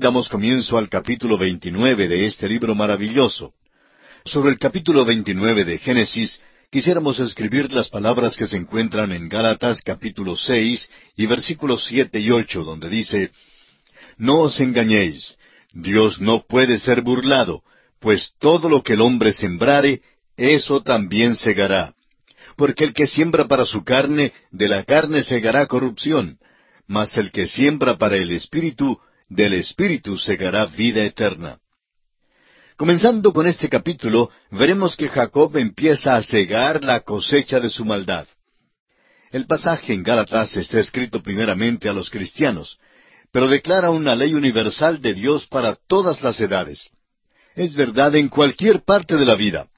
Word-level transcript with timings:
Damos 0.00 0.30
comienzo 0.30 0.78
al 0.78 0.88
capítulo 0.88 1.36
29 1.36 2.08
de 2.08 2.24
este 2.24 2.48
libro 2.48 2.74
maravilloso. 2.74 3.52
Sobre 4.24 4.50
el 4.50 4.58
capítulo 4.58 5.04
29 5.04 5.66
de 5.66 5.76
Génesis, 5.76 6.40
quisiéramos 6.70 7.20
escribir 7.20 7.70
las 7.70 7.90
palabras 7.90 8.34
que 8.34 8.46
se 8.46 8.56
encuentran 8.56 9.12
en 9.12 9.28
Gálatas 9.28 9.82
capítulo 9.82 10.36
6 10.36 10.90
y 11.16 11.26
versículos 11.26 11.84
7 11.84 12.18
y 12.18 12.30
8, 12.30 12.64
donde 12.64 12.88
dice, 12.88 13.32
No 14.16 14.38
os 14.38 14.58
engañéis, 14.60 15.36
Dios 15.74 16.18
no 16.18 16.46
puede 16.48 16.78
ser 16.78 17.02
burlado, 17.02 17.62
pues 18.00 18.32
todo 18.38 18.70
lo 18.70 18.82
que 18.82 18.94
el 18.94 19.02
hombre 19.02 19.34
sembrare, 19.34 20.00
eso 20.34 20.82
también 20.82 21.36
segará. 21.36 21.92
Porque 22.56 22.84
el 22.84 22.94
que 22.94 23.06
siembra 23.06 23.48
para 23.48 23.66
su 23.66 23.84
carne, 23.84 24.32
de 24.50 24.66
la 24.66 24.82
carne 24.84 25.22
segará 25.22 25.66
corrupción, 25.66 26.38
mas 26.86 27.18
el 27.18 27.30
que 27.32 27.46
siembra 27.46 27.98
para 27.98 28.16
el 28.16 28.30
Espíritu, 28.30 28.98
del 29.30 29.54
Espíritu 29.54 30.18
segará 30.18 30.66
vida 30.66 31.02
eterna. 31.02 31.58
Comenzando 32.76 33.32
con 33.32 33.46
este 33.46 33.68
capítulo, 33.68 34.30
veremos 34.50 34.96
que 34.96 35.08
Jacob 35.08 35.56
empieza 35.56 36.16
a 36.16 36.22
cegar 36.22 36.82
la 36.82 37.00
cosecha 37.00 37.60
de 37.60 37.70
su 37.70 37.84
maldad. 37.84 38.26
El 39.30 39.46
pasaje 39.46 39.92
en 39.92 40.02
Gálatas 40.02 40.56
está 40.56 40.80
escrito 40.80 41.22
primeramente 41.22 41.88
a 41.88 41.92
los 41.92 42.10
cristianos, 42.10 42.78
pero 43.32 43.46
declara 43.46 43.90
una 43.90 44.16
ley 44.16 44.34
universal 44.34 45.00
de 45.00 45.14
Dios 45.14 45.46
para 45.46 45.76
todas 45.86 46.20
las 46.22 46.40
edades. 46.40 46.90
Es 47.54 47.76
verdad 47.76 48.16
en 48.16 48.28
cualquier 48.28 48.82
parte 48.82 49.16
de 49.16 49.24
la 49.24 49.36
vida. 49.36 49.68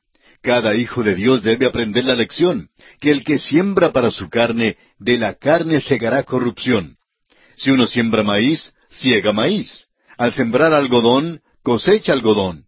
Cada 0.41 0.75
hijo 0.75 1.03
de 1.03 1.15
Dios 1.15 1.43
debe 1.43 1.67
aprender 1.67 2.05
la 2.05 2.15
lección, 2.15 2.71
que 3.01 3.11
el 3.11 3.23
que 3.25 3.39
siembra 3.39 3.93
para 3.93 4.11
su 4.11 4.31
carne, 4.31 4.79
de 4.99 5.19
la 5.19 5.35
carne 5.35 5.81
segará 5.81 6.23
corrupción. 6.23 6.97
Si 7.57 7.71
uno 7.71 7.87
siembra 7.87 8.23
maíz, 8.23 8.73
ciega 8.93 9.33
maíz. 9.33 9.89
Al 10.17 10.33
sembrar 10.33 10.73
algodón, 10.73 11.41
cosecha 11.63 12.13
algodón. 12.13 12.67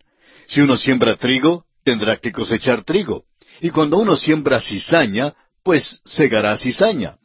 Si 0.49 0.61
uno 0.61 0.77
siembra 0.77 1.17
trigo, 1.17 1.65
tendrá 1.85 2.17
que 2.17 2.33
cosechar 2.33 2.83
trigo. 2.83 3.25
Y 3.61 3.71
cuando 3.71 3.99
uno 3.99 4.17
siembra 4.17 4.61
cizaña, 4.61 5.35
pues 5.63 6.01
segará 6.05 6.57
cizaña. 6.57 7.17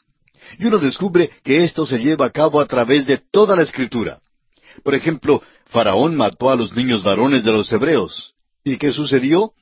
Y 0.58 0.66
uno 0.66 0.78
descubre 0.78 1.30
que 1.44 1.64
esto 1.64 1.86
se 1.86 2.00
lleva 2.00 2.28
a 2.28 2.31
cabo 2.31 2.59
a 2.59 2.66
través 2.66 3.06
de 3.06 3.17
toda 3.31 3.56
la 3.56 3.64
escritura. 3.64 4.19
Por 4.83 4.95
ejemplo, 4.95 5.41
Faraón 5.66 6.16
mató 6.16 6.50
a 6.50 6.56
los 6.56 6.75
niños 6.75 7.03
varones 7.03 7.44
de 7.44 7.52
los 7.52 7.72
hebreos. 7.72 8.34
¿Y 8.63 8.78
qué 8.78 8.91
sucedió? 8.91 9.53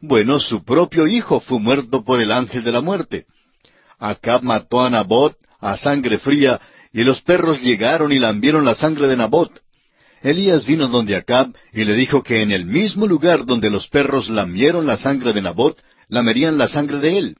Bueno, 0.00 0.38
su 0.38 0.64
propio 0.64 1.06
hijo 1.06 1.40
fue 1.40 1.58
muerto 1.58 2.04
por 2.04 2.20
el 2.20 2.30
ángel 2.32 2.62
de 2.62 2.72
la 2.72 2.80
muerte. 2.80 3.26
Acab 3.98 4.42
mató 4.42 4.82
a 4.82 4.90
Nabot 4.90 5.36
a 5.60 5.76
sangre 5.76 6.18
fría, 6.18 6.60
y 6.92 7.04
los 7.04 7.20
perros 7.22 7.60
llegaron 7.60 8.12
y 8.12 8.18
lambieron 8.18 8.64
la 8.64 8.74
sangre 8.74 9.08
de 9.08 9.16
Nabot. 9.16 9.60
Elías 10.22 10.66
vino 10.66 10.88
donde 10.88 11.16
Acab 11.16 11.54
y 11.72 11.84
le 11.84 11.94
dijo 11.94 12.22
que 12.22 12.42
en 12.42 12.50
el 12.50 12.66
mismo 12.66 13.06
lugar 13.06 13.44
donde 13.44 13.70
los 13.70 13.88
perros 13.88 14.28
lamieron 14.28 14.86
la 14.86 14.96
sangre 14.96 15.32
de 15.32 15.42
Nabot, 15.42 15.80
lamerían 16.08 16.58
la 16.58 16.68
sangre 16.68 16.98
de 16.98 17.18
él. 17.18 17.36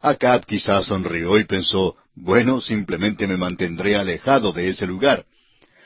Acab 0.00 0.46
quizás 0.46 0.86
sonrió 0.86 1.38
y 1.38 1.44
pensó, 1.44 1.96
bueno, 2.14 2.60
simplemente 2.60 3.26
me 3.26 3.36
mantendré 3.36 3.96
alejado 3.96 4.52
de 4.52 4.68
ese 4.68 4.86
lugar. 4.86 5.24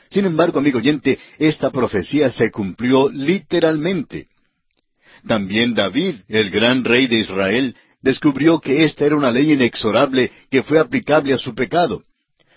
Sin 0.09 0.25
embargo, 0.25 0.59
amigo 0.59 0.77
oyente, 0.77 1.17
esta 1.39 1.71
profecía 1.71 2.29
se 2.29 2.51
cumplió 2.51 3.09
literalmente. 3.09 4.27
También 5.27 5.73
David, 5.73 6.17
el 6.27 6.51
gran 6.51 6.83
rey 6.83 7.07
de 7.07 7.17
Israel, 7.17 7.75
descubrió 8.01 8.59
que 8.59 8.83
esta 8.83 9.05
era 9.05 9.15
una 9.15 9.31
ley 9.31 9.51
inexorable 9.53 10.31
que 10.51 10.61
fue 10.61 10.77
aplicable 10.77 11.33
a 11.33 11.37
su 11.37 11.55
pecado. 11.55 12.03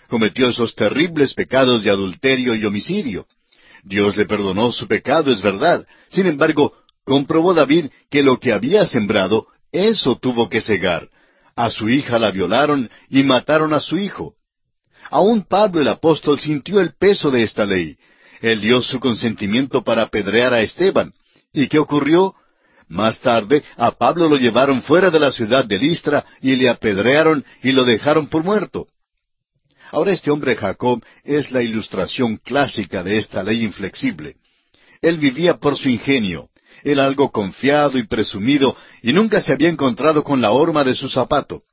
Cometió 0.07 0.49
esos 0.49 0.75
terribles 0.75 1.33
pecados 1.33 1.83
de 1.83 1.91
adulterio 1.91 2.55
y 2.55 2.65
homicidio. 2.65 3.27
Dios 3.83 4.17
le 4.17 4.25
perdonó 4.25 4.71
su 4.71 4.87
pecado, 4.87 5.31
es 5.31 5.41
verdad. 5.41 5.85
Sin 6.09 6.27
embargo, 6.27 6.73
comprobó 7.03 7.53
David 7.53 7.87
que 8.09 8.23
lo 8.23 8.39
que 8.39 8.53
había 8.53 8.85
sembrado, 8.85 9.47
eso 9.71 10.17
tuvo 10.17 10.49
que 10.49 10.61
cegar. 10.61 11.09
A 11.55 11.69
su 11.69 11.89
hija 11.89 12.19
la 12.19 12.31
violaron 12.31 12.89
y 13.09 13.23
mataron 13.23 13.73
a 13.73 13.79
su 13.79 13.97
hijo. 13.97 14.35
Aún 15.09 15.43
Pablo 15.43 15.81
el 15.81 15.87
apóstol 15.87 16.39
sintió 16.39 16.79
el 16.79 16.93
peso 16.97 17.31
de 17.31 17.43
esta 17.43 17.65
ley. 17.65 17.97
Él 18.41 18.61
dio 18.61 18.81
su 18.81 18.99
consentimiento 18.99 19.83
para 19.83 20.03
apedrear 20.03 20.53
a 20.53 20.61
Esteban. 20.61 21.13
¿Y 21.53 21.67
qué 21.67 21.79
ocurrió? 21.79 22.35
Más 22.87 23.19
tarde 23.19 23.63
a 23.75 23.91
Pablo 23.91 24.29
lo 24.29 24.37
llevaron 24.37 24.81
fuera 24.81 25.09
de 25.09 25.19
la 25.19 25.31
ciudad 25.31 25.65
de 25.65 25.77
Listra 25.77 26.25
y 26.41 26.55
le 26.55 26.69
apedrearon 26.69 27.43
y 27.63 27.71
lo 27.71 27.83
dejaron 27.83 28.27
por 28.27 28.43
muerto. 28.43 28.87
Ahora 29.91 30.11
este 30.11 30.31
hombre 30.31 30.55
Jacob 30.55 31.03
es 31.23 31.51
la 31.51 31.61
ilustración 31.61 32.37
clásica 32.37 33.03
de 33.03 33.17
esta 33.17 33.43
ley 33.43 33.63
inflexible. 33.63 34.35
Él 35.01 35.17
vivía 35.17 35.57
por 35.57 35.77
su 35.77 35.89
ingenio, 35.89 36.49
era 36.83 37.05
algo 37.05 37.31
confiado 37.31 37.97
y 37.97 38.07
presumido 38.07 38.75
y 39.01 39.13
nunca 39.13 39.41
se 39.41 39.53
había 39.53 39.69
encontrado 39.69 40.23
con 40.23 40.41
la 40.41 40.51
horma 40.51 40.83
de 40.83 40.95
su 40.95 41.09
zapato. 41.09 41.63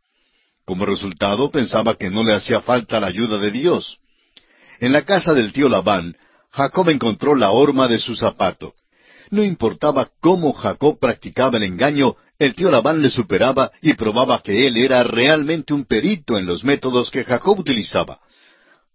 Como 0.64 0.86
resultado 0.86 1.50
pensaba 1.50 1.97
que 1.97 2.10
no 2.10 2.25
le 2.25 2.34
hacía 2.34 2.60
falta 2.62 3.00
la 3.00 3.08
ayuda 3.08 3.38
de 3.38 3.50
Dios. 3.50 3.98
En 4.81 4.92
la 4.92 5.02
casa 5.02 5.34
del 5.34 5.52
tío 5.52 5.69
Labán, 5.69 6.16
Jacob 6.50 6.88
encontró 6.88 7.34
la 7.34 7.50
horma 7.50 7.88
de 7.88 7.98
su 7.98 8.14
zapato. 8.14 8.75
No 9.34 9.42
importaba 9.42 10.10
cómo 10.20 10.52
Jacob 10.52 11.00
practicaba 11.00 11.56
el 11.56 11.64
engaño, 11.64 12.14
el 12.38 12.54
tío 12.54 12.70
Labán 12.70 13.02
le 13.02 13.10
superaba 13.10 13.72
y 13.82 13.94
probaba 13.94 14.40
que 14.40 14.68
él 14.68 14.76
era 14.76 15.02
realmente 15.02 15.74
un 15.74 15.86
perito 15.86 16.38
en 16.38 16.46
los 16.46 16.62
métodos 16.62 17.10
que 17.10 17.24
Jacob 17.24 17.58
utilizaba. 17.58 18.20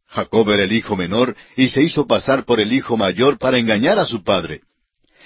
Jacob 0.08 0.50
era 0.50 0.64
el 0.64 0.72
hijo 0.72 0.96
menor 0.96 1.36
y 1.58 1.68
se 1.68 1.84
hizo 1.84 2.08
pasar 2.08 2.46
por 2.46 2.62
el 2.62 2.72
hijo 2.72 2.96
mayor 2.96 3.38
para 3.38 3.58
engañar 3.58 4.00
a 4.00 4.06
su 4.06 4.24
padre. 4.24 4.62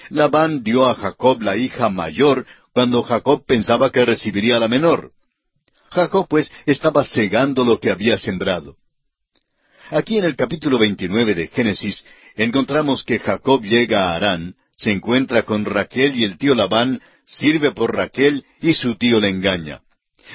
Labán 0.08 0.64
dio 0.64 0.84
a 0.84 0.96
Jacob 0.96 1.40
la 1.42 1.56
hija 1.56 1.88
mayor 1.90 2.44
cuando 2.72 3.04
Jacob 3.04 3.44
pensaba 3.46 3.90
que 3.90 4.04
recibiría 4.04 4.58
la 4.58 4.66
menor. 4.66 5.12
Jacob 5.92 6.26
pues 6.28 6.50
estaba 6.66 7.04
cegando 7.04 7.64
lo 7.64 7.78
que 7.78 7.92
había 7.92 8.18
sembrado. 8.18 8.78
Aquí 9.90 10.18
en 10.18 10.24
el 10.24 10.34
capítulo 10.34 10.76
29 10.76 11.36
de 11.36 11.46
Génesis 11.46 12.04
encontramos 12.34 13.04
que 13.04 13.20
Jacob 13.20 13.62
llega 13.62 14.10
a 14.10 14.16
Harán, 14.16 14.56
se 14.76 14.90
encuentra 14.90 15.44
con 15.44 15.64
Raquel 15.64 16.16
y 16.16 16.24
el 16.24 16.38
tío 16.38 16.54
Labán 16.54 17.00
sirve 17.26 17.72
por 17.72 17.94
Raquel 17.94 18.44
y 18.60 18.74
su 18.74 18.96
tío 18.96 19.20
le 19.20 19.28
engaña. 19.28 19.80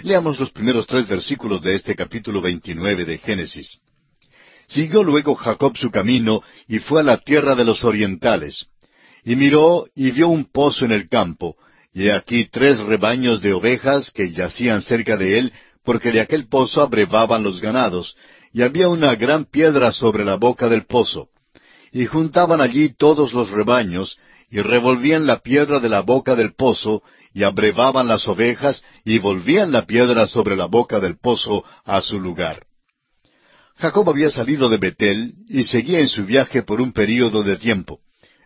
Leamos 0.04 0.40
los 0.40 0.52
primeros 0.52 0.88
tres 0.88 1.08
versículos 1.08 1.62
de 1.62 1.76
este 1.76 1.96
capítulo 1.96 2.42
29 2.42 3.06
de 3.06 3.18
Génesis. 3.18 3.80
Siguió 4.68 5.04
luego 5.04 5.36
Jacob 5.36 5.76
su 5.78 5.90
camino 5.90 6.44
y 6.68 6.80
fue 6.80 7.02
a 7.02 7.04
la 7.04 7.18
tierra 7.18 7.56
de 7.56 7.66
los 7.66 7.84
orientales. 7.84 8.68
Y 9.24 9.36
miró 9.36 9.88
y 9.96 10.12
vio 10.12 10.30
un 10.30 10.46
pozo 10.46 10.86
en 10.86 10.92
el 10.92 11.10
campo, 11.10 11.58
y 11.94 12.10
aquí 12.10 12.46
tres 12.46 12.80
rebaños 12.80 13.42
de 13.42 13.54
ovejas 13.54 14.12
que 14.12 14.32
yacían 14.32 14.82
cerca 14.82 15.18
de 15.18 15.40
él, 15.40 15.54
porque 15.84 16.12
de 16.12 16.22
aquel 16.22 16.48
pozo 16.48 16.82
abrevaban 16.82 17.44
los 17.44 17.60
ganados, 17.60 18.16
y 18.54 18.62
había 18.62 18.88
una 18.90 19.16
gran 19.16 19.46
piedra 19.46 19.92
sobre 19.92 20.24
la 20.24 20.36
boca 20.36 20.70
del 20.70 20.86
pozo. 20.86 21.30
Y 21.92 22.06
juntaban 22.06 22.62
allí 22.62 22.94
todos 22.96 23.34
los 23.34 23.50
rebaños, 23.50 24.18
y 24.50 24.62
revolvían 24.62 25.28
la 25.28 25.40
piedra 25.40 25.80
de 25.80 25.90
la 25.90 26.02
boca 26.02 26.36
del 26.36 26.54
pozo, 26.54 27.04
y 27.34 27.44
abrevaban 27.44 28.08
las 28.08 28.28
ovejas, 28.28 28.84
y 29.06 29.20
volvían 29.20 29.72
la 29.72 29.86
piedra 29.86 30.28
sobre 30.28 30.56
la 30.56 30.66
boca 30.66 31.00
del 31.00 31.18
pozo 31.18 31.64
a 31.86 32.02
su 32.02 32.20
lugar. 32.20 32.66
Jacob 33.78 34.10
había 34.10 34.30
salido 34.30 34.68
de 34.68 34.78
Betel 34.78 35.34
y 35.48 35.64
seguía 35.64 36.00
en 36.00 36.10
su 36.10 36.26
viaje 36.26 36.64
por 36.64 36.82
un 36.82 36.92
período 36.92 37.44
de 37.44 37.56
tiempo. 37.58 38.00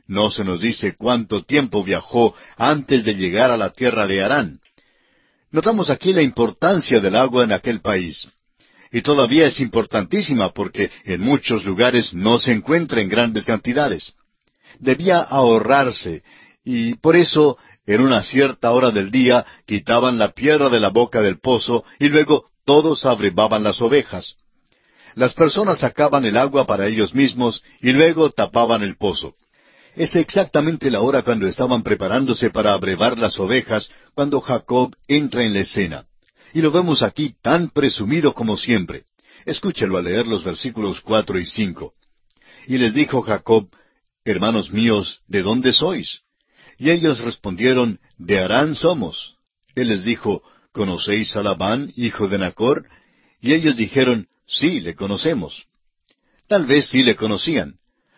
No 0.06 0.30
se 0.30 0.44
nos 0.44 0.62
dice 0.62 0.96
cuánto 0.96 1.44
tiempo 1.44 1.84
viajó 1.84 2.36
antes 2.58 3.03
de 3.06 3.16
llegar 3.16 3.50
a 3.50 3.58
la 3.58 3.72
tierra 3.72 4.06
de 4.06 4.22
Harán. 4.22 4.59
Notamos 5.50 5.90
aquí 5.90 6.13
la 6.13 6.22
importancia 6.22 7.00
del 7.00 7.16
agua 7.16 7.46
en 7.46 7.53
aquel 7.53 7.80
país. 7.80 8.28
Y 8.92 9.02
todavía 9.02 9.47
es 9.47 9.59
importantísima 9.59 10.50
porque 10.50 10.92
en 11.06 11.22
muchos 11.22 11.66
lugares 11.66 12.13
no 12.13 12.40
se 12.40 12.52
encuentra 12.52 13.02
en 13.02 13.09
grandes 13.09 13.46
cantidades 13.46 14.13
debía 14.83 15.19
ahorrarse, 15.19 16.24
y 16.63 16.95
por 16.95 17.15
eso 17.15 17.57
en 17.85 18.01
una 18.01 18.21
cierta 18.24 18.71
hora 18.71 18.91
del 18.91 19.12
día 19.12 19.45
quitaban 19.65 20.18
la 20.18 20.30
piedra 20.31 20.69
de 20.69 20.80
la 20.80 20.89
boca 20.89 21.21
del 21.21 21.39
pozo 21.39 21.83
y 22.00 22.07
luego 22.09 22.45
todos 22.65 23.06
abrevaban 23.06 23.63
las 23.63 23.81
ovejas. 23.81 24.35
Las 25.15 25.33
personas 25.33 25.80
sacaban 25.80 26.25
el 26.25 26.38
agua 26.38 26.65
para 26.65 26.88
ellos 26.88 27.13
mismos 27.13 27.62
y 27.81 27.91
luego 27.91 28.31
tapaban 28.31 28.83
el 28.83 28.95
pozo. 28.95 29.35
Es 29.95 30.15
exactamente 30.15 30.89
la 30.89 31.01
hora 31.01 31.21
cuando 31.21 31.45
estaban 31.45 31.83
preparándose 31.83 32.50
para 32.50 32.74
abrevar 32.74 33.19
las 33.19 33.39
ovejas 33.39 33.89
cuando 34.15 34.41
Jacob 34.41 34.95
entra 35.07 35.44
en 35.44 35.53
la 35.53 35.59
escena. 35.59 36.06
Y 36.53 36.62
lo 36.62 36.71
vemos 36.71 37.03
aquí 37.03 37.36
tan 37.41 37.69
presumido 37.69 38.33
como 38.33 38.57
siempre. 38.57 39.03
Escúchelo 39.45 39.97
a 39.97 40.01
leer 40.01 40.25
los 40.25 40.44
versículos 40.44 41.01
cuatro 41.01 41.38
y 41.38 41.45
cinco. 41.45 41.94
Y 42.65 42.77
les 42.77 42.94
dijo 42.94 43.21
Jacob, 43.21 43.68
Hermanos 44.25 44.72
míos, 44.72 45.22
¿de 45.28 45.42
dónde 45.42 45.74
sois? 45.74 46.22
Y 46.78 46.92
ellos 46.92 47.20
respondieron, 47.20 48.00
De 48.18 48.40
Harán 48.40 48.75
somos. 48.75 49.36
Él 49.75 49.90
les 49.90 50.06
dijo, 50.06 50.44
¿Conocéis 50.72 51.36
a 51.36 51.44
Labán, 51.44 51.92
hijo 51.96 52.28
de 52.28 52.38
Nacor? 52.38 52.86
Y 53.42 53.54
ellos 53.54 53.75
dijeron, 53.75 54.28
Sí, 54.48 54.80
le 54.80 54.96
conocemos. 54.96 55.66
Tal 56.48 56.66
vez 56.66 56.88
sí 56.90 57.04
le 57.04 57.16
conocían. 57.16 57.75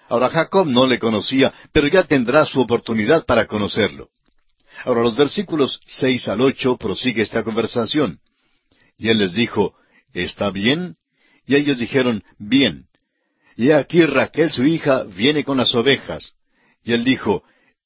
Ahora 0.07 0.29
Jacob 0.29 0.67
no 0.67 0.85
le 0.85 0.99
conocía, 0.99 1.53
pero 1.71 1.87
ya 1.87 2.03
tendrá 2.03 2.45
su 2.45 2.61
oportunidad 2.61 3.25
para 3.25 3.47
conocerlo. 3.47 4.09
Ahora 4.83 5.01
los 5.01 5.17
versículos 5.17 5.79
seis 5.85 6.27
al 6.27 6.41
ocho 6.41 6.77
prosigue 6.77 7.23
esta 7.23 7.43
conversación. 7.43 8.19
Y 8.97 9.09
él 9.09 9.17
les 9.17 9.33
dijo, 9.33 9.75
¿Está 10.13 10.51
bien? 10.51 10.97
Y 11.47 11.55
ellos 11.55 11.79
dijeron, 11.79 12.23
Bien. 12.37 12.85
Y 13.55 13.71
aquí 13.71 14.05
Raquel 14.05 14.51
su 14.51 14.65
hija 14.65 15.03
viene 15.03 15.43
con 15.43 15.57
las 15.57 15.73
ovejas. 15.73 16.33
Y 16.83 16.93
él 16.93 17.03
dijo, 17.03 17.43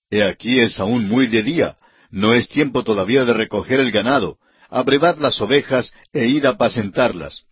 He 0.10 0.24
aquí 0.24 0.60
es 0.60 0.80
aún 0.80 1.07
muy 1.07 1.27
de 1.27 1.44
día, 1.44 1.77
no 2.10 2.33
es 2.33 2.50
tiempo 2.50 2.83
todavía 2.83 3.25
de 3.25 3.33
recoger 3.33 3.80
el 3.80 3.92
ganado, 3.92 4.39
abrevad 4.69 5.18
las 5.19 5.39
ovejas 5.42 5.94
e 6.12 6.25
id 6.27 6.45
a 6.45 6.51
apacentarlas. 6.51 7.44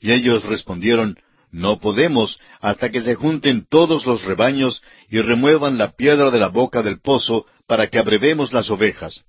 Y 0.00 0.10
ellos 0.10 0.44
respondieron, 0.44 1.16
No 1.52 1.78
podemos 1.78 2.40
hasta 2.60 2.90
que 2.90 3.00
se 3.00 3.14
junten 3.14 3.66
todos 3.68 4.06
los 4.06 4.24
rebaños 4.24 4.82
y 5.08 5.20
remuevan 5.20 5.78
la 5.78 5.92
piedra 5.92 6.30
de 6.30 6.38
la 6.40 6.48
boca 6.48 6.82
del 6.82 7.00
pozo 7.00 7.46
para 7.68 7.86
que 7.86 7.98
abrevemos 7.98 8.52
las 8.52 8.70
ovejas. 8.70 9.24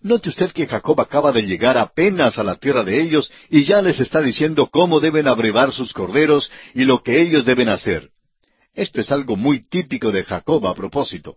Note 0.00 0.28
usted 0.28 0.52
que 0.52 0.66
Jacob 0.66 1.00
acaba 1.00 1.32
de 1.32 1.42
llegar 1.42 1.76
apenas 1.76 2.38
a 2.38 2.44
la 2.44 2.54
tierra 2.54 2.84
de 2.84 3.00
ellos 3.00 3.30
y 3.50 3.64
ya 3.64 3.82
les 3.82 3.98
está 3.98 4.20
diciendo 4.22 4.68
cómo 4.68 5.00
deben 5.00 5.26
abrevar 5.26 5.72
sus 5.72 5.92
corderos 5.92 6.50
y 6.74 6.84
lo 6.84 7.02
que 7.02 7.20
ellos 7.20 7.44
deben 7.44 7.68
hacer. 7.68 8.10
Esto 8.74 9.00
es 9.00 9.10
algo 9.10 9.36
muy 9.36 9.68
típico 9.68 10.12
de 10.12 10.22
Jacob 10.22 10.64
a 10.66 10.74
propósito. 10.74 11.36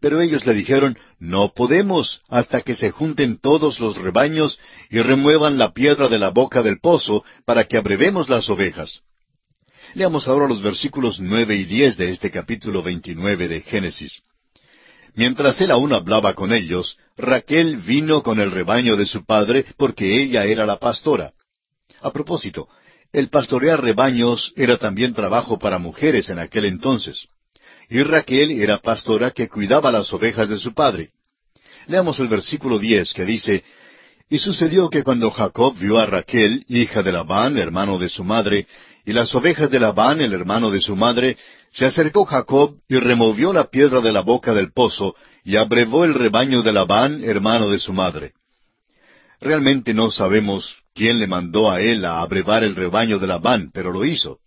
Pero 0.00 0.20
ellos 0.20 0.46
le 0.46 0.54
dijeron, 0.54 0.98
no 1.18 1.52
podemos 1.54 2.22
hasta 2.28 2.62
que 2.62 2.74
se 2.74 2.90
junten 2.90 3.38
todos 3.38 3.78
los 3.78 3.96
rebaños 3.96 4.58
y 4.90 5.00
remuevan 5.00 5.58
la 5.58 5.72
piedra 5.72 6.08
de 6.08 6.18
la 6.18 6.30
boca 6.30 6.62
del 6.62 6.80
pozo 6.80 7.24
para 7.44 7.64
que 7.64 7.76
abrevemos 7.76 8.28
las 8.28 8.48
ovejas. 8.48 9.00
Leamos 9.94 10.28
ahora 10.28 10.48
los 10.48 10.62
versículos 10.62 11.20
nueve 11.20 11.56
y 11.56 11.64
diez 11.64 11.96
de 11.96 12.10
este 12.10 12.30
capítulo 12.30 12.82
veintinueve 12.82 13.48
de 13.48 13.60
Génesis. 13.60 14.22
Mientras 15.16 15.58
él 15.62 15.70
aún 15.70 15.94
hablaba 15.94 16.34
con 16.34 16.52
ellos, 16.52 16.98
Raquel 17.16 17.78
vino 17.78 18.22
con 18.22 18.38
el 18.38 18.50
rebaño 18.50 18.96
de 18.96 19.06
su 19.06 19.24
padre 19.24 19.64
porque 19.78 20.22
ella 20.22 20.44
era 20.44 20.66
la 20.66 20.76
pastora. 20.76 21.32
A 22.02 22.12
propósito, 22.12 22.68
el 23.12 23.30
pastorear 23.30 23.82
rebaños 23.82 24.52
era 24.56 24.76
también 24.76 25.14
trabajo 25.14 25.58
para 25.58 25.78
mujeres 25.78 26.28
en 26.28 26.38
aquel 26.38 26.66
entonces. 26.66 27.28
Y 27.88 28.02
Raquel 28.02 28.60
era 28.60 28.76
pastora 28.78 29.30
que 29.30 29.48
cuidaba 29.48 29.90
las 29.90 30.12
ovejas 30.12 30.50
de 30.50 30.58
su 30.58 30.74
padre. 30.74 31.12
Leamos 31.86 32.20
el 32.20 32.28
versículo 32.28 32.78
diez 32.78 33.14
que 33.14 33.24
dice, 33.24 33.64
Y 34.28 34.36
sucedió 34.36 34.90
que 34.90 35.02
cuando 35.02 35.30
Jacob 35.30 35.78
vio 35.78 35.98
a 35.98 36.04
Raquel, 36.04 36.66
hija 36.68 37.02
de 37.02 37.12
Labán, 37.12 37.56
hermano 37.56 37.98
de 37.98 38.10
su 38.10 38.22
madre, 38.22 38.66
y 39.06 39.12
las 39.12 39.32
ovejas 39.36 39.70
de 39.70 39.78
Labán, 39.78 40.20
el 40.20 40.32
hermano 40.32 40.68
de 40.72 40.80
su 40.80 40.96
madre, 40.96 41.36
se 41.70 41.86
acercó 41.86 42.24
Jacob 42.24 42.74
y 42.88 42.96
removió 42.96 43.52
la 43.52 43.70
piedra 43.70 44.00
de 44.00 44.12
la 44.12 44.22
boca 44.22 44.52
del 44.52 44.72
pozo 44.72 45.14
y 45.44 45.54
abrevó 45.54 46.04
el 46.04 46.12
rebaño 46.12 46.60
de 46.62 46.72
Labán, 46.72 47.22
hermano 47.22 47.70
de 47.70 47.78
su 47.78 47.92
madre. 47.92 48.32
Realmente 49.40 49.94
no 49.94 50.10
sabemos 50.10 50.82
quién 50.92 51.20
le 51.20 51.28
mandó 51.28 51.70
a 51.70 51.80
él 51.80 52.04
a 52.04 52.20
abrevar 52.20 52.64
el 52.64 52.74
rebaño 52.74 53.20
de 53.20 53.28
Labán, 53.28 53.70
pero 53.72 53.92
lo 53.92 54.04
hizo. 54.04 54.40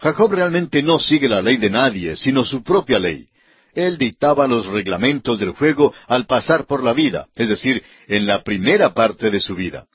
Jacob 0.00 0.32
realmente 0.32 0.82
no 0.82 0.98
sigue 0.98 1.28
la 1.28 1.42
ley 1.42 1.58
de 1.58 1.68
nadie, 1.68 2.16
sino 2.16 2.46
su 2.46 2.62
propia 2.62 2.98
ley. 2.98 3.26
Él 3.74 3.98
dictaba 3.98 4.46
los 4.46 4.66
reglamentos 4.66 5.38
del 5.38 5.50
juego 5.50 5.92
al 6.08 6.24
pasar 6.24 6.64
por 6.64 6.82
la 6.82 6.94
vida, 6.94 7.26
es 7.34 7.50
decir, 7.50 7.82
en 8.08 8.26
la 8.26 8.42
primera 8.42 8.94
parte 8.94 9.30
de 9.30 9.38
su 9.38 9.54
vida 9.54 9.86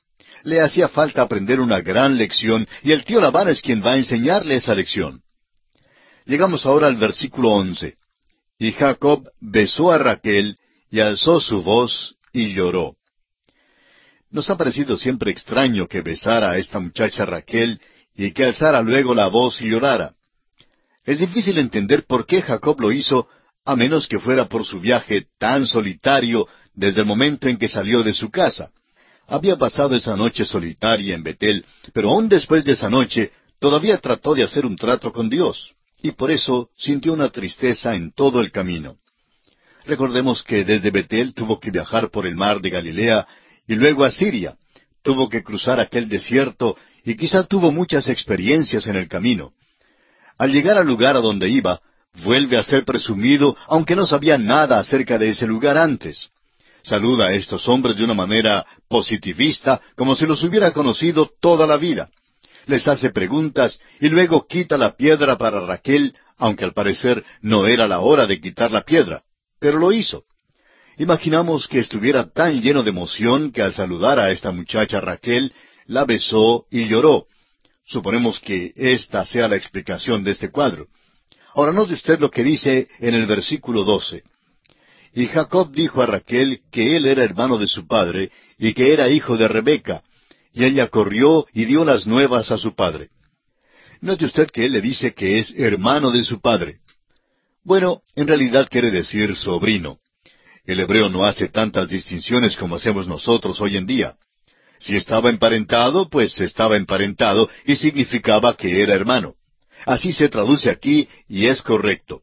le 0.44 0.62
hacía 0.62 0.88
falta 0.88 1.22
aprender 1.22 1.60
una 1.60 1.82
gran 1.82 2.18
lección 2.18 2.68
y 2.84 2.92
el 2.92 3.04
tío 3.04 3.20
Labán 3.22 3.50
es 3.50 3.62
quien 3.62 3.84
va 3.84 3.94
a 3.94 3.98
enseñarle 3.98 4.56
esa 4.56 4.76
lección. 4.76 5.22
Llegamos 6.26 6.66
ahora 6.66 6.88
al 6.88 6.98
versículo 6.98 7.52
once. 7.52 7.96
Y 8.60 8.72
Jacob 8.72 9.30
besó 9.40 9.92
a 9.92 9.98
Raquel 9.98 10.58
y 10.90 11.00
alzó 11.00 11.40
su 11.40 11.64
voz 11.64 12.16
y 12.34 12.54
lloró. 12.54 12.96
Nos 14.30 14.50
ha 14.50 14.58
parecido 14.58 14.98
siempre 14.98 15.32
extraño 15.32 15.88
que 15.88 16.02
besara 16.02 16.52
a 16.52 16.58
esta 16.58 16.80
muchacha 16.80 17.26
Raquel 17.26 17.80
y 18.14 18.32
que 18.32 18.44
alzara 18.44 18.82
luego 18.82 19.16
la 19.16 19.28
voz 19.28 19.62
y 19.62 19.70
llorara. 19.70 20.16
Es 21.06 21.20
difícil 21.20 21.58
entender 21.60 22.06
por 22.06 22.26
qué 22.26 22.42
Jacob 22.42 22.82
lo 22.82 22.92
hizo, 22.92 23.30
a 23.64 23.76
menos 23.76 24.08
que 24.08 24.20
fuera 24.20 24.50
por 24.50 24.66
su 24.66 24.82
viaje 24.82 25.28
tan 25.38 25.66
solitario 25.66 26.48
desde 26.74 27.02
el 27.02 27.08
momento 27.08 27.48
en 27.48 27.58
que 27.58 27.70
salió 27.70 28.04
de 28.04 28.14
su 28.14 28.30
casa. 28.30 28.72
Había 29.28 29.58
pasado 29.58 29.94
esa 29.96 30.16
noche 30.16 30.46
solitaria 30.46 31.14
en 31.14 31.22
Betel, 31.22 31.66
pero 31.94 32.12
aún 32.12 32.30
después 32.30 32.64
de 32.64 32.72
esa 32.72 32.90
noche 32.90 33.32
todavía 33.60 33.98
trató 33.98 34.34
de 34.34 34.44
hacer 34.44 34.66
un 34.66 34.78
trato 34.78 35.12
con 35.12 35.30
Dios, 35.30 35.74
y 36.02 36.12
por 36.12 36.32
eso 36.32 36.70
sintió 36.78 37.12
una 37.12 37.30
tristeza 37.30 37.94
en 37.94 38.14
todo 38.14 38.40
el 38.40 38.52
camino. 38.52 38.96
Recordemos 39.86 40.44
que 40.44 40.64
desde 40.64 40.92
Betel 40.92 41.34
tuvo 41.34 41.60
que 41.60 41.72
viajar 41.72 42.10
por 42.10 42.26
el 42.26 42.36
mar 42.36 42.62
de 42.62 42.70
Galilea 42.70 43.28
y 43.68 43.76
luego 43.76 44.06
a 44.06 44.12
Siria. 44.12 44.56
Tuvo 45.02 45.28
que 45.28 45.44
cruzar 45.44 45.80
aquel 45.80 46.08
desierto 46.08 46.78
y 47.04 47.16
quizá 47.16 47.44
tuvo 47.44 47.72
muchas 47.72 48.08
experiencias 48.08 48.88
en 48.88 48.96
el 48.96 49.10
camino. 49.10 49.52
Al 50.38 50.52
llegar 50.52 50.78
al 50.78 50.88
lugar 50.88 51.18
a 51.18 51.22
donde 51.22 51.50
iba, 51.50 51.82
vuelve 52.24 52.58
a 52.58 52.64
ser 52.64 52.86
presumido, 52.86 53.58
aunque 53.68 53.96
no 53.96 54.06
sabía 54.06 54.38
nada 54.38 54.80
acerca 54.80 55.18
de 55.18 55.30
ese 55.30 55.48
lugar 55.48 55.78
antes 55.78 56.32
saluda 56.88 57.28
a 57.28 57.34
estos 57.34 57.68
hombres 57.68 57.98
de 57.98 58.04
una 58.04 58.14
manera 58.14 58.66
positivista, 58.88 59.82
como 59.96 60.16
si 60.16 60.26
los 60.26 60.44
hubiera 60.44 60.72
conocido 60.72 61.30
toda 61.40 61.68
la 61.68 61.78
vida. 61.78 62.10
Les 62.66 62.88
hace 62.88 63.12
preguntas 63.12 63.80
y 64.00 64.10
luego 64.10 64.48
quita 64.48 64.78
la 64.78 64.96
piedra 64.96 65.38
para 65.38 65.60
Raquel, 65.60 66.16
aunque 66.38 66.66
al 66.66 66.74
parecer 66.74 67.24
no 67.42 67.68
era 67.68 67.88
la 67.88 68.00
hora 68.00 68.26
de 68.26 68.40
quitar 68.40 68.72
la 68.72 68.82
piedra, 68.82 69.24
pero 69.60 69.78
lo 69.78 69.92
hizo. 69.92 70.24
Imaginamos 70.98 71.68
que 71.68 71.80
estuviera 71.80 72.30
tan 72.32 72.62
lleno 72.62 72.84
de 72.84 72.90
emoción 72.90 73.52
que 73.52 73.62
al 73.62 73.74
saludar 73.74 74.20
a 74.20 74.32
esta 74.32 74.52
muchacha 74.52 75.00
Raquel, 75.00 75.54
la 75.86 76.06
besó 76.06 76.66
y 76.72 76.88
lloró. 76.88 77.28
Suponemos 77.86 78.40
que 78.40 78.74
esta 78.76 79.26
sea 79.26 79.48
la 79.48 79.56
explicación 79.56 80.24
de 80.24 80.32
este 80.32 80.50
cuadro. 80.50 80.88
Ahora 81.54 81.72
note 81.72 81.94
usted 81.94 82.20
lo 82.20 82.30
que 82.30 82.44
dice 82.44 82.88
en 83.00 83.14
el 83.14 83.26
versículo 83.26 83.84
doce. 83.84 84.24
Y 85.14 85.28
Jacob 85.28 85.72
dijo 85.72 86.02
a 86.02 86.06
Raquel 86.06 86.62
que 86.72 86.96
él 86.96 87.06
era 87.06 87.24
hermano 87.24 87.58
de 87.58 87.68
su 87.68 87.88
padre 87.88 88.32
y 88.58 88.74
que 88.74 88.94
era 88.94 89.10
hijo 89.10 89.38
de 89.38 89.48
Rebeca, 89.48 90.04
y 90.54 90.66
ella 90.66 90.88
corrió 90.88 91.46
y 91.54 91.66
dio 91.66 91.86
las 91.86 92.08
nuevas 92.08 92.52
a 92.52 92.58
su 92.58 92.76
padre. 92.76 93.10
Note 94.02 94.26
usted 94.26 94.48
que 94.50 94.66
él 94.66 94.74
le 94.74 94.82
dice 94.82 95.14
que 95.14 95.38
es 95.38 95.54
hermano 95.58 96.12
de 96.12 96.24
su 96.24 96.40
padre. 96.40 96.80
Bueno, 97.64 98.02
en 98.16 98.28
realidad 98.28 98.68
quiere 98.70 98.92
decir 98.92 99.36
sobrino. 99.36 100.00
El 100.66 100.80
hebreo 100.80 101.10
no 101.10 101.26
hace 101.26 101.48
tantas 101.48 101.90
distinciones 101.90 102.56
como 102.56 102.76
hacemos 102.76 103.08
nosotros 103.08 103.60
hoy 103.62 103.78
en 103.78 103.86
día. 103.86 104.16
Si 104.80 104.96
estaba 104.96 105.30
emparentado, 105.30 106.10
pues 106.10 106.40
estaba 106.40 106.78
emparentado 106.78 107.50
y 107.66 107.76
significaba 107.76 108.56
que 108.56 108.82
era 108.82 108.94
hermano. 108.94 109.36
Así 109.86 110.12
se 110.12 110.30
traduce 110.30 110.70
aquí 110.70 111.08
y 111.28 111.48
es 111.48 111.62
correcto. 111.62 112.22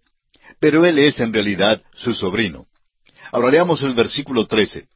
Pero 0.61 0.85
él 0.85 0.99
es 0.99 1.21
en 1.21 1.33
realidad 1.33 1.83
su 1.95 2.14
sobrino. 2.14 2.67
Ahora 3.35 3.50
leamos 3.50 3.83
el 3.83 3.95
versículo 3.95 4.47
trece. 4.47 4.87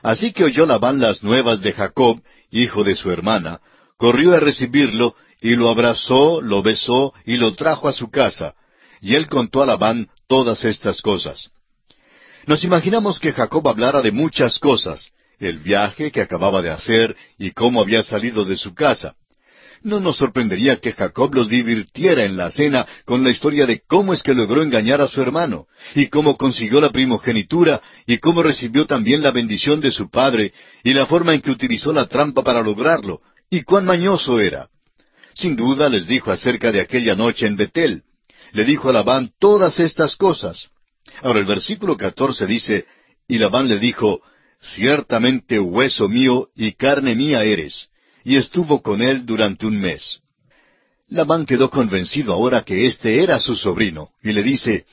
Así 0.00 0.32
que 0.32 0.44
oyó 0.44 0.64
Labán 0.64 1.00
las 1.00 1.24
nuevas 1.24 1.60
de 1.60 1.72
Jacob, 1.72 2.22
hijo 2.52 2.84
de 2.84 2.94
su 2.94 3.10
hermana, 3.10 3.60
corrió 3.96 4.32
a 4.32 4.38
recibirlo, 4.38 5.16
y 5.40 5.56
lo 5.56 5.68
abrazó, 5.68 6.40
lo 6.40 6.62
besó, 6.62 7.12
y 7.26 7.36
lo 7.36 7.54
trajo 7.54 7.88
a 7.88 7.92
su 7.92 8.12
casa. 8.12 8.54
Y 9.00 9.16
él 9.16 9.26
contó 9.26 9.60
a 9.60 9.66
Labán 9.66 10.08
todas 10.28 10.64
estas 10.64 11.02
cosas. 11.02 11.50
Nos 12.46 12.62
imaginamos 12.62 13.18
que 13.18 13.32
Jacob 13.32 13.66
hablara 13.66 14.02
de 14.02 14.12
muchas 14.12 14.60
cosas, 14.60 15.10
el 15.40 15.58
viaje 15.58 16.12
que 16.12 16.20
acababa 16.20 16.62
de 16.62 16.70
hacer 16.70 17.16
y 17.38 17.50
cómo 17.50 17.80
había 17.80 18.04
salido 18.04 18.44
de 18.44 18.56
su 18.56 18.72
casa. 18.72 19.16
No 19.84 20.00
nos 20.00 20.16
sorprendería 20.16 20.80
que 20.80 20.92
Jacob 20.92 21.34
los 21.34 21.50
divirtiera 21.50 22.24
en 22.24 22.38
la 22.38 22.50
cena 22.50 22.86
con 23.04 23.22
la 23.22 23.28
historia 23.28 23.66
de 23.66 23.82
cómo 23.86 24.14
es 24.14 24.22
que 24.22 24.32
logró 24.32 24.62
engañar 24.62 25.02
a 25.02 25.08
su 25.08 25.20
hermano, 25.20 25.66
y 25.94 26.06
cómo 26.06 26.38
consiguió 26.38 26.80
la 26.80 26.88
primogenitura, 26.88 27.82
y 28.06 28.16
cómo 28.16 28.42
recibió 28.42 28.86
también 28.86 29.22
la 29.22 29.30
bendición 29.30 29.82
de 29.82 29.90
su 29.90 30.08
padre, 30.08 30.54
y 30.82 30.94
la 30.94 31.04
forma 31.04 31.34
en 31.34 31.42
que 31.42 31.50
utilizó 31.50 31.92
la 31.92 32.06
trampa 32.06 32.42
para 32.42 32.62
lograrlo, 32.62 33.20
y 33.50 33.62
cuán 33.62 33.84
mañoso 33.84 34.40
era. 34.40 34.70
Sin 35.34 35.54
duda 35.54 35.90
les 35.90 36.06
dijo 36.06 36.30
acerca 36.30 36.72
de 36.72 36.80
aquella 36.80 37.14
noche 37.14 37.46
en 37.46 37.56
Betel. 37.56 38.04
Le 38.52 38.64
dijo 38.64 38.88
a 38.88 38.92
Labán 38.94 39.32
todas 39.38 39.78
estas 39.80 40.16
cosas. 40.16 40.70
Ahora 41.20 41.40
el 41.40 41.44
versículo 41.44 41.98
catorce 41.98 42.46
dice, 42.46 42.86
y 43.28 43.36
Labán 43.36 43.68
le 43.68 43.78
dijo, 43.78 44.22
Ciertamente 44.62 45.60
hueso 45.60 46.08
mío 46.08 46.48
y 46.56 46.72
carne 46.72 47.14
mía 47.14 47.44
eres 47.44 47.90
y 48.24 48.36
estuvo 48.36 48.82
con 48.82 49.02
él 49.02 49.26
durante 49.26 49.66
un 49.66 49.78
mes. 49.80 50.20
Labán 51.08 51.44
quedó 51.44 51.70
convencido 51.70 52.32
ahora 52.32 52.62
que 52.62 52.86
éste 52.86 53.22
era 53.22 53.38
su 53.38 53.54
sobrino, 53.54 54.10
y 54.22 54.32
le 54.32 54.42
dice, 54.42 54.86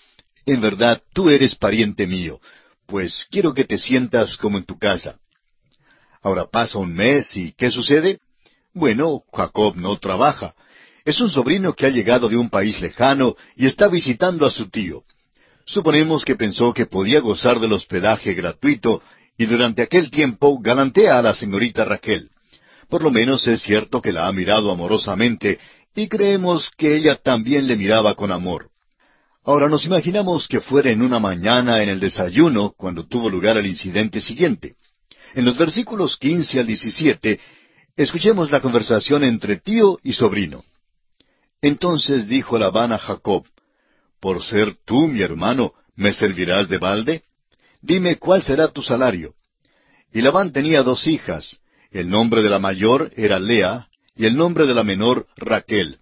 En 0.45 0.59
verdad 0.59 1.01
tú 1.13 1.29
eres 1.29 1.55
pariente 1.55 2.05
mío, 2.05 2.41
pues 2.85 3.25
quiero 3.31 3.53
que 3.53 3.63
te 3.63 3.77
sientas 3.77 4.35
como 4.35 4.57
en 4.57 4.65
tu 4.65 4.77
casa. 4.77 5.17
Ahora 6.21 6.45
pasa 6.45 6.77
un 6.77 6.93
mes 6.93 7.35
y 7.37 7.53
¿qué 7.53 7.71
sucede? 7.71 8.19
Bueno, 8.73 9.23
Jacob 9.33 9.75
no 9.77 9.97
trabaja. 9.97 10.53
Es 11.03 11.19
un 11.19 11.29
sobrino 11.29 11.73
que 11.73 11.85
ha 11.85 11.89
llegado 11.89 12.29
de 12.29 12.37
un 12.37 12.49
país 12.49 12.79
lejano 12.79 13.35
y 13.55 13.65
está 13.65 13.87
visitando 13.87 14.45
a 14.45 14.51
su 14.51 14.69
tío. 14.69 15.03
Suponemos 15.65 16.25
que 16.25 16.35
pensó 16.35 16.73
que 16.73 16.85
podía 16.85 17.21
gozar 17.21 17.59
del 17.59 17.73
hospedaje 17.73 18.33
gratuito 18.33 19.01
y 19.37 19.45
durante 19.45 19.81
aquel 19.81 20.11
tiempo 20.11 20.59
galantea 20.59 21.17
a 21.17 21.21
la 21.21 21.33
señorita 21.33 21.85
Raquel. 21.85 22.29
Por 22.91 23.03
lo 23.03 23.09
menos 23.09 23.47
es 23.47 23.61
cierto 23.61 24.01
que 24.01 24.11
la 24.11 24.27
ha 24.27 24.33
mirado 24.33 24.69
amorosamente 24.69 25.59
y 25.95 26.09
creemos 26.09 26.69
que 26.77 26.97
ella 26.97 27.15
también 27.15 27.65
le 27.65 27.77
miraba 27.77 28.15
con 28.15 28.33
amor. 28.33 28.69
Ahora 29.45 29.69
nos 29.69 29.85
imaginamos 29.85 30.45
que 30.45 30.59
fuera 30.59 30.91
en 30.91 31.01
una 31.01 31.17
mañana 31.17 31.81
en 31.81 31.87
el 31.87 32.01
desayuno 32.01 32.73
cuando 32.75 33.07
tuvo 33.07 33.29
lugar 33.29 33.55
el 33.55 33.65
incidente 33.65 34.19
siguiente. 34.19 34.75
En 35.35 35.45
los 35.45 35.57
versículos 35.57 36.17
quince 36.17 36.59
al 36.59 36.67
diecisiete, 36.67 37.39
escuchemos 37.95 38.51
la 38.51 38.59
conversación 38.59 39.23
entre 39.23 39.55
tío 39.55 39.97
y 40.03 40.11
sobrino. 40.11 40.65
Entonces 41.61 42.27
dijo 42.27 42.59
Labán 42.59 42.91
a 42.91 42.97
Jacob, 42.97 43.45
Por 44.19 44.43
ser 44.43 44.75
tú 44.83 45.07
mi 45.07 45.21
hermano, 45.21 45.75
¿me 45.95 46.11
servirás 46.11 46.67
de 46.67 46.77
balde? 46.77 47.23
Dime 47.81 48.17
cuál 48.17 48.43
será 48.43 48.67
tu 48.67 48.81
salario. 48.81 49.33
Y 50.11 50.19
Labán 50.21 50.51
tenía 50.51 50.83
dos 50.83 51.07
hijas. 51.07 51.60
El 51.91 52.09
nombre 52.09 52.41
de 52.41 52.49
la 52.49 52.59
mayor 52.59 53.11
era 53.17 53.37
Lea, 53.37 53.89
y 54.15 54.25
el 54.25 54.37
nombre 54.37 54.65
de 54.65 54.73
la 54.73 54.83
menor 54.83 55.27
Raquel. 55.35 55.99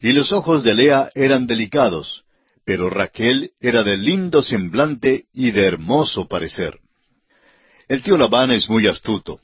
Y 0.00 0.12
los 0.12 0.32
ojos 0.32 0.64
de 0.64 0.74
Lea 0.74 1.10
eran 1.14 1.46
delicados, 1.46 2.24
pero 2.64 2.90
Raquel 2.90 3.52
era 3.60 3.84
de 3.84 3.96
lindo 3.96 4.42
semblante 4.42 5.26
y 5.32 5.52
de 5.52 5.66
hermoso 5.66 6.26
parecer. 6.26 6.80
El 7.88 8.02
tío 8.02 8.18
Labán 8.18 8.50
es 8.50 8.68
muy 8.68 8.88
astuto. 8.88 9.40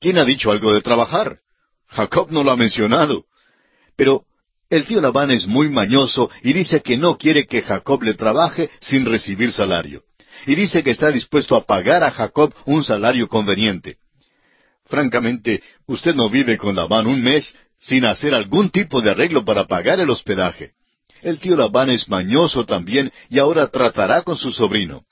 ¿Quién 0.00 0.18
ha 0.18 0.24
dicho 0.24 0.50
algo 0.50 0.72
de 0.72 0.80
trabajar? 0.80 1.38
Jacob 1.86 2.32
no 2.32 2.42
lo 2.42 2.50
ha 2.50 2.56
mencionado. 2.56 3.26
Pero 3.96 4.24
el 4.70 4.84
tío 4.86 5.00
Labán 5.00 5.30
es 5.30 5.46
muy 5.46 5.68
mañoso 5.68 6.30
y 6.42 6.52
dice 6.52 6.80
que 6.80 6.96
no 6.96 7.16
quiere 7.16 7.46
que 7.46 7.62
Jacob 7.62 8.02
le 8.02 8.14
trabaje 8.14 8.70
sin 8.80 9.04
recibir 9.04 9.52
salario. 9.52 10.02
Y 10.46 10.56
dice 10.56 10.82
que 10.82 10.90
está 10.90 11.12
dispuesto 11.12 11.54
a 11.54 11.64
pagar 11.64 12.02
a 12.02 12.10
Jacob 12.10 12.52
un 12.66 12.82
salario 12.82 13.28
conveniente. 13.28 13.98
Francamente, 14.92 15.62
usted 15.86 16.14
no 16.14 16.28
vive 16.28 16.58
con 16.58 16.76
Labán 16.76 17.06
un 17.06 17.22
mes 17.22 17.56
sin 17.78 18.04
hacer 18.04 18.34
algún 18.34 18.68
tipo 18.68 19.00
de 19.00 19.08
arreglo 19.08 19.42
para 19.42 19.66
pagar 19.66 19.98
el 20.00 20.10
hospedaje. 20.10 20.72
El 21.22 21.38
tío 21.38 21.56
Labán 21.56 21.88
es 21.88 22.10
mañoso 22.10 22.66
también 22.66 23.10
y 23.30 23.38
ahora 23.38 23.68
tratará 23.68 24.20
con 24.20 24.36
su 24.36 24.52
sobrino. 24.52 25.06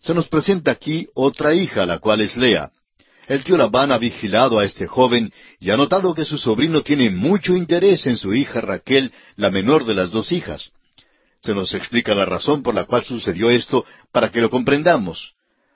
Se 0.00 0.12
nos 0.12 0.26
presenta 0.26 0.72
aquí 0.72 1.06
otra 1.14 1.54
hija, 1.54 1.86
la 1.86 2.00
cual 2.00 2.22
es 2.22 2.36
Lea. 2.36 2.72
El 3.28 3.44
tío 3.44 3.56
Labán 3.56 3.92
ha 3.92 3.98
vigilado 3.98 4.58
a 4.58 4.64
este 4.64 4.88
joven 4.88 5.32
y 5.60 5.70
ha 5.70 5.76
notado 5.76 6.12
que 6.12 6.24
su 6.24 6.36
sobrino 6.36 6.82
tiene 6.82 7.08
mucho 7.08 7.54
interés 7.54 8.08
en 8.08 8.16
su 8.16 8.34
hija 8.34 8.60
Raquel, 8.60 9.12
la 9.36 9.50
menor 9.50 9.84
de 9.84 9.94
las 9.94 10.10
dos 10.10 10.32
hijas. 10.32 10.72
Se 11.40 11.54
nos 11.54 11.72
explica 11.72 12.16
la 12.16 12.24
razón 12.24 12.64
por 12.64 12.74
la 12.74 12.86
cual 12.86 13.04
sucedió 13.04 13.48
esto 13.48 13.86
para 14.10 14.32
que 14.32 14.40
lo 14.40 14.50
comprendamos. 14.50 15.34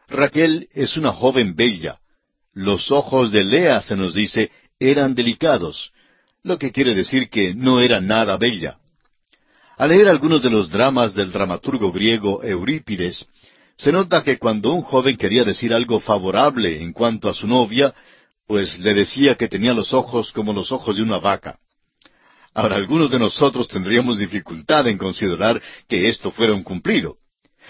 Raquel 0.09 0.67
es 0.73 0.97
una 0.97 1.13
joven 1.13 1.55
bella. 1.55 2.01
Los 2.57 2.91
ojos 2.91 3.31
de 3.33 3.45
Lea, 3.45 3.83
se 3.83 3.97
nos 3.97 4.15
dice, 4.15 4.51
eran 4.81 5.15
delicados, 5.15 5.93
lo 6.43 6.59
que 6.59 6.73
quiere 6.73 6.95
decir 6.95 7.29
que 7.29 7.55
no 7.55 7.83
era 7.83 8.01
nada 8.01 8.39
bella. 8.39 8.79
Al 9.77 9.91
leer 9.91 10.09
algunos 10.09 10.43
de 10.43 10.49
los 10.49 10.71
dramas 10.71 11.13
del 11.13 11.33
dramaturgo 11.33 11.93
griego 11.93 12.43
Eurípides, 12.43 13.29
se 13.77 13.93
nota 13.93 14.25
que 14.25 14.39
cuando 14.39 14.73
un 14.73 14.81
joven 14.81 15.19
quería 15.19 15.45
decir 15.45 15.75
algo 15.75 16.01
favorable 16.01 16.83
en 16.83 16.95
cuanto 16.95 17.29
a 17.29 17.35
su 17.35 17.47
novia, 17.47 17.95
pues 18.47 18.79
le 18.79 18.95
decía 18.95 19.35
que 19.35 19.49
tenía 19.49 19.75
los 19.75 19.93
ojos 19.93 20.33
como 20.33 20.55
los 20.55 20.73
ojos 20.73 20.97
de 20.97 21.03
una 21.03 21.19
vaca. 21.19 21.59
Ahora, 22.55 22.77
algunos 22.77 23.11
de 23.11 23.19
nosotros 23.19 23.69
tendríamos 23.69 24.17
dificultad 24.17 24.89
en 24.89 24.97
considerar 24.97 25.61
que 25.87 26.09
esto 26.09 26.31
fuera 26.31 26.55
un 26.55 26.63
cumplido. 26.63 27.19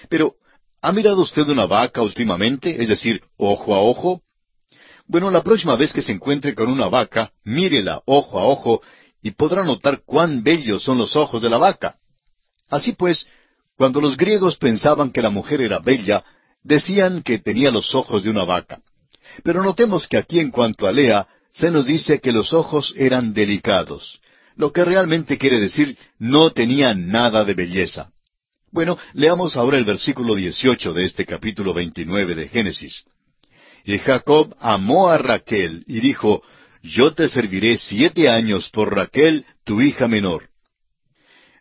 Pero, 0.09 0.37
¿ha 0.81 0.93
mirado 0.93 1.23
usted 1.23 1.49
una 1.49 1.66
vaca 1.66 2.02
últimamente? 2.02 2.81
Es 2.81 2.87
decir, 2.87 3.21
ojo 3.37 3.75
a 3.75 3.81
ojo. 3.81 4.23
Bueno, 5.09 5.31
la 5.31 5.43
próxima 5.43 5.77
vez 5.77 5.93
que 5.93 6.03
se 6.03 6.13
encuentre 6.13 6.55
con 6.55 6.69
una 6.69 6.89
vaca, 6.89 7.33
mírela 7.45 8.03
ojo 8.07 8.39
a 8.39 8.45
ojo 8.45 8.83
y 9.23 9.31
podrá 9.33 9.65
notar 9.65 10.03
cuán 10.05 10.43
bellos 10.43 10.83
son 10.83 10.99
los 10.99 11.15
ojos 11.15 11.41
de 11.41 11.51
la 11.51 11.59
vaca. 11.59 11.97
Así 12.69 12.93
pues, 12.93 13.27
cuando 13.77 14.01
los 14.01 14.17
griegos 14.17 14.57
pensaban 14.57 15.13
que 15.13 15.23
la 15.23 15.31
mujer 15.31 15.61
era 15.61 15.79
bella, 15.79 16.25
decían 16.63 17.23
que 17.23 17.39
tenía 17.39 17.71
los 17.71 17.95
ojos 17.95 18.25
de 18.25 18.31
una 18.31 18.45
vaca. 18.45 18.81
Pero 19.45 19.63
notemos 19.63 20.09
que 20.09 20.17
aquí 20.17 20.41
en 20.41 20.51
cuanto 20.51 20.87
a 20.87 20.93
Lea, 20.93 21.29
se 21.53 21.71
nos 21.71 21.87
dice 21.87 22.21
que 22.21 22.33
los 22.33 22.53
ojos 22.53 22.93
eran 22.97 23.33
delicados, 23.33 24.21
lo 24.57 24.73
que 24.73 24.85
realmente 24.85 25.39
quiere 25.39 25.61
decir 25.61 25.97
no 26.19 26.51
tenía 26.51 26.95
nada 26.95 27.45
de 27.45 27.55
belleza. 27.55 28.11
Bueno, 28.73 28.99
leamos 29.15 29.57
ahora 29.57 29.79
el 29.79 29.85
versículo 29.85 30.35
18 30.35 30.93
de 30.93 31.05
este 31.05 31.25
capítulo 31.25 31.73
29 31.73 32.35
de 32.35 32.49
Génesis. 32.49 33.05
Y 33.87 33.99
Jacob 33.99 34.52
amó 34.59 35.09
a 35.11 35.16
Raquel 35.16 35.85
y 35.87 36.00
dijo, 36.00 36.43
yo 36.83 37.14
te 37.14 37.28
serviré 37.28 37.76
siete 37.76 38.28
años 38.28 38.69
por 38.69 38.93
Raquel, 38.93 39.47
tu 39.64 39.81
hija 39.81 40.09
menor. 40.09 40.49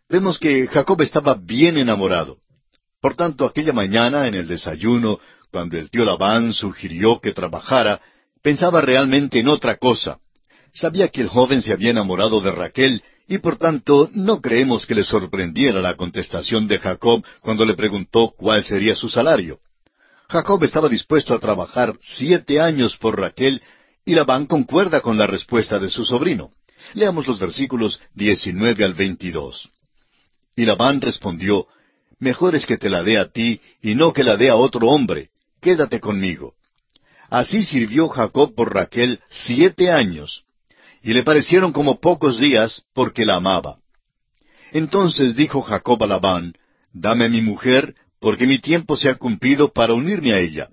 Vemos 0.10 0.39
que 0.39 0.65
Jacob 0.65 1.00
estaba 1.03 1.36
bien 1.36 1.77
enamorado. 1.77 2.39
Por 3.00 3.13
tanto, 3.13 3.46
aquella 3.46 3.74
mañana 3.74 4.27
en 4.27 4.34
el 4.34 4.48
desayuno, 4.48 5.20
cuando 5.51 5.77
el 5.77 5.91
tío 5.91 6.03
Labán 6.03 6.51
sugirió 6.51 7.22
que 7.22 7.32
trabajara, 7.32 8.01
pensaba 8.41 8.82
realmente 8.82 9.38
en 9.38 9.48
otra 9.48 9.77
cosa. 9.77 10.17
Sabía 10.74 11.10
que 11.10 11.22
el 11.22 11.27
joven 11.27 11.62
se 11.62 11.74
había 11.74 11.91
enamorado 11.91 12.41
de 12.41 12.51
Raquel 12.51 13.03
y 13.27 13.38
por 13.38 13.58
tanto 13.58 14.10
no 14.13 14.41
creemos 14.41 14.88
que 14.88 14.96
le 14.96 15.03
sorprendiera 15.03 15.79
la 15.79 15.96
contestación 15.96 16.67
de 16.67 16.79
Jacob 16.79 17.24
cuando 17.41 17.65
le 17.65 17.75
preguntó 17.75 18.34
cuál 18.36 18.63
sería 18.63 18.96
su 18.96 19.10
salario. 19.10 19.60
Jacob 20.27 20.63
estaba 20.63 20.89
dispuesto 20.89 21.34
a 21.34 21.39
trabajar 21.39 21.98
siete 22.01 22.60
años 22.60 22.98
por 22.98 23.20
Raquel 23.20 23.62
y 24.05 24.15
Labán 24.15 24.46
concuerda 24.46 25.01
con 25.01 25.17
la 25.17 25.27
respuesta 25.27 25.79
de 25.79 25.89
su 25.89 26.05
sobrino. 26.05 26.51
Leamos 26.94 27.27
los 27.27 27.39
versículos 27.39 28.00
19 28.13 28.84
al 28.84 28.94
22. 28.94 29.70
Y 30.55 30.65
Labán 30.65 31.01
respondió, 31.01 31.67
Mejor 32.20 32.55
es 32.55 32.65
que 32.65 32.77
te 32.77 32.89
la 32.89 33.03
dé 33.03 33.17
a 33.17 33.29
ti 33.29 33.62
y 33.82 33.96
no 33.96 34.13
que 34.13 34.24
la 34.24 34.38
dé 34.38 34.50
a 34.50 34.55
otro 34.55 34.88
hombre. 34.88 35.29
Quédate 35.62 36.00
conmigo. 36.00 36.53
Así 37.29 37.63
sirvió 37.63 38.08
Jacob 38.08 38.53
por 38.55 38.74
Raquel 38.74 39.20
siete 39.29 39.91
años, 39.91 40.44
y 41.01 41.13
le 41.13 41.24
parecieron 41.24 41.74
como 41.74 42.00
pocos 42.00 42.39
días 42.39 42.84
porque 42.94 43.25
la 43.25 43.36
amaba. 43.36 43.79
Entonces 44.72 45.36
dijo 45.36 45.62
Jacob 45.62 46.01
a 46.03 46.08
Labán, 46.08 46.53
Dame 46.94 47.27
mi 47.27 47.41
mujer, 47.41 47.96
porque 48.19 48.48
mi 48.48 48.60
tiempo 48.60 48.98
se 48.98 49.10
ha 49.10 49.15
cumplido 49.15 49.72
para 49.72 49.93
unirme 49.93 50.34
a 50.34 50.39
ella. 50.39 50.69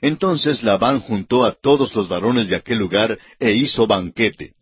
Entonces 0.00 0.62
Labán 0.62 1.00
juntó 1.00 1.44
a 1.44 1.52
todos 1.52 1.94
los 1.94 2.08
varones 2.08 2.48
de 2.48 2.56
aquel 2.56 2.78
lugar 2.78 3.18
e 3.38 3.52
hizo 3.52 3.86
banquete. 3.86 4.54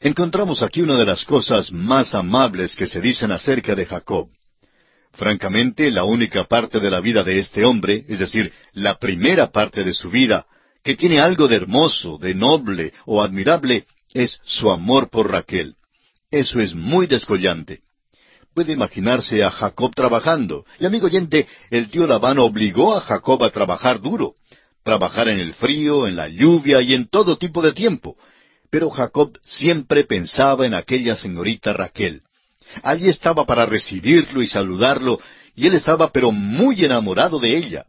Encontramos 0.00 0.62
aquí 0.62 0.82
una 0.82 0.96
de 0.96 1.04
las 1.04 1.24
cosas 1.24 1.70
más 1.70 2.14
amables 2.14 2.74
que 2.74 2.86
se 2.86 3.00
dicen 3.00 3.30
acerca 3.30 3.76
de 3.76 3.86
Jacob. 3.86 4.28
Francamente, 5.12 5.90
la 5.90 6.04
única 6.04 6.44
parte 6.44 6.80
de 6.80 6.90
la 6.90 7.00
vida 7.00 7.22
de 7.22 7.38
este 7.38 7.64
hombre, 7.64 8.04
es 8.08 8.18
decir, 8.18 8.52
la 8.72 8.98
primera 8.98 9.52
parte 9.52 9.84
de 9.84 9.92
su 9.92 10.10
vida, 10.10 10.46
que 10.82 10.96
tiene 10.96 11.20
algo 11.20 11.46
de 11.46 11.56
hermoso, 11.56 12.18
de 12.18 12.34
noble 12.34 12.92
o 13.06 13.22
admirable, 13.22 13.86
es 14.12 14.40
su 14.44 14.70
amor 14.70 15.08
por 15.08 15.30
Raquel. 15.30 15.76
Eso 16.30 16.60
es 16.60 16.74
muy 16.74 17.06
descollante. 17.06 17.82
Puede 18.54 18.72
imaginarse 18.72 19.42
a 19.42 19.50
Jacob 19.50 19.94
trabajando. 19.94 20.66
Y 20.78 20.84
amigo 20.84 21.06
oyente, 21.06 21.46
el 21.70 21.88
tío 21.88 22.06
Labán 22.06 22.38
obligó 22.38 22.94
a 22.94 23.00
Jacob 23.00 23.42
a 23.44 23.50
trabajar 23.50 24.00
duro, 24.00 24.34
trabajar 24.82 25.28
en 25.28 25.40
el 25.40 25.54
frío, 25.54 26.06
en 26.06 26.16
la 26.16 26.28
lluvia 26.28 26.82
y 26.82 26.92
en 26.92 27.08
todo 27.08 27.38
tipo 27.38 27.62
de 27.62 27.72
tiempo. 27.72 28.16
Pero 28.70 28.90
Jacob 28.90 29.38
siempre 29.42 30.04
pensaba 30.04 30.66
en 30.66 30.74
aquella 30.74 31.16
señorita 31.16 31.72
Raquel. 31.72 32.22
Allí 32.82 33.08
estaba 33.08 33.46
para 33.46 33.64
recibirlo 33.64 34.42
y 34.42 34.46
saludarlo, 34.46 35.18
y 35.54 35.66
él 35.66 35.74
estaba 35.74 36.10
pero 36.12 36.30
muy 36.30 36.84
enamorado 36.84 37.38
de 37.38 37.56
ella. 37.56 37.86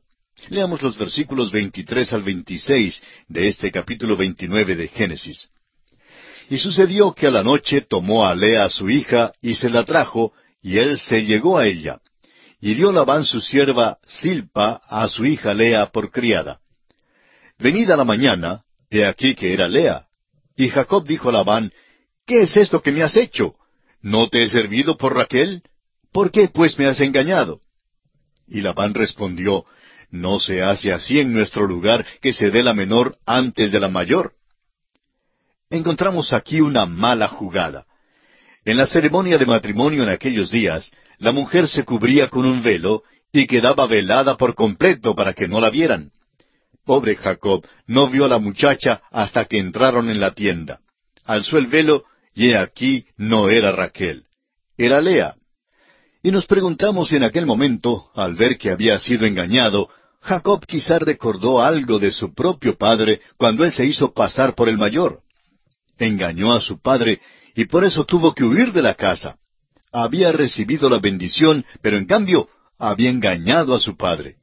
Leamos 0.49 0.81
los 0.81 0.97
versículos 0.97 1.51
23 1.51 2.13
al 2.13 2.23
26 2.23 3.03
de 3.27 3.47
este 3.47 3.71
capítulo 3.71 4.15
29 4.15 4.75
de 4.75 4.87
Génesis. 4.87 5.49
Y 6.49 6.57
sucedió 6.57 7.13
que 7.13 7.27
a 7.27 7.31
la 7.31 7.43
noche 7.43 7.81
tomó 7.81 8.25
a 8.25 8.35
Lea 8.35 8.69
su 8.69 8.89
hija 8.89 9.31
y 9.41 9.55
se 9.55 9.69
la 9.69 9.85
trajo, 9.85 10.33
y 10.63 10.79
él 10.79 10.97
se 10.97 11.25
llegó 11.25 11.57
a 11.57 11.67
ella. 11.67 11.99
Y 12.59 12.73
dio 12.75 12.93
Labán 12.93 13.25
su 13.25 13.41
sierva 13.41 13.99
Silpa 14.07 14.81
a 14.87 15.09
su 15.09 15.25
hija 15.25 15.53
Lea 15.53 15.87
por 15.87 16.09
criada. 16.09 16.61
Venida 17.59 17.97
la 17.97 18.05
mañana, 18.05 18.63
he 18.89 19.05
aquí 19.05 19.35
que 19.35 19.53
era 19.53 19.67
Lea. 19.67 20.07
Y 20.55 20.69
Jacob 20.69 21.05
dijo 21.05 21.29
a 21.29 21.33
Labán, 21.33 21.73
¿Qué 22.25 22.43
es 22.43 22.55
esto 22.55 22.81
que 22.81 22.93
me 22.93 23.03
has 23.03 23.17
hecho? 23.17 23.55
¿No 24.01 24.29
te 24.29 24.43
he 24.43 24.49
servido 24.49 24.97
por 24.97 25.13
Raquel? 25.13 25.61
¿Por 26.13 26.31
qué 26.31 26.47
pues 26.47 26.79
me 26.79 26.87
has 26.87 27.01
engañado? 27.01 27.59
Y 28.47 28.61
Labán 28.61 28.93
respondió, 28.93 29.65
No 30.09 30.39
se 30.39 30.63
hace 30.63 30.93
así 30.93 31.19
en 31.19 31.33
nuestro 31.33 31.67
lugar 31.67 32.05
que 32.21 32.31
se 32.31 32.49
dé 32.49 32.63
la 32.63 32.73
menor 32.73 33.17
antes 33.25 33.73
de 33.73 33.79
la 33.81 33.89
mayor. 33.89 34.33
Encontramos 35.69 36.31
aquí 36.31 36.61
una 36.61 36.85
mala 36.85 37.27
jugada. 37.27 37.85
En 38.65 38.77
la 38.77 38.85
ceremonia 38.85 39.37
de 39.37 39.45
matrimonio 39.45 40.03
en 40.03 40.09
aquellos 40.09 40.49
días, 40.49 40.91
la 41.17 41.31
mujer 41.31 41.67
se 41.67 41.83
cubría 41.83 42.29
con 42.29 42.45
un 42.45 42.63
velo 42.63 43.03
y 43.31 43.45
quedaba 43.47 43.87
velada 43.87 44.37
por 44.37 44.55
completo 44.55 45.15
para 45.15 45.33
que 45.33 45.47
no 45.47 45.59
la 45.59 45.69
vieran. 45.69 46.11
Pobre 46.85 47.15
Jacob 47.15 47.65
no 47.87 48.09
vio 48.09 48.25
a 48.25 48.29
la 48.29 48.39
muchacha 48.39 49.01
hasta 49.11 49.45
que 49.45 49.57
entraron 49.57 50.09
en 50.09 50.19
la 50.19 50.31
tienda. 50.31 50.79
Alzó 51.25 51.57
el 51.57 51.67
velo 51.67 52.05
y 52.33 52.49
he 52.49 52.57
aquí 52.57 53.05
no 53.17 53.49
era 53.49 53.71
Raquel, 53.71 54.23
era 54.77 55.01
Lea. 55.01 55.35
Y 56.21 56.31
nos 56.31 56.45
preguntamos 56.45 57.09
si 57.09 57.17
en 57.17 57.23
aquel 57.23 57.45
momento, 57.45 58.11
al 58.15 58.35
ver 58.35 58.57
que 58.57 58.71
había 58.71 58.97
sido 58.97 59.25
engañado, 59.25 59.89
Jacob 60.21 60.65
quizá 60.65 60.99
recordó 60.99 61.61
algo 61.61 61.99
de 61.99 62.11
su 62.11 62.33
propio 62.33 62.77
padre 62.77 63.19
cuando 63.37 63.65
él 63.65 63.73
se 63.73 63.85
hizo 63.85 64.13
pasar 64.13 64.55
por 64.55 64.69
el 64.69 64.77
mayor. 64.77 65.19
Engañó 65.97 66.53
a 66.53 66.61
su 66.61 66.81
padre 66.81 67.19
y 67.55 67.65
por 67.65 67.83
eso 67.85 68.05
tuvo 68.05 68.33
que 68.33 68.43
huir 68.43 68.71
de 68.73 68.81
la 68.81 68.95
casa. 68.95 69.37
Había 69.91 70.31
recibido 70.31 70.89
la 70.89 70.99
bendición, 70.99 71.65
pero 71.81 71.97
en 71.97 72.05
cambio 72.05 72.49
había 72.79 73.09
engañado 73.09 73.75
a 73.75 73.79
su 73.79 73.95
padre. 73.95 74.37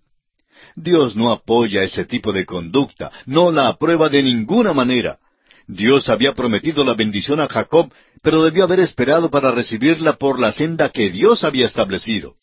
Dios 0.76 1.16
no 1.16 1.30
apoya 1.32 1.82
ese 1.82 2.04
tipo 2.04 2.32
de 2.32 2.46
conducta, 2.46 3.10
no 3.26 3.50
la 3.50 3.68
aprueba 3.68 4.08
de 4.08 4.22
ninguna 4.22 4.72
manera. 4.72 5.18
Dios 5.66 6.08
había 6.08 6.34
prometido 6.34 6.84
la 6.84 6.94
bendición 6.94 7.40
a 7.40 7.48
Jacob, 7.48 7.92
pero 8.22 8.42
debió 8.42 8.64
haber 8.64 8.80
esperado 8.80 9.30
para 9.30 9.50
recibirla 9.50 10.14
por 10.14 10.38
la 10.38 10.52
senda 10.52 10.90
que 10.90 11.10
Dios 11.10 11.44
había 11.44 11.66
establecido. 11.66 12.36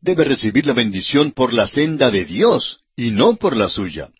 Debe 0.00 0.24
recibir 0.24 0.66
la 0.66 0.72
bendición 0.72 1.32
por 1.32 1.52
la 1.52 1.66
senda 1.66 2.10
de 2.10 2.24
Dios 2.24 2.80
y 2.96 3.10
no 3.10 3.36
por 3.36 3.56
la 3.56 3.68
suya. 3.68 4.10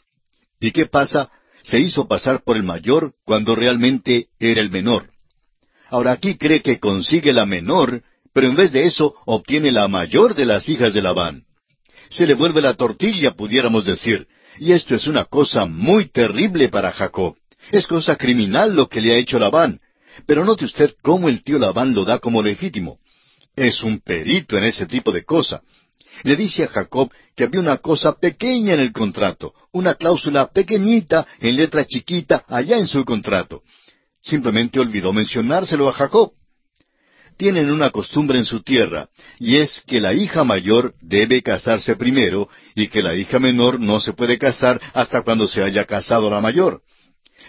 ¿Y 0.60 0.72
qué 0.72 0.86
pasa? 0.86 1.30
Se 1.62 1.78
hizo 1.78 2.08
pasar 2.08 2.42
por 2.42 2.56
el 2.56 2.62
mayor 2.62 3.12
cuando 3.24 3.54
realmente 3.54 4.28
era 4.38 4.60
el 4.60 4.70
menor. 4.70 5.10
Ahora 5.88 6.12
aquí 6.12 6.36
cree 6.36 6.62
que 6.62 6.78
consigue 6.78 7.32
la 7.32 7.46
menor, 7.46 8.02
pero 8.32 8.48
en 8.48 8.56
vez 8.56 8.72
de 8.72 8.84
eso 8.84 9.14
obtiene 9.26 9.72
la 9.72 9.88
mayor 9.88 10.34
de 10.34 10.44
las 10.44 10.68
hijas 10.68 10.94
de 10.94 11.02
Labán. 11.02 11.44
Se 12.10 12.26
le 12.26 12.34
vuelve 12.34 12.62
la 12.62 12.74
tortilla, 12.74 13.32
pudiéramos 13.32 13.84
decir, 13.84 14.26
y 14.58 14.72
esto 14.72 14.94
es 14.94 15.06
una 15.06 15.24
cosa 15.24 15.66
muy 15.66 16.10
terrible 16.10 16.68
para 16.68 16.92
Jacob. 16.92 17.36
Es 17.70 17.86
cosa 17.86 18.16
criminal 18.16 18.74
lo 18.74 18.88
que 18.88 19.00
le 19.00 19.12
ha 19.12 19.18
hecho 19.18 19.38
Labán. 19.38 19.80
Pero 20.26 20.44
note 20.44 20.64
usted 20.64 20.94
cómo 21.02 21.28
el 21.28 21.42
tío 21.42 21.58
Labán 21.58 21.94
lo 21.94 22.04
da 22.04 22.18
como 22.18 22.42
legítimo. 22.42 22.98
Es 23.54 23.82
un 23.82 24.00
perito 24.00 24.56
en 24.56 24.64
ese 24.64 24.86
tipo 24.86 25.12
de 25.12 25.24
cosa. 25.24 25.62
Le 26.24 26.36
dice 26.36 26.64
a 26.64 26.68
Jacob 26.68 27.10
que 27.36 27.44
había 27.44 27.60
una 27.60 27.78
cosa 27.78 28.12
pequeña 28.12 28.74
en 28.74 28.80
el 28.80 28.92
contrato, 28.92 29.54
una 29.72 29.94
cláusula 29.94 30.50
pequeñita 30.50 31.26
en 31.40 31.56
letra 31.56 31.84
chiquita 31.84 32.44
allá 32.48 32.78
en 32.78 32.86
su 32.86 33.04
contrato. 33.04 33.62
Simplemente 34.28 34.78
olvidó 34.78 35.12
mencionárselo 35.12 35.88
a 35.88 35.92
Jacob. 35.92 36.32
Tienen 37.38 37.70
una 37.70 37.90
costumbre 37.90 38.38
en 38.38 38.44
su 38.44 38.62
tierra, 38.62 39.08
y 39.38 39.56
es 39.56 39.82
que 39.86 40.00
la 40.00 40.12
hija 40.12 40.44
mayor 40.44 40.94
debe 41.00 41.40
casarse 41.40 41.96
primero 41.96 42.48
y 42.74 42.88
que 42.88 43.02
la 43.02 43.14
hija 43.14 43.38
menor 43.38 43.80
no 43.80 44.00
se 44.00 44.12
puede 44.12 44.36
casar 44.36 44.80
hasta 44.92 45.22
cuando 45.22 45.48
se 45.48 45.62
haya 45.62 45.84
casado 45.84 46.28
la 46.28 46.40
mayor 46.40 46.82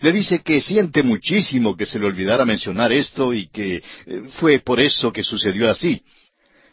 le 0.01 0.13
dice 0.13 0.39
que 0.39 0.61
siente 0.61 1.03
muchísimo 1.03 1.75
que 1.75 1.85
se 1.85 1.99
le 1.99 2.05
olvidara 2.05 2.45
mencionar 2.45 2.93
esto 2.93 3.33
y 3.33 3.47
que 3.49 3.75
eh, 3.75 3.81
fue 4.29 4.59
por 4.59 4.79
eso 4.79 5.11
que 5.11 5.23
sucedió 5.23 5.69
así. 5.69 6.01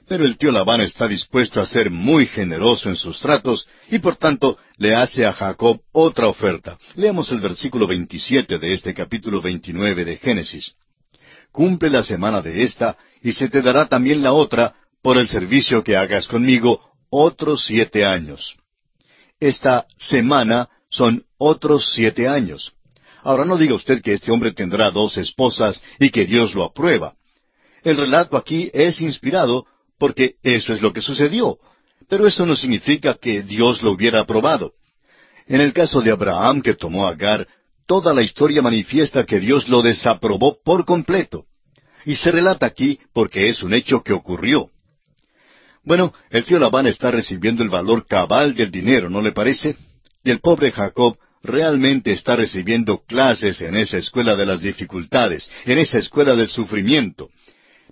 Pero 0.09 0.25
el 0.25 0.39
tío 0.39 0.53
Labán 0.53 0.81
está 0.81 1.09
dispuesto 1.09 1.61
a 1.61 1.67
ser 1.67 1.91
muy 1.91 2.27
generoso 2.27 2.89
en 2.89 2.97
sus 2.97 3.21
tratos 3.21 3.67
y 3.91 3.99
por 3.99 4.17
tanto 4.17 4.57
le 4.77 4.95
hace 4.95 5.27
a 5.27 5.33
Jacob 5.33 5.81
otra 5.93 6.29
oferta. 6.29 6.79
Leamos 6.95 7.33
el 7.33 7.41
versículo 7.41 7.89
27 7.89 8.59
de 8.59 8.73
este 8.73 8.95
capítulo 8.95 9.41
29 9.41 10.05
de 10.05 10.17
Génesis. 10.17 10.75
Cumple 11.51 11.91
la 11.91 12.05
semana 12.05 12.41
de 12.41 12.63
esta 12.63 12.97
y 13.21 13.33
se 13.33 13.49
te 13.49 13.63
dará 13.63 13.89
también 13.89 14.23
la 14.23 14.33
otra 14.33 14.77
por 15.03 15.19
el 15.19 15.27
servicio 15.27 15.83
que 15.83 15.97
hagas 15.97 16.29
conmigo 16.29 16.81
otros 17.11 17.65
siete 17.65 18.05
años. 18.05 18.57
Esta 19.41 19.87
semana 19.97 20.69
son 20.89 21.25
otros 21.37 21.93
siete 21.93 22.29
años. 22.29 22.73
Ahora 23.23 23.45
no 23.45 23.59
diga 23.59 23.75
usted 23.75 24.03
que 24.03 24.13
este 24.13 24.31
hombre 24.31 24.53
tendrá 24.53 24.93
dos 24.93 25.17
esposas 25.17 25.83
y 25.99 26.11
que 26.11 26.27
Dios 26.27 26.55
lo 26.55 26.63
aprueba. 26.63 27.15
El 27.83 27.97
relato 27.97 28.37
aquí 28.37 28.71
es 28.73 29.01
inspirado 29.01 29.67
porque 29.99 30.35
eso 30.43 30.73
es 30.73 30.83
lo 30.83 30.93
que 30.93 31.01
sucedió. 31.01 31.59
Pero 32.09 32.27
eso 32.27 32.47
no 32.47 32.57
significa 32.57 33.15
que 33.15 33.43
Dios 33.43 33.83
lo 33.83 33.93
hubiera 33.93 34.21
aprobado. 34.21 34.73
En 35.47 35.61
el 35.61 35.73
caso 35.73 36.01
de 36.01 36.11
Abraham 36.11 36.63
que 36.63 36.75
tomó 36.75 37.07
a 37.07 37.11
Agar, 37.11 37.47
toda 37.87 38.13
la 38.13 38.23
historia 38.23 38.63
manifiesta 38.63 39.25
que 39.25 39.41
Dios 39.41 39.69
lo 39.69 39.83
desaprobó 39.83 40.59
por 40.65 40.85
completo. 40.85 41.45
Y 42.05 42.17
se 42.17 42.31
relata 42.31 42.67
aquí 42.67 42.99
porque 43.13 43.49
es 43.49 43.63
un 43.63 43.75
hecho 43.75 44.03
que 44.03 44.13
ocurrió. 44.13 44.71
Bueno, 45.83 46.13
el 46.31 46.45
tío 46.45 46.59
Labán 46.59 46.89
está 46.89 47.13
recibiendo 47.13 47.63
el 47.63 47.69
valor 47.69 48.07
cabal 48.07 48.55
del 48.55 48.73
dinero, 48.73 49.09
¿no 49.09 49.23
le 49.23 49.33
parece? 49.33 49.77
Y 50.25 50.31
el 50.31 50.41
pobre 50.41 50.73
Jacob 50.73 51.17
realmente 51.45 52.13
está 52.13 52.35
recibiendo 52.35 53.05
clases 53.07 53.61
en 53.61 53.77
esa 53.77 53.99
escuela 53.99 54.35
de 54.35 54.47
las 54.47 54.61
dificultades, 54.63 55.49
en 55.65 55.79
esa 55.79 55.99
escuela 55.99 56.35
del 56.35 56.49
sufrimiento. 56.49 57.31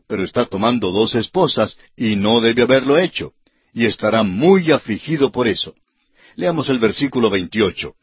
Pero 0.06 0.24
está 0.24 0.46
tomando 0.46 0.90
dos 0.90 1.14
esposas 1.14 1.78
y 1.96 2.16
no 2.16 2.40
debe 2.40 2.62
haberlo 2.62 2.98
hecho, 2.98 3.32
y 3.72 3.86
estará 3.86 4.22
muy 4.22 4.70
afligido 4.70 5.32
por 5.32 5.48
eso. 5.48 5.74
Leamos 6.36 6.68
el 6.68 6.78
versículo 6.78 7.30
28. 7.30 7.94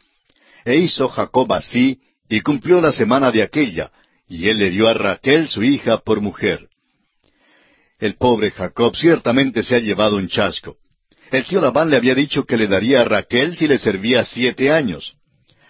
E 0.65 0.75
hizo 0.77 1.07
Jacob 1.09 1.51
así, 1.53 1.99
y 2.29 2.41
cumplió 2.41 2.81
la 2.81 2.91
semana 2.91 3.31
de 3.31 3.43
aquella, 3.43 3.91
y 4.27 4.47
él 4.47 4.57
le 4.57 4.69
dio 4.69 4.87
a 4.87 4.93
Raquel 4.93 5.47
su 5.47 5.63
hija 5.63 5.97
por 5.97 6.21
mujer. 6.21 6.69
El 7.99 8.15
pobre 8.15 8.51
Jacob 8.51 8.95
ciertamente 8.95 9.61
se 9.61 9.75
ha 9.75 9.79
llevado 9.79 10.15
un 10.15 10.27
chasco. 10.27 10.77
El 11.31 11.45
tío 11.45 11.61
Labán 11.61 11.89
le 11.89 11.97
había 11.97 12.15
dicho 12.15 12.45
que 12.45 12.57
le 12.57 12.67
daría 12.67 13.01
a 13.01 13.05
Raquel 13.05 13.55
si 13.55 13.67
le 13.67 13.77
servía 13.77 14.23
siete 14.23 14.71
años. 14.71 15.15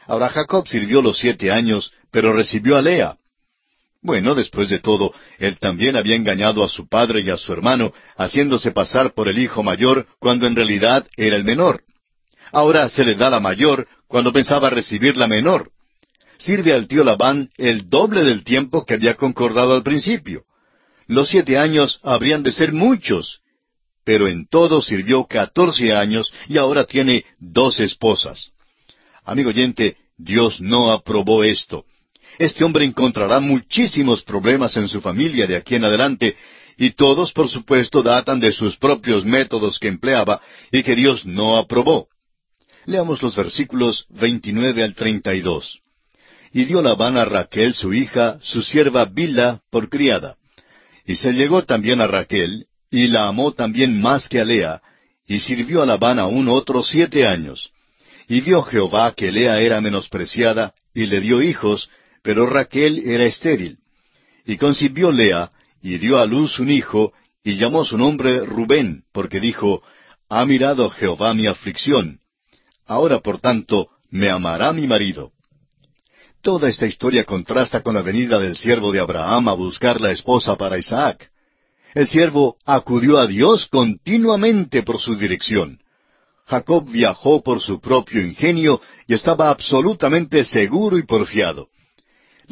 Ahora 0.07 0.29
Jacob 0.29 0.67
sirvió 0.67 1.01
los 1.01 1.17
siete 1.17 1.51
años, 1.51 1.93
pero 2.11 2.33
recibió 2.33 2.77
a 2.77 2.81
Lea. 2.81 3.17
Bueno, 4.03 4.33
después 4.33 4.69
de 4.69 4.79
todo, 4.79 5.13
él 5.37 5.59
también 5.59 5.95
había 5.95 6.15
engañado 6.15 6.63
a 6.63 6.69
su 6.69 6.87
padre 6.87 7.21
y 7.21 7.29
a 7.29 7.37
su 7.37 7.53
hermano, 7.53 7.93
haciéndose 8.17 8.71
pasar 8.71 9.13
por 9.13 9.27
el 9.27 9.37
hijo 9.37 9.61
mayor 9.61 10.07
cuando 10.19 10.47
en 10.47 10.55
realidad 10.55 11.07
era 11.15 11.35
el 11.35 11.43
menor. 11.43 11.83
Ahora 12.51 12.89
se 12.89 13.05
le 13.05 13.15
da 13.15 13.29
la 13.29 13.39
mayor 13.39 13.87
cuando 14.07 14.33
pensaba 14.33 14.71
recibir 14.71 15.17
la 15.17 15.27
menor. 15.27 15.71
Sirve 16.39 16.73
al 16.73 16.87
tío 16.87 17.03
Labán 17.03 17.51
el 17.57 17.89
doble 17.89 18.23
del 18.23 18.43
tiempo 18.43 18.85
que 18.85 18.95
había 18.95 19.15
concordado 19.15 19.75
al 19.75 19.83
principio. 19.83 20.45
Los 21.05 21.29
siete 21.29 21.59
años 21.59 21.99
habrían 22.01 22.41
de 22.41 22.51
ser 22.51 22.73
muchos, 22.73 23.41
pero 24.03 24.27
en 24.27 24.47
todo 24.47 24.81
sirvió 24.81 25.25
catorce 25.25 25.93
años 25.93 26.33
y 26.49 26.57
ahora 26.57 26.85
tiene 26.85 27.25
dos 27.37 27.79
esposas. 27.79 28.51
Amigo 29.23 29.49
oyente, 29.49 29.97
Dios 30.17 30.59
no 30.59 30.91
aprobó 30.91 31.43
esto. 31.43 31.85
Este 32.37 32.63
hombre 32.63 32.85
encontrará 32.85 33.39
muchísimos 33.39 34.23
problemas 34.23 34.75
en 34.77 34.87
su 34.87 35.01
familia 35.01 35.47
de 35.47 35.55
aquí 35.55 35.75
en 35.75 35.85
adelante, 35.85 36.35
y 36.77 36.91
todos, 36.91 37.31
por 37.33 37.49
supuesto, 37.49 38.01
datan 38.01 38.39
de 38.39 38.51
sus 38.51 38.77
propios 38.77 39.25
métodos 39.25 39.77
que 39.77 39.87
empleaba 39.87 40.41
y 40.71 40.83
que 40.83 40.95
Dios 40.95 41.25
no 41.25 41.57
aprobó. 41.57 42.07
Leamos 42.85 43.21
los 43.21 43.35
versículos 43.35 44.05
29 44.09 44.83
al 44.83 44.95
32. 44.95 45.79
Y 46.53 46.65
dio 46.65 46.81
Labán 46.81 47.17
a 47.17 47.25
Raquel 47.25 47.73
su 47.73 47.93
hija, 47.93 48.39
su 48.41 48.61
sierva 48.61 49.05
Bila, 49.05 49.61
por 49.69 49.89
criada. 49.89 50.37
Y 51.05 51.15
se 51.15 51.33
llegó 51.33 51.63
también 51.63 52.01
a 52.01 52.07
Raquel, 52.07 52.65
y 52.89 53.07
la 53.07 53.27
amó 53.27 53.53
también 53.53 54.01
más 54.01 54.27
que 54.27 54.39
a 54.39 54.45
Lea, 54.45 54.81
y 55.27 55.39
sirvió 55.39 55.81
a 55.81 55.85
Labán 55.85 56.19
aún 56.19 56.49
otros 56.49 56.89
siete 56.89 57.25
años. 57.25 57.71
Y 58.27 58.41
vio 58.41 58.63
Jehová 58.63 59.13
que 59.15 59.31
Lea 59.31 59.61
era 59.61 59.79
menospreciada, 59.79 60.73
y 60.93 61.05
le 61.05 61.21
dio 61.21 61.41
hijos, 61.41 61.89
pero 62.21 62.45
Raquel 62.45 62.99
era 63.05 63.25
estéril. 63.25 63.77
Y 64.45 64.57
concibió 64.57 65.11
Lea, 65.11 65.51
y 65.81 65.97
dio 65.97 66.17
a 66.17 66.25
luz 66.25 66.59
un 66.59 66.69
hijo, 66.69 67.13
y 67.43 67.57
llamó 67.57 67.85
su 67.85 67.97
nombre 67.97 68.45
Rubén, 68.45 69.03
porque 69.11 69.39
dijo, 69.39 69.81
Ha 70.29 70.45
mirado 70.45 70.89
Jehová 70.89 71.33
mi 71.33 71.47
aflicción. 71.47 72.19
Ahora, 72.85 73.19
por 73.19 73.39
tanto, 73.39 73.89
me 74.09 74.29
amará 74.29 74.73
mi 74.73 74.87
marido. 74.87 75.31
Toda 76.41 76.69
esta 76.69 76.87
historia 76.87 77.23
contrasta 77.23 77.81
con 77.81 77.95
la 77.95 78.01
venida 78.01 78.39
del 78.39 78.55
siervo 78.55 78.91
de 78.91 78.99
Abraham 78.99 79.49
a 79.49 79.53
buscar 79.53 80.01
la 80.01 80.11
esposa 80.11 80.55
para 80.55 80.77
Isaac. 80.77 81.29
El 81.93 82.07
siervo 82.07 82.57
acudió 82.65 83.17
a 83.17 83.27
Dios 83.27 83.67
continuamente 83.67 84.81
por 84.83 84.99
su 84.99 85.15
dirección. 85.15 85.79
Jacob 86.45 86.89
viajó 86.89 87.43
por 87.43 87.61
su 87.61 87.79
propio 87.79 88.21
ingenio 88.21 88.81
y 89.07 89.13
estaba 89.13 89.49
absolutamente 89.49 90.43
seguro 90.43 90.97
y 90.97 91.03
porfiado. 91.03 91.69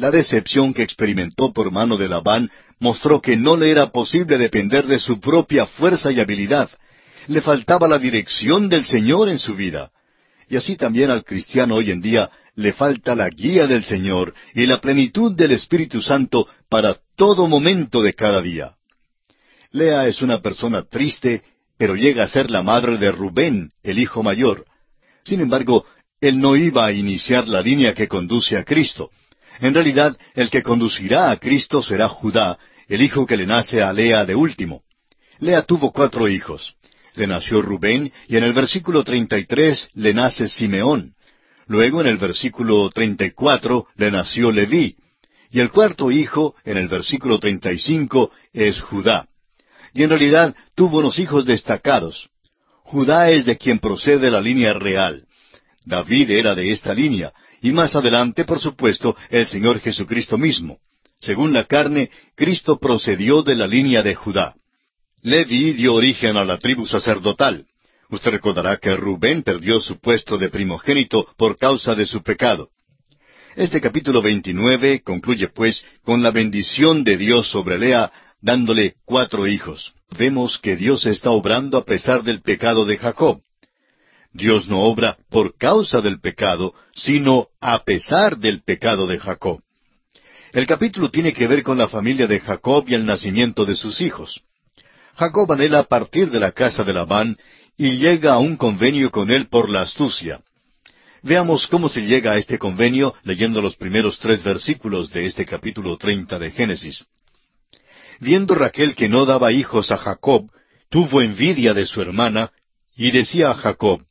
La 0.00 0.10
decepción 0.10 0.72
que 0.72 0.82
experimentó 0.82 1.52
por 1.52 1.70
mano 1.70 1.98
de 1.98 2.08
Labán 2.08 2.50
mostró 2.78 3.20
que 3.20 3.36
no 3.36 3.54
le 3.54 3.70
era 3.70 3.90
posible 3.90 4.38
depender 4.38 4.86
de 4.86 4.98
su 4.98 5.20
propia 5.20 5.66
fuerza 5.66 6.10
y 6.10 6.18
habilidad. 6.18 6.70
Le 7.26 7.42
faltaba 7.42 7.86
la 7.86 7.98
dirección 7.98 8.70
del 8.70 8.86
Señor 8.86 9.28
en 9.28 9.38
su 9.38 9.54
vida. 9.54 9.90
Y 10.48 10.56
así 10.56 10.76
también 10.76 11.10
al 11.10 11.22
cristiano 11.22 11.74
hoy 11.74 11.90
en 11.90 12.00
día 12.00 12.30
le 12.54 12.72
falta 12.72 13.14
la 13.14 13.28
guía 13.28 13.66
del 13.66 13.84
Señor 13.84 14.32
y 14.54 14.64
la 14.64 14.80
plenitud 14.80 15.32
del 15.32 15.52
Espíritu 15.52 16.00
Santo 16.00 16.48
para 16.70 16.96
todo 17.14 17.46
momento 17.46 18.00
de 18.00 18.14
cada 18.14 18.40
día. 18.40 18.76
Lea 19.70 20.06
es 20.06 20.22
una 20.22 20.40
persona 20.40 20.80
triste, 20.80 21.42
pero 21.76 21.94
llega 21.94 22.24
a 22.24 22.28
ser 22.28 22.50
la 22.50 22.62
madre 22.62 22.96
de 22.96 23.12
Rubén, 23.12 23.70
el 23.82 23.98
hijo 23.98 24.22
mayor. 24.22 24.64
Sin 25.24 25.42
embargo, 25.42 25.84
él 26.22 26.40
no 26.40 26.56
iba 26.56 26.86
a 26.86 26.92
iniciar 26.92 27.46
la 27.46 27.60
línea 27.60 27.92
que 27.92 28.08
conduce 28.08 28.56
a 28.56 28.64
Cristo. 28.64 29.10
En 29.60 29.74
realidad, 29.74 30.16
el 30.34 30.50
que 30.50 30.62
conducirá 30.62 31.30
a 31.30 31.36
Cristo 31.36 31.82
será 31.82 32.08
Judá, 32.08 32.58
el 32.88 33.02
hijo 33.02 33.26
que 33.26 33.36
le 33.36 33.46
nace 33.46 33.82
a 33.82 33.92
Lea 33.92 34.24
de 34.24 34.34
último. 34.34 34.82
Lea 35.38 35.62
tuvo 35.62 35.92
cuatro 35.92 36.28
hijos. 36.28 36.76
Le 37.14 37.26
nació 37.26 37.60
Rubén 37.60 38.12
y 38.28 38.36
en 38.36 38.44
el 38.44 38.52
versículo 38.52 39.04
33 39.04 39.90
le 39.94 40.14
nace 40.14 40.48
Simeón. 40.48 41.14
Luego 41.66 42.00
en 42.00 42.06
el 42.06 42.16
versículo 42.16 42.90
34 42.90 43.86
le 43.96 44.10
nació 44.10 44.50
Leví. 44.50 44.96
Y 45.50 45.60
el 45.60 45.70
cuarto 45.70 46.10
hijo, 46.10 46.54
en 46.64 46.76
el 46.76 46.88
versículo 46.88 47.38
35, 47.38 48.30
es 48.52 48.80
Judá. 48.80 49.26
Y 49.92 50.04
en 50.04 50.10
realidad 50.10 50.54
tuvo 50.74 50.98
unos 50.98 51.18
hijos 51.18 51.44
destacados. 51.44 52.30
Judá 52.82 53.30
es 53.30 53.44
de 53.44 53.56
quien 53.56 53.78
procede 53.78 54.30
la 54.30 54.40
línea 54.40 54.72
real. 54.72 55.26
David 55.84 56.30
era 56.30 56.54
de 56.54 56.70
esta 56.70 56.94
línea, 56.94 57.32
y 57.62 57.72
más 57.72 57.94
adelante, 57.94 58.44
por 58.44 58.58
supuesto, 58.58 59.16
el 59.30 59.46
Señor 59.46 59.80
Jesucristo 59.80 60.38
mismo. 60.38 60.78
Según 61.20 61.52
la 61.52 61.64
carne, 61.64 62.10
Cristo 62.34 62.78
procedió 62.78 63.42
de 63.42 63.54
la 63.54 63.66
línea 63.66 64.02
de 64.02 64.14
Judá. 64.14 64.54
Levi 65.22 65.74
dio 65.74 65.94
origen 65.94 66.36
a 66.36 66.44
la 66.44 66.56
tribu 66.56 66.86
sacerdotal. 66.86 67.66
Usted 68.08 68.30
recordará 68.30 68.78
que 68.78 68.96
Rubén 68.96 69.42
perdió 69.42 69.80
su 69.80 70.00
puesto 70.00 70.38
de 70.38 70.48
primogénito 70.48 71.26
por 71.36 71.58
causa 71.58 71.94
de 71.94 72.06
su 72.06 72.22
pecado. 72.22 72.70
Este 73.54 73.80
capítulo 73.80 74.22
29 74.22 75.02
concluye 75.02 75.48
pues 75.48 75.84
con 76.04 76.22
la 76.22 76.30
bendición 76.30 77.04
de 77.04 77.16
Dios 77.16 77.50
sobre 77.50 77.78
Lea, 77.78 78.10
dándole 78.40 78.94
cuatro 79.04 79.46
hijos. 79.46 79.92
Vemos 80.18 80.58
que 80.58 80.76
Dios 80.76 81.04
está 81.04 81.30
obrando 81.30 81.76
a 81.76 81.84
pesar 81.84 82.22
del 82.22 82.40
pecado 82.40 82.84
de 82.86 82.96
Jacob. 82.96 83.42
Dios 84.32 84.68
no 84.68 84.80
obra 84.80 85.16
por 85.28 85.56
causa 85.56 86.00
del 86.00 86.20
pecado, 86.20 86.74
sino 86.94 87.48
a 87.60 87.82
pesar 87.84 88.38
del 88.38 88.62
pecado 88.62 89.06
de 89.06 89.18
Jacob. 89.18 89.60
El 90.52 90.66
capítulo 90.66 91.10
tiene 91.10 91.32
que 91.32 91.46
ver 91.46 91.62
con 91.62 91.78
la 91.78 91.88
familia 91.88 92.26
de 92.26 92.40
Jacob 92.40 92.84
y 92.88 92.94
el 92.94 93.06
nacimiento 93.06 93.64
de 93.64 93.76
sus 93.76 94.00
hijos. 94.00 94.42
Jacob 95.14 95.50
anhela 95.52 95.84
partir 95.84 96.30
de 96.30 96.40
la 96.40 96.52
casa 96.52 96.84
de 96.84 96.92
Labán 96.92 97.36
y 97.76 97.98
llega 97.98 98.34
a 98.34 98.38
un 98.38 98.56
convenio 98.56 99.10
con 99.10 99.30
él 99.30 99.48
por 99.48 99.68
la 99.68 99.82
astucia. 99.82 100.40
Veamos 101.22 101.66
cómo 101.66 101.88
se 101.88 102.02
llega 102.02 102.32
a 102.32 102.36
este 102.36 102.58
convenio 102.58 103.14
leyendo 103.24 103.60
los 103.60 103.76
primeros 103.76 104.18
tres 104.18 104.42
versículos 104.42 105.10
de 105.10 105.26
este 105.26 105.44
capítulo 105.44 105.96
treinta 105.98 106.38
de 106.38 106.50
Génesis. 106.50 107.04
Viendo 108.20 108.54
Raquel 108.54 108.94
que 108.94 109.08
no 109.08 109.26
daba 109.26 109.52
hijos 109.52 109.90
a 109.92 109.96
Jacob, 109.96 110.50
tuvo 110.88 111.20
envidia 111.20 111.74
de 111.74 111.86
su 111.86 112.00
hermana, 112.00 112.52
y 112.96 113.10
decía 113.12 113.50
a 113.50 113.54
Jacob, 113.54 114.02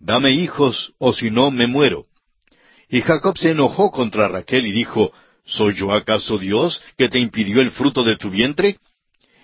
Dame 0.00 0.30
hijos, 0.32 0.92
o 0.98 1.12
si 1.12 1.30
no 1.30 1.50
me 1.50 1.66
muero. 1.66 2.06
Y 2.88 3.00
Jacob 3.02 3.36
se 3.36 3.50
enojó 3.50 3.90
contra 3.90 4.28
Raquel 4.28 4.66
y 4.66 4.72
dijo, 4.72 5.12
¿Soy 5.44 5.74
yo 5.74 5.92
acaso 5.92 6.38
Dios 6.38 6.82
que 6.96 7.08
te 7.08 7.18
impidió 7.18 7.60
el 7.60 7.70
fruto 7.70 8.04
de 8.04 8.16
tu 8.16 8.30
vientre? 8.30 8.78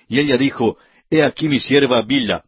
Y 0.08 0.20
ella 0.20 0.36
dijo, 0.36 0.78
He 1.10 1.22
aquí 1.22 1.48
mi 1.48 1.58
sierva 1.58 2.02
Bila. 2.02 2.44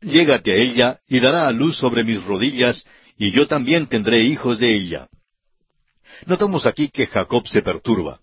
Llégate 0.00 0.52
a 0.52 0.56
ella 0.56 1.00
y 1.06 1.20
dará 1.20 1.46
a 1.46 1.52
luz 1.52 1.76
sobre 1.76 2.04
mis 2.04 2.22
rodillas, 2.24 2.86
y 3.18 3.32
yo 3.32 3.46
también 3.46 3.86
tendré 3.86 4.22
hijos 4.24 4.58
de 4.58 4.74
ella. 4.74 5.08
Notamos 6.26 6.66
aquí 6.66 6.88
que 6.88 7.06
Jacob 7.06 7.46
se 7.46 7.62
perturba. 7.62 8.20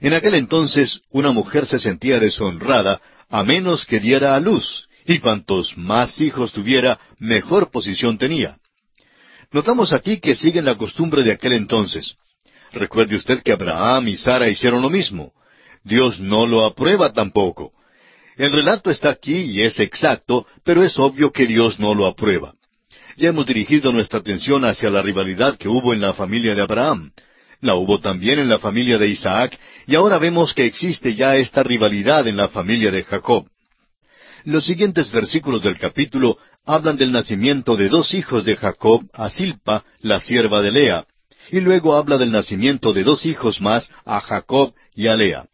En 0.00 0.12
aquel 0.12 0.34
entonces 0.34 1.00
una 1.10 1.32
mujer 1.32 1.66
se 1.66 1.78
sentía 1.78 2.20
deshonrada 2.20 3.00
a 3.28 3.42
menos 3.44 3.86
que 3.86 4.00
diera 4.00 4.34
a 4.34 4.40
luz, 4.40 4.85
y 5.06 5.18
cuantos 5.18 5.76
más 5.76 6.20
hijos 6.20 6.52
tuviera, 6.52 6.98
mejor 7.18 7.70
posición 7.70 8.18
tenía. 8.18 8.58
Notamos 9.52 9.92
aquí 9.92 10.18
que 10.18 10.34
siguen 10.34 10.64
la 10.64 10.76
costumbre 10.76 11.22
de 11.22 11.32
aquel 11.32 11.52
entonces. 11.52 12.16
Recuerde 12.72 13.16
usted 13.16 13.42
que 13.42 13.52
Abraham 13.52 14.08
y 14.08 14.16
Sara 14.16 14.48
hicieron 14.48 14.82
lo 14.82 14.90
mismo. 14.90 15.32
Dios 15.84 16.18
no 16.18 16.46
lo 16.46 16.64
aprueba 16.64 17.12
tampoco. 17.12 17.72
El 18.36 18.52
relato 18.52 18.90
está 18.90 19.10
aquí 19.10 19.36
y 19.36 19.62
es 19.62 19.80
exacto, 19.80 20.46
pero 20.64 20.82
es 20.82 20.98
obvio 20.98 21.32
que 21.32 21.46
Dios 21.46 21.78
no 21.78 21.94
lo 21.94 22.06
aprueba. 22.06 22.54
Ya 23.16 23.28
hemos 23.28 23.46
dirigido 23.46 23.92
nuestra 23.92 24.18
atención 24.18 24.64
hacia 24.64 24.90
la 24.90 25.00
rivalidad 25.00 25.56
que 25.56 25.68
hubo 25.68 25.94
en 25.94 26.02
la 26.02 26.12
familia 26.12 26.54
de 26.54 26.60
Abraham. 26.60 27.12
La 27.60 27.76
hubo 27.76 27.98
también 28.00 28.38
en 28.38 28.50
la 28.50 28.58
familia 28.58 28.98
de 28.98 29.08
Isaac, 29.08 29.58
y 29.86 29.94
ahora 29.94 30.18
vemos 30.18 30.52
que 30.52 30.66
existe 30.66 31.14
ya 31.14 31.36
esta 31.36 31.62
rivalidad 31.62 32.26
en 32.28 32.36
la 32.36 32.48
familia 32.48 32.90
de 32.90 33.04
Jacob. 33.04 33.46
Los 34.46 34.64
siguientes 34.64 35.10
versículos 35.10 35.60
del 35.60 35.76
capítulo 35.76 36.38
hablan 36.64 36.96
del 36.96 37.10
nacimiento 37.10 37.76
de 37.76 37.88
dos 37.88 38.14
hijos 38.14 38.44
de 38.44 38.54
Jacob 38.56 39.02
a 39.12 39.28
Silpa, 39.28 39.84
la 39.98 40.20
sierva 40.20 40.62
de 40.62 40.70
Lea, 40.70 41.04
y 41.50 41.58
luego 41.58 41.96
habla 41.96 42.16
del 42.16 42.30
nacimiento 42.30 42.92
de 42.92 43.02
dos 43.02 43.26
hijos 43.26 43.60
más 43.60 43.90
a 44.04 44.20
Jacob 44.20 44.72
y 44.94 45.08
a 45.08 45.16
Lea. 45.16 45.46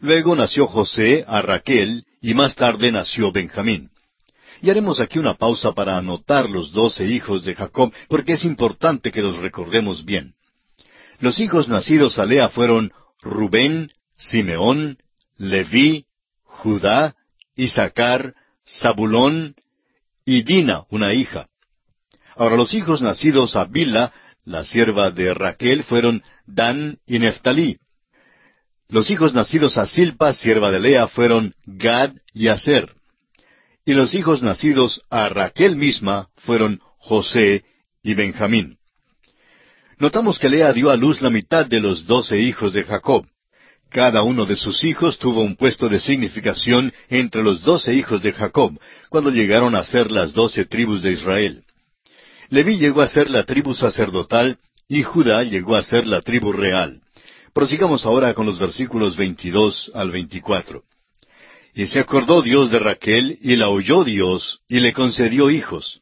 Luego 0.00 0.34
nació 0.34 0.66
José 0.66 1.22
a 1.28 1.42
Raquel, 1.42 2.06
y 2.22 2.32
más 2.32 2.56
tarde 2.56 2.90
nació 2.90 3.30
Benjamín. 3.30 3.90
Y 4.62 4.70
haremos 4.70 5.00
aquí 5.00 5.18
una 5.18 5.34
pausa 5.34 5.72
para 5.72 5.98
anotar 5.98 6.48
los 6.48 6.72
doce 6.72 7.04
hijos 7.04 7.44
de 7.44 7.54
Jacob, 7.54 7.92
porque 8.08 8.32
es 8.32 8.46
importante 8.46 9.12
que 9.12 9.20
los 9.20 9.36
recordemos 9.36 10.06
bien. 10.06 10.32
Los 11.18 11.40
hijos 11.40 11.68
nacidos 11.68 12.18
a 12.18 12.24
Lea 12.24 12.48
fueron 12.48 12.90
Rubén, 13.20 13.92
Simeón, 14.16 14.96
Leví, 15.36 16.06
Judá, 16.42 17.14
Isaacar, 17.62 18.34
Zabulón 18.66 19.54
y 20.24 20.42
Dina, 20.42 20.84
una 20.90 21.12
hija. 21.12 21.48
Ahora 22.36 22.56
los 22.56 22.72
hijos 22.74 23.02
nacidos 23.02 23.56
a 23.56 23.64
Bila, 23.64 24.12
la 24.44 24.64
sierva 24.64 25.10
de 25.10 25.34
Raquel, 25.34 25.84
fueron 25.84 26.22
Dan 26.46 26.98
y 27.06 27.18
Neftalí. 27.18 27.78
Los 28.88 29.10
hijos 29.10 29.34
nacidos 29.34 29.76
a 29.76 29.86
Silpa, 29.86 30.32
sierva 30.34 30.70
de 30.70 30.80
Lea, 30.80 31.08
fueron 31.08 31.54
Gad 31.66 32.12
y 32.32 32.48
Aser. 32.48 32.94
Y 33.84 33.92
los 33.92 34.14
hijos 34.14 34.42
nacidos 34.42 35.02
a 35.10 35.28
Raquel 35.28 35.76
misma 35.76 36.28
fueron 36.36 36.80
José 36.98 37.64
y 38.02 38.14
Benjamín. 38.14 38.78
Notamos 39.98 40.38
que 40.38 40.48
Lea 40.48 40.72
dio 40.72 40.90
a 40.90 40.96
luz 40.96 41.20
la 41.20 41.28
mitad 41.30 41.66
de 41.66 41.80
los 41.80 42.06
doce 42.06 42.40
hijos 42.40 42.72
de 42.72 42.84
Jacob. 42.84 43.26
Cada 43.90 44.22
uno 44.22 44.46
de 44.46 44.56
sus 44.56 44.84
hijos 44.84 45.18
tuvo 45.18 45.40
un 45.40 45.56
puesto 45.56 45.88
de 45.88 45.98
significación 45.98 46.92
entre 47.08 47.42
los 47.42 47.62
doce 47.62 47.92
hijos 47.92 48.22
de 48.22 48.32
Jacob, 48.32 48.78
cuando 49.08 49.30
llegaron 49.30 49.74
a 49.74 49.84
ser 49.84 50.12
las 50.12 50.32
doce 50.32 50.64
tribus 50.64 51.02
de 51.02 51.10
Israel. 51.12 51.64
Leví 52.50 52.78
llegó 52.78 53.02
a 53.02 53.08
ser 53.08 53.28
la 53.28 53.44
tribu 53.44 53.74
sacerdotal 53.74 54.58
y 54.88 55.02
Judá 55.02 55.42
llegó 55.42 55.74
a 55.74 55.82
ser 55.82 56.06
la 56.06 56.20
tribu 56.20 56.52
real. 56.52 57.00
Prosigamos 57.52 58.06
ahora 58.06 58.32
con 58.32 58.46
los 58.46 58.60
versículos 58.60 59.16
22 59.16 59.90
al 59.94 60.12
24. 60.12 60.84
Y 61.74 61.86
se 61.86 61.98
acordó 61.98 62.42
Dios 62.42 62.70
de 62.70 62.78
Raquel, 62.78 63.38
y 63.40 63.56
la 63.56 63.68
oyó 63.68 64.04
Dios, 64.04 64.60
y 64.68 64.80
le 64.80 64.92
concedió 64.92 65.50
hijos. 65.50 66.00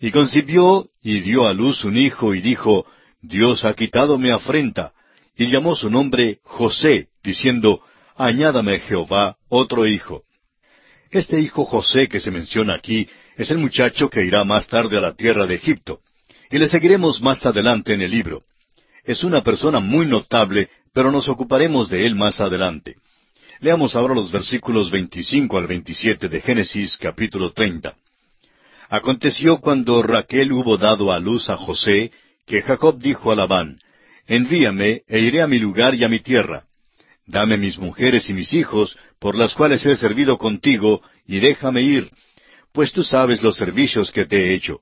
Y 0.00 0.10
concibió, 0.10 0.88
y 1.02 1.20
dio 1.20 1.46
a 1.46 1.52
luz 1.52 1.84
un 1.84 1.96
hijo, 1.96 2.34
y 2.34 2.40
dijo, 2.40 2.86
Dios 3.20 3.64
ha 3.64 3.74
quitado 3.74 4.18
mi 4.18 4.30
afrenta. 4.30 4.92
Y 5.36 5.46
llamó 5.50 5.74
su 5.74 5.90
nombre 5.90 6.40
José, 6.42 7.08
diciendo, 7.22 7.80
Añádame 8.16 8.80
Jehová 8.80 9.36
otro 9.48 9.86
hijo. 9.86 10.22
Este 11.10 11.40
hijo 11.40 11.64
José 11.64 12.08
que 12.08 12.20
se 12.20 12.30
menciona 12.30 12.74
aquí 12.74 13.08
es 13.36 13.50
el 13.50 13.58
muchacho 13.58 14.08
que 14.08 14.24
irá 14.24 14.44
más 14.44 14.66
tarde 14.66 14.98
a 14.98 15.00
la 15.00 15.14
tierra 15.14 15.46
de 15.46 15.54
Egipto. 15.54 16.00
Y 16.50 16.58
le 16.58 16.68
seguiremos 16.68 17.20
más 17.20 17.44
adelante 17.46 17.94
en 17.94 18.02
el 18.02 18.10
libro. 18.10 18.42
Es 19.04 19.24
una 19.24 19.42
persona 19.42 19.80
muy 19.80 20.06
notable 20.06 20.68
pero 20.92 21.10
nos 21.10 21.28
ocuparemos 21.28 21.88
de 21.88 22.06
él 22.06 22.14
más 22.14 22.40
adelante. 22.40 22.96
Leamos 23.60 23.94
ahora 23.94 24.14
los 24.14 24.30
versículos 24.30 24.90
25 24.90 25.56
al 25.56 25.66
27 25.66 26.28
de 26.28 26.40
Génesis 26.40 26.96
capítulo 26.96 27.52
30. 27.52 27.94
Aconteció 28.88 29.58
cuando 29.58 30.02
Raquel 30.02 30.52
hubo 30.52 30.76
dado 30.76 31.12
a 31.12 31.18
luz 31.18 31.48
a 31.48 31.56
José, 31.56 32.12
que 32.46 32.60
Jacob 32.60 32.98
dijo 32.98 33.32
a 33.32 33.36
Labán, 33.36 33.78
Envíame 34.26 35.02
e 35.08 35.18
iré 35.20 35.42
a 35.42 35.46
mi 35.46 35.58
lugar 35.58 35.94
y 35.94 36.04
a 36.04 36.08
mi 36.08 36.20
tierra. 36.20 36.64
Dame 37.26 37.56
mis 37.56 37.78
mujeres 37.78 38.28
y 38.30 38.34
mis 38.34 38.52
hijos, 38.52 38.96
por 39.18 39.36
las 39.36 39.54
cuales 39.54 39.84
he 39.86 39.96
servido 39.96 40.38
contigo, 40.38 41.02
y 41.26 41.38
déjame 41.38 41.82
ir, 41.82 42.10
pues 42.72 42.92
tú 42.92 43.04
sabes 43.04 43.42
los 43.42 43.56
servicios 43.56 44.10
que 44.10 44.24
te 44.24 44.36
he 44.36 44.54
hecho. 44.54 44.80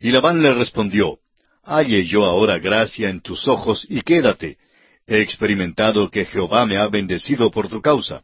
Y 0.00 0.10
Labán 0.10 0.42
le 0.42 0.54
respondió, 0.54 1.18
Halle 1.64 2.04
yo 2.04 2.24
ahora 2.24 2.58
gracia 2.58 3.08
en 3.08 3.20
tus 3.20 3.48
ojos 3.48 3.86
y 3.88 4.02
quédate, 4.02 4.58
He 5.06 5.20
experimentado 5.20 6.10
que 6.10 6.24
Jehová 6.24 6.64
me 6.64 6.78
ha 6.78 6.88
bendecido 6.88 7.50
por 7.50 7.68
tu 7.68 7.82
causa. 7.82 8.22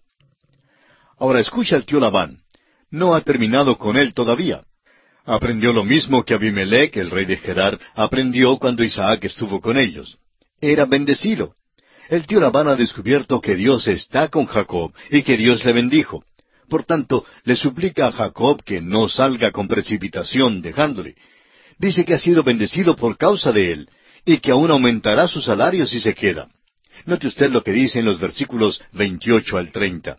Ahora 1.18 1.40
escucha 1.40 1.76
al 1.76 1.84
tío 1.84 2.00
Labán. 2.00 2.40
No 2.90 3.14
ha 3.14 3.20
terminado 3.20 3.76
con 3.76 3.98
él 3.98 4.14
todavía. 4.14 4.62
Aprendió 5.26 5.72
lo 5.74 5.84
mismo 5.84 6.24
que 6.24 6.34
Abimelech, 6.34 6.96
el 6.96 7.10
rey 7.10 7.26
de 7.26 7.36
Gerar, 7.36 7.78
aprendió 7.94 8.56
cuando 8.56 8.82
Isaac 8.82 9.24
estuvo 9.24 9.60
con 9.60 9.78
ellos. 9.78 10.18
Era 10.60 10.84
bendecido. 10.84 11.54
El 12.08 12.26
tío 12.26 12.40
Labán 12.40 12.68
ha 12.68 12.76
descubierto 12.76 13.40
que 13.40 13.54
Dios 13.54 13.86
está 13.86 14.28
con 14.28 14.46
Jacob 14.46 14.92
y 15.10 15.22
que 15.22 15.36
Dios 15.36 15.64
le 15.64 15.72
bendijo. 15.72 16.24
Por 16.68 16.84
tanto, 16.84 17.24
le 17.44 17.56
suplica 17.56 18.08
a 18.08 18.12
Jacob 18.12 18.62
que 18.64 18.80
no 18.80 19.08
salga 19.08 19.50
con 19.52 19.68
precipitación 19.68 20.60
dejándole. 20.60 21.14
Dice 21.78 22.04
que 22.04 22.14
ha 22.14 22.18
sido 22.18 22.42
bendecido 22.42 22.96
por 22.96 23.16
causa 23.16 23.52
de 23.52 23.72
él 23.72 23.88
y 24.24 24.38
que 24.38 24.50
aún 24.50 24.70
aumentará 24.70 25.28
su 25.28 25.40
salario 25.40 25.86
si 25.86 26.00
se 26.00 26.14
queda. 26.14 26.48
Note 27.06 27.26
usted 27.26 27.50
lo 27.50 27.62
que 27.62 27.72
dice 27.72 28.00
en 28.00 28.04
los 28.04 28.20
versículos 28.20 28.82
28 28.92 29.56
al 29.56 29.72
30. 29.72 30.18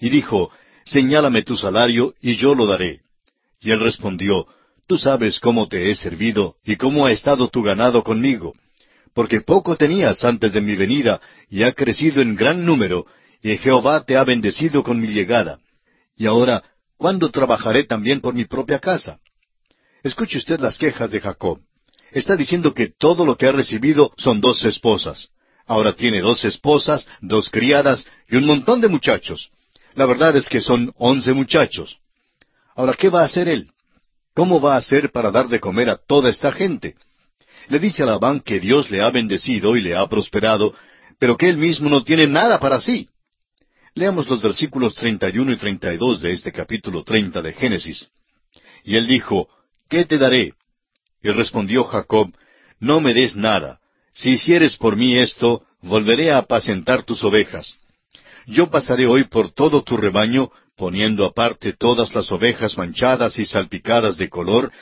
Y 0.00 0.10
dijo, 0.10 0.50
Señálame 0.84 1.42
tu 1.42 1.56
salario 1.56 2.14
y 2.20 2.36
yo 2.36 2.54
lo 2.54 2.66
daré. 2.66 3.00
Y 3.60 3.70
él 3.70 3.80
respondió, 3.80 4.46
Tú 4.86 4.98
sabes 4.98 5.38
cómo 5.38 5.68
te 5.68 5.90
he 5.90 5.94
servido 5.94 6.56
y 6.64 6.76
cómo 6.76 7.06
ha 7.06 7.12
estado 7.12 7.48
tu 7.48 7.62
ganado 7.62 8.02
conmigo, 8.02 8.54
porque 9.14 9.40
poco 9.40 9.76
tenías 9.76 10.24
antes 10.24 10.52
de 10.52 10.60
mi 10.60 10.76
venida 10.76 11.20
y 11.48 11.62
ha 11.62 11.72
crecido 11.72 12.22
en 12.22 12.36
gran 12.36 12.64
número, 12.64 13.06
y 13.42 13.56
Jehová 13.56 14.04
te 14.04 14.16
ha 14.16 14.24
bendecido 14.24 14.82
con 14.82 15.00
mi 15.00 15.08
llegada. 15.08 15.58
Y 16.16 16.26
ahora, 16.26 16.62
¿cuándo 16.96 17.30
trabajaré 17.30 17.84
también 17.84 18.20
por 18.20 18.34
mi 18.34 18.44
propia 18.44 18.78
casa? 18.78 19.18
Escuche 20.02 20.38
usted 20.38 20.60
las 20.60 20.78
quejas 20.78 21.10
de 21.10 21.20
Jacob. 21.20 21.60
Está 22.12 22.36
diciendo 22.36 22.74
que 22.74 22.88
todo 22.88 23.24
lo 23.24 23.36
que 23.36 23.46
ha 23.46 23.52
recibido 23.52 24.12
son 24.16 24.40
dos 24.40 24.64
esposas. 24.64 25.28
Ahora 25.66 25.94
tiene 25.94 26.20
dos 26.20 26.44
esposas, 26.44 27.06
dos 27.20 27.48
criadas 27.48 28.06
y 28.28 28.36
un 28.36 28.44
montón 28.44 28.80
de 28.80 28.88
muchachos. 28.88 29.50
La 29.94 30.06
verdad 30.06 30.36
es 30.36 30.48
que 30.48 30.60
son 30.60 30.92
once 30.96 31.32
muchachos. 31.32 31.98
Ahora, 32.74 32.94
¿qué 32.94 33.08
va 33.08 33.22
a 33.22 33.26
hacer 33.26 33.48
él? 33.48 33.70
¿Cómo 34.34 34.60
va 34.60 34.74
a 34.74 34.78
hacer 34.78 35.10
para 35.10 35.30
dar 35.30 35.48
de 35.48 35.60
comer 35.60 35.90
a 35.90 35.96
toda 35.96 36.30
esta 36.30 36.52
gente? 36.52 36.96
Le 37.70 37.78
dice 37.78 38.02
a 38.02 38.06
Labán 38.06 38.40
que 38.40 38.58
Dios 38.58 38.90
le 38.90 39.00
ha 39.00 39.10
bendecido 39.10 39.76
y 39.76 39.80
le 39.80 39.94
ha 39.94 40.04
prosperado, 40.08 40.74
pero 41.20 41.36
que 41.36 41.48
él 41.48 41.56
mismo 41.56 41.88
no 41.88 42.02
tiene 42.02 42.26
nada 42.26 42.58
para 42.58 42.80
sí. 42.80 43.08
Leamos 43.94 44.28
los 44.28 44.42
versículos 44.42 44.96
31 44.96 45.52
y 45.52 45.56
32 45.56 46.20
de 46.20 46.32
este 46.32 46.50
capítulo 46.50 47.04
30 47.04 47.40
de 47.40 47.52
Génesis. 47.52 48.08
Y 48.82 48.96
él 48.96 49.06
dijo, 49.06 49.48
¿Qué 49.88 50.04
te 50.04 50.18
daré? 50.18 50.54
Y 51.22 51.30
respondió 51.30 51.84
Jacob, 51.84 52.32
No 52.80 53.00
me 53.00 53.14
des 53.14 53.36
nada. 53.36 53.78
Si 54.12 54.30
hicieres 54.30 54.76
por 54.76 54.96
mí 54.96 55.16
esto, 55.16 55.62
volveré 55.80 56.32
a 56.32 56.38
apacentar 56.38 57.04
tus 57.04 57.22
ovejas. 57.22 57.76
Yo 58.46 58.68
pasaré 58.68 59.06
hoy 59.06 59.24
por 59.24 59.52
todo 59.52 59.84
tu 59.84 59.96
rebaño, 59.96 60.50
poniendo 60.76 61.24
aparte 61.24 61.72
todas 61.72 62.12
las 62.16 62.32
ovejas 62.32 62.76
manchadas 62.76 63.38
y 63.38 63.44
salpicadas 63.44 64.16
de 64.16 64.28
color, 64.28 64.72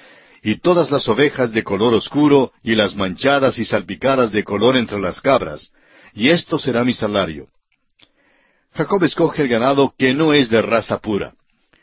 y 0.43 0.57
todas 0.61 0.91
las 0.91 1.09
ovejas 1.09 1.53
de 1.53 1.65
color 1.65 1.95
oscuro, 1.95 2.53
y 2.63 2.75
las 2.75 2.97
manchadas 2.97 3.59
y 3.59 3.65
salpicadas 3.65 4.33
de 4.33 4.45
color 4.45 4.77
entre 4.77 5.01
las 5.01 5.21
cabras, 5.21 5.73
y 6.15 6.31
esto 6.31 6.59
será 6.59 6.85
mi 6.85 6.93
salario. 6.93 7.49
Jacob 8.73 9.03
escoge 9.05 9.43
el 9.43 9.49
ganado 9.49 9.95
que 9.99 10.15
no 10.15 10.33
es 10.33 10.51
de 10.51 10.63
raza 10.63 10.99
pura. 10.99 11.35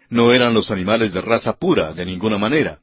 No 0.09 0.31
eran 0.31 0.53
los 0.53 0.71
animales 0.71 1.13
de 1.13 1.21
raza 1.21 1.53
pura, 1.57 1.93
de 1.93 2.05
ninguna 2.05 2.37
manera. 2.37 2.79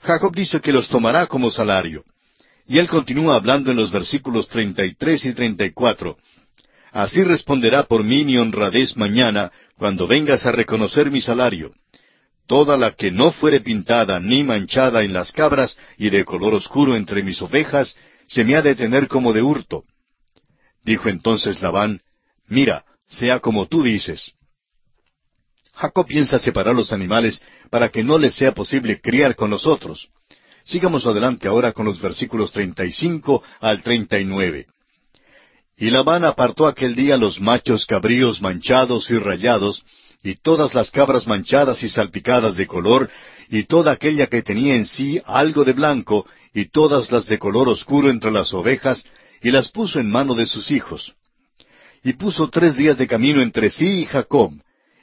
Jacob 0.00 0.34
dice 0.34 0.60
que 0.60 0.72
los 0.72 0.88
tomará 0.88 1.26
como 1.26 1.50
salario. 1.50 2.04
Y 2.66 2.78
él 2.78 2.88
continúa 2.88 3.34
hablando 3.34 3.70
en 3.70 3.76
los 3.78 3.90
versículos 3.90 4.46
treinta 4.48 4.84
y 4.84 4.94
tres 4.94 5.24
y 5.24 5.32
treinta 5.32 5.64
y 5.64 5.72
cuatro. 5.72 6.18
Así 6.92 7.24
responderá 7.24 7.84
por 7.84 8.04
mí 8.04 8.24
mi 8.24 8.36
honradez 8.36 8.96
mañana, 8.96 9.50
cuando 9.76 10.06
vengas 10.06 10.46
a 10.46 10.52
reconocer 10.52 11.10
mi 11.10 11.20
salario. 11.20 11.72
Toda 12.48 12.78
la 12.78 12.92
que 12.92 13.10
no 13.10 13.30
fuere 13.30 13.60
pintada 13.60 14.18
ni 14.18 14.42
manchada 14.42 15.04
en 15.04 15.12
las 15.12 15.32
cabras 15.32 15.78
y 15.98 16.08
de 16.08 16.24
color 16.24 16.54
oscuro 16.54 16.96
entre 16.96 17.22
mis 17.22 17.42
ovejas, 17.42 17.94
se 18.26 18.42
me 18.42 18.56
ha 18.56 18.62
de 18.62 18.74
tener 18.74 19.06
como 19.06 19.34
de 19.34 19.42
hurto. 19.42 19.84
Dijo 20.82 21.10
entonces 21.10 21.60
Labán, 21.60 22.00
Mira, 22.46 22.86
sea 23.06 23.40
como 23.40 23.66
tú 23.66 23.82
dices. 23.82 24.32
Jacob 25.74 26.06
piensa 26.06 26.38
separar 26.38 26.74
los 26.74 26.90
animales 26.90 27.42
para 27.70 27.90
que 27.90 28.02
no 28.02 28.16
les 28.16 28.34
sea 28.34 28.52
posible 28.52 28.98
criar 28.98 29.36
con 29.36 29.50
los 29.50 29.66
otros. 29.66 30.08
Sigamos 30.64 31.06
adelante 31.06 31.48
ahora 31.48 31.72
con 31.72 31.84
los 31.84 32.00
versículos 32.00 32.50
35 32.52 33.42
al 33.60 33.82
39. 33.82 34.66
Y 35.76 35.90
Labán 35.90 36.24
apartó 36.24 36.66
aquel 36.66 36.96
día 36.96 37.18
los 37.18 37.40
machos 37.40 37.84
cabríos 37.84 38.40
manchados 38.40 39.10
y 39.10 39.18
rayados, 39.18 39.84
y 40.22 40.34
todas 40.34 40.74
las 40.74 40.90
cabras 40.90 41.26
manchadas 41.26 41.82
y 41.82 41.88
salpicadas 41.88 42.56
de 42.56 42.66
color, 42.66 43.08
y 43.48 43.64
toda 43.64 43.92
aquella 43.92 44.26
que 44.26 44.42
tenía 44.42 44.74
en 44.74 44.86
sí 44.86 45.20
algo 45.24 45.64
de 45.64 45.72
blanco, 45.72 46.26
y 46.52 46.66
todas 46.66 47.10
las 47.12 47.26
de 47.26 47.38
color 47.38 47.68
oscuro 47.68 48.10
entre 48.10 48.30
las 48.30 48.52
ovejas, 48.52 49.04
y 49.42 49.50
las 49.50 49.68
puso 49.68 50.00
en 50.00 50.10
mano 50.10 50.34
de 50.34 50.46
sus 50.46 50.70
hijos 50.70 51.14
y 52.02 52.14
puso 52.14 52.48
tres 52.48 52.76
días 52.76 52.96
de 52.98 53.06
camino 53.06 53.42
entre 53.42 53.70
sí 53.70 54.00
y 54.00 54.04
Jacob, 54.04 54.52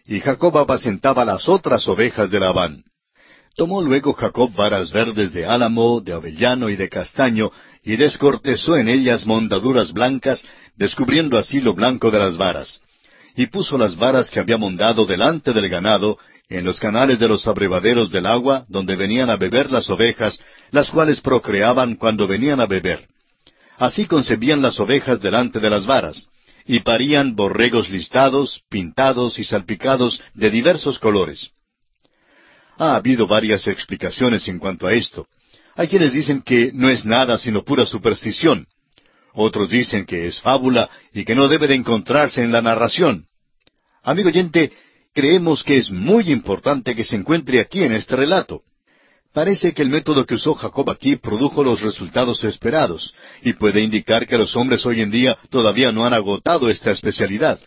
y 0.05 0.19
Jacob 0.19 0.57
apacentaba 0.57 1.25
las 1.25 1.49
otras 1.49 1.87
ovejas 1.87 2.29
de 2.29 2.39
Labán. 2.39 2.83
Tomó 3.55 3.81
luego 3.81 4.13
Jacob 4.13 4.53
varas 4.53 4.91
verdes 4.91 5.31
de 5.31 5.45
álamo, 5.45 6.01
de 6.01 6.13
avellano 6.13 6.69
y 6.69 6.75
de 6.75 6.89
castaño, 6.89 7.51
y 7.83 7.95
descortezó 7.95 8.75
en 8.75 8.89
ellas 8.89 9.25
mondaduras 9.25 9.93
blancas, 9.93 10.45
descubriendo 10.75 11.37
así 11.37 11.61
lo 11.61 11.73
blanco 11.73 12.11
de 12.11 12.19
las 12.19 12.37
varas. 12.37 12.81
Y 13.35 13.47
puso 13.47 13.77
las 13.77 13.95
varas 13.95 14.29
que 14.29 14.39
había 14.39 14.57
mondado 14.57 15.05
delante 15.05 15.53
del 15.53 15.69
ganado, 15.69 16.17
en 16.47 16.63
los 16.63 16.79
canales 16.79 17.19
de 17.19 17.27
los 17.27 17.47
abrevaderos 17.47 18.11
del 18.11 18.25
agua, 18.25 18.65
donde 18.69 18.95
venían 18.95 19.29
a 19.29 19.35
beber 19.35 19.71
las 19.71 19.89
ovejas, 19.89 20.39
las 20.71 20.91
cuales 20.91 21.19
procreaban 21.21 21.95
cuando 21.95 22.27
venían 22.27 22.61
a 22.61 22.65
beber. 22.65 23.07
Así 23.77 24.05
concebían 24.05 24.61
las 24.61 24.79
ovejas 24.79 25.21
delante 25.21 25.59
de 25.59 25.69
las 25.69 25.85
varas 25.85 26.27
y 26.65 26.79
parían 26.79 27.35
borregos 27.35 27.89
listados, 27.89 28.63
pintados 28.69 29.37
y 29.37 29.43
salpicados 29.43 30.21
de 30.33 30.49
diversos 30.49 30.97
colores. 30.97 31.51
Ha 32.77 32.95
habido 32.95 33.27
varias 33.27 33.67
explicaciones 33.67 34.47
en 34.47 34.59
cuanto 34.59 34.87
a 34.87 34.93
esto. 34.93 35.27
Hay 35.75 35.87
quienes 35.87 36.13
dicen 36.13 36.41
que 36.41 36.71
no 36.73 36.89
es 36.89 37.05
nada 37.05 37.37
sino 37.37 37.63
pura 37.63 37.85
superstición. 37.85 38.67
Otros 39.35 39.69
dicen 39.69 40.05
que 40.05 40.27
es 40.27 40.39
fábula 40.39 40.89
y 41.13 41.25
que 41.25 41.35
no 41.35 41.47
debe 41.49 41.67
de 41.67 41.75
encontrarse 41.75 42.41
en 42.41 42.53
la 42.53 42.61
narración. 42.61 43.25
Amigo 44.01 44.29
oyente, 44.29 44.71
creemos 45.13 45.63
que 45.63 45.77
es 45.77 45.91
muy 45.91 46.31
importante 46.31 46.95
que 46.95 47.03
se 47.03 47.17
encuentre 47.17 47.59
aquí 47.59 47.83
en 47.83 47.93
este 47.93 48.15
relato. 48.15 48.61
Parece 49.33 49.73
que 49.73 49.81
el 49.81 49.89
método 49.89 50.25
que 50.25 50.35
usó 50.35 50.53
Jacob 50.53 50.89
aquí 50.89 51.17
produjo 51.17 51.65
los 51.65 51.81
resultados 51.81 52.45
esperados, 52.45 53.13
y 53.41 53.51
puede 53.53 53.81
indicar 53.81 54.25
que 54.25 54.37
los 54.37 54.55
hombres 54.55 54.85
hoy 54.85 55.01
en 55.01 55.11
día 55.11 55.37
todavía 55.49 55.91
no 55.91 56.05
han 56.05 56.13
agotado 56.13 56.69
esta 56.69 56.91
especialidad. 56.91 57.59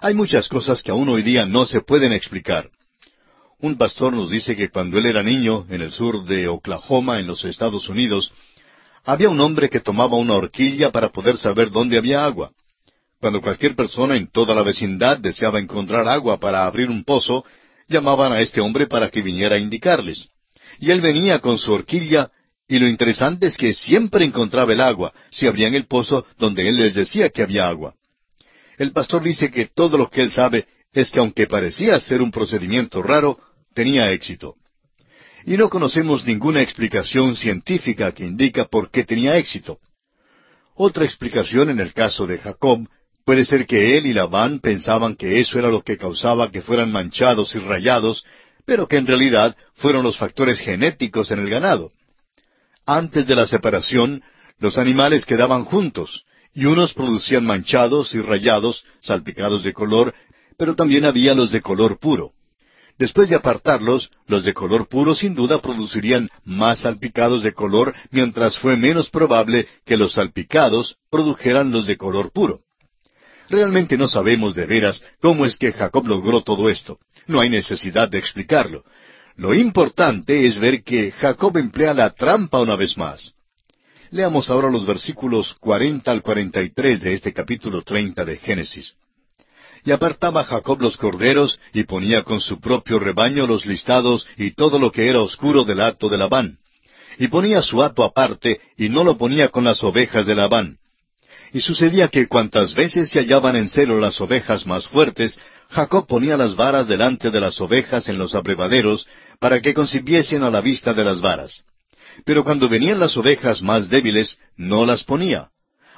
Hay 0.00 0.14
muchas 0.14 0.48
cosas 0.48 0.82
que 0.82 0.90
aún 0.90 1.08
hoy 1.08 1.22
día 1.22 1.46
no 1.46 1.64
se 1.66 1.80
pueden 1.80 2.12
explicar. 2.12 2.70
Un 3.60 3.76
pastor 3.76 4.12
nos 4.12 4.30
dice 4.30 4.56
que 4.56 4.70
cuando 4.70 4.98
él 4.98 5.06
era 5.06 5.22
niño, 5.22 5.66
en 5.68 5.82
el 5.82 5.92
sur 5.92 6.24
de 6.24 6.48
Oklahoma, 6.48 7.20
en 7.20 7.28
los 7.28 7.44
Estados 7.44 7.88
Unidos, 7.88 8.32
había 9.10 9.28
un 9.28 9.40
hombre 9.40 9.68
que 9.68 9.80
tomaba 9.80 10.16
una 10.16 10.34
horquilla 10.34 10.90
para 10.90 11.08
poder 11.08 11.36
saber 11.36 11.70
dónde 11.70 11.98
había 11.98 12.24
agua. 12.24 12.52
Cuando 13.20 13.40
cualquier 13.40 13.74
persona 13.74 14.16
en 14.16 14.30
toda 14.30 14.54
la 14.54 14.62
vecindad 14.62 15.18
deseaba 15.18 15.58
encontrar 15.58 16.06
agua 16.06 16.38
para 16.38 16.66
abrir 16.66 16.88
un 16.88 17.02
pozo, 17.04 17.44
llamaban 17.88 18.32
a 18.32 18.40
este 18.40 18.60
hombre 18.60 18.86
para 18.86 19.10
que 19.10 19.22
viniera 19.22 19.56
a 19.56 19.58
indicarles 19.58 20.28
y 20.78 20.90
él 20.90 21.00
venía 21.00 21.40
con 21.40 21.58
su 21.58 21.72
horquilla, 21.72 22.30
y 22.68 22.78
lo 22.78 22.86
interesante 22.86 23.46
es 23.46 23.56
que 23.56 23.72
siempre 23.72 24.24
encontraba 24.24 24.72
el 24.72 24.80
agua, 24.80 25.12
si 25.30 25.46
abrían 25.46 25.74
el 25.74 25.86
pozo 25.86 26.26
donde 26.38 26.68
él 26.68 26.76
les 26.76 26.94
decía 26.94 27.30
que 27.30 27.42
había 27.42 27.66
agua. 27.66 27.94
El 28.76 28.92
pastor 28.92 29.22
dice 29.22 29.50
que 29.50 29.66
todo 29.66 29.98
lo 29.98 30.08
que 30.08 30.22
él 30.22 30.30
sabe 30.30 30.66
es 30.92 31.10
que 31.10 31.18
aunque 31.18 31.46
parecía 31.46 31.98
ser 31.98 32.22
un 32.22 32.30
procedimiento 32.30 33.02
raro, 33.02 33.38
tenía 33.74 34.12
éxito. 34.12 34.56
Y 35.48 35.56
no 35.56 35.70
conocemos 35.70 36.26
ninguna 36.26 36.60
explicación 36.60 37.34
científica 37.34 38.12
que 38.12 38.22
indica 38.22 38.66
por 38.66 38.90
qué 38.90 39.02
tenía 39.04 39.38
éxito. 39.38 39.78
Otra 40.74 41.06
explicación 41.06 41.70
en 41.70 41.80
el 41.80 41.94
caso 41.94 42.26
de 42.26 42.36
Jacob 42.36 42.86
puede 43.24 43.46
ser 43.46 43.66
que 43.66 43.96
él 43.96 44.04
y 44.04 44.12
Labán 44.12 44.58
pensaban 44.58 45.16
que 45.16 45.40
eso 45.40 45.58
era 45.58 45.70
lo 45.70 45.80
que 45.80 45.96
causaba 45.96 46.50
que 46.50 46.60
fueran 46.60 46.92
manchados 46.92 47.54
y 47.54 47.60
rayados 47.60 48.26
pero 48.66 48.86
que 48.86 48.98
en 48.98 49.06
realidad 49.06 49.56
fueron 49.72 50.02
los 50.02 50.18
factores 50.18 50.60
genéticos 50.60 51.30
en 51.30 51.38
el 51.38 51.48
ganado. 51.48 51.92
Antes 52.84 53.26
de 53.26 53.34
la 53.34 53.46
separación, 53.46 54.22
los 54.58 54.76
animales 54.76 55.24
quedaban 55.24 55.64
juntos, 55.64 56.26
y 56.52 56.66
unos 56.66 56.92
producían 56.92 57.46
manchados 57.46 58.14
y 58.14 58.20
rayados, 58.20 58.84
salpicados 59.00 59.64
de 59.64 59.72
color, 59.72 60.14
pero 60.58 60.74
también 60.74 61.06
había 61.06 61.34
los 61.34 61.50
de 61.50 61.62
color 61.62 61.98
puro. 61.98 62.32
Después 62.98 63.30
de 63.30 63.36
apartarlos, 63.36 64.10
los 64.26 64.44
de 64.44 64.52
color 64.52 64.88
puro 64.88 65.14
sin 65.14 65.34
duda 65.34 65.62
producirían 65.62 66.28
más 66.44 66.80
salpicados 66.80 67.44
de 67.44 67.52
color, 67.52 67.94
mientras 68.10 68.58
fue 68.58 68.76
menos 68.76 69.08
probable 69.08 69.68
que 69.86 69.96
los 69.96 70.14
salpicados 70.14 70.96
produjeran 71.08 71.70
los 71.70 71.86
de 71.86 71.96
color 71.96 72.32
puro. 72.32 72.60
Realmente 73.48 73.96
no 73.96 74.08
sabemos 74.08 74.54
de 74.54 74.66
veras 74.66 75.02
cómo 75.20 75.46
es 75.46 75.56
que 75.56 75.72
Jacob 75.72 76.06
logró 76.06 76.42
todo 76.42 76.68
esto. 76.68 76.98
No 77.26 77.40
hay 77.40 77.48
necesidad 77.48 78.08
de 78.10 78.18
explicarlo. 78.18 78.84
Lo 79.36 79.54
importante 79.54 80.44
es 80.46 80.58
ver 80.58 80.82
que 80.82 81.12
Jacob 81.12 81.56
emplea 81.56 81.94
la 81.94 82.10
trampa 82.10 82.60
una 82.60 82.74
vez 82.74 82.98
más. 82.98 83.32
Leamos 84.10 84.50
ahora 84.50 84.70
los 84.70 84.84
versículos 84.84 85.54
cuarenta 85.60 86.10
al 86.10 86.22
cuarenta 86.22 86.60
y 86.62 86.70
tres 86.70 87.00
de 87.00 87.12
este 87.12 87.32
capítulo 87.32 87.82
treinta 87.82 88.24
de 88.24 88.38
Génesis. 88.38 88.96
Y 89.84 89.90
apartaba 89.92 90.44
Jacob 90.44 90.80
los 90.80 90.96
corderos, 90.96 91.60
y 91.72 91.84
ponía 91.84 92.22
con 92.22 92.40
su 92.40 92.60
propio 92.60 92.98
rebaño 92.98 93.46
los 93.46 93.66
listados 93.66 94.26
y 94.36 94.52
todo 94.52 94.78
lo 94.78 94.92
que 94.92 95.08
era 95.08 95.20
oscuro 95.20 95.64
del 95.64 95.80
hato 95.80 96.08
de 96.08 96.18
Labán. 96.18 96.58
Y 97.18 97.28
ponía 97.28 97.62
su 97.62 97.82
hato 97.82 98.04
aparte, 98.04 98.60
y 98.76 98.88
no 98.88 99.04
lo 99.04 99.16
ponía 99.18 99.48
con 99.48 99.64
las 99.64 99.82
ovejas 99.82 100.26
de 100.26 100.34
Labán. 100.34 100.78
Y 101.52 101.60
sucedía 101.60 102.08
que 102.08 102.28
cuantas 102.28 102.74
veces 102.74 103.10
se 103.10 103.20
hallaban 103.20 103.56
en 103.56 103.68
celo 103.68 103.98
las 103.98 104.20
ovejas 104.20 104.66
más 104.66 104.86
fuertes, 104.86 105.40
Jacob 105.70 106.06
ponía 106.06 106.36
las 106.36 106.54
varas 106.54 106.86
delante 106.86 107.30
de 107.30 107.40
las 107.40 107.60
ovejas 107.60 108.08
en 108.08 108.18
los 108.18 108.34
abrevaderos, 108.34 109.06
para 109.38 109.60
que 109.60 109.74
concibiesen 109.74 110.42
a 110.42 110.50
la 110.50 110.60
vista 110.60 110.92
de 110.92 111.04
las 111.04 111.20
varas. 111.20 111.64
Pero 112.24 112.44
cuando 112.44 112.68
venían 112.68 113.00
las 113.00 113.16
ovejas 113.16 113.62
más 113.62 113.88
débiles, 113.88 114.38
no 114.56 114.84
las 114.84 115.04
ponía. 115.04 115.48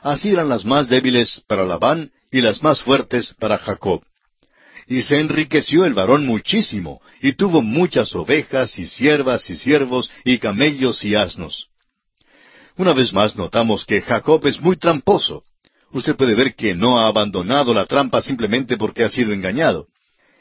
Así 0.02 0.30
eran 0.30 0.48
las 0.48 0.64
más 0.64 0.88
débiles 0.88 1.42
para 1.46 1.64
Labán 1.64 2.10
y 2.30 2.40
las 2.40 2.62
más 2.62 2.82
fuertes 2.82 3.34
para 3.38 3.58
Jacob. 3.58 4.02
Y 4.86 5.02
se 5.02 5.18
enriqueció 5.18 5.84
el 5.84 5.94
varón 5.94 6.26
muchísimo, 6.26 7.00
y 7.22 7.32
tuvo 7.32 7.62
muchas 7.62 8.14
ovejas 8.14 8.78
y 8.78 8.86
siervas 8.86 9.48
y 9.50 9.56
siervos 9.56 10.10
y 10.24 10.38
camellos 10.38 11.04
y 11.04 11.14
asnos. 11.14 11.68
Una 12.76 12.92
vez 12.92 13.12
más 13.12 13.36
notamos 13.36 13.84
que 13.84 14.00
Jacob 14.00 14.46
es 14.46 14.60
muy 14.60 14.76
tramposo. 14.76 15.44
Usted 15.92 16.16
puede 16.16 16.34
ver 16.34 16.54
que 16.54 16.74
no 16.74 16.98
ha 16.98 17.08
abandonado 17.08 17.74
la 17.74 17.86
trampa 17.86 18.20
simplemente 18.20 18.76
porque 18.76 19.04
ha 19.04 19.10
sido 19.10 19.32
engañado. 19.32 19.88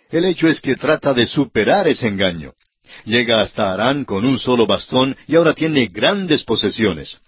El 0.09 0.25
hecho 0.25 0.47
es 0.47 0.61
que 0.61 0.75
trata 0.75 1.13
de 1.13 1.25
superar 1.25 1.87
ese 1.87 2.07
engaño. 2.07 2.53
Llega 3.05 3.41
hasta 3.41 3.73
Arán 3.73 4.05
con 4.05 4.25
un 4.25 4.39
solo 4.39 4.65
bastón 4.65 5.15
y 5.27 5.35
ahora 5.35 5.53
tiene 5.53 5.87
grandes 5.87 6.43
posesiones. 6.43 7.19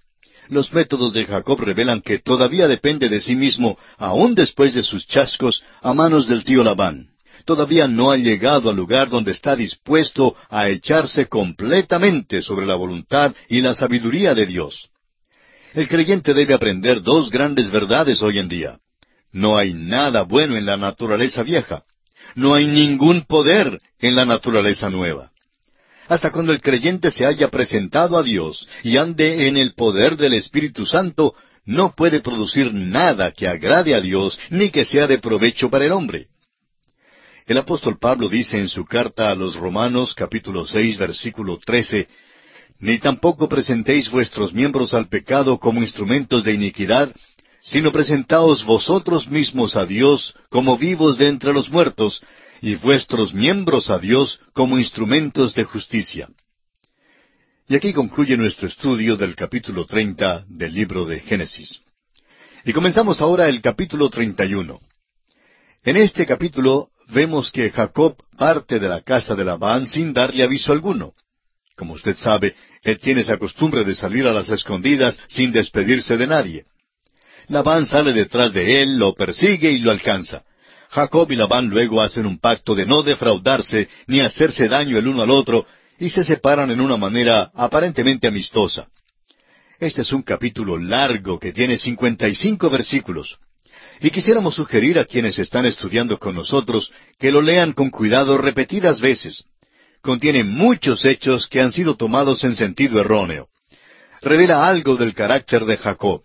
Los 0.52 0.74
métodos 0.74 1.14
de 1.14 1.24
Jacob 1.24 1.62
revelan 1.62 2.02
que 2.02 2.20
todavía 2.20 2.68
depende 2.68 3.08
de 3.08 3.22
sí 3.22 3.38
mismo, 3.38 3.78
aún 3.98 4.36
después 4.36 4.74
de 4.74 4.84
sus 4.84 5.08
chascos, 5.08 5.64
a 5.82 5.94
manos 5.94 6.28
del 6.28 6.44
tío 6.44 6.62
Labán. 6.62 7.08
Todavía 7.46 7.88
no 7.88 8.12
ha 8.12 8.18
llegado 8.18 8.70
al 8.70 8.76
lugar 8.76 9.08
donde 9.08 9.32
está 9.32 9.56
dispuesto 9.56 10.36
a 10.50 10.68
echarse 10.68 11.28
completamente 11.28 12.42
sobre 12.42 12.66
la 12.66 12.76
voluntad 12.76 13.34
y 13.48 13.62
la 13.62 13.74
sabiduría 13.74 14.36
de 14.36 14.46
Dios. 14.46 14.90
El 15.74 15.88
creyente 15.88 16.34
debe 16.34 16.54
aprender 16.54 17.02
dos 17.02 17.32
grandes 17.32 17.72
verdades 17.72 18.22
hoy 18.22 18.38
en 18.38 18.50
día. 18.50 18.78
No 19.32 19.58
hay 19.58 19.74
nada 19.74 20.24
bueno 20.24 20.58
en 20.58 20.66
la 20.66 20.76
naturaleza 20.76 21.44
vieja. 21.44 21.86
No 22.36 22.56
hay 22.56 22.68
ningún 22.68 23.22
poder 23.22 23.80
en 24.00 24.18
la 24.18 24.26
naturaleza 24.26 24.90
nueva. 24.90 25.31
Hasta 26.12 26.30
cuando 26.30 26.52
el 26.52 26.62
creyente 26.62 27.10
se 27.10 27.26
haya 27.26 27.48
presentado 27.48 28.18
a 28.18 28.22
Dios 28.22 28.68
y 28.84 28.98
ande 28.98 29.48
en 29.48 29.56
el 29.56 29.76
poder 29.76 30.18
del 30.18 30.34
Espíritu 30.34 30.86
Santo, 30.86 31.34
no 31.64 31.96
puede 31.96 32.20
producir 32.20 32.74
nada 32.74 33.32
que 33.32 33.48
agrade 33.48 33.96
a 33.96 34.02
Dios 34.02 34.38
ni 34.50 34.72
que 34.72 34.84
sea 34.84 35.08
de 35.08 35.20
provecho 35.20 35.70
para 35.70 35.86
el 35.86 35.94
hombre. 35.94 36.28
El 37.48 37.58
apóstol 37.58 37.98
Pablo 37.98 38.28
dice 38.28 38.60
en 38.60 38.68
su 38.68 38.84
carta 38.84 39.32
a 39.32 39.36
los 39.36 39.56
Romanos 39.56 40.14
capítulo 40.14 40.66
seis 40.66 40.98
versículo 40.98 41.58
trece 41.66 42.10
ni 42.82 43.00
tampoco 43.00 43.48
presentéis 43.48 44.12
vuestros 44.12 44.54
miembros 44.54 44.94
al 44.94 45.08
pecado 45.08 45.60
como 45.60 45.80
instrumentos 45.80 46.44
de 46.44 46.52
iniquidad, 46.52 47.10
sino 47.62 47.94
presentaos 47.94 48.66
vosotros 48.66 49.30
mismos 49.30 49.78
a 49.78 49.86
Dios 49.86 50.36
como 50.50 50.78
vivos 50.78 51.18
de 51.18 51.30
entre 51.30 51.54
los 51.54 51.70
muertos, 51.70 52.22
y 52.62 52.76
vuestros 52.76 53.34
miembros 53.34 53.90
a 53.90 53.98
Dios 53.98 54.40
como 54.54 54.78
instrumentos 54.78 55.56
de 55.56 55.64
justicia. 55.64 56.30
Y 57.68 57.76
aquí 57.76 57.94
concluye 57.94 58.38
nuestro 58.38 58.68
estudio 58.68 59.18
del 59.18 59.36
capítulo 59.36 59.86
treinta 59.86 60.46
del 60.48 60.74
libro 60.74 61.06
de 61.06 61.20
Génesis. 61.20 61.82
Y 62.64 62.74
comenzamos 62.74 63.22
ahora 63.22 63.48
el 63.50 63.62
capítulo 63.62 64.10
treinta 64.10 64.46
y 64.46 64.54
uno. 64.54 64.80
En 65.84 65.98
este 65.98 66.28
capítulo 66.28 66.90
vemos 67.10 67.52
que 67.52 67.72
Jacob 67.72 68.16
parte 68.38 68.80
de 68.80 68.88
la 68.88 69.02
casa 69.02 69.34
de 69.34 69.44
Labán 69.44 69.88
sin 69.88 70.14
darle 70.14 70.44
aviso 70.44 70.72
alguno. 70.72 71.14
Como 71.76 71.94
usted 71.94 72.16
sabe, 72.18 72.56
él 72.84 73.00
tiene 73.00 73.22
esa 73.22 73.38
costumbre 73.38 73.84
de 73.84 73.96
salir 73.96 74.28
a 74.28 74.34
las 74.34 74.50
escondidas 74.50 75.20
sin 75.28 75.52
despedirse 75.52 76.18
de 76.18 76.28
nadie. 76.28 76.66
Labán 77.48 77.88
sale 77.88 78.14
detrás 78.14 78.54
de 78.54 78.84
él, 78.84 78.98
lo 78.98 79.16
persigue 79.16 79.72
y 79.72 79.80
lo 79.80 79.90
alcanza. 79.90 80.44
Jacob 80.92 81.32
y 81.32 81.36
Labán 81.36 81.68
luego 81.68 82.02
hacen 82.02 82.26
un 82.26 82.38
pacto 82.38 82.76
de 82.76 82.86
no 82.86 83.02
defraudarse 83.02 83.88
ni 84.08 84.20
hacerse 84.20 84.68
daño 84.68 84.98
el 84.98 85.08
uno 85.08 85.22
al 85.22 85.30
otro 85.30 85.66
y 85.98 86.10
se 86.10 86.24
separan 86.24 86.70
en 86.70 86.82
una 86.82 86.98
manera 86.98 87.50
aparentemente 87.56 88.28
amistosa. 88.28 88.88
Este 89.80 90.02
es 90.02 90.12
un 90.12 90.22
capítulo 90.22 90.78
largo 90.78 91.40
que 91.40 91.54
tiene 91.54 91.78
cincuenta 91.78 92.28
y 92.28 92.36
cinco 92.36 92.70
versículos. 92.70 93.40
Y 94.02 94.10
quisiéramos 94.10 94.56
sugerir 94.56 95.00
a 95.00 95.06
quienes 95.06 95.40
están 95.40 95.66
estudiando 95.66 96.20
con 96.20 96.36
nosotros 96.36 96.92
que 97.18 97.32
lo 97.32 97.42
lean 97.42 97.72
con 97.72 97.90
cuidado 97.90 98.38
repetidas 98.38 99.00
veces 99.00 99.46
contiene 100.02 100.44
muchos 100.44 101.06
hechos 101.06 101.48
que 101.48 101.62
han 101.62 101.72
sido 101.72 101.96
tomados 101.96 102.44
en 102.44 102.56
sentido 102.56 103.00
erróneo. 103.00 103.48
Revela 104.22 104.68
algo 104.68 104.96
del 104.98 105.14
carácter 105.14 105.66
de 105.66 105.78
Jacob. 105.78 106.24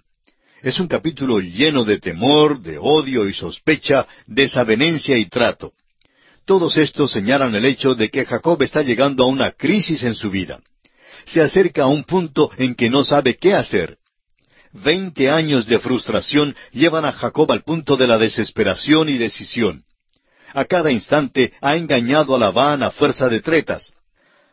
Es 0.63 0.81
un 0.81 0.89
capítulo 0.89 1.41
lleno 1.41 1.85
de 1.85 1.99
temor, 1.99 2.61
de 2.61 2.79
odio 2.79 3.29
y 3.29 3.35
sospecha, 3.35 4.07
desavenencia 4.27 5.17
y 5.17 5.27
trato. 5.27 5.73
Todos 6.45 6.77
estos 6.77 7.13
señalan 7.13 7.55
el 7.55 7.65
hecho 7.65 7.95
de 7.95 8.09
que 8.09 8.25
Jacob 8.25 8.63
está 8.63 8.83
llegando 8.83 9.25
a 9.25 9.27
una 9.27 9.51
crisis 9.53 10.03
en 10.05 10.15
su 10.15 10.31
vida. 10.31 10.61
Se 11.25 11.43
acerca 11.43 11.83
a 11.83 11.89
un 11.89 12.05
punto 12.05 12.51
en 12.57 12.75
que 12.75 12.89
no 12.89 13.05
sabe 13.05 13.37
qué 13.37 13.55
hacer. 13.55 13.99
Veinte 14.73 15.31
años 15.31 15.67
de 15.67 15.79
frustración 15.79 16.55
llevan 16.73 17.05
a 17.05 17.13
Jacob 17.13 17.51
al 17.51 17.63
punto 17.63 17.97
de 17.97 18.07
la 18.07 18.19
desesperación 18.19 19.09
y 19.09 19.19
decisión 19.19 19.87
a 20.57 20.65
cada 20.65 20.91
instante 20.91 21.53
ha 21.61 21.77
engañado 21.77 22.35
a 22.35 22.39
Labán 22.39 22.83
a 22.83 22.91
fuerza 22.91 23.29
de 23.29 23.41
tretas. 23.41 23.93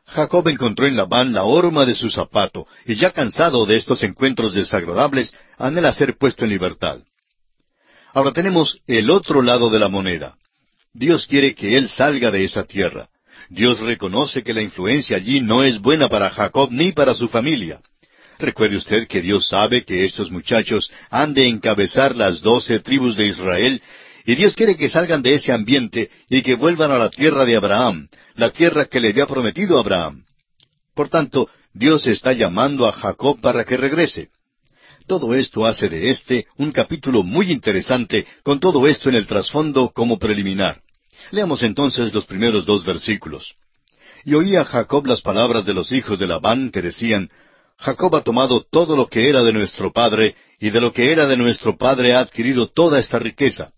Jacob 0.06 0.48
encontró 0.48 0.86
en 0.86 0.96
Labán 0.96 1.34
la 1.34 1.44
horma 1.44 1.86
de 1.86 1.96
su 1.96 2.10
zapato, 2.10 2.68
y 2.86 2.96
ya 2.96 3.12
cansado 3.12 3.66
de 3.66 3.76
estos 3.76 4.04
encuentros 4.04 4.54
desagradables, 4.54 5.34
anhela 5.58 5.94
ser 5.94 6.18
puesto 6.18 6.44
en 6.44 6.52
libertad. 6.52 7.00
Ahora 8.14 8.32
tenemos 8.32 8.80
el 8.86 9.10
otro 9.10 9.42
lado 9.42 9.70
de 9.70 9.80
la 9.80 9.90
moneda. 9.90 10.36
Dios 10.94 11.26
quiere 11.26 11.56
que 11.56 11.78
él 11.78 11.90
salga 11.90 12.30
de 12.30 12.44
esa 12.44 12.64
tierra. 12.66 13.08
Dios 13.50 13.80
reconoce 13.80 14.44
que 14.44 14.54
la 14.54 14.62
influencia 14.62 15.18
allí 15.18 15.40
no 15.40 15.64
es 15.64 15.80
buena 15.80 16.08
para 16.10 16.30
Jacob 16.30 16.70
ni 16.72 16.92
para 16.92 17.14
su 17.14 17.28
familia. 17.28 17.82
Recuerde 18.38 18.78
usted 18.78 19.08
que 19.08 19.22
Dios 19.22 19.48
sabe 19.48 19.84
que 19.84 20.06
estos 20.06 20.30
muchachos 20.30 20.92
han 21.10 21.34
de 21.34 21.48
encabezar 21.48 22.16
las 22.16 22.42
doce 22.42 22.80
tribus 22.80 23.16
de 23.16 23.26
Israel 23.28 23.82
y 24.26 24.36
Dios 24.36 24.56
quiere 24.56 24.78
que 24.78 24.90
salgan 24.90 25.22
de 25.22 25.34
ese 25.34 25.52
ambiente 25.52 26.10
y 26.30 26.42
que 26.42 26.56
vuelvan 26.56 26.92
a 26.92 26.98
la 26.98 27.10
tierra 27.10 27.46
de 27.46 27.56
Abraham, 27.56 28.08
la 28.36 28.52
tierra 28.52 28.86
que 28.86 29.00
le 29.00 29.10
había 29.10 29.26
prometido 29.26 29.78
a 29.78 29.82
Abraham. 29.82 30.24
Por 30.94 31.10
tanto, 31.10 31.50
Dios 31.74 32.08
está 32.08 32.34
llamando 32.34 32.88
a 32.88 32.94
Jacob 32.94 33.42
para 33.42 33.66
que 33.66 33.78
regrese. 33.78 34.30
Todo 35.08 35.34
esto 35.34 35.66
hace 35.66 35.90
de 35.90 36.10
este 36.10 36.48
un 36.58 36.72
capítulo 36.72 37.24
muy 37.24 37.52
interesante, 37.52 38.26
con 38.44 38.60
todo 38.60 38.88
esto 38.88 39.10
en 39.10 39.16
el 39.16 39.28
trasfondo 39.28 39.92
como 39.94 40.18
preliminar. 40.18 40.82
Leamos 41.32 41.64
entonces 41.64 42.14
los 42.14 42.26
primeros 42.26 42.66
dos 42.66 42.86
versículos. 42.86 43.56
Y 44.24 44.36
oía 44.36 44.64
Jacob 44.64 45.06
las 45.06 45.22
palabras 45.22 45.66
de 45.66 45.74
los 45.74 45.92
hijos 45.92 46.18
de 46.18 46.28
Labán 46.28 46.72
que 46.72 46.82
decían, 46.82 47.30
Jacob 47.78 48.16
ha 48.16 48.22
tomado 48.22 48.66
todo 48.72 48.96
lo 48.96 49.08
que 49.08 49.28
era 49.28 49.44
de 49.44 49.52
nuestro 49.52 49.92
padre, 49.92 50.36
y 50.60 50.70
de 50.70 50.80
lo 50.80 50.94
que 50.94 51.12
era 51.12 51.26
de 51.26 51.36
nuestro 51.36 51.76
padre 51.76 52.14
ha 52.14 52.22
adquirido 52.22 52.68
toda 52.68 53.00
esta 53.00 53.20
riqueza. 53.20 53.74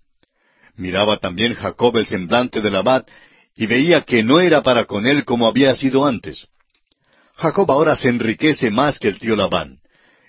Miraba 0.78 1.18
también 1.18 1.54
Jacob 1.54 1.96
el 1.98 2.08
semblante 2.08 2.62
del 2.62 2.76
abad 2.76 3.06
y 3.56 3.66
veía 3.66 4.02
que 4.02 4.24
no 4.24 4.40
era 4.40 4.62
para 4.62 4.86
con 4.86 5.06
él 5.08 5.24
como 5.24 5.48
había 5.48 5.74
sido 5.76 6.06
antes. 6.06 6.48
Jacob 7.36 7.70
ahora 7.72 7.96
se 7.96 8.10
enriquece 8.10 8.70
más 8.70 9.00
que 9.00 9.08
el 9.08 9.20
tío 9.20 9.36
Labán. 9.36 9.80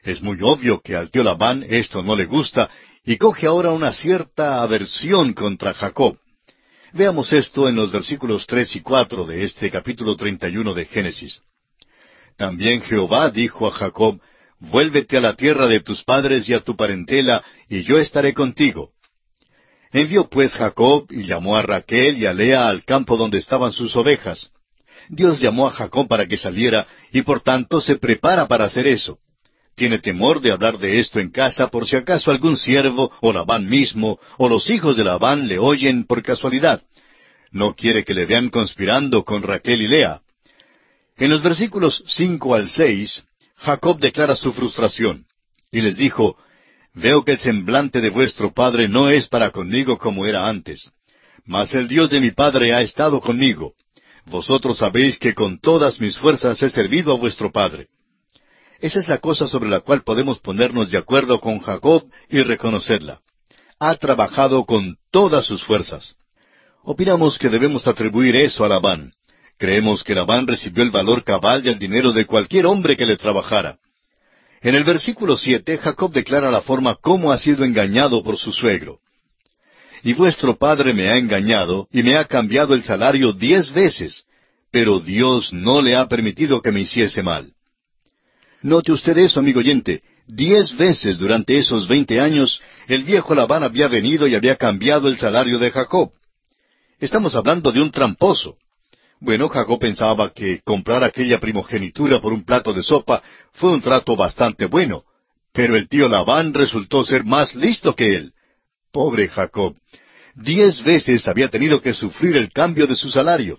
Es 0.03 0.23
muy 0.23 0.39
obvio 0.43 0.81
que 0.81 0.95
al 0.95 1.11
tío 1.11 1.25
Labán 1.25 1.65
esto 1.69 2.03
no 2.03 2.15
le 2.15 2.27
gusta 2.27 2.71
y 3.05 3.17
coge 3.17 3.47
ahora 3.47 3.73
una 3.73 3.93
cierta 3.93 4.63
aversión 4.63 5.33
contra 5.33 5.75
Jacob. 5.75 6.19
Veamos 6.93 7.33
esto 7.33 7.69
en 7.69 7.77
los 7.77 7.93
versículos 7.93 8.47
tres 8.47 8.75
y 8.77 8.81
cuatro 8.81 9.27
de 9.27 9.43
este 9.43 9.71
capítulo 9.71 10.17
treinta 10.17 10.49
y 10.49 10.57
uno 10.57 10.75
de 10.75 10.87
Génesis. 10.87 11.41
También 12.37 12.83
Jehová 12.83 13.31
dijo 13.31 13.67
a 13.67 13.73
Jacob, 13.73 14.21
Vuélvete 14.59 15.19
a 15.19 15.21
la 15.21 15.35
tierra 15.35 15.67
de 15.67 15.81
tus 15.81 16.03
padres 16.03 16.49
y 16.49 16.55
a 16.55 16.61
tu 16.61 16.77
parentela, 16.77 17.45
y 17.69 17.83
yo 17.83 17.99
estaré 17.99 18.33
contigo. 18.33 18.93
Envió 19.93 20.29
pues 20.29 20.53
Jacob 20.53 21.07
y 21.11 21.25
llamó 21.25 21.57
a 21.57 21.63
Raquel 21.63 22.19
y 22.19 22.27
a 22.27 22.33
Lea 22.33 22.69
al 22.69 22.85
campo 22.85 23.17
donde 23.17 23.39
estaban 23.39 23.73
sus 23.73 23.95
ovejas. 23.97 24.51
Dios 25.09 25.41
llamó 25.41 25.67
a 25.67 25.71
Jacob 25.71 26.09
para 26.09 26.27
que 26.27 26.37
saliera 26.37 26.87
y 27.13 27.23
por 27.23 27.41
tanto 27.41 27.81
se 27.81 27.97
prepara 27.97 28.49
para 28.49 28.65
hacer 28.65 28.87
eso. 28.87 29.19
Tiene 29.77 29.99
temor 29.99 30.41
de 30.41 30.53
hablar 30.53 30.79
de 30.79 30.99
esto 30.99 31.21
en 31.21 31.31
casa 31.31 31.69
por 31.69 31.87
si 31.87 31.97
acaso 31.97 32.31
algún 32.31 32.57
siervo 32.57 33.13
o 33.21 33.33
Labán 33.33 33.69
mismo 33.69 34.19
o 34.39 34.49
los 34.49 34.71
hijos 34.71 34.97
de 34.97 35.05
Labán 35.05 35.47
le 35.47 35.59
oyen 35.59 36.07
por 36.07 36.23
casualidad. 36.23 36.83
No 37.53 37.75
quiere 37.75 38.05
que 38.05 38.15
le 38.15 38.27
vean 38.27 38.49
conspirando 38.49 39.25
con 39.25 39.43
Raquel 39.43 39.83
y 39.83 39.89
Lea. 39.89 40.23
En 41.17 41.31
los 41.31 41.43
versículos 41.43 42.03
cinco 42.07 42.55
al 42.55 42.69
seis, 42.69 43.23
Jacob 43.57 43.99
declara 43.99 44.35
su 44.35 44.53
frustración 44.53 45.27
y 45.71 45.81
les 45.81 45.99
dijo, 45.99 46.37
Veo 46.97 47.27
que 47.27 47.33
el 47.33 47.39
semblante 47.39 48.01
de 48.01 48.09
vuestro 48.09 48.55
padre 48.55 48.89
no 48.89 49.11
es 49.11 49.29
para 49.29 49.51
conmigo 49.51 49.99
como 49.99 50.25
era 50.25 50.49
antes, 50.49 50.91
mas 51.45 51.75
el 51.75 51.89
Dios 51.89 52.09
de 52.09 52.21
mi 52.21 52.31
padre 52.31 52.73
ha 52.73 52.81
estado 52.81 53.21
conmigo. 53.21 53.75
Vosotros 54.25 54.79
sabéis 54.79 55.19
que 55.19 55.35
con 55.35 55.61
todas 55.61 56.01
mis 56.01 56.19
fuerzas 56.19 56.63
he 56.63 56.71
servido 56.71 57.13
a 57.13 57.19
vuestro 57.19 57.53
padre. 57.53 57.89
Esa 58.81 58.99
es 58.99 59.09
la 59.09 59.19
cosa 59.19 59.47
sobre 59.47 59.69
la 59.69 59.81
cual 59.81 60.05
podemos 60.05 60.39
ponernos 60.39 60.91
de 60.91 60.97
acuerdo 60.97 61.39
con 61.39 61.59
Jacob 61.61 62.03
y 62.31 62.43
reconocerla. 62.43 63.21
Ha 63.79 63.97
trabajado 63.97 64.65
con 64.65 64.97
todas 65.11 65.45
sus 65.45 65.63
fuerzas. 65.65 66.17
Opinamos 66.83 67.39
que 67.39 67.51
debemos 67.51 67.87
atribuir 67.87 68.37
eso 68.37 68.65
a 68.65 68.69
Labán. 68.69 69.13
Creemos 69.59 70.03
que 70.03 70.15
Labán 70.15 70.47
recibió 70.47 70.83
el 70.83 70.91
valor 70.91 71.25
cabal 71.25 71.63
del 71.63 71.79
dinero 71.79 72.13
de 72.13 72.25
cualquier 72.25 72.65
hombre 72.65 72.97
que 72.97 73.05
le 73.05 73.19
trabajara. 73.19 73.77
En 74.67 74.75
el 74.75 74.83
versículo 74.83 75.37
siete, 75.37 75.79
Jacob 75.79 76.13
declara 76.13 76.51
la 76.51 76.61
forma 76.61 76.97
cómo 76.97 77.31
ha 77.31 77.39
sido 77.39 77.65
engañado 77.65 78.25
por 78.25 78.37
su 78.37 78.51
suegro. 78.51 78.99
Y 80.03 80.13
vuestro 80.13 80.57
padre 80.57 80.93
me 80.93 81.09
ha 81.09 81.17
engañado 81.17 81.87
y 81.93 82.03
me 82.03 82.17
ha 82.17 82.25
cambiado 82.25 82.75
el 82.75 82.83
salario 82.83 83.33
diez 83.33 83.73
veces, 83.73 84.25
pero 84.73 84.99
Dios 84.99 85.53
no 85.53 85.81
le 85.81 85.95
ha 85.95 86.09
permitido 86.09 86.61
que 86.63 86.73
me 86.73 86.81
hiciese 86.81 87.23
mal. 87.23 87.53
Note 88.61 88.91
usted 88.91 89.17
eso, 89.19 89.39
amigo 89.39 89.61
oyente. 89.61 90.03
Diez 90.27 90.77
veces 90.77 91.17
durante 91.17 91.57
esos 91.57 91.87
veinte 91.87 92.19
años 92.19 92.61
el 92.89 93.05
viejo 93.05 93.37
Labán 93.37 93.63
había 93.63 93.87
venido 93.87 94.27
y 94.27 94.35
había 94.35 94.57
cambiado 94.57 95.07
el 95.07 95.17
salario 95.17 95.61
de 95.61 95.71
Jacob. 95.71 96.11
Estamos 96.99 97.37
hablando 97.37 97.71
de 97.71 97.81
un 97.81 97.93
tramposo. 97.93 98.57
Bueno, 99.21 99.49
Jacob 99.49 99.79
pensaba 99.79 100.31
que 100.33 100.61
comprar 100.63 101.03
aquella 101.03 101.41
primogenitura 101.41 102.21
por 102.21 102.33
un 102.33 102.45
plato 102.45 102.73
de 102.75 102.83
sopa 102.83 103.23
fue 103.53 103.73
un 103.73 103.81
trato 103.81 104.15
bastante 104.15 104.67
bueno, 104.67 105.05
pero 105.53 105.75
el 105.75 105.89
tío 105.89 106.09
Labán 106.09 106.53
resultó 106.53 107.03
ser 107.05 107.25
más 107.25 107.55
listo 107.55 107.95
que 107.95 108.15
él. 108.15 108.33
Pobre 108.93 109.29
Jacob. 109.29 109.75
Diez 110.35 110.85
veces 110.85 111.27
había 111.29 111.49
tenido 111.49 111.81
que 111.81 111.95
sufrir 111.95 112.37
el 112.37 112.53
cambio 112.53 112.87
de 112.87 112.95
su 112.95 113.09
salario. 113.09 113.59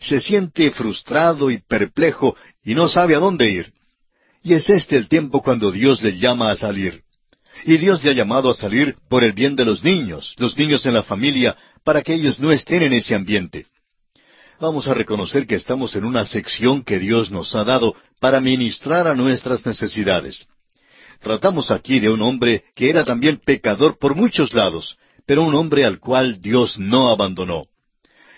Se 0.00 0.20
siente 0.20 0.70
frustrado 0.70 1.50
y 1.50 1.58
perplejo 1.58 2.34
y 2.64 2.74
no 2.74 2.88
sabe 2.88 3.14
a 3.14 3.18
dónde 3.18 3.50
ir. 3.50 3.72
Y 4.42 4.54
es 4.54 4.70
este 4.70 4.96
el 4.96 5.08
tiempo 5.08 5.42
cuando 5.42 5.70
Dios 5.70 6.02
le 6.02 6.16
llama 6.16 6.50
a 6.50 6.56
salir. 6.56 7.02
Y 7.66 7.76
Dios 7.76 8.02
le 8.04 8.12
ha 8.12 8.14
llamado 8.14 8.48
a 8.48 8.54
salir 8.54 8.96
por 9.10 9.22
el 9.22 9.32
bien 9.32 9.54
de 9.54 9.66
los 9.66 9.84
niños, 9.84 10.34
los 10.38 10.56
niños 10.56 10.86
en 10.86 10.94
la 10.94 11.02
familia, 11.02 11.56
para 11.84 12.02
que 12.02 12.14
ellos 12.14 12.38
no 12.38 12.52
estén 12.52 12.84
en 12.84 12.94
ese 12.94 13.14
ambiente 13.14 13.66
vamos 14.60 14.88
a 14.88 14.94
reconocer 14.94 15.46
que 15.46 15.54
estamos 15.54 15.94
en 15.96 16.04
una 16.04 16.24
sección 16.24 16.82
que 16.82 16.98
Dios 16.98 17.30
nos 17.30 17.54
ha 17.54 17.64
dado 17.64 17.94
para 18.20 18.40
ministrar 18.40 19.06
a 19.06 19.14
nuestras 19.14 19.64
necesidades. 19.64 20.48
Tratamos 21.20 21.70
aquí 21.70 22.00
de 22.00 22.10
un 22.10 22.22
hombre 22.22 22.64
que 22.74 22.90
era 22.90 23.04
también 23.04 23.40
pecador 23.44 23.98
por 23.98 24.14
muchos 24.14 24.54
lados, 24.54 24.98
pero 25.26 25.42
un 25.42 25.54
hombre 25.54 25.84
al 25.84 25.98
cual 25.98 26.40
Dios 26.40 26.78
no 26.78 27.08
abandonó. 27.08 27.64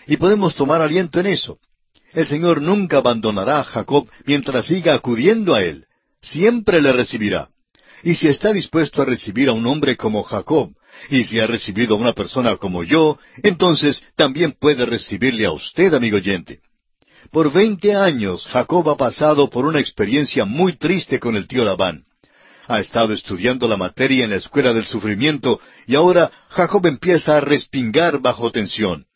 Y 0.07 0.17
podemos 0.17 0.55
tomar 0.55 0.83
aliento 0.83 1.21
en 1.21 1.27
eso. 1.27 1.59
El 2.13 2.27
Señor 2.27 2.61
nunca 2.61 2.99
abandonará 2.99 3.61
a 3.61 3.65
Jacob 3.65 4.09
mientras 4.25 4.67
siga 4.67 4.95
acudiendo 4.95 5.55
a 5.55 5.63
él. 5.63 5.85
Siempre 6.21 6.81
le 6.81 6.93
recibirá. 6.93 7.49
Y 8.03 8.15
si 8.15 8.29
está 8.29 8.53
dispuesto 8.53 9.03
a 9.03 9.05
recibir 9.05 9.49
a 9.49 9.53
un 9.53 9.67
hombre 9.67 9.97
como 9.97 10.23
Jacob, 10.23 10.73
y 11.09 11.25
si 11.25 11.41
ha 11.41 11.47
recibido 11.47 11.95
a 11.95 11.99
una 11.99 12.13
persona 12.13 12.57
como 12.57 12.85
yo, 12.85 13.19
entonces 13.43 14.03
también 14.17 14.55
puede 14.59 14.85
recibirle 14.85 15.47
a 15.47 15.53
usted, 15.53 15.95
amigo 15.95 16.17
oyente. 16.17 16.61
Por 17.31 17.53
veinte 17.53 17.95
años 17.95 18.47
Jacob 18.47 18.89
ha 18.91 18.97
pasado 18.97 19.49
por 19.51 19.65
una 19.65 19.81
experiencia 19.81 20.45
muy 20.45 20.77
triste 20.77 21.21
con 21.21 21.37
el 21.37 21.47
tío 21.47 21.65
Labán. 21.65 22.05
Ha 22.67 22.81
estado 22.81 23.13
estudiando 23.13 23.69
la 23.69 23.77
materia 23.77 24.25
en 24.25 24.31
la 24.31 24.37
escuela 24.37 24.73
del 24.73 24.87
sufrimiento 24.87 25.61
y 25.87 25.95
ahora 25.95 26.31
Jacob 26.49 26.87
empieza 26.87 27.37
a 27.37 27.41
respingar 27.41 28.21
bajo 28.21 28.51
tensión. 28.51 29.07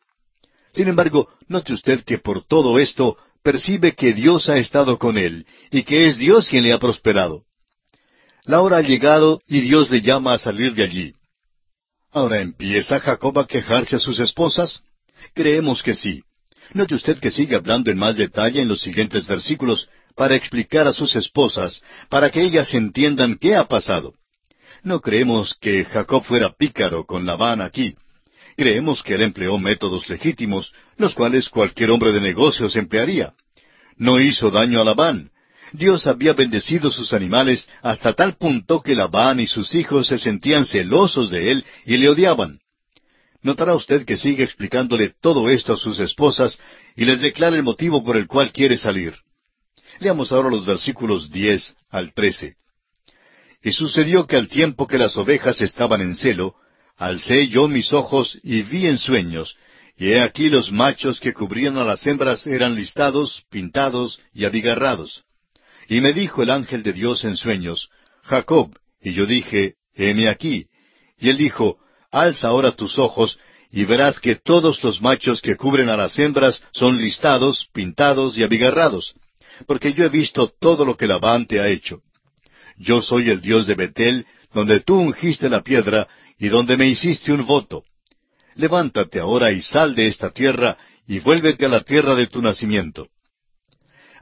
Sin 0.73 0.89
embargo, 0.89 1.29
note 1.49 1.73
usted 1.73 2.05
que 2.05 2.19
por 2.19 2.45
todo 2.45 2.79
esto 2.79 3.17
percibe 3.43 3.95
que 3.95 4.13
Dios 4.13 4.49
ha 4.49 4.57
estado 4.57 4.99
con 4.99 5.19
él 5.19 5.47
y 5.71 5.85
que 5.85 6.07
es 6.07 6.17
Dios 6.17 6.49
quien 6.49 6.65
le 6.65 6.73
ha 6.73 6.79
prosperado. 6.79 7.45
La 8.45 8.61
hora 8.61 8.79
ha 8.79 8.83
llegado 8.83 9.41
y 9.47 9.61
Dios 9.61 9.91
le 9.91 10.03
llama 10.03 10.35
a 10.35 10.39
salir 10.39 10.75
de 10.75 10.83
allí. 10.83 11.15
Ahora 12.15 12.41
empieza 12.41 13.01
Jacob 13.01 13.37
a 13.41 13.47
quejarse 13.49 13.97
a 13.97 13.99
sus 13.99 14.21
esposas. 14.21 14.85
Creemos 15.35 15.83
que 15.83 15.95
sí. 15.95 16.23
Note 16.73 16.95
usted 16.95 17.19
que 17.19 17.33
sigue 17.33 17.57
hablando 17.57 17.91
en 17.91 17.99
más 17.99 18.17
detalle 18.17 18.63
en 18.63 18.69
los 18.69 18.81
siguientes 18.81 19.27
versículos 19.27 19.89
para 20.15 20.37
explicar 20.37 20.87
a 20.87 20.93
sus 20.93 21.17
esposas, 21.17 21.83
para 22.09 22.31
que 22.31 22.41
ellas 22.41 22.73
entiendan 22.73 23.37
qué 23.37 23.57
ha 23.57 23.67
pasado. 23.67 24.15
No 24.85 25.01
creemos 25.01 25.57
que 25.61 25.85
Jacob 25.85 26.23
fuera 26.23 26.53
pícaro 26.53 27.05
con 27.05 27.27
Labán 27.27 27.61
aquí. 27.61 27.97
Creemos 28.57 29.03
que 29.03 29.17
él 29.17 29.23
empleó 29.23 29.59
métodos 29.59 30.09
legítimos, 30.09 30.73
los 30.97 31.17
cuales 31.17 31.49
cualquier 31.49 31.91
hombre 31.91 32.13
de 32.13 32.21
negocios 32.21 32.77
emplearía. 32.77 33.35
No 33.97 34.21
hizo 34.21 34.53
daño 34.53 34.81
a 34.81 34.85
Labán, 34.85 35.33
Dios 35.75 36.07
había 36.07 36.35
bendecido 36.35 36.93
sus 36.93 37.13
animales 37.13 37.69
hasta 37.83 38.13
tal 38.13 38.37
punto 38.37 38.81
que 38.81 38.95
Labán 38.95 39.41
y 39.41 39.49
sus 39.49 39.75
hijos 39.75 40.07
se 40.07 40.21
sentían 40.21 40.67
celosos 40.67 41.31
de 41.31 41.51
él 41.51 41.65
y 41.85 41.97
le 41.97 42.09
odiaban. 42.09 42.61
Notará 43.43 43.75
usted 43.75 44.05
que 44.05 44.17
sigue 44.17 44.45
explicándole 44.45 45.15
todo 45.21 45.51
esto 45.51 45.73
a 45.73 45.77
sus 45.77 45.99
esposas 45.99 46.61
y 46.95 47.05
les 47.05 47.21
declara 47.21 47.57
el 47.57 47.65
motivo 47.65 48.05
por 48.05 48.17
el 48.17 48.29
cual 48.29 48.53
quiere 48.53 48.77
salir. 48.77 49.15
Leamos 49.99 50.31
ahora 50.31 50.49
los 50.49 50.65
versículos 50.65 51.29
diez 51.33 51.75
al 51.91 52.15
trece. 52.15 52.55
Y 53.61 53.73
sucedió 53.73 54.29
que 54.29 54.37
al 54.37 54.47
tiempo 54.47 54.87
que 54.87 54.97
las 54.97 55.17
ovejas 55.17 55.61
estaban 55.61 56.01
en 56.01 56.15
celo, 56.15 56.55
alcé 56.97 57.49
yo 57.49 57.67
mis 57.67 57.93
ojos 57.93 58.39
y 58.45 58.63
vi 58.63 58.87
en 58.87 58.99
sueños, 58.99 59.57
y 59.97 60.13
he 60.13 60.21
aquí 60.21 60.51
los 60.51 60.71
machos 60.71 61.19
que 61.19 61.33
cubrían 61.33 61.79
a 61.79 61.85
las 61.85 62.07
hembras 62.07 62.47
eran 62.47 62.77
listados, 62.77 63.43
pintados 63.51 64.21
y 64.33 64.45
abigarrados. 64.45 65.25
Y 65.89 66.01
me 66.01 66.13
dijo 66.13 66.43
el 66.43 66.51
ángel 66.51 66.83
de 66.83 66.93
Dios 66.93 67.25
en 67.25 67.37
sueños, 67.37 67.91
Jacob. 68.23 68.77
Y 69.01 69.13
yo 69.13 69.27
dije, 69.27 69.75
heme 69.95 70.29
aquí. 70.29 70.67
Y 71.19 71.31
él 71.31 71.37
dijo, 71.37 71.79
alza 72.11 72.49
ahora 72.49 72.73
tus 72.73 72.99
ojos, 72.99 73.39
y 73.71 73.85
verás 73.85 74.21
que 74.21 74.37
todos 74.37 74.83
los 74.85 75.03
machos 75.03 75.43
que 75.43 75.57
cubren 75.57 75.89
a 75.89 75.97
las 75.97 76.19
hembras 76.19 76.63
son 76.73 76.99
listados, 76.99 77.69
pintados 77.73 78.39
y 78.39 78.45
abigarrados, 78.45 79.15
porque 79.67 79.93
yo 79.93 80.05
he 80.05 80.09
visto 80.09 80.53
todo 80.61 80.85
lo 80.85 80.97
que 80.97 81.07
Labán 81.07 81.47
te 81.47 81.61
ha 81.61 81.69
hecho. 81.69 82.01
Yo 82.77 83.03
soy 83.03 83.31
el 83.31 83.41
Dios 83.41 83.67
de 83.67 83.75
Betel, 83.75 84.27
donde 84.53 84.81
tú 84.81 84.99
ungiste 85.01 85.49
la 85.49 85.63
piedra, 85.63 86.09
y 86.39 86.49
donde 86.49 86.77
me 86.77 86.87
hiciste 86.87 87.33
un 87.33 87.47
voto. 87.47 87.85
Levántate 88.55 89.19
ahora 89.19 89.51
y 89.51 89.61
sal 89.61 89.95
de 89.95 90.07
esta 90.07 90.31
tierra, 90.31 90.77
y 91.07 91.19
vuélvete 91.19 91.67
a 91.67 91.69
la 91.69 91.81
tierra 91.81 92.15
de 92.15 92.29
tu 92.29 92.41
nacimiento. 92.41 93.09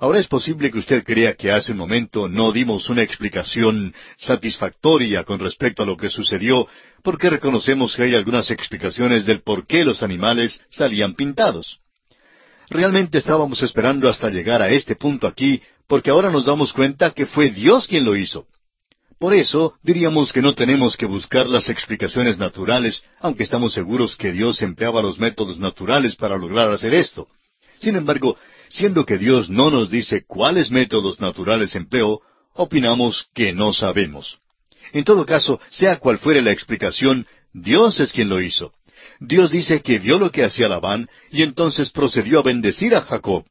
Ahora 0.03 0.19
es 0.19 0.27
posible 0.27 0.73
que 0.73 0.79
usted 0.79 1.05
crea 1.05 1.35
que 1.35 1.53
hace 1.53 1.71
un 1.71 1.79
momento 1.79 2.29
no 2.29 2.51
dimos 2.51 2.91
una 2.91 3.05
explicación 3.05 3.95
satisfactoria 4.17 5.23
con 5.23 5.39
respecto 5.39 5.85
a 5.85 5.87
lo 5.87 5.97
que 5.97 6.11
sucedió, 6.11 6.67
porque 7.05 7.31
reconocemos 7.31 7.95
que 7.95 8.03
hay 8.03 8.17
algunas 8.17 8.51
explicaciones 8.51 9.27
del 9.27 9.43
por 9.43 9.65
qué 9.65 9.85
los 9.85 10.03
animales 10.03 10.61
salían 10.71 11.15
pintados. 11.15 11.79
Realmente 12.69 13.19
estábamos 13.19 13.63
esperando 13.63 14.09
hasta 14.09 14.29
llegar 14.29 14.61
a 14.61 14.71
este 14.71 14.97
punto 14.97 15.29
aquí, 15.29 15.63
porque 15.87 16.11
ahora 16.11 16.33
nos 16.33 16.47
damos 16.47 16.73
cuenta 16.73 17.13
que 17.13 17.27
fue 17.27 17.51
Dios 17.51 17.87
quien 17.87 18.05
lo 18.05 18.17
hizo. 18.17 18.49
Por 19.21 19.35
eso 19.35 19.75
diríamos 19.85 20.33
que 20.33 20.43
no 20.43 20.57
tenemos 20.57 20.97
que 20.97 21.07
buscar 21.07 21.49
las 21.49 21.69
explicaciones 21.69 22.39
naturales, 22.39 23.05
aunque 23.21 23.45
estamos 23.45 23.73
seguros 23.73 24.17
que 24.17 24.33
Dios 24.33 24.63
empleaba 24.63 25.01
los 25.01 25.21
métodos 25.21 25.61
naturales 25.61 26.17
para 26.17 26.37
lograr 26.37 26.73
hacer 26.73 26.93
esto. 26.93 27.29
Sin 27.79 27.97
embargo, 27.97 28.37
siendo 28.73 29.05
que 29.05 29.19
Dios 29.19 29.51
no 29.51 29.71
nos 29.71 29.91
dice 29.91 30.25
cuáles 30.27 30.71
métodos 30.71 31.21
naturales 31.21 31.77
empleó, 31.77 32.21
opinamos 32.55 33.29
que 33.35 33.53
no 33.53 33.75
sabemos. 33.75 34.39
En 34.95 35.05
todo 35.05 35.27
caso, 35.27 35.61
sea 35.69 35.99
cual 35.99 36.19
fuere 36.19 36.41
la 36.41 36.53
explicación, 36.53 37.27
Dios 37.53 38.01
es 38.01 38.13
quien 38.13 38.31
lo 38.31 38.41
hizo. 38.41 38.73
Dios 39.21 39.51
dice 39.51 39.83
que 39.83 39.99
vio 39.99 40.19
lo 40.19 40.33
que 40.33 40.43
hacía 40.43 40.69
Labán 40.69 41.09
y 41.31 41.43
entonces 41.43 41.91
procedió 41.91 42.41
a 42.41 42.43
bendecir 42.43 42.95
a 42.95 43.03
Jacob. 43.03 43.45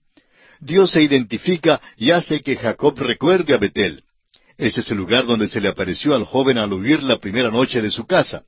Dios 0.60 0.92
se 0.92 1.04
identifica 1.04 1.80
y 1.98 2.12
hace 2.12 2.42
que 2.42 2.56
Jacob 2.56 2.98
recuerde 3.00 3.54
a 3.54 3.58
Betel. 3.58 4.04
Ese 4.58 4.82
es 4.82 4.90
el 4.90 4.98
lugar 4.98 5.28
donde 5.28 5.48
se 5.48 5.62
le 5.62 5.70
apareció 5.70 6.16
al 6.16 6.26
joven 6.26 6.58
al 6.58 6.74
huir 6.74 7.04
la 7.04 7.20
primera 7.20 7.52
noche 7.52 7.82
de 7.82 7.92
su 7.92 8.06
casa. 8.08 8.44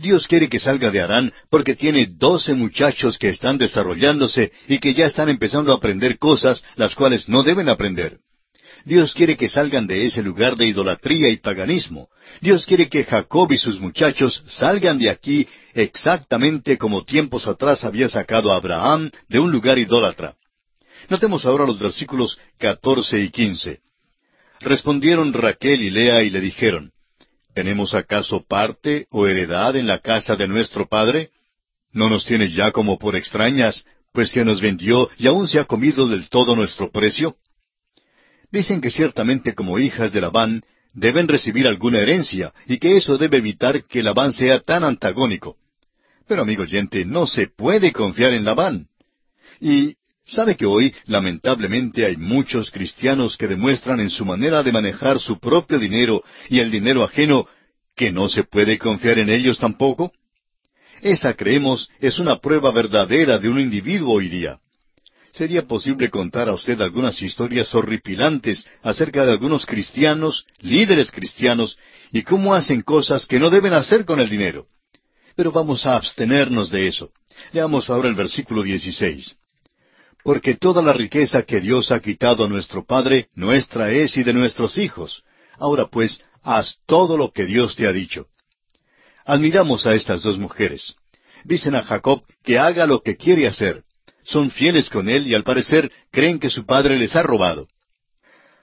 Dios 0.00 0.26
quiere 0.26 0.48
que 0.48 0.58
salga 0.58 0.90
de 0.90 1.02
Arán 1.02 1.30
porque 1.50 1.76
tiene 1.76 2.08
doce 2.10 2.54
muchachos 2.54 3.18
que 3.18 3.28
están 3.28 3.58
desarrollándose 3.58 4.50
y 4.66 4.78
que 4.78 4.94
ya 4.94 5.04
están 5.04 5.28
empezando 5.28 5.72
a 5.72 5.76
aprender 5.76 6.18
cosas 6.18 6.64
las 6.76 6.94
cuales 6.94 7.28
no 7.28 7.42
deben 7.42 7.68
aprender. 7.68 8.18
Dios 8.86 9.12
quiere 9.12 9.36
que 9.36 9.50
salgan 9.50 9.86
de 9.86 10.06
ese 10.06 10.22
lugar 10.22 10.56
de 10.56 10.66
idolatría 10.66 11.28
y 11.28 11.36
paganismo. 11.36 12.08
Dios 12.40 12.64
quiere 12.64 12.88
que 12.88 13.04
Jacob 13.04 13.52
y 13.52 13.58
sus 13.58 13.78
muchachos 13.78 14.42
salgan 14.46 14.98
de 14.98 15.10
aquí 15.10 15.46
exactamente 15.74 16.78
como 16.78 17.04
tiempos 17.04 17.46
atrás 17.46 17.84
había 17.84 18.08
sacado 18.08 18.52
a 18.52 18.56
Abraham 18.56 19.10
de 19.28 19.38
un 19.38 19.52
lugar 19.52 19.78
idólatra. 19.78 20.34
Notemos 21.10 21.44
ahora 21.44 21.66
los 21.66 21.78
versículos 21.78 22.38
catorce 22.56 23.20
y 23.20 23.28
quince. 23.28 23.80
Respondieron 24.60 25.34
Raquel 25.34 25.82
y 25.82 25.90
Lea 25.90 26.22
y 26.22 26.30
le 26.30 26.40
dijeron, 26.40 26.90
¿Tenemos 27.54 27.94
acaso 27.94 28.44
parte 28.46 29.06
o 29.10 29.26
heredad 29.26 29.76
en 29.76 29.86
la 29.86 29.98
casa 29.98 30.36
de 30.36 30.46
nuestro 30.46 30.88
padre? 30.88 31.30
¿No 31.92 32.08
nos 32.08 32.24
tiene 32.24 32.50
ya 32.50 32.70
como 32.70 32.98
por 32.98 33.16
extrañas, 33.16 33.84
pues 34.12 34.32
que 34.32 34.44
nos 34.44 34.60
vendió 34.60 35.08
y 35.18 35.26
aún 35.26 35.48
se 35.48 35.58
ha 35.58 35.64
comido 35.64 36.06
del 36.06 36.28
todo 36.28 36.54
nuestro 36.54 36.90
precio? 36.90 37.36
Dicen 38.52 38.80
que 38.80 38.90
ciertamente 38.90 39.54
como 39.54 39.78
hijas 39.78 40.12
de 40.12 40.20
Labán 40.20 40.62
deben 40.92 41.28
recibir 41.28 41.66
alguna 41.66 42.00
herencia 42.00 42.52
y 42.66 42.78
que 42.78 42.96
eso 42.96 43.18
debe 43.18 43.38
evitar 43.38 43.84
que 43.84 44.02
Labán 44.02 44.32
sea 44.32 44.60
tan 44.60 44.84
antagónico. 44.84 45.56
Pero 46.26 46.42
amigo 46.42 46.62
oyente, 46.62 47.04
no 47.04 47.26
se 47.26 47.48
puede 47.48 47.92
confiar 47.92 48.34
en 48.34 48.44
Labán. 48.44 48.88
Y 49.60 49.96
sabe 50.30 50.56
que 50.56 50.66
hoy, 50.66 50.94
lamentablemente, 51.06 52.06
hay 52.06 52.16
muchos 52.16 52.70
cristianos 52.70 53.36
que 53.36 53.48
demuestran 53.48 54.00
en 54.00 54.10
su 54.10 54.24
manera 54.24 54.62
de 54.62 54.72
manejar 54.72 55.18
su 55.20 55.38
propio 55.38 55.78
dinero 55.78 56.22
y 56.48 56.60
el 56.60 56.70
dinero 56.70 57.02
ajeno 57.04 57.46
que 57.96 58.10
no 58.10 58.28
se 58.28 58.44
puede 58.44 58.78
confiar 58.78 59.18
en 59.18 59.28
ellos 59.28 59.58
tampoco. 59.58 60.12
Esa, 61.02 61.34
creemos, 61.34 61.90
es 62.00 62.18
una 62.18 62.38
prueba 62.38 62.70
verdadera 62.70 63.38
de 63.38 63.48
un 63.48 63.60
individuo 63.60 64.14
hoy 64.14 64.28
día. 64.28 64.58
Sería 65.32 65.66
posible 65.66 66.10
contar 66.10 66.48
a 66.48 66.54
usted 66.54 66.80
algunas 66.80 67.22
historias 67.22 67.74
horripilantes 67.74 68.66
acerca 68.82 69.24
de 69.24 69.32
algunos 69.32 69.64
cristianos, 69.64 70.46
líderes 70.60 71.10
cristianos, 71.10 71.78
y 72.12 72.22
cómo 72.22 72.54
hacen 72.54 72.82
cosas 72.82 73.26
que 73.26 73.38
no 73.38 73.48
deben 73.48 73.72
hacer 73.72 74.04
con 74.04 74.20
el 74.20 74.28
dinero. 74.28 74.66
Pero 75.36 75.52
vamos 75.52 75.86
a 75.86 75.96
abstenernos 75.96 76.70
de 76.70 76.88
eso. 76.88 77.12
Leamos 77.52 77.88
ahora 77.88 78.08
el 78.08 78.14
versículo 78.14 78.62
16. 78.62 79.36
Porque 80.22 80.54
toda 80.54 80.82
la 80.82 80.92
riqueza 80.92 81.42
que 81.42 81.60
Dios 81.60 81.90
ha 81.90 82.00
quitado 82.00 82.44
a 82.44 82.48
nuestro 82.48 82.84
Padre, 82.84 83.28
nuestra 83.34 83.90
es 83.90 84.16
y 84.16 84.22
de 84.22 84.32
nuestros 84.32 84.78
hijos. 84.78 85.22
Ahora 85.58 85.86
pues, 85.86 86.20
haz 86.42 86.78
todo 86.86 87.16
lo 87.16 87.30
que 87.32 87.46
Dios 87.46 87.76
te 87.76 87.86
ha 87.86 87.92
dicho. 87.92 88.26
Admiramos 89.24 89.86
a 89.86 89.94
estas 89.94 90.22
dos 90.22 90.38
mujeres. 90.38 90.96
Dicen 91.44 91.74
a 91.74 91.82
Jacob 91.82 92.22
que 92.42 92.58
haga 92.58 92.86
lo 92.86 93.00
que 93.02 93.16
quiere 93.16 93.46
hacer. 93.46 93.84
Son 94.24 94.50
fieles 94.50 94.90
con 94.90 95.08
él 95.08 95.26
y 95.26 95.34
al 95.34 95.42
parecer 95.42 95.90
creen 96.10 96.38
que 96.38 96.50
su 96.50 96.66
padre 96.66 96.98
les 96.98 97.16
ha 97.16 97.22
robado. 97.22 97.68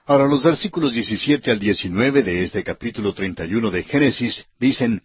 Ahora 0.06 0.26
los 0.26 0.42
versículos 0.42 0.94
17 0.94 1.50
al 1.50 1.58
19 1.58 2.22
de 2.22 2.42
este 2.42 2.64
capítulo 2.64 3.12
31 3.12 3.70
de 3.70 3.82
Génesis 3.82 4.46
dicen, 4.58 5.02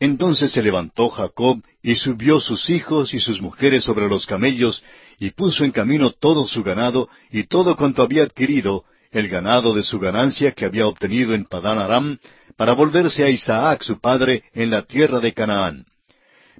Entonces 0.00 0.52
se 0.52 0.62
levantó 0.62 1.08
Jacob 1.08 1.62
y 1.82 1.94
subió 1.94 2.40
sus 2.40 2.68
hijos 2.70 3.14
y 3.14 3.20
sus 3.20 3.40
mujeres 3.40 3.84
sobre 3.84 4.08
los 4.08 4.26
camellos 4.26 4.82
y 5.18 5.30
puso 5.30 5.64
en 5.64 5.70
camino 5.70 6.10
todo 6.10 6.46
su 6.46 6.62
ganado 6.62 7.08
y 7.30 7.44
todo 7.44 7.76
cuanto 7.76 8.02
había 8.02 8.24
adquirido, 8.24 8.84
el 9.10 9.28
ganado 9.28 9.74
de 9.74 9.82
su 9.82 10.00
ganancia 10.00 10.52
que 10.52 10.64
había 10.64 10.88
obtenido 10.88 11.34
en 11.34 11.44
Padán 11.44 11.78
Aram, 11.78 12.18
para 12.56 12.72
volverse 12.72 13.24
a 13.24 13.30
Isaac 13.30 13.82
su 13.82 14.00
padre 14.00 14.42
en 14.52 14.70
la 14.70 14.82
tierra 14.82 15.20
de 15.20 15.32
Canaán. 15.32 15.86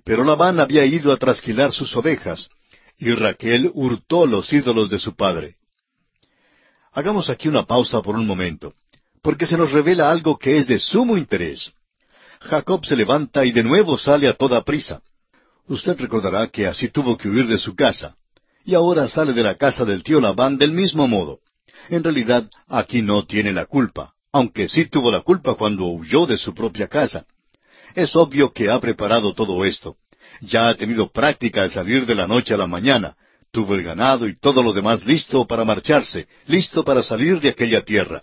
Pero 0.05 0.22
Labán 0.22 0.61
había 0.61 0.85
ido 0.85 1.12
a 1.12 1.16
trasquilar 1.16 1.72
sus 1.72 1.97
ovejas, 1.97 2.49
y 2.97 3.12
Raquel 3.12 3.70
hurtó 3.74 4.26
los 4.26 4.53
ídolos 4.53 4.91
de 4.91 4.99
su 4.99 5.16
padre. 5.16 5.57
Hagamos 6.93 7.28
aquí 7.28 7.49
una 7.49 7.66
pausa 7.66 8.03
por 8.03 8.14
un 8.14 8.26
momento, 8.26 8.74
porque 9.22 9.47
se 9.47 9.57
nos 9.57 9.72
revela 9.72 10.11
algo 10.11 10.39
que 10.39 10.57
es 10.59 10.68
de 10.68 10.78
sumo 10.78 11.16
interés. 11.16 11.72
Jacob 12.45 12.85
se 12.85 12.95
levanta 12.95 13.45
y 13.45 13.53
de 13.53 13.63
nuevo 13.63 13.97
sale 13.97 14.29
a 14.29 14.35
toda 14.35 14.63
prisa. 14.65 15.01
Usted 15.67 15.99
recordará 15.99 16.49
que 16.49 16.67
así 16.67 16.89
tuvo 16.89 17.17
que 17.17 17.29
huir 17.29 17.47
de 17.47 17.59
su 17.59 17.75
casa, 17.75 18.17
y 18.65 18.75
ahora 18.75 19.09
sale 19.09 19.33
de 19.33 19.43
la 19.43 19.55
casa 19.55 19.85
del 19.85 20.03
tío 20.03 20.21
Labán 20.21 20.59
del 20.59 20.73
mismo 20.73 21.09
modo. 21.09 21.41
En 21.89 22.05
realidad, 22.05 22.49
aquí 22.69 23.01
no 23.01 23.25
tiene 23.25 23.53
la 23.53 23.65
culpa, 23.65 24.13
aunque 24.31 24.69
sí 24.69 24.87
tuvo 24.87 25.11
la 25.11 25.21
culpa 25.21 25.55
cuando 25.55 25.87
huyó 25.87 26.27
de 26.27 26.37
su 26.37 26.55
propia 26.55 26.87
casa. 26.87 27.25
Es 27.95 28.15
obvio 28.15 28.53
que 28.53 28.71
ha 28.71 28.79
preparado 28.79 29.33
todo 29.33 29.65
esto, 29.65 29.97
ya 30.41 30.69
ha 30.69 30.75
tenido 30.75 31.11
práctica 31.11 31.63
al 31.63 31.71
salir 31.71 32.05
de 32.05 32.15
la 32.15 32.27
noche 32.27 32.55
a 32.55 32.59
la 32.59 32.67
mañana. 32.67 33.17
Tuvo 33.51 33.75
el 33.75 33.83
ganado 33.83 34.27
y 34.27 34.37
todo 34.37 34.63
lo 34.63 34.73
demás 34.73 35.07
listo 35.07 35.47
para 35.47 35.65
marcharse, 35.65 36.27
listo 36.47 36.85
para 36.85 37.03
salir 37.03 37.41
de 37.41 37.51
aquella 37.51 37.85
tierra. 37.85 38.23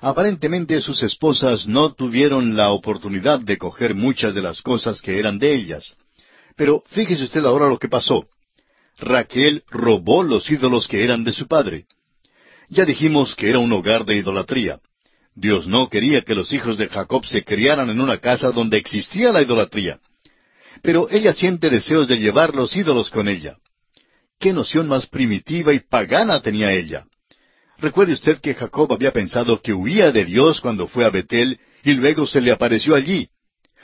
Aparentemente 0.00 0.80
sus 0.80 1.02
esposas 1.02 1.66
no 1.66 1.92
tuvieron 1.92 2.56
la 2.56 2.70
oportunidad 2.70 3.40
de 3.40 3.58
coger 3.58 3.94
muchas 3.94 4.34
de 4.34 4.42
las 4.42 4.62
cosas 4.62 5.02
que 5.02 5.18
eran 5.18 5.38
de 5.38 5.54
ellas. 5.54 5.96
Pero 6.56 6.82
fíjese 6.88 7.24
usted 7.24 7.44
ahora 7.44 7.68
lo 7.68 7.78
que 7.78 7.88
pasó. 7.88 8.26
Raquel 8.98 9.62
robó 9.68 10.22
los 10.22 10.50
ídolos 10.50 10.88
que 10.88 11.04
eran 11.04 11.24
de 11.24 11.32
su 11.32 11.46
padre. 11.46 11.86
Ya 12.68 12.84
dijimos 12.84 13.34
que 13.34 13.50
era 13.50 13.58
un 13.58 13.72
hogar 13.72 14.04
de 14.04 14.16
idolatría. 14.16 14.80
Dios 15.34 15.66
no 15.66 15.88
quería 15.88 16.22
que 16.22 16.34
los 16.34 16.52
hijos 16.52 16.76
de 16.78 16.88
Jacob 16.88 17.24
se 17.24 17.44
criaran 17.44 17.90
en 17.90 18.00
una 18.00 18.18
casa 18.18 18.50
donde 18.50 18.78
existía 18.78 19.32
la 19.32 19.42
idolatría 19.42 20.00
pero 20.82 21.08
ella 21.10 21.34
siente 21.34 21.70
deseos 21.70 22.08
de 22.08 22.16
llevar 22.16 22.54
los 22.54 22.74
ídolos 22.76 23.10
con 23.10 23.28
ella. 23.28 23.56
¿Qué 24.38 24.52
noción 24.52 24.88
más 24.88 25.06
primitiva 25.06 25.72
y 25.72 25.80
pagana 25.80 26.40
tenía 26.40 26.72
ella? 26.72 27.06
Recuerde 27.80 28.12
usted 28.12 28.38
que 28.40 28.54
Jacob 28.54 28.92
había 28.92 29.12
pensado 29.12 29.60
que 29.62 29.72
huía 29.72 30.12
de 30.12 30.24
Dios 30.24 30.60
cuando 30.60 30.86
fue 30.86 31.04
a 31.04 31.10
Betel 31.10 31.58
y 31.82 31.94
luego 31.94 32.26
se 32.26 32.40
le 32.40 32.52
apareció 32.52 32.94
allí. 32.94 33.28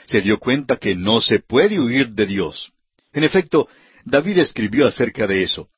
Se 0.07 0.21
dio 0.21 0.39
cuenta 0.39 0.77
que 0.77 0.95
no 0.95 1.21
se 1.21 1.41
puede 1.41 1.81
huir 1.81 2.11
de 2.11 2.27
Dios. 2.27 2.73
En 3.13 3.25
efecto, 3.25 3.69
David 4.05 4.39
escribió 4.39 4.87
acerca 4.87 5.27
de 5.27 5.43
eso. 5.43 5.69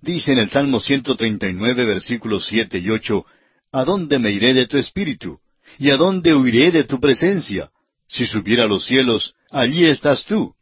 Dice 0.00 0.32
en 0.32 0.38
el 0.38 0.48
Salmo 0.48 0.80
139, 0.80 1.84
versículos 1.84 2.46
siete 2.46 2.78
y 2.78 2.88
ocho, 2.88 3.26
¿A 3.70 3.84
dónde 3.84 4.18
me 4.18 4.30
iré 4.30 4.54
de 4.54 4.66
tu 4.66 4.78
espíritu? 4.78 5.38
¿Y 5.78 5.90
a 5.90 5.96
dónde 5.96 6.34
huiré 6.34 6.70
de 6.70 6.84
tu 6.84 6.98
presencia? 6.98 7.70
Si 8.06 8.26
subiera 8.26 8.64
a 8.64 8.66
los 8.66 8.86
cielos, 8.86 9.34
allí 9.50 9.86
estás 9.86 10.24
tú. 10.24 10.54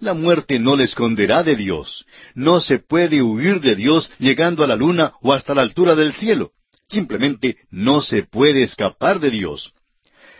La 0.00 0.14
muerte 0.14 0.58
no 0.58 0.76
le 0.76 0.84
esconderá 0.84 1.42
de 1.42 1.56
Dios. 1.56 2.04
No 2.34 2.60
se 2.60 2.78
puede 2.78 3.22
huir 3.22 3.60
de 3.60 3.76
Dios 3.76 4.10
llegando 4.18 4.64
a 4.64 4.66
la 4.66 4.76
luna 4.76 5.12
o 5.22 5.32
hasta 5.32 5.54
la 5.54 5.62
altura 5.62 5.94
del 5.94 6.12
cielo. 6.12 6.52
Simplemente 6.88 7.56
no 7.70 8.00
se 8.00 8.24
puede 8.24 8.62
escapar 8.62 9.20
de 9.20 9.30
Dios. 9.30 9.72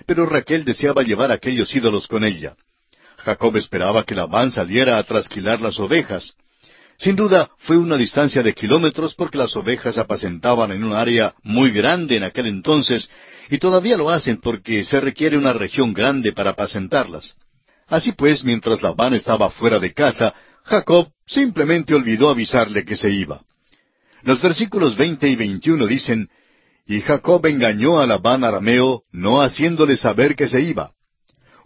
Pero 0.07 0.27
Raquel 0.27 0.65
deseaba 0.65 1.03
llevar 1.03 1.33
aquellos 1.33 1.75
ídolos 1.75 2.07
con 2.07 2.25
ella. 2.25 2.57
Jacob 3.19 3.57
esperaba 3.57 4.05
que 4.05 4.15
Labán 4.15 4.51
saliera 4.51 4.99
a 4.99 5.03
trasquilar 5.03 5.61
las 5.61 5.79
ovejas. 5.81 6.35
Sin 6.97 7.17
duda 7.17 7.51
fue 7.59 7.77
una 7.77 7.97
distancia 7.97 8.43
de 8.43 8.55
kilómetros 8.55 9.15
porque 9.15 9.39
las 9.39 9.57
ovejas 9.57 9.99
apacentaban 9.99 10.71
en 10.71 10.85
un 10.85 10.93
área 10.93 11.35
muy 11.43 11.71
grande 11.71 12.17
en 12.17 12.25
aquel 12.25 12.47
entonces 12.47 13.11
y 13.51 13.59
todavía 13.59 13.97
lo 13.97 14.11
hacen 14.11 14.39
porque 14.41 14.85
se 14.85 15.01
requiere 15.01 15.37
una 15.37 15.53
región 15.53 15.93
grande 15.93 16.33
para 16.33 16.51
apacentarlas. 16.51 17.37
Así 17.87 18.13
pues, 18.13 18.45
mientras 18.45 18.83
Labán 18.83 19.15
estaba 19.15 19.51
fuera 19.51 19.79
de 19.79 19.93
casa, 19.93 20.35
Jacob 20.65 21.09
simplemente 21.27 21.95
olvidó 21.95 22.31
avisarle 22.31 22.85
que 22.85 22.97
se 22.97 23.11
iba. 23.11 23.43
Los 24.23 24.41
versículos 24.41 24.97
veinte 24.97 25.29
y 25.29 25.37
veintiuno 25.37 25.87
dicen, 25.87 26.31
Y 26.87 27.01
Jacob 27.01 27.45
engañó 27.47 28.01
a 28.01 28.07
Labán 28.07 28.45
arameo, 28.45 29.03
no 29.13 29.43
haciéndole 29.43 29.97
saber 29.97 30.35
que 30.35 30.47
se 30.47 30.61
iba. 30.61 30.93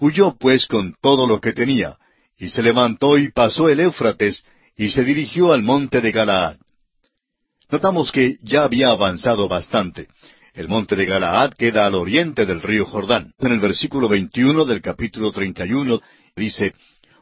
Huyó 0.00 0.36
pues 0.36 0.66
con 0.66 0.94
todo 1.00 1.26
lo 1.26 1.40
que 1.40 1.52
tenía, 1.52 1.96
y 2.36 2.48
se 2.48 2.62
levantó 2.62 3.18
y 3.18 3.30
pasó 3.30 3.68
el 3.68 3.80
Éufrates, 3.80 4.44
y 4.76 4.88
se 4.88 5.02
dirigió 5.04 5.52
al 5.52 5.62
monte 5.62 6.00
de 6.00 6.12
Galaad. 6.12 6.56
Notamos 7.70 8.10
que 8.12 8.38
ya 8.42 8.64
había 8.64 8.90
avanzado 8.90 9.48
bastante. 9.48 10.08
El 10.59 10.66
monte 10.66 10.96
de 10.96 11.06
Galaad 11.06 11.52
queda 11.52 11.86
al 11.86 11.94
oriente 11.94 12.44
del 12.44 12.61
río 12.61 12.84
Jordán. 12.84 13.32
En 13.38 13.52
el 13.52 13.61
versículo 13.61 14.09
21 14.09 14.64
del 14.64 14.82
capítulo 14.82 15.30
31 15.30 16.00
dice, 16.34 16.74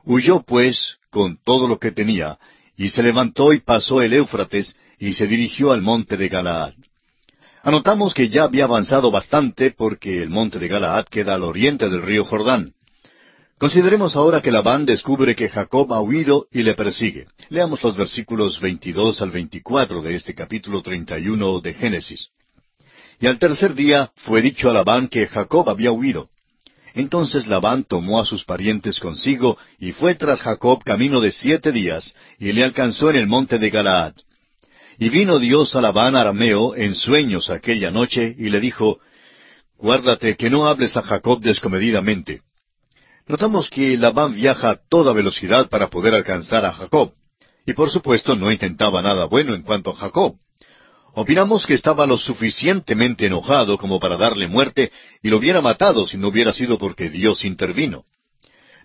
Huyó 0.04 0.40
pues 0.40 0.96
con 1.10 1.36
todo 1.44 1.68
lo 1.68 1.78
que 1.78 1.92
tenía, 1.92 2.38
y 2.78 2.88
se 2.88 3.02
levantó 3.02 3.52
y 3.52 3.60
pasó 3.60 4.00
el 4.00 4.14
Éufrates, 4.14 4.74
y 4.98 5.12
se 5.12 5.26
dirigió 5.26 5.72
al 5.72 5.82
monte 5.82 6.16
de 6.16 6.28
Galaad. 6.30 6.72
Anotamos 7.62 8.14
que 8.14 8.30
ya 8.30 8.44
había 8.44 8.64
avanzado 8.64 9.10
bastante 9.10 9.70
porque 9.70 10.22
el 10.22 10.30
monte 10.30 10.58
de 10.58 10.68
Galaad 10.68 11.04
queda 11.04 11.34
al 11.34 11.42
oriente 11.42 11.90
del 11.90 12.00
río 12.00 12.24
Jordán. 12.24 12.72
Consideremos 13.58 14.16
ahora 14.16 14.40
que 14.40 14.50
Labán 14.50 14.86
descubre 14.86 15.36
que 15.36 15.50
Jacob 15.50 15.92
ha 15.92 16.00
huido 16.00 16.46
y 16.50 16.62
le 16.62 16.72
persigue. 16.72 17.26
Leamos 17.50 17.82
los 17.82 17.98
versículos 17.98 18.58
22 18.60 19.20
al 19.20 19.30
24 19.30 20.00
de 20.00 20.14
este 20.14 20.34
capítulo 20.34 20.80
31 20.80 21.60
de 21.60 21.74
Génesis. 21.74 22.30
Y 23.20 23.26
al 23.26 23.38
tercer 23.38 23.74
día 23.74 24.10
fue 24.16 24.42
dicho 24.42 24.68
a 24.68 24.72
Labán 24.72 25.08
que 25.08 25.26
Jacob 25.26 25.68
había 25.68 25.92
huido. 25.92 26.28
Entonces 26.94 27.46
Labán 27.46 27.84
tomó 27.84 28.20
a 28.20 28.24
sus 28.24 28.44
parientes 28.44 29.00
consigo 29.00 29.58
y 29.78 29.92
fue 29.92 30.14
tras 30.14 30.40
Jacob 30.40 30.82
camino 30.82 31.20
de 31.20 31.30
siete 31.30 31.70
días, 31.72 32.14
y 32.38 32.52
le 32.52 32.64
alcanzó 32.64 33.10
en 33.10 33.16
el 33.16 33.26
monte 33.26 33.58
de 33.58 33.70
Galaad. 33.70 34.14
Y 34.98 35.10
vino 35.10 35.38
Dios 35.38 35.76
a 35.76 35.82
Labán 35.82 36.16
arameo 36.16 36.74
en 36.74 36.94
sueños 36.94 37.50
aquella 37.50 37.90
noche, 37.90 38.34
y 38.38 38.48
le 38.48 38.60
dijo, 38.60 38.98
Guárdate 39.78 40.36
que 40.36 40.48
no 40.48 40.66
hables 40.66 40.96
a 40.96 41.02
Jacob 41.02 41.40
descomedidamente. 41.40 42.40
Notamos 43.26 43.68
que 43.68 43.98
Labán 43.98 44.34
viaja 44.34 44.70
a 44.70 44.76
toda 44.76 45.12
velocidad 45.12 45.68
para 45.68 45.88
poder 45.88 46.14
alcanzar 46.14 46.64
a 46.64 46.72
Jacob. 46.72 47.12
Y 47.66 47.74
por 47.74 47.90
supuesto 47.90 48.36
no 48.36 48.50
intentaba 48.50 49.02
nada 49.02 49.26
bueno 49.26 49.54
en 49.54 49.62
cuanto 49.62 49.90
a 49.90 49.96
Jacob. 49.96 50.36
Opinamos 51.18 51.64
que 51.66 51.72
estaba 51.72 52.06
lo 52.06 52.18
suficientemente 52.18 53.24
enojado 53.24 53.78
como 53.78 53.98
para 53.98 54.18
darle 54.18 54.48
muerte 54.48 54.92
y 55.22 55.30
lo 55.30 55.38
hubiera 55.38 55.62
matado 55.62 56.06
si 56.06 56.18
no 56.18 56.28
hubiera 56.28 56.52
sido 56.52 56.76
porque 56.76 57.08
Dios 57.08 57.46
intervino. 57.46 58.04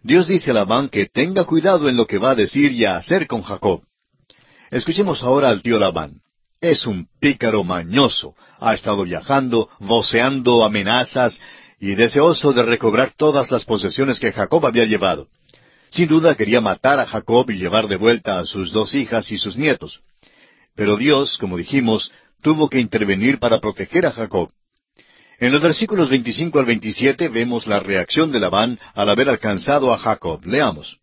Dios 0.02 0.30
dice 0.30 0.52
a 0.52 0.54
Labán 0.54 0.88
que 0.88 1.08
tenga 1.08 1.44
cuidado 1.44 1.90
en 1.90 1.98
lo 1.98 2.08
que 2.08 2.20
va 2.20 2.32
a 2.32 2.36
decir 2.36 2.72
y 2.72 2.86
a 2.86 2.96
hacer 2.96 3.28
con 3.28 3.42
Jacob. 3.42 3.82
Escuchemos 4.70 5.24
ahora 5.24 5.50
al 5.50 5.62
tío 5.62 5.78
Labán. 5.78 6.22
Es 6.62 6.88
un 6.88 7.10
pícaro 7.20 7.66
mañoso. 7.66 8.34
Ha 8.62 8.76
estado 8.76 9.04
viajando, 9.04 9.68
voceando 9.80 10.64
amenazas 10.64 11.42
y 11.82 11.96
deseoso 11.96 12.54
de 12.54 12.64
recobrar 12.64 13.12
todas 13.12 13.52
las 13.52 13.66
posesiones 13.66 14.22
que 14.22 14.32
Jacob 14.32 14.66
había 14.66 14.86
llevado. 14.86 15.28
Sin 15.90 16.08
duda 16.08 16.36
quería 16.36 16.62
matar 16.62 17.02
a 17.02 17.08
Jacob 17.08 17.50
y 17.50 17.58
llevar 17.58 17.90
de 17.90 17.98
vuelta 17.98 18.40
a 18.40 18.46
sus 18.46 18.72
dos 18.72 18.96
hijas 18.96 19.30
y 19.34 19.38
sus 19.38 19.58
nietos. 19.58 20.00
Pero 20.76 20.98
Dios, 20.98 21.38
como 21.38 21.58
dijimos, 21.58 22.12
tuvo 22.42 22.70
que 22.70 22.80
intervenir 22.80 23.40
para 23.40 23.60
proteger 23.60 24.06
a 24.06 24.12
Jacob. 24.12 24.50
En 25.40 25.52
los 25.52 25.62
versículos 25.62 26.10
25 26.10 26.60
al 26.60 26.66
27 26.66 27.30
vemos 27.30 27.66
la 27.66 27.80
reacción 27.80 28.32
de 28.32 28.40
Labán 28.40 28.80
al 28.94 29.10
haber 29.10 29.30
alcanzado 29.30 29.94
a 29.94 29.98
Jacob. 29.98 30.46
Leamos. 30.46 30.98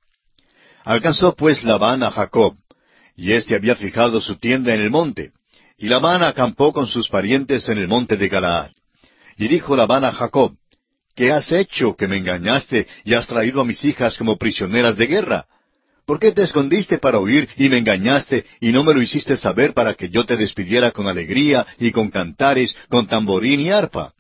Alcanzó 0.84 1.34
pues 1.34 1.64
Labán 1.64 2.02
a 2.02 2.10
Jacob, 2.10 2.54
y 3.16 3.32
éste 3.32 3.56
había 3.56 3.74
fijado 3.74 4.20
su 4.20 4.36
tienda 4.36 4.74
en 4.74 4.80
el 4.80 4.90
monte, 4.90 5.32
y 5.76 5.88
Labán 5.88 6.22
acampó 6.22 6.72
con 6.72 6.86
sus 6.86 7.08
parientes 7.08 7.68
en 7.68 7.78
el 7.78 7.88
monte 7.88 8.16
de 8.16 8.28
Galaad. 8.28 8.70
Y 9.36 9.48
dijo 9.48 9.76
Labán 9.76 10.04
a 10.04 10.12
Jacob, 10.12 10.54
¿Qué 11.18 11.32
has 11.32 11.50
hecho 11.50 11.96
que 11.96 12.06
me 12.06 12.16
engañaste 12.16 12.86
y 13.02 13.14
has 13.14 13.26
traído 13.26 13.60
a 13.60 13.64
mis 13.64 13.84
hijas 13.84 14.16
como 14.16 14.36
prisioneras 14.36 14.96
de 14.96 15.08
guerra? 15.08 15.46
¿Por 16.08 16.18
qué 16.18 16.32
te 16.32 16.42
escondiste 16.42 16.96
para 16.96 17.18
huir 17.18 17.50
y 17.58 17.68
me 17.68 17.76
engañaste 17.76 18.46
y 18.62 18.72
no 18.72 18.82
me 18.82 18.94
lo 18.94 19.02
hiciste 19.02 19.36
saber 19.36 19.74
para 19.74 19.92
que 19.92 20.08
yo 20.08 20.24
te 20.24 20.38
despidiera 20.38 20.90
con 20.90 21.06
alegría 21.06 21.66
y 21.78 21.92
con 21.92 22.08
cantares, 22.08 22.74
con 22.88 23.06
tamborín 23.06 23.60
y 23.60 23.68
arpa? 23.68 24.14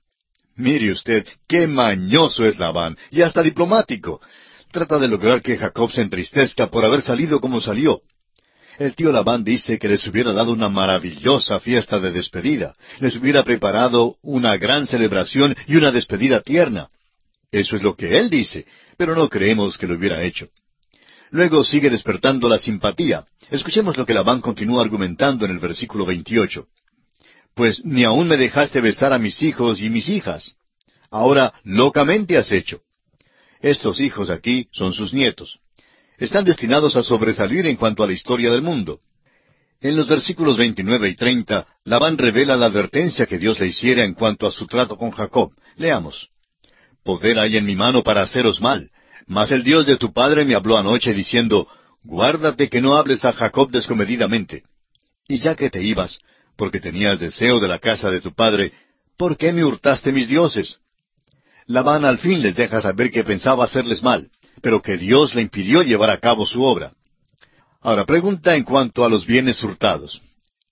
Mire 0.54 0.92
usted, 0.92 1.26
qué 1.48 1.66
mañoso 1.66 2.44
es 2.44 2.58
Labán, 2.58 2.98
y 3.10 3.22
hasta 3.22 3.42
diplomático. 3.42 4.20
Trata 4.70 4.98
de 4.98 5.08
lograr 5.08 5.40
que 5.40 5.56
Jacob 5.56 5.90
se 5.90 6.02
entristezca 6.02 6.66
por 6.66 6.84
haber 6.84 7.00
salido 7.00 7.40
como 7.40 7.58
salió. 7.58 8.02
El 8.78 8.94
tío 8.94 9.10
Labán 9.10 9.42
dice 9.42 9.78
que 9.78 9.88
les 9.88 10.06
hubiera 10.06 10.34
dado 10.34 10.52
una 10.52 10.68
maravillosa 10.68 11.58
fiesta 11.58 11.98
de 12.00 12.12
despedida, 12.12 12.74
les 13.00 13.16
hubiera 13.16 13.44
preparado 13.44 14.16
una 14.20 14.58
gran 14.58 14.86
celebración 14.86 15.56
y 15.66 15.76
una 15.76 15.90
despedida 15.90 16.40
tierna. 16.42 16.90
Eso 17.50 17.76
es 17.76 17.82
lo 17.82 17.96
que 17.96 18.18
él 18.18 18.28
dice, 18.28 18.66
pero 18.98 19.14
no 19.14 19.30
creemos 19.30 19.78
que 19.78 19.86
lo 19.86 19.94
hubiera 19.94 20.22
hecho. 20.22 20.50
Luego 21.30 21.64
sigue 21.64 21.90
despertando 21.90 22.48
la 22.48 22.58
simpatía. 22.58 23.24
Escuchemos 23.50 23.96
lo 23.96 24.06
que 24.06 24.14
Labán 24.14 24.40
continúa 24.40 24.82
argumentando 24.82 25.44
en 25.44 25.52
el 25.52 25.58
versículo 25.58 26.06
28 26.06 26.66
pues 27.58 27.84
ni 27.84 28.04
aún 28.04 28.28
me 28.28 28.36
dejaste 28.36 28.80
besar 28.80 29.12
a 29.12 29.18
mis 29.18 29.42
hijos 29.42 29.82
y 29.82 29.90
mis 29.90 30.08
hijas. 30.08 30.54
Ahora 31.10 31.52
locamente 31.64 32.38
has 32.38 32.52
hecho. 32.52 32.82
Estos 33.60 34.00
hijos 34.00 34.30
aquí 34.30 34.68
son 34.70 34.92
sus 34.92 35.12
nietos. 35.12 35.58
Están 36.18 36.44
destinados 36.44 36.94
a 36.94 37.02
sobresalir 37.02 37.66
en 37.66 37.74
cuanto 37.74 38.04
a 38.04 38.06
la 38.06 38.12
historia 38.12 38.52
del 38.52 38.62
mundo. 38.62 39.00
En 39.80 39.96
los 39.96 40.08
versículos 40.08 40.56
29 40.56 41.08
y 41.08 41.16
30, 41.16 41.66
Labán 41.82 42.16
revela 42.16 42.56
la 42.56 42.66
advertencia 42.66 43.26
que 43.26 43.38
Dios 43.38 43.58
le 43.58 43.66
hiciera 43.66 44.04
en 44.04 44.14
cuanto 44.14 44.46
a 44.46 44.52
su 44.52 44.68
trato 44.68 44.96
con 44.96 45.10
Jacob. 45.10 45.50
Leamos. 45.74 46.28
Poder 47.02 47.40
hay 47.40 47.56
en 47.56 47.66
mi 47.66 47.74
mano 47.74 48.04
para 48.04 48.22
haceros 48.22 48.60
mal, 48.60 48.88
mas 49.28 49.52
el 49.52 49.62
Dios 49.62 49.86
de 49.86 49.96
tu 49.96 50.12
padre 50.12 50.44
me 50.44 50.54
habló 50.54 50.76
anoche 50.76 51.12
diciendo, 51.12 51.68
Guárdate 52.02 52.68
que 52.68 52.80
no 52.80 52.96
hables 52.96 53.24
a 53.24 53.32
Jacob 53.32 53.70
descomedidamente. 53.70 54.62
Y 55.28 55.38
ya 55.38 55.54
que 55.54 55.68
te 55.68 55.82
ibas, 55.82 56.18
porque 56.56 56.80
tenías 56.80 57.20
deseo 57.20 57.60
de 57.60 57.68
la 57.68 57.78
casa 57.78 58.10
de 58.10 58.22
tu 58.22 58.32
padre, 58.32 58.72
¿por 59.18 59.36
qué 59.36 59.52
me 59.52 59.64
hurtaste 59.64 60.12
mis 60.12 60.28
dioses? 60.28 60.78
Labán 61.66 62.06
al 62.06 62.18
fin 62.18 62.40
les 62.40 62.56
deja 62.56 62.80
saber 62.80 63.10
que 63.10 63.24
pensaba 63.24 63.64
hacerles 63.64 64.02
mal, 64.02 64.30
pero 64.62 64.80
que 64.80 64.96
Dios 64.96 65.34
le 65.34 65.42
impidió 65.42 65.82
llevar 65.82 66.08
a 66.10 66.18
cabo 66.18 66.46
su 66.46 66.62
obra. 66.62 66.92
Ahora, 67.82 68.06
pregunta 68.06 68.56
en 68.56 68.64
cuanto 68.64 69.04
a 69.04 69.10
los 69.10 69.26
bienes 69.26 69.62
hurtados. 69.62 70.22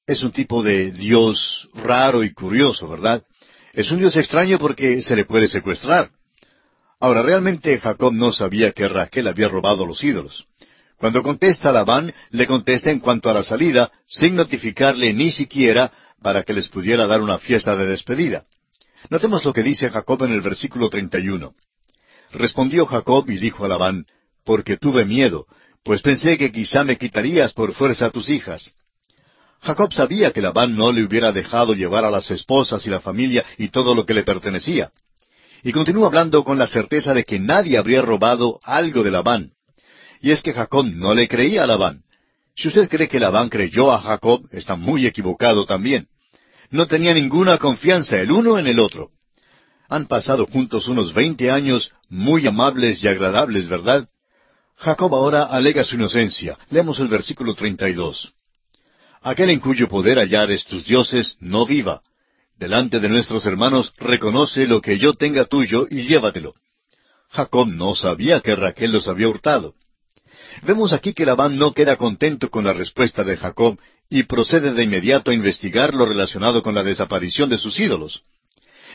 Es 0.06 0.22
un 0.22 0.32
tipo 0.32 0.62
de 0.62 0.92
Dios 0.92 1.68
raro 1.74 2.24
y 2.24 2.32
curioso, 2.32 2.88
¿verdad? 2.88 3.22
Es 3.74 3.90
un 3.90 3.98
Dios 3.98 4.16
extraño 4.16 4.58
porque 4.58 5.02
se 5.02 5.14
le 5.14 5.26
puede 5.26 5.48
secuestrar. 5.48 6.10
Ahora, 6.98 7.22
realmente 7.22 7.78
Jacob 7.78 8.12
no 8.12 8.32
sabía 8.32 8.72
que 8.72 8.88
Raquel 8.88 9.28
había 9.28 9.48
robado 9.48 9.86
los 9.86 10.02
ídolos. 10.02 10.46
Cuando 10.96 11.22
contesta 11.22 11.68
a 11.68 11.72
Labán, 11.72 12.12
le 12.30 12.46
contesta 12.46 12.90
en 12.90 13.00
cuanto 13.00 13.28
a 13.28 13.34
la 13.34 13.42
salida, 13.42 13.90
sin 14.06 14.34
notificarle 14.34 15.12
ni 15.12 15.30
siquiera 15.30 15.92
para 16.22 16.42
que 16.42 16.54
les 16.54 16.68
pudiera 16.68 17.06
dar 17.06 17.20
una 17.20 17.38
fiesta 17.38 17.76
de 17.76 17.86
despedida. 17.86 18.46
Notemos 19.10 19.44
lo 19.44 19.52
que 19.52 19.62
dice 19.62 19.90
Jacob 19.90 20.24
en 20.24 20.32
el 20.32 20.40
versículo 20.40 20.88
31. 20.88 21.54
Respondió 22.32 22.86
Jacob 22.86 23.28
y 23.28 23.36
dijo 23.36 23.64
a 23.64 23.68
Labán, 23.68 24.06
porque 24.44 24.78
tuve 24.78 25.04
miedo, 25.04 25.46
pues 25.84 26.00
pensé 26.00 26.38
que 26.38 26.50
quizá 26.50 26.82
me 26.82 26.96
quitarías 26.96 27.52
por 27.52 27.74
fuerza 27.74 28.06
a 28.06 28.10
tus 28.10 28.30
hijas. 28.30 28.74
Jacob 29.60 29.92
sabía 29.92 30.32
que 30.32 30.40
Labán 30.40 30.76
no 30.76 30.92
le 30.92 31.04
hubiera 31.04 31.30
dejado 31.30 31.74
llevar 31.74 32.04
a 32.04 32.10
las 32.10 32.30
esposas 32.30 32.86
y 32.86 32.90
la 32.90 33.00
familia 33.00 33.44
y 33.58 33.68
todo 33.68 33.94
lo 33.94 34.06
que 34.06 34.14
le 34.14 34.22
pertenecía. 34.22 34.90
Y 35.62 35.72
continúa 35.72 36.06
hablando 36.06 36.44
con 36.44 36.58
la 36.58 36.66
certeza 36.66 37.14
de 37.14 37.24
que 37.24 37.38
nadie 37.38 37.78
habría 37.78 38.02
robado 38.02 38.60
algo 38.62 39.02
de 39.02 39.10
Labán. 39.10 39.52
Y 40.20 40.30
es 40.30 40.42
que 40.42 40.52
Jacob 40.52 40.86
no 40.86 41.14
le 41.14 41.28
creía 41.28 41.64
a 41.64 41.66
Labán. 41.66 42.02
Si 42.54 42.68
usted 42.68 42.88
cree 42.88 43.08
que 43.08 43.20
Labán 43.20 43.48
creyó 43.48 43.92
a 43.92 44.00
Jacob, 44.00 44.48
está 44.50 44.76
muy 44.76 45.06
equivocado 45.06 45.66
también. 45.66 46.08
No 46.70 46.86
tenía 46.86 47.14
ninguna 47.14 47.58
confianza 47.58 48.18
el 48.18 48.30
uno 48.30 48.58
en 48.58 48.66
el 48.66 48.78
otro. 48.78 49.10
Han 49.88 50.06
pasado 50.06 50.46
juntos 50.46 50.88
unos 50.88 51.14
veinte 51.14 51.50
años 51.50 51.92
muy 52.08 52.46
amables 52.46 53.04
y 53.04 53.08
agradables, 53.08 53.68
¿verdad? 53.68 54.08
Jacob 54.76 55.14
ahora 55.14 55.44
alega 55.44 55.84
su 55.84 55.96
inocencia. 55.96 56.58
Leemos 56.70 56.98
el 56.98 57.08
versículo 57.08 57.54
32. 57.54 58.32
Aquel 59.22 59.50
en 59.50 59.60
cuyo 59.60 59.88
poder 59.88 60.18
hallares 60.18 60.64
tus 60.66 60.84
dioses, 60.84 61.36
no 61.40 61.66
viva. 61.66 62.02
Delante 62.58 63.00
de 63.00 63.08
nuestros 63.08 63.44
hermanos 63.44 63.92
reconoce 63.98 64.66
lo 64.66 64.80
que 64.80 64.98
yo 64.98 65.12
tenga 65.12 65.44
tuyo 65.44 65.86
y 65.90 66.04
llévatelo. 66.04 66.54
Jacob 67.28 67.68
no 67.68 67.94
sabía 67.94 68.40
que 68.40 68.56
Raquel 68.56 68.92
los 68.92 69.08
había 69.08 69.28
hurtado. 69.28 69.74
Vemos 70.62 70.94
aquí 70.94 71.12
que 71.12 71.26
Labán 71.26 71.58
no 71.58 71.72
queda 71.72 71.96
contento 71.96 72.48
con 72.48 72.64
la 72.64 72.72
respuesta 72.72 73.24
de 73.24 73.36
Jacob 73.36 73.78
y 74.08 74.22
procede 74.22 74.72
de 74.72 74.84
inmediato 74.84 75.30
a 75.30 75.34
investigar 75.34 75.94
lo 75.94 76.06
relacionado 76.06 76.62
con 76.62 76.74
la 76.74 76.82
desaparición 76.82 77.50
de 77.50 77.58
sus 77.58 77.78
ídolos. 77.78 78.22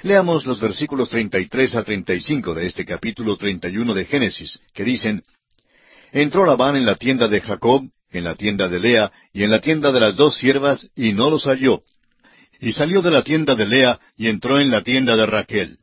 Leamos 0.02 0.48
los 0.48 0.60
versículos 0.60 1.10
33 1.10 1.76
a 1.76 1.84
35 1.84 2.56
de 2.56 2.66
este 2.66 2.86
capítulo 2.86 3.38
31 3.38 3.94
de 3.94 4.06
Génesis, 4.06 4.60
que 4.74 4.84
dicen, 4.84 5.24
Entró 6.12 6.46
Labán 6.46 6.76
en 6.76 6.86
la 6.86 6.96
tienda 6.96 7.28
de 7.28 7.42
Jacob, 7.42 7.84
en 8.10 8.24
la 8.24 8.34
tienda 8.34 8.68
de 8.68 8.80
Lea 8.80 9.12
y 9.32 9.44
en 9.44 9.52
la 9.52 9.62
tienda 9.62 9.92
de 9.92 10.00
las 10.00 10.16
dos 10.16 10.36
siervas, 10.36 10.90
y 10.96 11.14
no 11.14 11.30
los 11.30 11.46
halló. 11.46 11.84
Y 12.62 12.74
salió 12.74 13.02
de 13.02 13.10
la 13.12 13.24
tienda 13.24 13.56
de 13.56 13.66
Lea 13.66 14.00
y 14.16 14.28
entró 14.28 14.60
en 14.60 14.70
la 14.70 14.84
tienda 14.84 15.18
de 15.18 15.26
Raquel. 15.26 15.80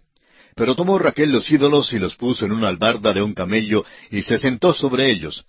Pero 0.54 0.76
tomó 0.76 0.98
Raquel 0.98 1.30
los 1.30 1.50
ídolos 1.50 1.92
y 1.92 1.98
los 1.98 2.16
puso 2.16 2.46
en 2.46 2.52
una 2.52 2.68
albarda 2.68 3.12
de 3.12 3.20
un 3.20 3.34
camello 3.34 3.84
y 4.10 4.22
se 4.22 4.38
sentó 4.38 4.72
sobre 4.72 5.10
ellos. 5.10 5.44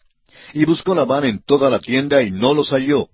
Y 0.54 0.66
buscó 0.66 0.96
Labán 0.96 1.26
en 1.26 1.44
toda 1.44 1.70
la 1.70 1.80
tienda 1.80 2.24
y 2.24 2.32
no 2.32 2.56
los 2.56 2.72
halló. 2.72 3.10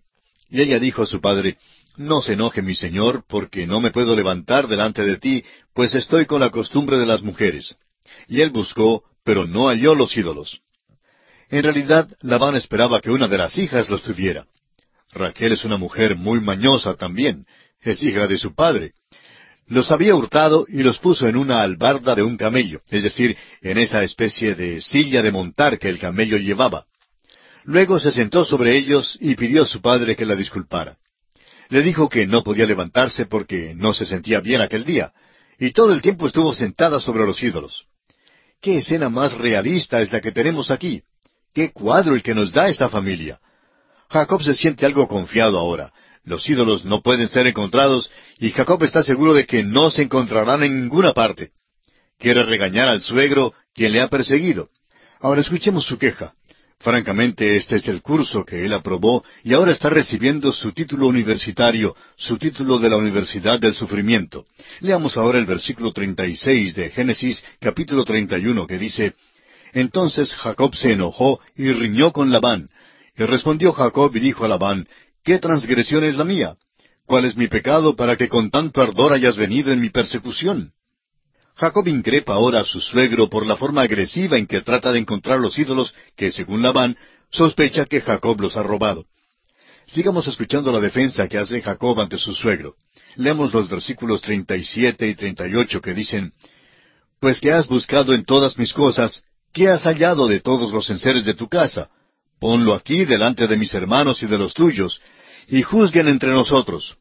Y 0.49 0.61
ella 0.61 0.79
dijo 0.79 1.03
a 1.03 1.05
su 1.05 1.19
padre, 1.19 1.57
No 1.97 2.21
se 2.21 2.33
enoje 2.33 2.61
mi 2.61 2.73
señor, 2.73 3.25
porque 3.27 3.67
no 3.67 3.81
me 3.81 3.91
puedo 3.91 4.15
levantar 4.15 4.67
delante 4.67 5.03
de 5.03 5.17
ti, 5.17 5.43
pues 5.73 5.93
estoy 5.93 6.25
con 6.25 6.39
la 6.39 6.51
costumbre 6.51 6.97
de 6.97 7.05
las 7.05 7.21
mujeres. 7.21 7.75
Y 8.27 8.41
él 8.41 8.49
buscó, 8.49 9.03
pero 9.25 9.45
no 9.45 9.67
halló 9.67 9.93
los 9.93 10.15
ídolos. 10.15 10.61
En 11.49 11.63
realidad, 11.63 12.09
Labán 12.21 12.55
esperaba 12.55 13.01
que 13.01 13.11
una 13.11 13.27
de 13.27 13.37
las 13.37 13.57
hijas 13.57 13.89
los 13.89 14.03
tuviera. 14.03 14.45
Raquel 15.11 15.53
es 15.53 15.63
una 15.63 15.77
mujer 15.77 16.15
muy 16.15 16.41
mañosa 16.41 16.95
también, 16.95 17.45
es 17.85 18.03
hija 18.03 18.27
de 18.27 18.37
su 18.37 18.53
padre. 18.53 18.93
Los 19.67 19.91
había 19.91 20.15
hurtado 20.15 20.65
y 20.67 20.83
los 20.83 20.99
puso 20.99 21.27
en 21.27 21.37
una 21.37 21.61
albarda 21.61 22.13
de 22.13 22.23
un 22.23 22.37
camello, 22.37 22.81
es 22.89 23.03
decir, 23.03 23.35
en 23.61 23.77
esa 23.77 24.03
especie 24.03 24.53
de 24.53 24.81
silla 24.81 25.21
de 25.21 25.31
montar 25.31 25.79
que 25.79 25.89
el 25.89 25.99
camello 25.99 26.37
llevaba. 26.37 26.85
Luego 27.63 27.99
se 27.99 28.11
sentó 28.11 28.45
sobre 28.45 28.77
ellos 28.77 29.17
y 29.19 29.35
pidió 29.35 29.63
a 29.63 29.65
su 29.65 29.81
padre 29.81 30.15
que 30.15 30.25
la 30.25 30.35
disculpara. 30.35 30.97
Le 31.69 31.81
dijo 31.81 32.09
que 32.09 32.27
no 32.27 32.43
podía 32.43 32.67
levantarse 32.67 33.25
porque 33.25 33.73
no 33.75 33.93
se 33.93 34.05
sentía 34.05 34.39
bien 34.39 34.61
aquel 34.61 34.85
día, 34.85 35.13
y 35.57 35.71
todo 35.71 35.93
el 35.93 36.01
tiempo 36.01 36.27
estuvo 36.27 36.53
sentada 36.53 36.99
sobre 36.99 37.25
los 37.25 37.41
ídolos. 37.41 37.85
¿Qué 38.61 38.77
escena 38.77 39.09
más 39.09 39.33
realista 39.33 40.01
es 40.01 40.11
la 40.11 40.21
que 40.21 40.31
tenemos 40.31 40.69
aquí? 40.69 41.01
¿Qué 41.53 41.71
cuadro 41.71 42.13
el 42.13 42.21
que 42.21 42.35
nos 42.35 42.51
da 42.51 42.67
esta 42.67 42.89
familia? 42.89 43.39
Jacob 44.09 44.43
se 44.43 44.53
siente 44.53 44.85
algo 44.85 45.07
confiado 45.07 45.57
ahora. 45.57 45.91
Los 46.25 46.49
ídolos 46.49 46.85
no 46.85 47.01
pueden 47.01 47.27
ser 47.27 47.45
encontrados 47.45 48.09
y 48.39 48.49
Jacob 48.49 48.83
está 48.83 49.03
seguro 49.03 49.33
de 49.33 49.45
que 49.45 49.63
no 49.63 49.91
se 49.91 50.01
encontrarán 50.01 50.63
en 50.63 50.81
ninguna 50.81 51.13
parte. 51.13 51.51
Quiere 52.17 52.43
regañar 52.43 52.89
al 52.89 53.01
suegro 53.01 53.53
quien 53.73 53.93
le 53.93 54.01
ha 54.01 54.07
perseguido. 54.07 54.69
Ahora 55.19 55.41
escuchemos 55.41 55.85
su 55.85 55.97
queja. 55.97 56.33
Francamente, 56.79 57.55
este 57.55 57.77
es 57.77 57.87
el 57.87 58.01
curso 58.01 58.43
que 58.43 58.65
él 58.65 58.73
aprobó 58.73 59.23
y 59.43 59.53
ahora 59.53 59.71
está 59.71 59.89
recibiendo 59.89 60.51
su 60.51 60.71
título 60.71 61.07
universitario, 61.07 61.95
su 62.15 62.37
título 62.37 62.79
de 62.79 62.89
la 62.89 62.97
Universidad 62.97 63.59
del 63.59 63.75
Sufrimiento. 63.75 64.45
Leamos 64.81 65.17
ahora 65.17 65.39
el 65.39 65.45
versículo 65.45 65.91
36 65.91 66.75
de 66.75 66.89
Génesis 66.89 67.43
capítulo 67.59 68.03
31 68.03 68.67
que 68.67 68.77
dice, 68.77 69.13
Entonces 69.73 70.33
Jacob 70.35 70.75
se 70.75 70.91
enojó 70.91 71.39
y 71.55 71.71
riñó 71.71 72.11
con 72.11 72.31
Labán. 72.31 72.67
Y 73.17 73.23
respondió 73.23 73.71
Jacob 73.71 74.13
y 74.15 74.19
dijo 74.19 74.43
a 74.43 74.49
Labán, 74.49 74.87
¿Qué 75.25 75.39
transgresión 75.39 76.03
es 76.03 76.17
la 76.17 76.23
mía? 76.23 76.55
¿Cuál 77.07 77.25
es 77.25 77.35
mi 77.35 77.47
pecado 77.47 77.95
para 77.95 78.15
que 78.15 78.29
con 78.29 78.51
tanto 78.51 78.79
ardor 78.79 79.11
hayas 79.11 79.35
venido 79.35 79.73
en 79.73 79.81
mi 79.81 79.89
persecución? 79.89 80.73
Jacob 81.55 81.87
increpa 81.87 82.35
ahora 82.35 82.59
a 82.59 82.63
su 82.63 82.79
suegro 82.79 83.27
por 83.27 83.43
la 83.43 83.57
forma 83.57 83.81
agresiva 83.81 84.37
en 84.37 84.45
que 84.45 84.61
trata 84.61 84.91
de 84.91 84.99
encontrar 84.99 85.39
los 85.39 85.57
ídolos 85.57 85.95
que, 86.15 86.31
según 86.31 86.61
Labán, 86.61 86.95
sospecha 87.31 87.85
que 87.85 88.01
Jacob 88.01 88.39
los 88.39 88.55
ha 88.55 88.61
robado. 88.61 89.05
Sigamos 89.87 90.27
escuchando 90.27 90.71
la 90.71 90.79
defensa 90.79 91.27
que 91.27 91.39
hace 91.39 91.59
Jacob 91.59 91.99
ante 91.99 92.19
su 92.19 92.35
suegro. 92.35 92.75
Leamos 93.15 93.51
los 93.51 93.67
versículos 93.67 94.21
37 94.21 95.07
y 95.07 95.15
38 95.15 95.81
que 95.81 95.95
dicen, 95.95 96.33
Pues 97.19 97.41
que 97.41 97.51
has 97.51 97.67
buscado 97.67 98.13
en 98.13 98.25
todas 98.25 98.59
mis 98.59 98.73
cosas, 98.73 99.23
¿qué 99.51 99.69
has 99.69 99.85
hallado 99.85 100.27
de 100.27 100.39
todos 100.39 100.71
los 100.71 100.87
enseres 100.91 101.25
de 101.25 101.33
tu 101.33 101.47
casa? 101.47 101.89
Ponlo 102.39 102.75
aquí 102.75 103.05
delante 103.05 103.47
de 103.47 103.57
mis 103.57 103.73
hermanos 103.73 104.21
y 104.21 104.27
de 104.27 104.37
los 104.37 104.53
tuyos, 104.53 105.01
y 105.47 105.61
juzguen 105.61 106.07
entre 106.07 106.31
nosotros. 106.31 106.97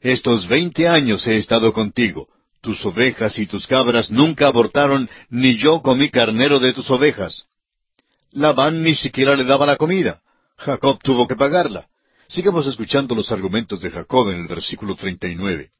Estos 0.00 0.46
veinte 0.46 0.88
años 0.88 1.26
he 1.26 1.36
estado 1.36 1.72
contigo, 1.72 2.28
tus 2.60 2.84
ovejas 2.84 3.38
y 3.38 3.46
tus 3.46 3.66
cabras 3.66 4.10
nunca 4.10 4.48
abortaron, 4.48 5.08
ni 5.30 5.56
yo 5.56 5.80
comí 5.80 6.10
carnero 6.10 6.58
de 6.58 6.72
tus 6.72 6.90
ovejas. 6.90 7.44
Labán 8.32 8.82
ni 8.82 8.94
siquiera 8.94 9.36
le 9.36 9.44
daba 9.44 9.64
la 9.66 9.76
comida. 9.76 10.20
Jacob 10.56 10.98
tuvo 11.02 11.26
que 11.26 11.36
pagarla. 11.36 11.88
Sigamos 12.26 12.66
escuchando 12.66 13.14
los 13.14 13.30
argumentos 13.32 13.80
de 13.80 13.90
Jacob 13.90 14.28
en 14.30 14.40
el 14.40 14.48
versículo 14.48 14.96
39. 14.96 15.70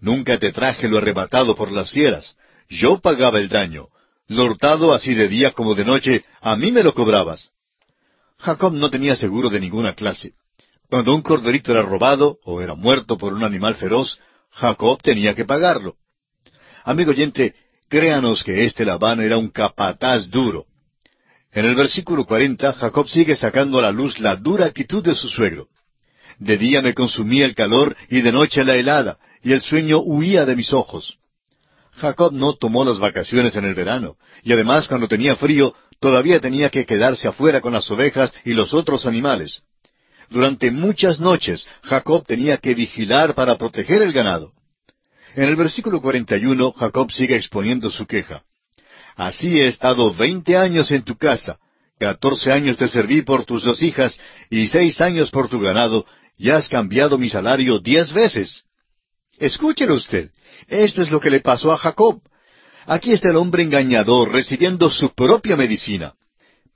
Nunca 0.00 0.38
te 0.38 0.50
traje 0.50 0.88
lo 0.88 0.98
arrebatado 0.98 1.54
por 1.54 1.70
las 1.70 1.92
fieras. 1.92 2.36
Yo 2.68 2.98
pagaba 2.98 3.38
el 3.38 3.48
daño. 3.48 3.88
Lo 4.28 4.44
hurtado 4.44 4.92
así 4.92 5.14
de 5.14 5.28
día 5.28 5.52
como 5.52 5.74
de 5.74 5.84
noche, 5.84 6.24
a 6.40 6.56
mí 6.56 6.70
me 6.70 6.82
lo 6.82 6.94
cobrabas. 6.94 7.50
Jacob 8.38 8.72
no 8.72 8.90
tenía 8.90 9.14
seguro 9.16 9.50
de 9.50 9.60
ninguna 9.60 9.94
clase. 9.94 10.34
Cuando 10.88 11.14
un 11.14 11.20
corderito 11.20 11.72
era 11.72 11.82
robado 11.82 12.38
o 12.44 12.62
era 12.62 12.74
muerto 12.74 13.18
por 13.18 13.34
un 13.34 13.44
animal 13.44 13.74
feroz, 13.74 14.18
Jacob 14.50 15.00
tenía 15.02 15.34
que 15.34 15.44
pagarlo. 15.44 15.96
Amigo 16.84 17.10
oyente, 17.10 17.54
créanos 17.88 18.42
que 18.42 18.64
este 18.64 18.86
Labán 18.86 19.20
era 19.20 19.36
un 19.36 19.50
capataz 19.50 20.30
duro. 20.30 20.64
En 21.52 21.66
el 21.66 21.74
versículo 21.74 22.24
cuarenta, 22.24 22.72
Jacob 22.72 23.06
sigue 23.06 23.36
sacando 23.36 23.78
a 23.78 23.82
la 23.82 23.92
luz 23.92 24.18
la 24.18 24.36
dura 24.36 24.66
actitud 24.66 25.04
de 25.04 25.14
su 25.14 25.28
suegro. 25.28 25.68
De 26.38 26.56
día 26.56 26.80
me 26.80 26.94
consumía 26.94 27.44
el 27.44 27.54
calor 27.54 27.94
y 28.08 28.22
de 28.22 28.32
noche 28.32 28.64
la 28.64 28.76
helada, 28.76 29.18
y 29.42 29.52
el 29.52 29.60
sueño 29.60 29.98
huía 29.98 30.46
de 30.46 30.56
mis 30.56 30.72
ojos. 30.72 31.18
Jacob 31.92 32.32
no 32.32 32.54
tomó 32.54 32.84
las 32.84 32.98
vacaciones 32.98 33.56
en 33.56 33.66
el 33.66 33.74
verano, 33.74 34.16
y 34.42 34.52
además 34.52 34.88
cuando 34.88 35.08
tenía 35.08 35.36
frío, 35.36 35.74
todavía 36.00 36.40
tenía 36.40 36.70
que 36.70 36.86
quedarse 36.86 37.28
afuera 37.28 37.60
con 37.60 37.74
las 37.74 37.90
ovejas 37.90 38.32
y 38.44 38.54
los 38.54 38.72
otros 38.72 39.04
animales. 39.04 39.62
Durante 40.30 40.70
muchas 40.70 41.20
noches 41.20 41.66
Jacob 41.82 42.24
tenía 42.26 42.58
que 42.58 42.74
vigilar 42.74 43.34
para 43.34 43.56
proteger 43.56 44.02
el 44.02 44.12
ganado. 44.12 44.52
En 45.34 45.44
el 45.44 45.56
versículo 45.56 46.00
41 46.00 46.72
Jacob 46.72 47.10
sigue 47.12 47.36
exponiendo 47.36 47.90
su 47.90 48.06
queja. 48.06 48.42
Así 49.16 49.60
he 49.60 49.66
estado 49.66 50.12
veinte 50.14 50.56
años 50.56 50.90
en 50.90 51.02
tu 51.02 51.16
casa, 51.16 51.58
catorce 51.98 52.52
años 52.52 52.76
te 52.76 52.88
serví 52.88 53.22
por 53.22 53.44
tus 53.44 53.64
dos 53.64 53.82
hijas 53.82 54.18
y 54.50 54.68
seis 54.68 55.00
años 55.00 55.30
por 55.30 55.48
tu 55.48 55.60
ganado, 55.60 56.06
y 56.36 56.50
has 56.50 56.68
cambiado 56.68 57.18
mi 57.18 57.28
salario 57.28 57.80
diez 57.80 58.12
veces. 58.12 58.64
Escúchelo 59.38 59.94
usted. 59.94 60.30
Esto 60.68 61.02
es 61.02 61.10
lo 61.10 61.20
que 61.20 61.30
le 61.30 61.40
pasó 61.40 61.72
a 61.72 61.78
Jacob. 61.78 62.20
Aquí 62.86 63.12
está 63.12 63.30
el 63.30 63.36
hombre 63.36 63.62
engañador 63.62 64.32
recibiendo 64.32 64.90
su 64.90 65.10
propia 65.14 65.56
medicina. 65.56 66.14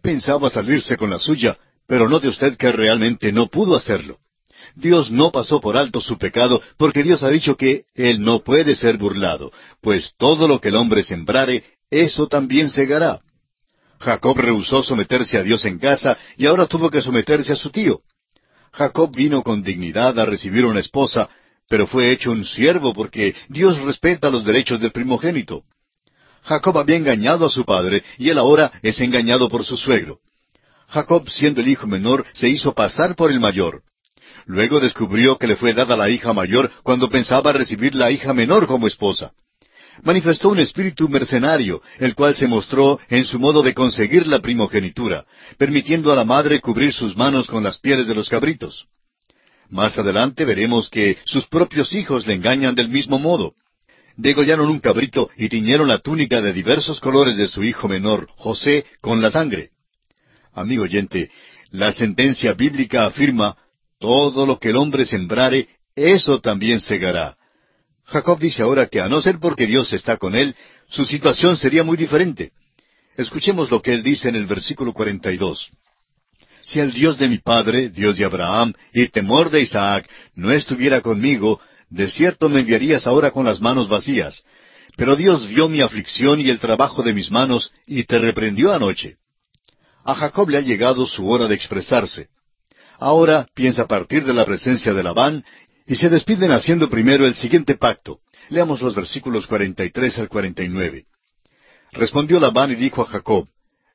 Pensaba 0.03 0.51
salirse 0.51 0.97
con 0.97 1.11
la 1.11 1.19
suya, 1.19 1.57
pero 1.93 2.09
note 2.09 2.27
usted 2.27 2.57
que 2.57 2.73
realmente 2.73 3.33
no 3.33 3.49
pudo 3.49 3.77
hacerlo. 3.77 4.17
Dios 4.75 5.11
no 5.11 5.31
pasó 5.31 5.61
por 5.61 5.77
alto 5.77 6.01
su 6.01 6.17
pecado 6.17 6.63
porque 6.79 7.03
Dios 7.03 7.23
ha 7.23 7.29
dicho 7.29 7.55
que 7.55 7.85
Él 7.95 8.23
no 8.23 8.43
puede 8.43 8.75
ser 8.77 8.97
burlado, 8.97 9.53
pues 9.83 10.15
todo 10.17 10.49
lo 10.49 10.59
que 10.59 10.71
el 10.71 10.77
hombre 10.77 11.03
sembrare, 11.03 11.65
eso 11.91 12.29
también 12.29 12.71
segará. 12.71 13.21
Jacob 14.01 14.39
rehusó 14.39 14.83
someterse 14.83 15.37
a 15.37 15.43
Dios 15.43 15.67
en 15.67 15.79
casa 15.79 16.17
y 16.39 16.47
ahora 16.47 16.67
tuvo 16.67 16.89
que 16.89 17.03
someterse 17.03 17.53
a 17.53 17.57
su 17.57 17.69
tío. 17.69 18.01
Jacob 18.73 19.15
vino 19.15 19.43
con 19.43 19.63
dignidad 19.63 20.19
a 20.19 20.25
recibir 20.25 20.65
una 20.65 20.81
esposa, 20.81 21.29
pero 21.69 21.87
fue 21.87 22.11
hecho 22.11 22.31
un 22.31 22.47
siervo 22.47 22.95
porque 22.95 23.35
Dios 23.51 23.79
respeta 23.83 24.31
los 24.31 24.47
derechos 24.47 24.81
del 24.81 24.93
primogénito. 24.93 25.65
Jacob 26.43 26.79
había 26.79 26.97
engañado 26.97 27.45
a 27.45 27.51
su 27.51 27.67
padre 27.67 28.03
y 28.17 28.31
él 28.31 28.39
ahora 28.39 28.73
es 28.81 28.99
engañado 29.03 29.51
por 29.51 29.63
su 29.63 29.77
suegro. 29.77 30.21
Jacob, 30.93 31.27
siendo 31.31 31.63
el 31.63 31.69
hijo 31.69 31.87
menor, 31.87 32.27
se 32.35 32.51
hizo 32.51 32.75
pasar 32.75 33.17
por 33.17 33.31
el 33.33 33.41
mayor. 33.41 33.83
Luego 34.45 34.79
descubrió 34.79 35.39
que 35.39 35.47
le 35.47 35.57
fue 35.57 35.73
dada 35.73 35.97
la 35.97 36.11
hija 36.11 36.35
mayor 36.35 36.71
cuando 36.83 37.09
pensaba 37.09 37.53
recibir 37.53 37.95
la 37.95 38.11
hija 38.11 38.35
menor 38.35 38.67
como 38.67 38.87
esposa. 38.87 39.33
Manifestó 40.03 40.51
un 40.51 40.59
espíritu 40.59 41.09
mercenario, 41.09 41.81
el 41.99 42.15
cual 42.15 42.35
se 42.35 42.47
mostró 42.47 42.99
en 43.09 43.25
su 43.25 43.39
modo 43.39 43.63
de 43.63 43.73
conseguir 43.73 44.27
la 44.27 44.41
primogenitura, 44.41 45.25
permitiendo 45.57 46.13
a 46.13 46.17
la 46.17 46.25
madre 46.25 46.61
cubrir 46.61 46.93
sus 46.93 47.17
manos 47.17 47.49
con 47.49 47.63
las 47.63 47.79
pieles 47.79 48.07
de 48.07 48.15
los 48.15 48.29
cabritos. 48.29 48.87
Más 49.71 49.97
adelante 49.99 50.45
veremos 50.45 50.91
que 50.91 51.17
sus 51.25 51.47
propios 51.47 51.95
hijos 51.95 52.27
le 52.27 52.35
engañan 52.35 52.75
del 52.75 52.91
mismo 52.91 53.19
modo. 53.19 53.55
Degollaron 54.17 54.69
un 54.69 54.81
cabrito 54.81 55.31
y 55.39 55.49
tiñeron 55.49 55.89
la 55.89 55.99
túnica 55.99 56.43
de 56.43 56.53
diversos 56.53 57.01
colores 57.01 57.39
de 57.39 57.49
su 57.49 57.65
hijo 57.65 57.89
menor, 57.89 58.29
José, 58.37 58.85
con 59.01 59.23
la 59.23 59.31
sangre. 59.31 59.72
Amigo 60.55 60.85
oyente, 60.85 61.31
la 61.71 61.93
sentencia 61.93 62.53
bíblica 62.53 63.07
afirma, 63.07 63.57
todo 63.99 64.47
lo 64.47 64.59
que 64.59 64.71
el 64.71 64.77
hombre 64.77 65.07
sembrare, 65.07 65.69
eso 65.95 66.41
también 66.41 66.81
segará. 66.81 67.37
Jacob 68.05 68.39
dice 68.39 68.63
ahora 68.63 68.89
que 68.89 69.01
a 69.01 69.09
no 69.09 69.23
ser 69.23 69.39
porque 69.39 69.67
Dios 69.67 69.93
está 69.93 70.17
con 70.17 70.35
él, 70.35 70.55
su 70.89 71.05
situación 71.05 71.57
sería 71.57 71.83
muy 71.83 71.97
diferente. 71.97 72.53
Escuchemos 73.17 73.71
lo 73.71 73.81
que 73.81 73.95
él 73.95 74.03
dice 74.03 74.29
en 74.29 74.37
el 74.37 74.47
versículo 74.47 74.93
42. 74.93 75.71
Si 76.63 76.79
el 76.79 76.93
Dios 76.93 77.19
de 77.19 77.29
mi 77.29 77.39
padre, 77.39 77.89
Dios 77.89 78.17
de 78.17 78.25
Abraham, 78.25 78.75
y 78.93 79.09
temor 79.09 79.51
de 79.51 79.63
Isaac, 79.63 80.09
no 80.35 80.53
estuviera 80.53 81.01
conmigo, 81.01 81.61
de 81.91 82.09
cierto 82.09 82.49
me 82.49 82.61
enviarías 82.61 83.07
ahora 83.07 83.31
con 83.31 83.45
las 83.45 83.61
manos 83.61 83.89
vacías. 83.89 84.45
Pero 84.97 85.17
Dios 85.17 85.47
vio 85.47 85.69
mi 85.69 85.81
aflicción 85.81 86.41
y 86.41 86.51
el 86.51 86.59
trabajo 86.59 87.03
de 87.03 87.15
mis 87.15 87.31
manos, 87.31 87.73
y 87.87 88.05
te 88.05 88.19
reprendió 88.19 88.73
anoche. 88.73 89.17
A 90.05 90.15
Jacob 90.15 90.49
le 90.49 90.59
ha 90.59 90.61
llegado 90.61 91.07
su 91.07 91.29
hora 91.29 91.47
de 91.47 91.55
expresarse. 91.55 92.29
Ahora 92.99 93.47
piensa 93.55 93.87
partir 93.87 94.25
de 94.25 94.33
la 94.33 94.45
presencia 94.45 94.93
de 94.93 95.03
Labán 95.03 95.45
y 95.87 95.97
se 95.97 96.09
despiden 96.09 96.53
haciendo 96.53 96.89
primero 96.89 97.27
el 97.27 97.35
siguiente 97.35 97.77
pacto. 97.77 98.21
Leamos 98.49 98.81
los 98.83 98.95
versículos 98.95 99.47
43 99.47 100.19
al 100.19 100.29
49. 100.29 101.07
Respondió 101.93 102.41
Labán 102.41 102.73
y 102.73 102.77
dijo 102.77 103.03
a 103.03 103.07
Jacob, 103.07 103.47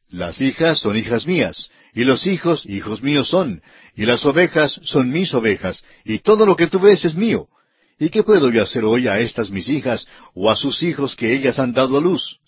Las 0.10 0.42
hijas 0.42 0.80
son 0.80 0.96
hijas 0.96 1.26
mías, 1.28 1.70
y 1.94 2.04
los 2.04 2.28
hijos 2.28 2.66
hijos 2.66 3.02
míos 3.02 3.28
son, 3.28 3.62
y 3.96 4.06
las 4.06 4.26
ovejas 4.26 4.80
son 4.84 5.10
mis 5.10 5.34
ovejas, 5.34 5.84
y 6.06 6.20
todo 6.20 6.46
lo 6.46 6.56
que 6.56 6.68
tú 6.68 6.80
ves 6.80 7.04
es 7.06 7.16
mío. 7.16 7.48
¿Y 8.00 8.10
qué 8.10 8.24
puedo 8.24 8.52
yo 8.52 8.62
hacer 8.62 8.86
hoy 8.86 9.08
a 9.08 9.20
estas 9.20 9.50
mis 9.50 9.68
hijas, 9.70 10.08
o 10.36 10.50
a 10.52 10.56
sus 10.56 10.84
hijos 10.84 11.16
que 11.16 11.34
ellas 11.34 11.60
han 11.60 11.74
dado 11.74 11.98
a 11.98 12.02
luz? 12.02 12.40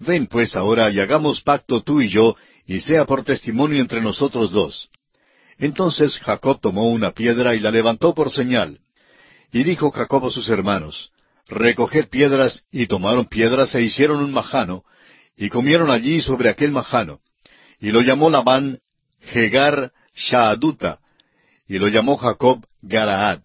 Ven 0.00 0.26
pues 0.26 0.56
ahora 0.56 0.90
y 0.90 0.98
hagamos 0.98 1.42
pacto 1.42 1.82
tú 1.82 2.00
y 2.00 2.08
yo, 2.08 2.36
y 2.66 2.80
sea 2.80 3.04
por 3.04 3.24
testimonio 3.24 3.80
entre 3.80 4.00
nosotros 4.00 4.50
dos. 4.50 4.88
Entonces 5.58 6.18
Jacob 6.18 6.60
tomó 6.60 6.90
una 6.90 7.12
piedra 7.12 7.54
y 7.54 7.60
la 7.60 7.70
levantó 7.70 8.14
por 8.14 8.30
señal. 8.30 8.80
Y 9.52 9.64
dijo 9.64 9.90
Jacob 9.90 10.26
a 10.26 10.30
sus 10.30 10.48
hermanos, 10.48 11.10
Recoged 11.48 12.08
piedras, 12.08 12.64
y 12.70 12.86
tomaron 12.86 13.26
piedras 13.26 13.74
e 13.74 13.82
hicieron 13.82 14.22
un 14.22 14.32
majano, 14.32 14.84
y 15.36 15.50
comieron 15.50 15.90
allí 15.90 16.22
sobre 16.22 16.48
aquel 16.48 16.72
majano. 16.72 17.20
Y 17.78 17.90
lo 17.90 18.00
llamó 18.00 18.30
Labán 18.30 18.78
Hegar 19.20 19.92
Shaaduta, 20.14 21.00
y 21.66 21.78
lo 21.78 21.88
llamó 21.88 22.16
Jacob 22.16 22.64
Galaad. 22.80 23.40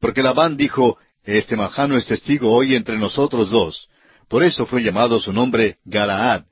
Porque 0.00 0.22
Labán 0.22 0.56
dijo, 0.56 0.98
Este 1.24 1.56
majano 1.56 1.96
es 1.96 2.06
testigo 2.06 2.52
hoy 2.52 2.74
entre 2.74 2.98
nosotros 2.98 3.50
dos. 3.50 3.88
Por 4.28 4.42
eso 4.42 4.66
fue 4.66 4.82
llamado 4.82 5.20
su 5.20 5.32
nombre 5.32 5.78
Galaad, 5.84 6.44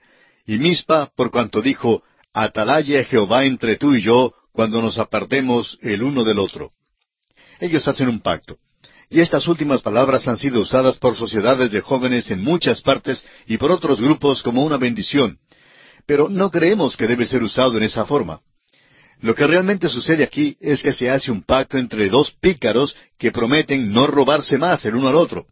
y 0.47 0.59
Mispa, 0.59 1.11
por 1.16 1.30
cuanto 1.30 1.61
dijo, 1.61 2.03
Atalaya 2.32 3.05
Jehová 3.05 3.44
entre 3.44 3.76
tú 3.76 3.94
y 3.94 4.03
yo, 4.03 4.34
cuando 4.53 4.80
nos 4.80 4.99
apartemos 4.99 5.78
el 5.82 6.03
uno 6.03 6.24
del 6.24 6.38
otro. 6.38 6.70
Ellos 7.61 7.86
hacen 7.88 8.09
un 8.09 8.20
pacto. 8.20 8.59
Y 9.09 9.20
estas 9.20 9.47
últimas 9.47 9.82
palabras 9.82 10.26
han 10.28 10.36
sido 10.36 10.61
usadas 10.61 10.99
por 10.99 11.16
sociedades 11.16 11.70
de 11.70 11.80
jóvenes 11.80 12.30
en 12.30 12.42
muchas 12.42 12.82
partes 12.82 13.24
y 13.47 13.57
por 13.57 13.70
otros 13.70 14.01
grupos 14.01 14.42
como 14.42 14.64
una 14.64 14.76
bendición. 14.76 15.38
pero 16.07 16.28
no 16.28 16.51
creemos 16.51 16.97
que 16.97 17.09
debe 17.09 17.26
ser 17.26 17.42
usado 17.42 17.76
en 17.76 17.82
esa 17.82 18.07
forma. 18.07 18.40
Lo 19.20 19.34
que 19.34 19.47
realmente 19.47 19.88
sucede 19.88 20.22
aquí 20.22 20.57
es 20.61 20.82
que 20.82 20.92
se 20.92 21.11
hace 21.11 21.32
un 21.32 21.42
pacto 21.42 21.78
entre 21.78 22.09
dos 22.09 22.30
pícaros 22.30 22.94
que 23.18 23.32
prometen 23.32 23.92
no 23.92 24.07
robarse 24.07 24.57
más 24.57 24.84
el 24.84 24.94
uno 24.94 25.09
al 25.09 25.16
otro. 25.16 25.47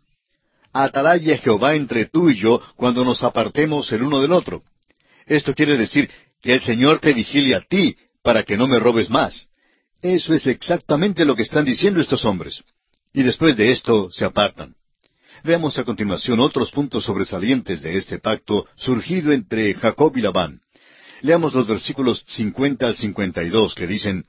Atalaya 0.73 1.39
Jehová 1.39 1.75
entre 1.75 2.07
tú 2.07 2.31
y 2.31 2.37
yo 2.37 2.61
cuando 2.77 3.05
nos 3.05 3.23
apartemos 3.23 3.91
el 3.93 4.03
uno 4.03 4.21
del 4.21 4.33
otro. 4.33 4.63
Esto 5.27 5.55
quiere 5.55 5.77
decir 5.77 6.11
que 6.43 6.55
el 6.55 6.61
Señor 6.61 6.99
te 6.99 7.13
vigile 7.13 7.55
a 7.55 7.61
ti 7.61 7.97
para 8.23 8.43
que 8.43 8.57
no 8.57 8.67
me 8.67 8.79
robes 8.79 9.11
más. 9.11 9.49
Eso 10.03 10.35
es 10.35 10.47
exactamente 10.47 11.25
lo 11.25 11.35
que 11.35 11.43
están 11.43 11.65
diciendo 11.65 12.01
estos 12.01 12.25
hombres. 12.25 12.63
Y 13.13 13.23
después 13.23 13.57
de 13.57 13.71
esto 13.71 14.11
se 14.11 14.25
apartan. 14.25 14.75
Veamos 15.45 15.79
a 15.79 15.85
continuación 15.85 16.41
otros 16.41 16.71
puntos 16.71 17.05
sobresalientes 17.05 17.83
de 17.83 17.97
este 17.97 18.19
pacto 18.19 18.67
surgido 18.77 19.33
entre 19.33 19.75
Jacob 19.75 20.17
y 20.17 20.23
Labán. 20.23 20.61
Leamos 21.21 21.55
los 21.55 21.67
versículos 21.67 22.23
50 22.27 22.87
al 22.87 22.97
52 22.97 23.75
que 23.75 23.87
dicen, 23.87 24.27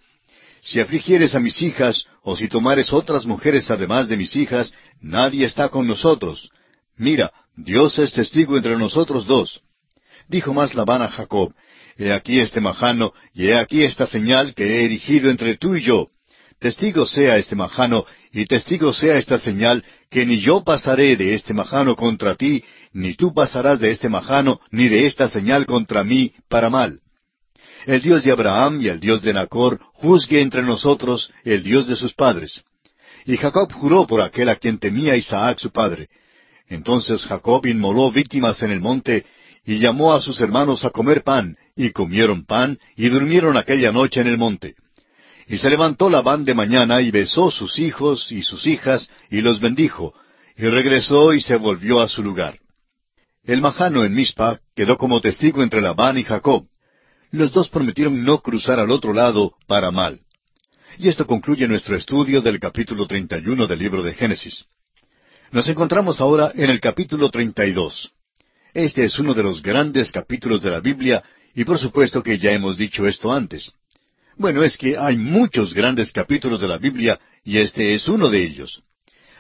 Si 0.62 0.80
afligieres 0.80 1.36
a 1.36 1.39
mis 1.39 1.62
hijas, 1.62 2.06
o 2.22 2.36
si 2.36 2.48
tomares 2.48 2.93
otras 2.93 3.26
mujeres 3.26 3.70
además 3.70 4.08
de 4.08 4.18
mis 4.18 4.36
hijas, 4.36 4.74
nadie 5.02 5.46
está 5.46 5.70
con 5.70 5.88
nosotros. 5.88 6.50
Mira, 6.98 7.34
Dios 7.56 8.00
es 8.00 8.14
testigo 8.14 8.56
entre 8.58 8.78
nosotros 8.78 9.26
dos. 9.26 9.62
Dijo 10.28 10.53
más 10.53 10.73
Labán 10.73 11.01
a 11.01 11.09
Jacob, 11.09 11.53
He 11.97 12.11
aquí 12.11 12.39
este 12.39 12.59
majano, 12.59 13.13
y 13.34 13.47
he 13.47 13.57
aquí 13.57 13.84
esta 13.84 14.05
señal 14.05 14.53
que 14.53 14.63
he 14.65 14.86
erigido 14.86 15.30
entre 15.30 15.57
tú 15.57 15.76
y 15.76 15.82
yo. 15.82 16.09
Testigo 16.59 17.05
sea 17.05 17.38
este 17.38 17.55
majano, 17.55 18.05
y 18.32 18.45
testigo 18.45 18.93
sea 18.93 19.15
esta 19.15 19.38
señal, 19.38 19.84
que 20.09 20.26
ni 20.26 20.39
yo 20.39 20.63
pasaré 20.63 21.15
de 21.15 21.34
este 21.34 21.53
majano 21.53 21.95
contra 21.95 22.36
ti, 22.36 22.63
ni 22.91 23.13
tú 23.13 23.34
pasarás 23.34 23.80
de 23.80 23.91
este 23.91 24.09
majano, 24.09 24.59
ni 24.71 24.89
de 24.89 25.05
esta 25.05 25.30
señal 25.30 25.65
contra 25.65 26.03
mí, 26.03 26.34
para 26.49 26.69
mal. 26.69 26.99
El 27.86 28.01
Dios 28.01 28.23
de 28.23 28.32
Abraham 28.32 28.82
y 28.82 28.88
el 28.88 28.99
Dios 28.99 29.21
de 29.21 29.34
Nacor 29.34 29.80
juzgue 29.93 30.41
entre 30.41 30.63
nosotros 30.63 31.32
el 31.43 31.61
Dios 31.63 31.88
de 31.88 31.95
sus 31.95 32.13
padres. 32.13 32.63
Y 33.26 33.38
Jacob 33.38 33.71
juró 33.71 34.07
por 34.07 34.21
aquel 34.21 34.49
a 34.49 34.55
quien 34.55 34.80
temía 34.80 35.15
Isaac 35.15 35.59
su 35.59 35.71
padre. 35.71 36.09
Entonces 36.67 37.26
Jacob 37.26 37.65
inmoló 37.67 38.11
víctimas 38.11 38.61
en 38.63 38.71
el 38.71 38.82
monte, 38.82 39.26
y 39.66 39.80
llamó 39.80 40.13
a 40.13 40.22
sus 40.22 40.39
hermanos 40.39 40.86
a 40.86 40.91
comer 40.91 41.24
pan, 41.24 41.57
y 41.76 41.89
comieron 41.89 42.45
pan, 42.45 42.78
y 42.95 43.09
durmieron 43.09 43.57
aquella 43.57 43.91
noche 43.91 44.22
en 44.22 44.28
el 44.28 44.38
monte. 44.38 44.76
Y 45.47 45.57
se 45.57 45.70
levantó 45.70 46.09
Labán 46.09 46.45
de 46.45 46.53
mañana, 46.53 47.01
y 47.01 47.11
besó 47.11 47.49
sus 47.51 47.80
hijos 47.80 48.32
y 48.32 48.43
sus 48.43 48.68
hijas, 48.68 49.09
y 49.30 49.41
los 49.41 49.59
bendijo, 49.59 50.13
y 50.55 50.68
regresó 50.68 51.34
y 51.34 51.41
se 51.41 51.55
volvió 51.55 51.99
a 52.01 52.07
su 52.07 52.24
lugar. 52.24 52.59
El 53.43 53.61
majano 53.61 54.03
en 54.03 54.13
Mispa 54.13 54.59
quedó 54.76 54.97
como 54.97 55.22
testigo 55.22 55.61
entre 55.61 55.82
Labán 55.82 56.18
y 56.18 56.24
Jacob. 56.24 56.66
Los 57.32 57.51
dos 57.51 57.70
prometieron 57.70 58.24
no 58.24 58.39
cruzar 58.39 58.80
al 58.80 58.91
otro 58.91 59.13
lado 59.13 59.53
para 59.68 59.91
mal. 59.91 60.22
Y 60.97 61.09
esto 61.09 61.28
concluye 61.28 61.68
nuestro 61.68 61.95
estudio 61.95 62.41
del 62.41 62.59
capítulo 62.59 63.05
31 63.05 63.68
del 63.68 63.80
libro 63.80 64.01
de 64.01 64.13
Génesis. 64.13 64.66
Nos 65.51 65.68
encontramos 65.68 66.22
ahora 66.22 66.51
en 66.55 66.70
el 66.70 66.80
capítulo 66.80 67.30
32. 67.30 68.14
Este 68.76 69.05
es 69.05 69.17
uno 69.19 69.34
de 69.34 69.41
los 69.41 69.61
grandes 69.61 70.11
capítulos 70.11 70.61
de 70.61 70.69
la 70.69 70.82
Biblia 70.82 71.23
y 71.55 71.63
por 71.63 71.80
supuesto 71.80 72.21
que 72.21 72.38
ya 72.38 72.51
hemos 72.51 72.78
dicho 72.78 73.07
esto 73.07 73.32
antes. 73.32 73.71
Bueno, 74.36 74.63
es 74.63 74.76
que 74.76 74.97
hay 74.97 75.15
muchos 75.15 75.73
grandes 75.73 76.11
capítulos 76.11 76.59
de 76.59 76.67
la 76.67 76.78
Biblia 76.78 77.17
y 77.45 77.59
este 77.59 77.95
es 77.95 78.09
uno 78.09 78.28
de 78.28 78.43
ellos. 78.43 78.84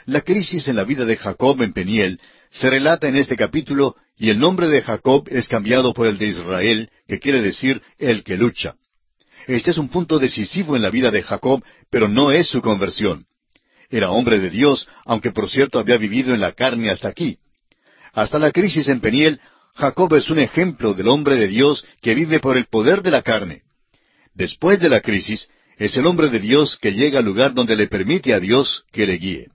La 0.05 0.21
crisis 0.21 0.69
en 0.69 0.77
la 0.77 0.85
vida 0.85 1.03
de 1.03 1.17
Jacob 1.17 1.61
en 1.61 1.73
Peniel 1.73 2.21
se 2.49 2.69
relata 2.69 3.09
en 3.09 3.17
este 3.17 3.35
capítulo 3.35 3.97
y 4.17 4.29
el 4.29 4.39
nombre 4.39 4.69
de 4.69 4.81
Jacob 4.81 5.27
es 5.29 5.49
cambiado 5.49 5.93
por 5.93 6.07
el 6.07 6.17
de 6.17 6.27
Israel, 6.27 6.89
que 7.05 7.19
quiere 7.19 7.41
decir 7.41 7.81
el 7.99 8.23
que 8.23 8.37
lucha. 8.37 8.75
Este 9.47 9.71
es 9.71 9.77
un 9.77 9.89
punto 9.89 10.17
decisivo 10.17 10.77
en 10.77 10.81
la 10.81 10.91
vida 10.91 11.11
de 11.11 11.23
Jacob, 11.23 11.61
pero 11.89 12.07
no 12.07 12.31
es 12.31 12.47
su 12.47 12.61
conversión. 12.61 13.25
Era 13.89 14.11
hombre 14.11 14.39
de 14.39 14.49
Dios, 14.49 14.87
aunque 15.03 15.33
por 15.33 15.49
cierto 15.49 15.77
había 15.77 15.97
vivido 15.97 16.33
en 16.33 16.39
la 16.39 16.53
carne 16.53 16.89
hasta 16.89 17.09
aquí. 17.09 17.37
Hasta 18.15 18.39
la 18.39 18.51
crisis 18.51 18.87
en 18.87 19.01
Peniel, 19.01 19.41
Jacob 19.75 20.13
es 20.15 20.29
un 20.29 20.39
ejemplo 20.39 20.93
del 20.93 21.09
hombre 21.09 21.35
de 21.35 21.49
Dios 21.49 21.85
que 22.01 22.15
vive 22.15 22.39
por 22.39 22.55
el 22.55 22.65
poder 22.65 23.01
de 23.03 23.11
la 23.11 23.21
carne. 23.21 23.63
Después 24.33 24.79
de 24.79 24.87
la 24.87 25.01
crisis, 25.01 25.49
es 25.77 25.97
el 25.97 26.07
hombre 26.07 26.29
de 26.29 26.39
Dios 26.39 26.77
que 26.77 26.93
llega 26.93 27.19
al 27.19 27.25
lugar 27.25 27.53
donde 27.53 27.75
le 27.75 27.87
permite 27.87 28.33
a 28.33 28.39
Dios 28.39 28.85
que 28.93 29.05
le 29.05 29.17
guíe. 29.17 29.47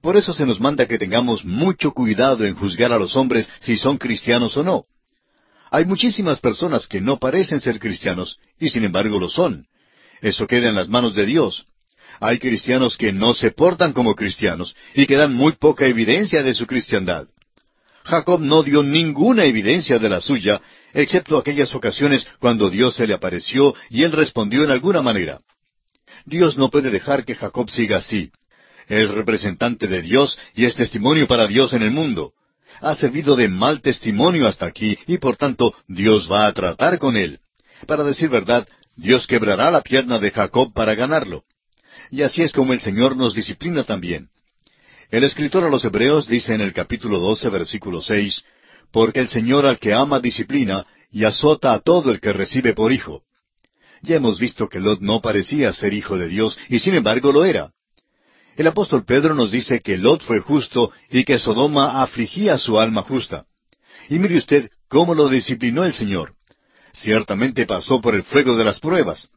Por 0.00 0.16
eso 0.16 0.32
se 0.32 0.46
nos 0.46 0.60
manda 0.60 0.86
que 0.86 0.96
tengamos 0.96 1.44
mucho 1.44 1.90
cuidado 1.90 2.44
en 2.44 2.54
juzgar 2.54 2.92
a 2.92 2.98
los 2.98 3.16
hombres 3.16 3.50
si 3.58 3.76
son 3.76 3.98
cristianos 3.98 4.56
o 4.56 4.62
no. 4.62 4.84
Hay 5.72 5.84
muchísimas 5.84 6.38
personas 6.38 6.86
que 6.86 7.00
no 7.00 7.18
parecen 7.18 7.60
ser 7.60 7.80
cristianos 7.80 8.38
y 8.60 8.68
sin 8.68 8.84
embargo 8.84 9.18
lo 9.18 9.28
son. 9.28 9.66
Eso 10.20 10.46
queda 10.46 10.68
en 10.68 10.76
las 10.76 10.88
manos 10.88 11.16
de 11.16 11.26
Dios. 11.26 11.66
Hay 12.20 12.38
cristianos 12.38 12.96
que 12.96 13.12
no 13.12 13.34
se 13.34 13.50
portan 13.50 13.92
como 13.92 14.14
cristianos 14.14 14.76
y 14.94 15.06
que 15.06 15.16
dan 15.16 15.34
muy 15.34 15.52
poca 15.52 15.86
evidencia 15.86 16.44
de 16.44 16.54
su 16.54 16.68
cristiandad. 16.68 17.26
Jacob 18.04 18.40
no 18.40 18.62
dio 18.62 18.82
ninguna 18.82 19.44
evidencia 19.44 19.98
de 19.98 20.08
la 20.08 20.20
suya, 20.20 20.60
excepto 20.92 21.38
aquellas 21.38 21.74
ocasiones 21.74 22.26
cuando 22.38 22.70
Dios 22.70 22.96
se 22.96 23.06
le 23.06 23.14
apareció 23.14 23.74
y 23.90 24.02
él 24.02 24.12
respondió 24.12 24.64
en 24.64 24.70
alguna 24.70 25.02
manera. 25.02 25.40
Dios 26.24 26.58
no 26.58 26.70
puede 26.70 26.90
dejar 26.90 27.24
que 27.24 27.34
Jacob 27.34 27.70
siga 27.70 27.98
así. 27.98 28.30
Es 28.88 29.10
representante 29.10 29.86
de 29.86 30.02
Dios 30.02 30.38
y 30.54 30.64
es 30.64 30.74
testimonio 30.74 31.26
para 31.26 31.46
Dios 31.46 31.72
en 31.72 31.82
el 31.82 31.90
mundo. 31.90 32.32
Ha 32.80 32.94
servido 32.94 33.36
de 33.36 33.48
mal 33.48 33.80
testimonio 33.80 34.46
hasta 34.46 34.66
aquí 34.66 34.98
y 35.06 35.18
por 35.18 35.36
tanto 35.36 35.74
Dios 35.86 36.30
va 36.30 36.46
a 36.46 36.52
tratar 36.52 36.98
con 36.98 37.16
él. 37.16 37.40
Para 37.86 38.04
decir 38.04 38.28
verdad, 38.28 38.66
Dios 38.96 39.26
quebrará 39.26 39.70
la 39.70 39.82
pierna 39.82 40.18
de 40.18 40.30
Jacob 40.30 40.72
para 40.72 40.94
ganarlo. 40.94 41.44
Y 42.10 42.22
así 42.22 42.42
es 42.42 42.52
como 42.52 42.72
el 42.72 42.80
Señor 42.80 43.16
nos 43.16 43.34
disciplina 43.34 43.84
también. 43.84 44.28
El 45.12 45.24
escritor 45.24 45.62
a 45.62 45.68
los 45.68 45.84
Hebreos 45.84 46.26
dice 46.26 46.54
en 46.54 46.62
el 46.62 46.72
capítulo 46.72 47.20
doce, 47.20 47.50
versículo 47.50 48.00
seis, 48.00 48.42
Porque 48.90 49.20
el 49.20 49.28
Señor 49.28 49.66
al 49.66 49.78
que 49.78 49.92
ama 49.92 50.20
disciplina 50.20 50.86
y 51.10 51.24
azota 51.24 51.74
a 51.74 51.80
todo 51.80 52.10
el 52.10 52.18
que 52.18 52.32
recibe 52.32 52.72
por 52.72 52.94
hijo. 52.94 53.22
Ya 54.00 54.16
hemos 54.16 54.40
visto 54.40 54.70
que 54.70 54.80
Lot 54.80 55.02
no 55.02 55.20
parecía 55.20 55.70
ser 55.74 55.92
hijo 55.92 56.16
de 56.16 56.28
Dios, 56.28 56.58
y 56.70 56.78
sin 56.78 56.94
embargo 56.94 57.30
lo 57.30 57.44
era. 57.44 57.72
El 58.56 58.66
apóstol 58.66 59.04
Pedro 59.04 59.34
nos 59.34 59.50
dice 59.50 59.80
que 59.80 59.98
Lot 59.98 60.22
fue 60.22 60.40
justo 60.40 60.92
y 61.10 61.24
que 61.24 61.38
Sodoma 61.38 62.02
afligía 62.02 62.56
su 62.56 62.80
alma 62.80 63.02
justa. 63.02 63.44
Y 64.08 64.18
mire 64.18 64.38
usted 64.38 64.70
cómo 64.88 65.14
lo 65.14 65.28
disciplinó 65.28 65.84
el 65.84 65.92
Señor. 65.92 66.36
Ciertamente 66.94 67.66
pasó 67.66 68.00
por 68.00 68.14
el 68.14 68.22
fuego 68.22 68.56
de 68.56 68.64
las 68.64 68.80
pruebas. 68.80 69.28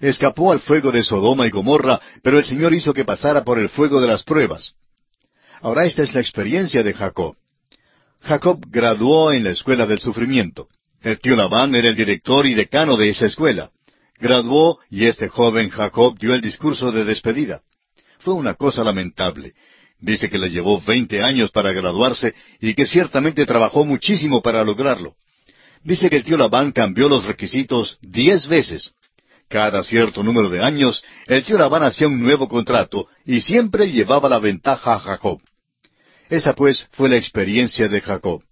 Escapó 0.00 0.50
al 0.50 0.58
fuego 0.58 0.90
de 0.90 1.04
Sodoma 1.04 1.46
y 1.46 1.50
Gomorra, 1.50 2.00
pero 2.20 2.36
el 2.36 2.44
Señor 2.44 2.74
hizo 2.74 2.92
que 2.92 3.04
pasara 3.04 3.44
por 3.44 3.60
el 3.60 3.68
fuego 3.68 4.00
de 4.00 4.08
las 4.08 4.24
pruebas. 4.24 4.74
Ahora 5.62 5.84
esta 5.84 6.02
es 6.02 6.14
la 6.14 6.20
experiencia 6.20 6.82
de 6.82 6.94
Jacob. 6.94 7.36
Jacob 8.22 8.60
graduó 8.68 9.32
en 9.32 9.44
la 9.44 9.50
escuela 9.50 9.86
del 9.86 9.98
sufrimiento. 10.00 10.68
El 11.02 11.18
tío 11.20 11.36
Labán 11.36 11.74
era 11.74 11.88
el 11.88 11.96
director 11.96 12.46
y 12.46 12.54
decano 12.54 12.96
de 12.96 13.10
esa 13.10 13.26
escuela. 13.26 13.70
Graduó 14.18 14.78
y 14.90 15.06
este 15.06 15.28
joven 15.28 15.70
Jacob 15.70 16.18
dio 16.18 16.34
el 16.34 16.40
discurso 16.40 16.92
de 16.92 17.04
despedida. 17.04 17.62
Fue 18.18 18.34
una 18.34 18.54
cosa 18.54 18.84
lamentable. 18.84 19.52
Dice 19.98 20.30
que 20.30 20.38
le 20.38 20.50
llevó 20.50 20.80
veinte 20.80 21.22
años 21.22 21.50
para 21.50 21.72
graduarse 21.72 22.34
y 22.60 22.74
que 22.74 22.86
ciertamente 22.86 23.44
trabajó 23.44 23.84
muchísimo 23.84 24.40
para 24.40 24.64
lograrlo. 24.64 25.14
Dice 25.82 26.08
que 26.08 26.16
el 26.16 26.24
tío 26.24 26.36
Labán 26.36 26.72
cambió 26.72 27.08
los 27.08 27.26
requisitos 27.26 27.98
diez 28.00 28.46
veces. 28.46 28.92
Cada 29.48 29.82
cierto 29.82 30.22
número 30.22 30.48
de 30.48 30.62
años, 30.62 31.02
el 31.26 31.44
tío 31.44 31.58
Labán 31.58 31.82
hacía 31.82 32.06
un 32.06 32.22
nuevo 32.22 32.48
contrato 32.48 33.08
y 33.26 33.40
siempre 33.40 33.90
llevaba 33.90 34.28
la 34.28 34.38
ventaja 34.38 34.94
a 34.94 34.98
Jacob. 35.00 35.40
Esa 36.30 36.54
pues 36.54 36.86
fue 36.92 37.08
la 37.08 37.16
experiencia 37.16 37.88
de 37.88 38.00
Jacob. 38.00 38.44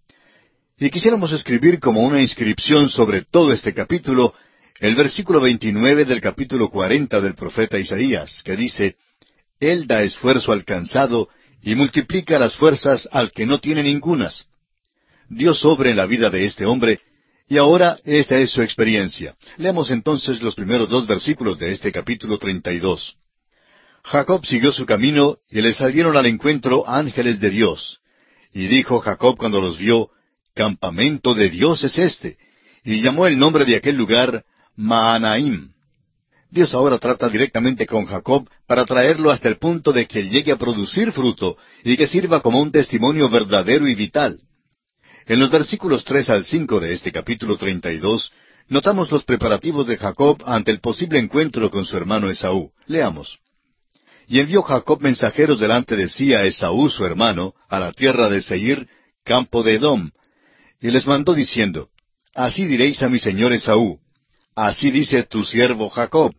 Y 0.79 0.91
quisiéramos 0.91 1.33
escribir 1.33 1.79
como 1.79 2.03
una 2.03 2.21
inscripción 2.21 2.89
sobre 2.89 3.23
todo 3.23 3.53
este 3.53 3.73
capítulo 3.73 4.35
el 4.81 4.97
versículo 4.97 5.41
29 5.41 6.05
del 6.05 6.21
capítulo 6.21 6.71
40 6.71 7.21
del 7.21 7.35
profeta 7.35 7.79
Isaías, 7.79 8.43
que 8.45 8.57
dice, 8.57 8.97
Él 9.61 9.87
da 9.87 10.03
esfuerzo 10.03 10.53
al 10.53 10.65
cansado 10.65 11.29
y 11.63 11.75
multiplica 11.77 12.39
las 12.39 12.57
fuerzas 12.57 13.09
al 13.11 13.33
que 13.33 13.47
no 13.47 13.59
tiene 13.59 13.83
ningunas. 13.83 14.47
Dios 15.29 15.65
obra 15.65 15.91
en 15.91 15.97
la 15.97 16.07
vida 16.07 16.31
de 16.31 16.45
este 16.45 16.65
hombre, 16.67 16.99
y 17.49 17.59
ahora 17.59 17.99
esta 18.05 18.39
es 18.39 18.51
su 18.51 18.63
experiencia. 18.63 19.37
Leamos 19.57 19.91
entonces 19.91 20.43
los 20.43 20.55
primeros 20.55 20.89
dos 20.89 21.07
versículos 21.07 21.59
de 21.59 21.73
este 21.73 21.91
capítulo 21.91 22.39
32. 22.39 23.17
Jacob 24.05 24.45
siguió 24.45 24.73
su 24.73 24.87
camino 24.87 25.37
y 25.51 25.61
le 25.61 25.73
salieron 25.73 26.17
al 26.17 26.27
encuentro 26.27 26.89
ángeles 26.89 27.41
de 27.41 27.51
Dios. 27.51 28.01
Y 28.53 28.67
dijo 28.67 29.01
Jacob 29.01 29.37
cuando 29.37 29.61
los 29.61 29.79
vio, 29.79 30.11
Campamento 30.55 31.35
de 31.35 31.51
Dios 31.51 31.85
es 31.85 31.99
este. 31.99 32.37
Y 32.83 33.03
llamó 33.03 33.27
el 33.27 33.39
nombre 33.39 33.65
de 33.65 33.77
aquel 33.77 33.97
lugar 33.97 34.45
Maanaim. 34.75 35.73
Dios 36.51 36.73
ahora 36.73 36.99
trata 36.99 37.29
directamente 37.29 37.87
con 37.87 38.07
Jacob 38.07 38.49
para 38.67 38.87
traerlo 38.87 39.31
hasta 39.31 39.49
el 39.49 39.59
punto 39.59 39.93
de 39.93 40.07
que 40.07 40.29
llegue 40.29 40.51
a 40.51 40.57
producir 40.57 41.13
fruto 41.13 41.59
y 41.85 41.97
que 41.97 42.07
sirva 42.07 42.41
como 42.41 42.61
un 42.61 42.73
testimonio 42.73 43.29
verdadero 43.29 43.87
y 43.87 43.95
vital. 43.95 44.41
En 45.27 45.39
los 45.39 45.51
versículos 45.51 46.05
tres 46.05 46.31
al 46.31 46.47
cinco 46.47 46.81
de 46.81 46.95
este 46.95 47.13
capítulo 47.13 47.59
treinta 47.59 47.93
y 47.93 47.99
dos, 47.99 48.33
notamos 48.69 49.13
los 49.13 49.25
preparativos 49.25 49.87
de 49.87 49.99
Jacob 49.99 50.43
ante 50.47 50.71
el 50.71 50.81
posible 50.81 51.19
encuentro 51.19 51.71
con 51.71 51.85
su 51.85 51.97
hermano 51.97 52.31
Esaú. 52.31 52.73
Leamos. 52.87 53.39
Y 54.29 54.41
envió 54.41 54.63
Jacob 54.63 55.01
mensajeros 55.01 55.59
delante 55.59 55.97
de 55.97 56.09
sí 56.09 56.35
a 56.35 56.45
Esaú 56.45 56.91
su 56.91 57.05
hermano, 57.07 57.55
a 57.69 57.81
la 57.81 57.93
tierra 57.93 58.29
de 58.29 58.43
Seir, 58.43 58.87
campo 59.25 59.63
de 59.63 59.77
Edom, 59.77 60.11
y 60.81 60.91
les 60.91 61.07
mandó 61.07 61.33
diciendo, 61.33 61.89
Así 62.35 62.67
diréis 62.67 63.03
a 63.03 63.09
mi 63.09 63.19
señor 63.19 63.55
Esaú, 63.55 63.99
así 64.55 64.91
dice 64.91 65.23
tu 65.23 65.45
siervo 65.45 65.89
Jacob, 65.89 66.35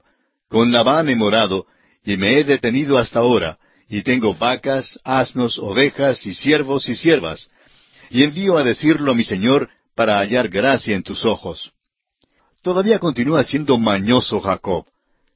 con 0.47 0.71
Labán 0.71 1.09
he 1.09 1.15
morado, 1.15 1.65
y 2.05 2.15
me 2.15 2.37
he 2.37 2.43
detenido 2.43 2.99
hasta 2.99 3.19
ahora, 3.19 3.57
y 3.89 4.03
tengo 4.03 4.35
vacas, 4.35 4.99
asnos, 5.03 5.57
ovejas, 5.57 6.25
y 6.27 6.35
siervos 6.35 6.87
y 6.89 6.95
siervas, 6.95 7.49
y 8.11 8.23
envío 8.23 8.57
a 8.57 8.63
decirlo 8.63 9.11
a 9.11 9.15
mi 9.15 9.23
señor 9.23 9.67
para 9.95 10.19
hallar 10.19 10.47
gracia 10.47 10.95
en 10.95 11.01
tus 11.01 11.25
ojos. 11.25 11.71
Todavía 12.61 12.99
continúa 12.99 13.43
siendo 13.43 13.79
mañoso 13.79 14.39
Jacob, 14.41 14.85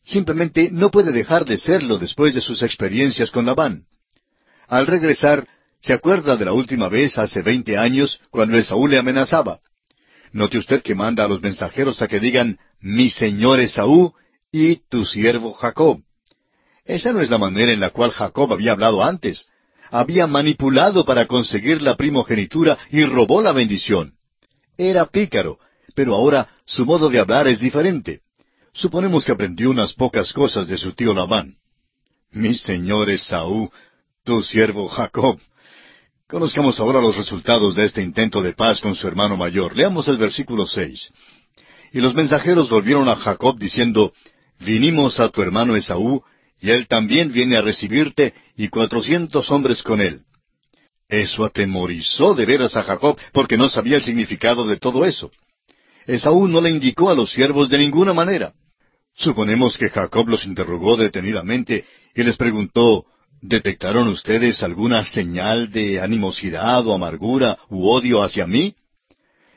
Simplemente 0.03 0.69
no 0.71 0.91
puede 0.91 1.11
dejar 1.11 1.45
de 1.45 1.57
serlo 1.57 1.97
después 1.97 2.33
de 2.33 2.41
sus 2.41 2.61
experiencias 2.61 3.31
con 3.31 3.45
Labán. 3.45 3.85
Al 4.67 4.85
regresar, 4.87 5.47
se 5.81 5.93
acuerda 5.93 6.35
de 6.35 6.45
la 6.45 6.53
última 6.53 6.89
vez 6.89 7.17
hace 7.17 7.41
veinte 7.41 7.77
años 7.77 8.19
cuando 8.29 8.57
Esaú 8.57 8.87
le 8.87 8.97
amenazaba. 8.97 9.59
Note 10.31 10.57
usted 10.57 10.81
que 10.81 10.95
manda 10.95 11.23
a 11.23 11.27
los 11.27 11.41
mensajeros 11.41 12.01
a 12.01 12.07
que 12.07 12.19
digan, 12.19 12.57
mi 12.79 13.09
señor 13.09 13.59
Esaú 13.59 14.13
y 14.51 14.77
tu 14.89 15.05
siervo 15.05 15.53
Jacob. 15.53 16.01
Esa 16.85 17.13
no 17.13 17.21
es 17.21 17.29
la 17.29 17.37
manera 17.37 17.71
en 17.71 17.79
la 17.79 17.91
cual 17.91 18.11
Jacob 18.11 18.51
había 18.51 18.73
hablado 18.73 19.03
antes. 19.03 19.47
Había 19.89 20.27
manipulado 20.27 21.05
para 21.05 21.27
conseguir 21.27 21.81
la 21.81 21.95
primogenitura 21.95 22.77
y 22.89 23.05
robó 23.05 23.41
la 23.41 23.51
bendición. 23.51 24.13
Era 24.77 25.05
pícaro, 25.05 25.59
pero 25.95 26.15
ahora 26.15 26.49
su 26.65 26.85
modo 26.85 27.09
de 27.09 27.19
hablar 27.19 27.47
es 27.47 27.59
diferente. 27.59 28.21
Suponemos 28.73 29.23
que 29.23 29.31
aprendió 29.31 29.69
unas 29.69 29.93
pocas 29.93 30.33
cosas 30.33 30.67
de 30.67 30.77
su 30.77 30.93
tío 30.93 31.13
Labán. 31.13 31.57
Mi 32.31 32.55
señor 32.55 33.11
Esaú, 33.11 33.71
tu 34.23 34.41
siervo 34.41 34.87
Jacob. 34.87 35.39
Conozcamos 36.27 36.79
ahora 36.79 36.99
los 36.99 37.15
resultados 37.15 37.75
de 37.75 37.83
este 37.83 38.01
intento 38.01 38.41
de 38.41 38.53
paz 38.53 38.81
con 38.81 38.95
su 38.95 39.07
hermano 39.07 39.37
mayor. 39.37 39.77
Leamos 39.77 40.07
el 40.07 40.17
versículo 40.17 40.65
seis. 40.65 41.11
Y 41.91 41.99
los 41.99 42.15
mensajeros 42.15 42.69
volvieron 42.71 43.07
a 43.09 43.15
Jacob 43.15 43.59
diciendo, 43.59 44.11
Vinimos 44.59 45.19
a 45.19 45.29
tu 45.29 45.43
hermano 45.43 45.75
Esaú, 45.75 46.23
y 46.59 46.71
él 46.71 46.87
también 46.87 47.31
viene 47.31 47.57
a 47.57 47.61
recibirte, 47.61 48.33
y 48.55 48.69
cuatrocientos 48.69 49.51
hombres 49.51 49.83
con 49.83 50.01
él. 50.01 50.21
Eso 51.07 51.45
atemorizó 51.45 52.33
de 52.33 52.47
veras 52.47 52.75
a 52.75 52.83
Jacob, 52.83 53.19
porque 53.33 53.55
no 53.55 53.69
sabía 53.69 53.97
el 53.97 54.03
significado 54.03 54.65
de 54.65 54.77
todo 54.77 55.05
eso. 55.05 55.29
Esaú 56.07 56.47
no 56.47 56.59
le 56.59 56.71
indicó 56.71 57.11
a 57.11 57.15
los 57.15 57.31
siervos 57.31 57.69
de 57.69 57.77
ninguna 57.77 58.13
manera. 58.13 58.53
Suponemos 59.15 59.77
que 59.77 59.89
Jacob 59.89 60.27
los 60.27 60.45
interrogó 60.45 60.97
detenidamente 60.97 61.85
y 62.15 62.23
les 62.23 62.35
preguntó, 62.35 63.05
¿detectaron 63.41 64.07
ustedes 64.07 64.63
alguna 64.63 65.03
señal 65.03 65.71
de 65.71 66.01
animosidad 66.01 66.85
o 66.87 66.93
amargura 66.93 67.57
u 67.69 67.87
odio 67.87 68.23
hacia 68.23 68.47
mí? 68.47 68.75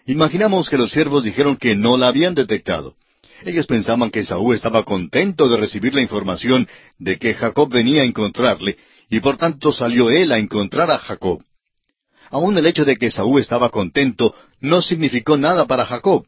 Imaginamos 0.07 0.69
que 0.69 0.77
los 0.77 0.91
siervos 0.91 1.25
dijeron 1.25 1.57
que 1.57 1.75
no 1.75 1.97
la 1.97 2.09
habían 2.09 2.35
detectado. 2.35 2.95
Ellos 3.45 3.67
pensaban 3.67 4.11
que 4.11 4.25
Saúl 4.25 4.55
estaba 4.55 4.85
contento 4.85 5.49
de 5.49 5.57
recibir 5.57 5.95
la 5.95 6.01
información 6.01 6.69
de 6.99 7.19
que 7.19 7.35
Jacob 7.35 7.71
venía 7.71 8.03
a 8.03 8.07
encontrarle, 8.07 8.77
y 9.11 9.21
por 9.21 9.37
tanto 9.37 9.73
salió 9.73 10.11
él 10.11 10.33
a 10.33 10.39
encontrar 10.39 10.91
a 10.91 10.99
Jacob. 10.99 11.43
Aún 12.31 12.57
el 12.59 12.67
hecho 12.67 12.85
de 12.85 12.97
que 12.97 13.11
Saúl 13.11 13.41
estaba 13.41 13.71
contento 13.71 14.35
no 14.61 14.83
significó 14.83 15.37
nada 15.37 15.67
para 15.67 15.87
Jacob. 15.87 16.27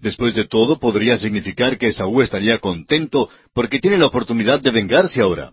Después 0.00 0.34
de 0.34 0.44
todo, 0.44 0.78
podría 0.78 1.16
significar 1.16 1.78
que 1.78 1.88
Esaú 1.88 2.20
estaría 2.20 2.58
contento 2.58 3.28
porque 3.54 3.78
tiene 3.78 3.98
la 3.98 4.06
oportunidad 4.06 4.60
de 4.60 4.70
vengarse 4.70 5.22
ahora. 5.22 5.52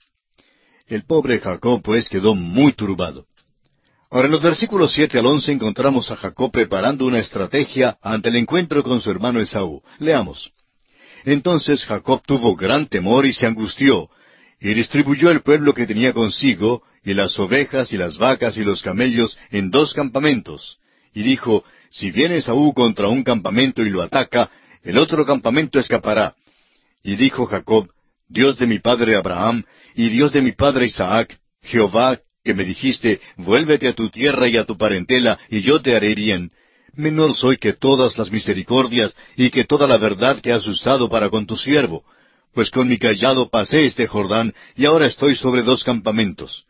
El 0.88 1.06
pobre 1.06 1.40
Jacob, 1.40 1.82
pues, 1.82 2.10
quedó 2.10 2.36
muy 2.36 2.74
turbado. 2.74 3.26
Ahora, 4.12 4.28
en 4.28 4.34
los 4.34 4.44
versículos 4.44 4.94
siete 4.94 5.18
al 5.18 5.26
once 5.26 5.52
encontramos 5.52 6.12
a 6.12 6.18
Jacob 6.18 6.52
preparando 6.52 7.06
una 7.06 7.20
estrategia 7.20 7.98
ante 8.02 8.30
el 8.30 8.36
encuentro 8.36 8.84
con 8.84 9.02
su 9.02 9.10
hermano 9.10 9.40
Esaú. 9.40 9.82
Leamos. 9.98 10.52
Entonces 11.26 11.86
Jacob 11.86 12.22
tuvo 12.26 12.56
gran 12.56 12.88
temor 12.88 13.26
y 13.26 13.34
se 13.34 13.48
angustió, 13.48 14.10
y 14.60 14.74
distribuyó 14.74 15.32
el 15.32 15.42
pueblo 15.42 15.74
que 15.74 15.88
tenía 15.88 16.14
consigo, 16.14 16.84
y 17.04 17.14
las 17.14 17.40
ovejas 17.40 17.92
y 17.92 17.98
las 17.98 18.18
vacas 18.18 18.58
y 18.58 18.64
los 18.64 18.82
camellos 18.82 19.38
en 19.50 19.72
dos 19.72 19.94
campamentos, 19.94 20.78
y 21.14 21.24
dijo, 21.24 21.64
si 21.94 22.10
viene 22.10 22.42
Saúl 22.42 22.74
contra 22.74 23.08
un 23.08 23.24
campamento 23.24 23.84
y 23.84 23.90
lo 23.92 24.02
ataca, 24.02 24.50
el 24.82 24.98
otro 24.98 25.28
campamento 25.28 25.78
escapará. 25.78 26.36
Y 27.04 27.16
dijo 27.18 27.46
Jacob, 27.46 27.88
Dios 28.28 28.58
de 28.58 28.66
mi 28.66 28.80
padre 28.80 29.16
Abraham 29.16 29.64
y 29.94 30.10
Dios 30.10 30.34
de 30.34 30.42
mi 30.42 30.54
padre 30.54 30.88
Isaac, 30.88 31.40
Jehová, 31.62 32.20
que 32.44 32.56
me 32.56 32.64
dijiste, 32.64 33.22
vuélvete 33.38 33.88
a 33.88 33.94
tu 33.94 34.10
tierra 34.10 34.50
y 34.50 34.58
a 34.58 34.66
tu 34.66 34.76
parentela, 34.76 35.38
y 35.50 35.62
yo 35.62 35.84
te 35.84 35.96
haré 35.96 36.16
bien. 36.16 36.52
Menor 36.96 37.36
soy 37.36 37.58
que 37.58 37.74
todas 37.74 38.18
las 38.18 38.32
misericordias 38.32 39.16
y 39.36 39.52
que 39.52 39.64
toda 39.64 39.88
la 39.88 39.98
verdad 39.98 40.42
que 40.42 40.52
has 40.52 40.66
usado 40.66 41.10
para 41.10 41.30
con 41.30 41.46
tu 41.46 41.58
siervo. 41.58 42.04
Pues 42.56 42.72
con 42.72 42.88
mi 42.88 42.98
callado 42.98 43.50
pasé 43.50 43.86
este 43.86 44.08
Jordán, 44.08 44.56
y 44.76 44.86
ahora 44.86 45.06
estoy 45.06 45.36
sobre 45.36 45.62
dos 45.62 45.84
campamentos. 45.84 46.66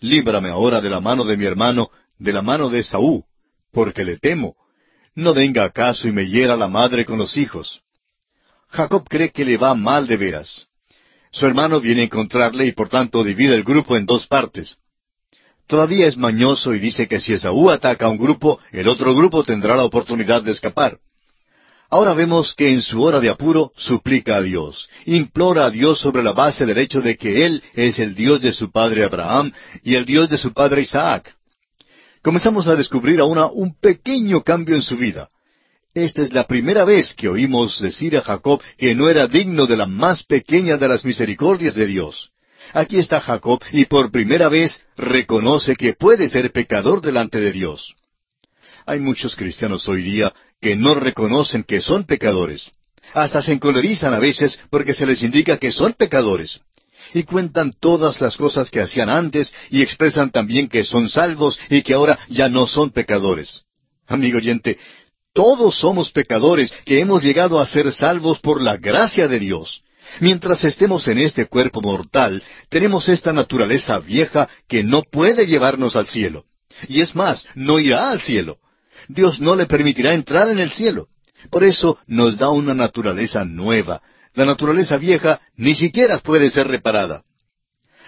Líbrame 0.00 0.48
ahora 0.48 0.80
de 0.80 0.90
la 0.90 0.98
mano 0.98 1.24
de 1.24 1.36
mi 1.36 1.44
hermano, 1.44 1.90
de 2.18 2.32
la 2.32 2.42
mano 2.42 2.70
de 2.70 2.82
Saúl, 2.82 3.22
porque 3.72 4.04
le 4.04 4.18
temo, 4.18 4.56
no 5.14 5.32
venga 5.34 5.64
acaso 5.64 6.08
y 6.08 6.12
me 6.12 6.26
hiera 6.26 6.56
la 6.56 6.68
madre 6.68 7.04
con 7.04 7.18
los 7.18 7.36
hijos. 7.36 7.80
Jacob 8.68 9.06
cree 9.08 9.30
que 9.30 9.44
le 9.44 9.56
va 9.56 9.74
mal 9.74 10.06
de 10.06 10.16
veras. 10.16 10.66
Su 11.30 11.46
hermano 11.46 11.80
viene 11.80 12.02
a 12.02 12.04
encontrarle 12.04 12.66
y 12.66 12.72
por 12.72 12.88
tanto 12.88 13.22
divide 13.22 13.54
el 13.54 13.64
grupo 13.64 13.96
en 13.96 14.06
dos 14.06 14.26
partes. 14.26 14.76
Todavía 15.66 16.06
es 16.06 16.16
mañoso 16.16 16.74
y 16.74 16.78
dice 16.78 17.08
que 17.08 17.20
si 17.20 17.32
Esaú 17.32 17.70
ataca 17.70 18.06
a 18.06 18.10
un 18.10 18.18
grupo, 18.18 18.58
el 18.72 18.88
otro 18.88 19.14
grupo 19.14 19.44
tendrá 19.44 19.76
la 19.76 19.84
oportunidad 19.84 20.42
de 20.42 20.52
escapar. 20.52 20.98
Ahora 21.88 22.12
vemos 22.12 22.54
que 22.54 22.70
en 22.70 22.82
su 22.82 23.02
hora 23.02 23.20
de 23.20 23.30
apuro 23.30 23.72
suplica 23.76 24.36
a 24.36 24.42
Dios, 24.42 24.88
implora 25.06 25.66
a 25.66 25.70
Dios 25.70 26.00
sobre 26.00 26.22
la 26.22 26.32
base 26.32 26.66
del 26.66 26.78
hecho 26.78 27.00
de 27.00 27.16
que 27.16 27.46
Él 27.46 27.62
es 27.74 27.98
el 27.98 28.14
Dios 28.14 28.42
de 28.42 28.52
su 28.52 28.70
padre 28.70 29.04
Abraham 29.04 29.52
y 29.82 29.94
el 29.94 30.04
Dios 30.04 30.28
de 30.28 30.38
su 30.38 30.52
padre 30.52 30.82
Isaac 30.82 31.34
comenzamos 32.24 32.66
a 32.66 32.74
descubrir 32.74 33.20
ahora 33.20 33.46
un 33.46 33.78
pequeño 33.78 34.42
cambio 34.42 34.74
en 34.74 34.82
su 34.82 34.96
vida. 34.96 35.28
Esta 35.92 36.22
es 36.22 36.32
la 36.32 36.46
primera 36.46 36.84
vez 36.84 37.14
que 37.14 37.28
oímos 37.28 37.80
decir 37.80 38.16
a 38.16 38.22
Jacob 38.22 38.62
que 38.78 38.94
no 38.94 39.10
era 39.10 39.26
digno 39.28 39.66
de 39.66 39.76
la 39.76 39.86
más 39.86 40.24
pequeña 40.24 40.78
de 40.78 40.88
las 40.88 41.04
misericordias 41.04 41.74
de 41.74 41.86
Dios. 41.86 42.30
Aquí 42.72 42.98
está 42.98 43.20
Jacob 43.20 43.62
y 43.72 43.84
por 43.84 44.10
primera 44.10 44.48
vez 44.48 44.82
reconoce 44.96 45.76
que 45.76 45.92
puede 45.92 46.30
ser 46.30 46.50
pecador 46.50 47.02
delante 47.02 47.38
de 47.38 47.52
Dios. 47.52 47.94
Hay 48.86 49.00
muchos 49.00 49.36
cristianos 49.36 49.86
hoy 49.86 50.02
día 50.02 50.32
que 50.62 50.76
no 50.76 50.94
reconocen 50.94 51.62
que 51.62 51.82
son 51.82 52.04
pecadores. 52.04 52.72
Hasta 53.12 53.42
se 53.42 53.52
encolerizan 53.52 54.14
a 54.14 54.18
veces 54.18 54.58
porque 54.70 54.94
se 54.94 55.04
les 55.04 55.22
indica 55.22 55.58
que 55.58 55.70
son 55.70 55.92
pecadores 55.92 56.62
y 57.14 57.22
cuentan 57.22 57.72
todas 57.80 58.20
las 58.20 58.36
cosas 58.36 58.70
que 58.70 58.82
hacían 58.82 59.08
antes 59.08 59.54
y 59.70 59.80
expresan 59.80 60.30
también 60.30 60.68
que 60.68 60.84
son 60.84 61.08
salvos 61.08 61.58
y 61.70 61.82
que 61.82 61.94
ahora 61.94 62.18
ya 62.28 62.48
no 62.48 62.66
son 62.66 62.90
pecadores. 62.90 63.62
Amigo 64.06 64.38
oyente, 64.38 64.76
todos 65.32 65.78
somos 65.78 66.10
pecadores 66.10 66.72
que 66.84 67.00
hemos 67.00 67.22
llegado 67.22 67.60
a 67.60 67.66
ser 67.66 67.92
salvos 67.92 68.40
por 68.40 68.60
la 68.60 68.76
gracia 68.76 69.28
de 69.28 69.38
Dios. 69.38 69.82
Mientras 70.20 70.64
estemos 70.64 71.08
en 71.08 71.18
este 71.18 71.46
cuerpo 71.46 71.80
mortal, 71.80 72.42
tenemos 72.68 73.08
esta 73.08 73.32
naturaleza 73.32 73.98
vieja 74.00 74.48
que 74.68 74.82
no 74.82 75.02
puede 75.02 75.46
llevarnos 75.46 75.96
al 75.96 76.06
cielo. 76.06 76.44
Y 76.88 77.00
es 77.00 77.14
más, 77.14 77.46
no 77.54 77.78
irá 77.78 78.10
al 78.10 78.20
cielo. 78.20 78.58
Dios 79.08 79.40
no 79.40 79.54
le 79.54 79.66
permitirá 79.66 80.14
entrar 80.14 80.48
en 80.48 80.58
el 80.58 80.72
cielo. 80.72 81.08
Por 81.50 81.62
eso 81.64 81.98
nos 82.06 82.36
da 82.38 82.50
una 82.50 82.74
naturaleza 82.74 83.44
nueva, 83.44 84.02
la 84.34 84.44
naturaleza 84.44 84.98
vieja 84.98 85.40
ni 85.56 85.74
siquiera 85.74 86.18
puede 86.18 86.50
ser 86.50 86.68
reparada. 86.68 87.22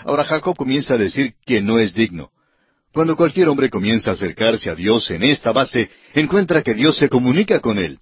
Ahora 0.05 0.25
Jacob 0.25 0.57
comienza 0.57 0.95
a 0.95 0.99
decir 0.99 1.35
que 1.45 1.63
no 1.63 1.79
es 1.79 1.95
digno. 1.95 2.31
Cuando 2.93 3.17
cualquier 3.17 3.49
hombre 3.49 3.71
comienza 3.71 4.11
a 4.11 4.15
acercarse 4.15 4.71
a 4.71 4.75
Dios 4.75 5.11
en 5.11 5.23
esta 5.23 5.53
base, 5.53 5.91
encuentra 6.15 6.63
que 6.63 6.75
Dios 6.75 6.97
se 6.97 7.09
comunica 7.09 7.61
con 7.61 7.79
él. 7.79 7.99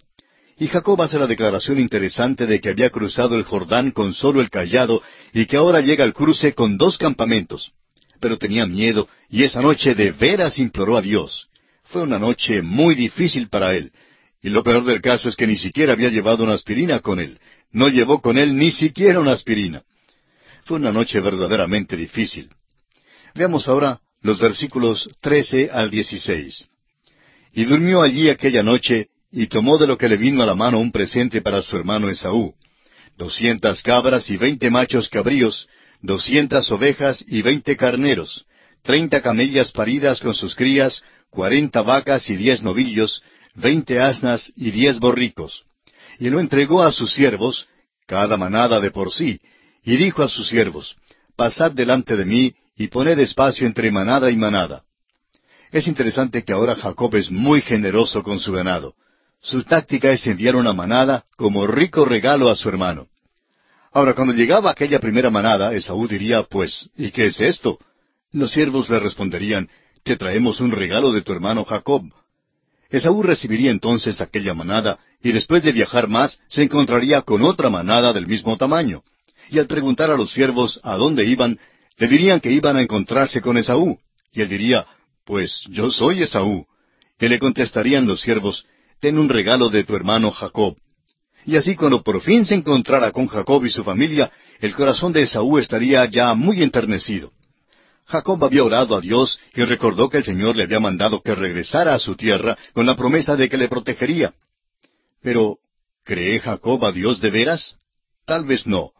Y 0.57 0.69
Jacob 0.69 1.01
hace 1.03 1.19
la 1.19 1.27
declaración 1.27 1.81
interesante 1.81 2.47
de 2.47 2.61
que 2.61 2.69
había 2.69 2.91
cruzado 2.91 3.35
el 3.35 3.43
Jordán 3.43 3.91
con 3.91 4.15
solo 4.15 4.41
el 4.41 4.51
callado 4.51 5.03
y 5.33 5.47
que 5.47 5.57
ahora 5.57 5.81
llega 5.81 6.05
al 6.05 6.15
cruce 6.15 6.55
con 6.55 6.77
dos 6.77 6.97
campamentos. 6.97 7.73
Pero 8.21 8.39
tenía 8.39 8.65
miedo 8.65 9.09
y 9.29 9.43
esa 9.43 9.61
noche 9.61 9.95
de 9.95 10.13
veras 10.13 10.59
imploró 10.59 10.97
a 10.97 11.03
Dios. 11.03 11.49
Fue 11.83 12.03
una 12.03 12.21
noche 12.21 12.63
muy 12.63 12.95
difícil 12.95 13.49
para 13.49 13.75
él. 13.75 13.93
Y 14.41 14.51
lo 14.51 14.63
peor 14.63 14.85
del 14.85 15.01
caso 15.01 15.29
es 15.29 15.37
que 15.37 15.47
ni 15.47 15.57
siquiera 15.57 15.95
había 15.95 16.11
llevado 16.11 16.45
una 16.45 16.55
aspirina 16.55 17.01
con 17.01 17.19
él. 17.19 17.41
No 17.75 17.89
llevó 17.89 18.23
con 18.23 18.39
él 18.39 18.57
ni 18.57 18.71
siquiera 18.71 19.19
una 19.19 19.33
aspirina. 19.33 19.83
Fue 20.65 20.79
una 20.79 20.93
noche 20.93 21.19
verdaderamente 21.21 21.97
difícil. 21.97 22.49
Veamos 23.35 23.67
ahora 23.67 24.01
los 24.23 24.39
versículos 24.39 25.11
trece 25.21 25.69
al 25.71 25.91
dieciséis. 25.91 26.69
Y 27.53 27.65
durmió 27.65 28.01
allí 28.01 28.31
aquella 28.31 28.63
noche, 28.63 29.09
y 29.31 29.49
tomó 29.49 29.77
de 29.77 29.89
lo 29.89 29.99
que 29.99 30.09
le 30.09 30.17
vino 30.17 30.41
a 30.43 30.47
la 30.47 30.55
mano 30.55 30.79
un 30.79 30.93
presente 30.93 31.43
para 31.43 31.63
su 31.63 31.77
hermano 31.77 32.09
Esaú. 32.09 32.55
Doscientas 33.19 33.83
cabras 33.83 34.31
y 34.31 34.37
veinte 34.37 34.71
machos 34.71 35.09
cabríos, 35.09 35.69
doscientas 36.01 36.71
ovejas 36.71 37.25
y 37.27 37.43
veinte 37.43 37.77
carneros, 37.77 38.47
treinta 38.83 39.21
camellas 39.21 39.73
paridas 39.73 40.21
con 40.21 40.35
sus 40.35 40.55
crías, 40.55 41.03
cuarenta 41.29 41.83
vacas 41.83 42.31
y 42.31 42.37
diez 42.37 42.63
novillos, 42.63 43.21
veinte 43.57 44.01
asnas 44.01 44.53
y 44.55 44.71
diez 44.71 45.01
borricos. 45.01 45.65
Y 46.19 46.31
lo 46.31 46.41
entregó 46.41 46.83
a 46.83 46.93
sus 46.93 47.13
siervos, 47.13 47.69
cada 48.07 48.37
manada 48.37 48.81
de 48.81 48.91
por 48.91 49.13
sí, 49.13 49.41
y 49.83 49.97
dijo 49.97 50.23
a 50.23 50.29
sus 50.29 50.49
siervos, 50.49 50.97
Pasad 51.37 51.73
delante 51.73 52.17
de 52.17 52.25
mí, 52.25 52.55
y 52.77 52.89
poned 52.89 53.19
espacio 53.19 53.67
entre 53.67 53.91
manada 53.91 54.31
y 54.31 54.37
manada. 54.37 54.85
Es 55.71 55.89
interesante 55.89 56.45
que 56.45 56.53
ahora 56.53 56.77
Jacob 56.77 57.15
es 57.17 57.31
muy 57.31 57.61
generoso 57.61 58.23
con 58.23 58.39
su 58.39 58.53
ganado. 58.53 58.95
Su 59.41 59.65
táctica 59.65 60.11
es 60.11 60.27
enviar 60.27 60.57
una 60.57 60.73
manada 60.73 61.25
como 61.37 61.67
rico 61.67 62.05
regalo 62.05 62.49
a 62.49 62.57
su 62.57 62.69
hermano. 62.69 63.09
Ahora, 63.93 64.15
cuando 64.15 64.33
llegaba 64.33 64.71
aquella 64.71 64.99
primera 64.99 65.31
manada, 65.31 65.75
Esaú 65.75 66.09
diría, 66.09 66.43
pues, 66.45 66.91
¿y 66.97 67.11
qué 67.11 67.27
es 67.27 67.41
esto? 67.41 67.79
Los 68.33 68.53
siervos 68.53 68.89
le 68.89 68.99
responderían, 68.99 69.69
Te 70.03 70.17
traemos 70.17 70.61
un 70.61 70.73
regalo 70.73 71.13
de 71.13 71.23
tu 71.23 71.33
hermano 71.33 71.65
Jacob. 71.65 72.03
Esaú 72.95 73.25
recibiría 73.25 73.73
entonces 73.73 74.21
aquella 74.21 74.55
manada, 74.55 75.01
y 75.21 75.33
después 75.33 75.65
de 75.65 75.73
viajar 75.73 76.09
más, 76.09 76.39
se 76.49 76.63
encontraría 76.63 77.23
con 77.23 77.43
otra 77.43 77.69
manada 77.69 78.13
del 78.13 78.29
mismo 78.29 78.57
tamaño. 78.57 79.03
Y 79.51 79.59
al 79.59 79.67
preguntar 79.67 80.13
a 80.13 80.17
los 80.17 80.31
siervos 80.33 80.79
a 80.85 80.95
dónde 80.95 81.25
iban, 81.25 81.59
le 81.97 82.07
dirían 82.07 82.39
que 82.39 82.53
iban 82.53 82.77
a 82.77 82.83
encontrarse 82.83 83.41
con 83.41 83.59
Esaú. 83.59 83.99
Y 84.33 84.43
él 84.43 84.49
diría, 84.49 84.87
Pues 85.25 85.65
yo 85.71 85.91
soy 85.91 86.23
Esaú. 86.23 86.67
Y 87.19 87.27
le 87.27 87.41
contestarían 87.41 88.07
los 88.07 88.21
siervos, 88.21 88.65
Ten 89.01 89.19
un 89.19 89.29
regalo 89.29 89.71
de 89.71 89.83
tu 89.83 89.97
hermano 89.97 90.31
Jacob. 90.31 90.77
Y 91.47 91.57
así 91.57 91.75
cuando 91.75 92.01
por 92.05 92.21
fin 92.21 92.47
se 92.47 92.55
encontrara 92.55 93.11
con 93.11 93.27
Jacob 93.27 93.65
y 93.65 93.71
su 93.71 93.83
familia, 93.83 94.31
el 94.61 94.73
corazón 94.73 95.13
de 95.13 95.23
Esaú 95.23 95.59
estaría 95.59 96.05
ya 96.07 96.33
muy 96.35 96.63
enternecido. 96.63 97.33
Jacob 98.07 98.45
había 98.45 98.65
orado 98.65 98.97
a 98.97 99.01
Dios 99.01 99.39
y 99.55 99.65
recordó 99.65 100.09
que 100.09 100.19
el 100.19 100.25
Señor 100.25 100.57
le 100.57 100.65
había 100.65 100.81
mandado 100.81 101.23
que 101.23 101.35
regresara 101.35 101.95
a 101.95 101.99
su 101.99 102.17
tierra 102.17 102.57
con 102.73 102.87
la 102.87 102.97
promesa 102.97 103.37
de 103.37 103.49
que 103.49 103.57
le 103.57 103.69
protegería. 103.69 104.35
Pero, 105.23 105.59
¿cree 106.05 106.39
Jacob 106.39 106.85
a 106.85 106.93
Dios 106.93 107.21
de 107.21 107.31
veras? 107.31 107.77
Tal 108.27 108.45
vez 108.45 108.67
no. 108.67 108.93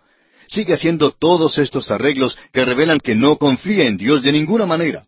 Sigue 0.47 0.75
haciendo 0.75 1.11
todos 1.13 1.59
estos 1.59 1.91
arreglos 1.91 2.37
que 2.53 2.65
revelan 2.65 3.01
que 3.01 3.15
no 3.15 3.37
confía 3.37 3.87
en 3.87 3.97
Dios 3.97 4.23
de 4.23 4.33
ninguna 4.33 4.67
manera. 4.67 5.07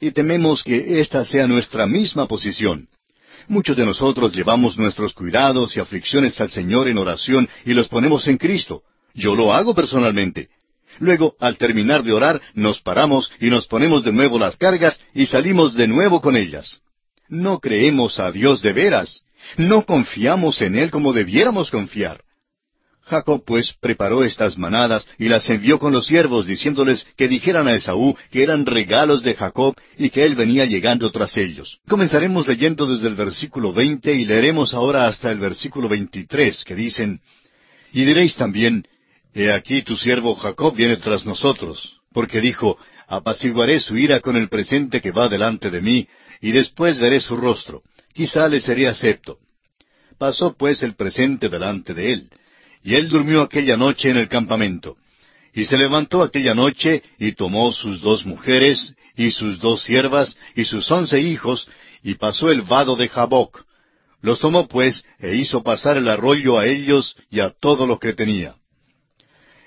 Y 0.00 0.10
tememos 0.10 0.62
que 0.62 1.00
esta 1.00 1.24
sea 1.24 1.46
nuestra 1.46 1.86
misma 1.86 2.26
posición. 2.26 2.88
Muchos 3.48 3.76
de 3.76 3.86
nosotros 3.86 4.34
llevamos 4.34 4.76
nuestros 4.76 5.12
cuidados 5.12 5.76
y 5.76 5.80
aflicciones 5.80 6.40
al 6.40 6.50
Señor 6.50 6.88
en 6.88 6.98
oración 6.98 7.48
y 7.64 7.74
los 7.74 7.88
ponemos 7.88 8.26
en 8.26 8.38
Cristo. 8.38 8.82
Yo 9.14 9.34
lo 9.34 9.52
hago 9.52 9.74
personalmente. 9.74 10.48
Luego, 10.98 11.34
al 11.40 11.58
terminar 11.58 12.02
de 12.02 12.12
orar, 12.12 12.40
nos 12.54 12.80
paramos 12.80 13.30
y 13.40 13.50
nos 13.50 13.66
ponemos 13.66 14.04
de 14.04 14.12
nuevo 14.12 14.38
las 14.38 14.56
cargas 14.56 15.00
y 15.14 15.26
salimos 15.26 15.74
de 15.74 15.88
nuevo 15.88 16.20
con 16.20 16.36
ellas. 16.36 16.80
No 17.28 17.58
creemos 17.58 18.18
a 18.20 18.30
Dios 18.32 18.62
de 18.62 18.72
veras. 18.72 19.22
No 19.56 19.84
confiamos 19.84 20.60
en 20.62 20.76
Él 20.76 20.90
como 20.90 21.12
debiéramos 21.12 21.70
confiar. 21.70 22.20
Jacob 23.06 23.44
pues 23.46 23.72
preparó 23.80 24.24
estas 24.24 24.58
manadas 24.58 25.08
y 25.16 25.28
las 25.28 25.48
envió 25.48 25.78
con 25.78 25.92
los 25.92 26.06
siervos, 26.06 26.46
diciéndoles 26.46 27.06
que 27.16 27.28
dijeran 27.28 27.68
a 27.68 27.74
Esaú 27.74 28.16
que 28.32 28.42
eran 28.42 28.66
regalos 28.66 29.22
de 29.22 29.34
Jacob 29.34 29.76
y 29.96 30.10
que 30.10 30.24
él 30.24 30.34
venía 30.34 30.64
llegando 30.66 31.10
tras 31.12 31.36
ellos. 31.36 31.78
Comenzaremos 31.86 32.48
leyendo 32.48 32.84
desde 32.86 33.06
el 33.06 33.14
versículo 33.14 33.72
veinte 33.72 34.12
y 34.12 34.24
leeremos 34.24 34.74
ahora 34.74 35.06
hasta 35.06 35.30
el 35.30 35.38
versículo 35.38 35.88
veintitrés, 35.88 36.64
que 36.64 36.74
dicen, 36.74 37.20
Y 37.92 38.04
diréis 38.04 38.34
también, 38.34 38.84
He 39.38 39.52
aquí 39.52 39.82
tu 39.82 39.96
siervo 39.96 40.34
Jacob 40.34 40.74
viene 40.74 40.96
tras 40.96 41.26
nosotros, 41.26 41.98
porque 42.12 42.40
dijo, 42.40 42.78
apaciguaré 43.06 43.80
su 43.80 43.96
ira 43.96 44.20
con 44.20 44.34
el 44.34 44.48
presente 44.48 45.02
que 45.02 45.10
va 45.10 45.28
delante 45.28 45.70
de 45.70 45.82
mí, 45.82 46.08
y 46.40 46.52
después 46.52 46.98
veré 46.98 47.20
su 47.20 47.36
rostro. 47.36 47.82
Quizá 48.14 48.48
le 48.48 48.60
seré 48.60 48.88
acepto. 48.88 49.38
Pasó 50.18 50.56
pues 50.56 50.82
el 50.82 50.94
presente 50.96 51.50
delante 51.50 51.92
de 51.92 52.12
él 52.12 52.30
y 52.86 52.94
él 52.94 53.08
durmió 53.08 53.42
aquella 53.42 53.76
noche 53.76 54.10
en 54.10 54.16
el 54.16 54.28
campamento. 54.28 54.96
Y 55.52 55.64
se 55.64 55.76
levantó 55.76 56.22
aquella 56.22 56.54
noche 56.54 57.02
y 57.18 57.32
tomó 57.32 57.72
sus 57.72 58.00
dos 58.00 58.24
mujeres 58.24 58.94
y 59.16 59.32
sus 59.32 59.58
dos 59.58 59.82
siervas 59.82 60.38
y 60.54 60.64
sus 60.64 60.88
once 60.90 61.18
hijos 61.18 61.68
y 62.04 62.14
pasó 62.14 62.48
el 62.52 62.62
vado 62.62 62.94
de 62.94 63.08
Jaboc. 63.08 63.64
Los 64.22 64.38
tomó 64.38 64.68
pues 64.68 65.04
e 65.18 65.34
hizo 65.34 65.64
pasar 65.64 65.96
el 65.96 66.06
arroyo 66.06 66.60
a 66.60 66.66
ellos 66.66 67.16
y 67.28 67.40
a 67.40 67.50
todo 67.50 67.88
lo 67.88 67.98
que 67.98 68.12
tenía. 68.12 68.54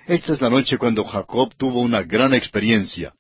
Esta 0.10 0.34
es 0.34 0.42
la 0.42 0.50
noche 0.50 0.80
cuando 0.80 1.04
Jacob 1.06 1.54
tuvo 1.56 1.82
una 1.82 2.02
gran 2.02 2.34
experiencia. 2.34 3.14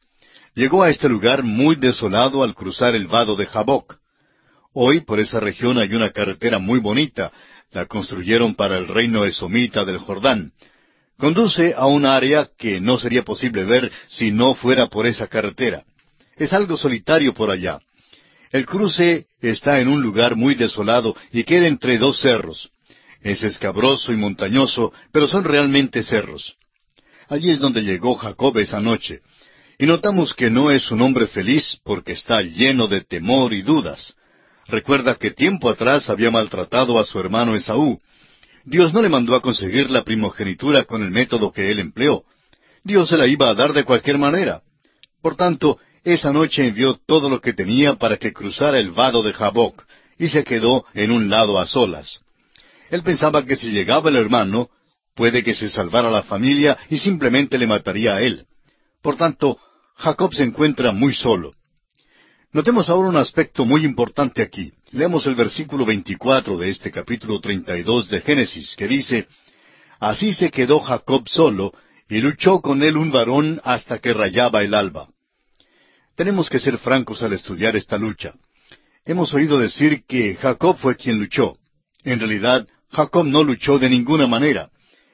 Llegó 0.56 0.82
a 0.82 0.90
este 0.90 1.08
lugar 1.08 1.44
muy 1.44 1.76
desolado 1.76 2.42
al 2.42 2.56
cruzar 2.56 2.96
el 2.96 3.06
vado 3.06 3.36
de 3.36 3.46
Jaboc. 3.46 4.00
Hoy 4.74 5.02
por 5.02 5.20
esa 5.20 5.40
región 5.40 5.78
hay 5.78 5.94
una 5.94 6.10
carretera 6.10 6.58
muy 6.58 6.80
bonita, 6.80 7.32
la 7.74 7.86
construyeron 7.86 8.56
para 8.56 8.80
el 8.80 8.88
reino 8.88 9.24
esomita 9.24 9.86
del 9.86 10.00
Jordán. 10.00 10.54
Conduce 11.20 11.76
a 11.78 11.86
un 11.86 12.08
área 12.08 12.50
que 12.58 12.82
no 12.82 12.98
sería 12.98 13.24
posible 13.24 13.66
ver 13.66 13.92
si 14.08 14.32
no 14.32 14.56
fuera 14.56 14.88
por 14.88 15.06
esa 15.06 15.28
carretera. 15.28 15.84
Es 16.38 16.54
algo 16.54 16.76
solitario 16.76 17.36
por 17.36 17.52
allá. 17.52 17.78
El 18.52 18.66
cruce 18.66 19.28
está 19.42 19.80
en 19.80 19.90
un 19.90 20.02
lugar 20.02 20.36
muy 20.36 20.56
desolado 20.56 21.16
y 21.32 21.44
queda 21.44 21.68
entre 21.68 22.00
dos 22.00 22.20
cerros. 22.20 22.72
Es 23.22 23.44
escabroso 23.44 24.12
y 24.12 24.16
montañoso, 24.16 24.92
pero 25.12 25.28
son 25.28 25.44
realmente 25.44 26.02
cerros. 26.02 26.56
Allí 27.30 27.52
es 27.52 27.60
donde 27.60 27.84
llegó 27.84 28.16
Jacob 28.16 28.58
esa 28.58 28.82
noche. 28.82 29.22
Y 29.78 29.86
notamos 29.86 30.34
que 30.34 30.50
no 30.50 30.72
es 30.72 30.90
un 30.92 31.02
hombre 31.02 31.28
feliz 31.28 31.80
porque 31.84 32.14
está 32.14 32.42
lleno 32.42 32.88
de 32.88 33.02
temor 33.02 33.54
y 33.54 33.62
dudas. 33.62 34.16
Recuerda 34.68 35.16
que 35.16 35.32
tiempo 35.32 35.70
atrás 35.70 36.10
había 36.10 36.32
maltratado 36.32 37.00
a 37.00 37.06
su 37.06 37.20
hermano 37.20 37.56
Esaú. 37.56 38.00
Dios 38.66 38.94
no 38.94 39.02
le 39.02 39.10
mandó 39.10 39.36
a 39.36 39.42
conseguir 39.42 39.90
la 39.92 40.04
primogenitura 40.04 40.86
con 40.86 41.04
el 41.04 41.12
método 41.12 41.52
que 41.52 41.72
él 41.72 41.80
empleó. 41.80 42.24
Dios 42.84 43.10
se 43.10 43.18
la 43.18 43.28
iba 43.28 43.50
a 43.50 43.54
dar 43.54 43.74
de 43.74 43.84
cualquier 43.84 44.18
manera. 44.18 44.62
Por 45.22 45.36
tanto, 45.36 45.80
esa 46.04 46.34
noche 46.34 46.68
envió 46.68 47.00
todo 47.06 47.30
lo 47.30 47.42
que 47.42 47.54
tenía 47.54 47.96
para 47.96 48.18
que 48.18 48.34
cruzara 48.34 48.80
el 48.80 48.92
vado 48.92 49.22
de 49.22 49.34
Jaboc, 49.34 49.84
y 50.18 50.28
se 50.28 50.44
quedó 50.44 50.86
en 50.94 51.12
un 51.12 51.30
lado 51.30 51.60
a 51.60 51.66
solas. 51.66 52.22
Él 52.90 53.04
pensaba 53.04 53.46
que 53.46 53.56
si 53.56 53.72
llegaba 53.72 54.10
el 54.10 54.16
hermano, 54.16 54.70
puede 55.20 55.43
que 55.43 55.53
se 55.53 55.67
salvara 55.67 56.09
la 56.09 56.24
familia 56.24 56.78
y 56.89 56.97
simplemente 56.97 57.57
le 57.57 57.67
mataría 57.67 58.15
a 58.15 58.22
él. 58.22 58.45
Por 59.01 59.17
tanto, 59.17 59.59
Jacob 59.97 60.34
se 60.34 60.43
encuentra 60.43 60.93
muy 60.93 61.13
solo. 61.13 61.55
Notemos 62.53 62.89
ahora 62.89 63.09
un 63.09 63.17
aspecto 63.17 63.66
muy 63.66 63.83
importante 63.83 64.41
aquí. 64.41 64.71
Leemos 64.91 65.28
el 65.28 65.36
versículo 65.36 65.86
24 65.86 66.58
de 66.58 66.70
este 66.70 66.89
capítulo 66.89 67.41
32 67.41 68.08
de 68.08 68.21
Génesis, 68.21 68.78
que 68.78 68.87
dice, 68.87 69.28
Así 70.00 70.32
se 70.32 70.51
quedó 70.51 70.79
Jacob 70.79 71.28
solo, 71.28 71.74
y 72.08 72.21
luchó 72.21 72.62
con 72.62 72.82
él 72.82 72.96
un 72.96 73.12
varón 73.12 73.59
hasta 73.66 74.00
que 74.00 74.13
rayaba 74.13 74.63
el 74.63 74.74
alba. 74.74 75.09
Tenemos 76.16 76.50
que 76.50 76.62
ser 76.62 76.78
francos 76.78 77.21
al 77.24 77.33
estudiar 77.33 77.75
esta 77.75 77.97
lucha. 77.97 78.36
Hemos 79.04 79.33
oído 79.33 79.59
decir 79.59 80.05
que 80.08 80.36
Jacob 80.36 80.78
fue 80.78 80.96
quien 80.96 81.20
luchó. 81.20 81.58
En 82.05 82.20
realidad, 82.20 82.66
Jacob 82.89 83.25
no 83.25 83.43
luchó 83.43 83.79
de 83.79 83.89
ninguna 83.89 84.25
manera. 84.25 84.70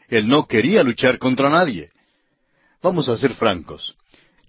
Él 0.10 0.28
no 0.28 0.48
quería 0.48 0.84
luchar 0.84 1.18
contra 1.18 1.50
nadie. 1.50 1.90
Vamos 2.82 3.10
a 3.10 3.18
ser 3.18 3.34
francos 3.34 3.96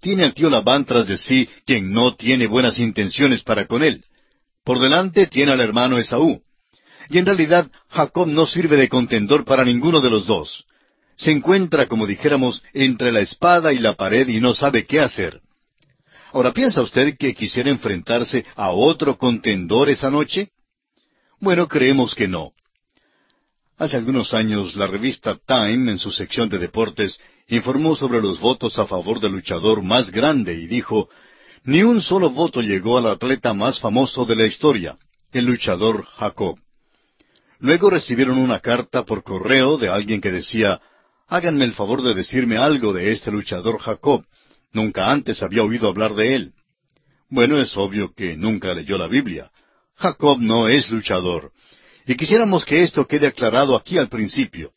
tiene 0.06 0.22
al 0.22 0.34
tío 0.34 0.48
Labán 0.48 0.84
tras 0.84 1.08
de 1.08 1.16
sí, 1.16 1.48
quien 1.64 1.92
no 1.92 2.14
tiene 2.14 2.46
buenas 2.46 2.78
intenciones 2.78 3.42
para 3.42 3.66
con 3.66 3.82
él. 3.82 4.04
Por 4.62 4.78
delante 4.78 5.26
tiene 5.26 5.50
al 5.50 5.60
hermano 5.60 5.98
Esaú. 5.98 6.40
Y 7.08 7.18
en 7.18 7.26
realidad 7.26 7.68
Jacob 7.88 8.28
no 8.28 8.46
sirve 8.46 8.76
de 8.76 8.88
contendor 8.88 9.44
para 9.44 9.64
ninguno 9.64 10.00
de 10.00 10.10
los 10.10 10.24
dos. 10.26 10.64
Se 11.16 11.32
encuentra, 11.32 11.88
como 11.88 12.06
dijéramos, 12.06 12.62
entre 12.72 13.10
la 13.10 13.18
espada 13.18 13.72
y 13.72 13.80
la 13.80 13.94
pared 13.94 14.28
y 14.28 14.38
no 14.38 14.54
sabe 14.54 14.86
qué 14.86 15.00
hacer. 15.00 15.40
Ahora, 16.32 16.52
¿piensa 16.52 16.82
usted 16.82 17.16
que 17.16 17.34
quisiera 17.34 17.68
enfrentarse 17.68 18.44
a 18.54 18.70
otro 18.70 19.18
contendor 19.18 19.90
esa 19.90 20.08
noche? 20.08 20.50
Bueno, 21.40 21.66
creemos 21.66 22.14
que 22.14 22.28
no. 22.28 22.52
Hace 23.78 23.98
algunos 23.98 24.32
años 24.32 24.74
la 24.74 24.86
revista 24.86 25.36
Time, 25.46 25.92
en 25.92 25.98
su 25.98 26.10
sección 26.10 26.48
de 26.48 26.58
deportes, 26.58 27.20
informó 27.48 27.94
sobre 27.94 28.22
los 28.22 28.40
votos 28.40 28.78
a 28.78 28.86
favor 28.86 29.20
del 29.20 29.32
luchador 29.32 29.82
más 29.82 30.10
grande 30.10 30.54
y 30.54 30.66
dijo, 30.66 31.10
ni 31.64 31.82
un 31.82 32.00
solo 32.00 32.30
voto 32.30 32.62
llegó 32.62 32.96
al 32.96 33.06
atleta 33.06 33.52
más 33.52 33.78
famoso 33.78 34.24
de 34.24 34.34
la 34.34 34.46
historia, 34.46 34.96
el 35.30 35.44
luchador 35.44 36.06
Jacob. 36.06 36.58
Luego 37.58 37.90
recibieron 37.90 38.38
una 38.38 38.60
carta 38.60 39.04
por 39.04 39.22
correo 39.22 39.76
de 39.76 39.90
alguien 39.90 40.22
que 40.22 40.32
decía, 40.32 40.80
háganme 41.28 41.66
el 41.66 41.74
favor 41.74 42.02
de 42.02 42.14
decirme 42.14 42.56
algo 42.56 42.94
de 42.94 43.10
este 43.12 43.30
luchador 43.30 43.78
Jacob. 43.78 44.24
Nunca 44.72 45.10
antes 45.10 45.42
había 45.42 45.62
oído 45.62 45.88
hablar 45.88 46.14
de 46.14 46.34
él. 46.34 46.52
Bueno, 47.28 47.60
es 47.60 47.76
obvio 47.76 48.14
que 48.14 48.36
nunca 48.36 48.72
leyó 48.72 48.96
la 48.96 49.08
Biblia. 49.08 49.50
Jacob 49.96 50.38
no 50.40 50.68
es 50.68 50.90
luchador. 50.90 51.52
Y 52.06 52.16
quisiéramos 52.16 52.64
que 52.64 52.82
esto 52.82 53.06
quede 53.06 53.26
aclarado 53.26 53.74
aquí 53.74 53.98
al 53.98 54.08
principio. 54.08 54.72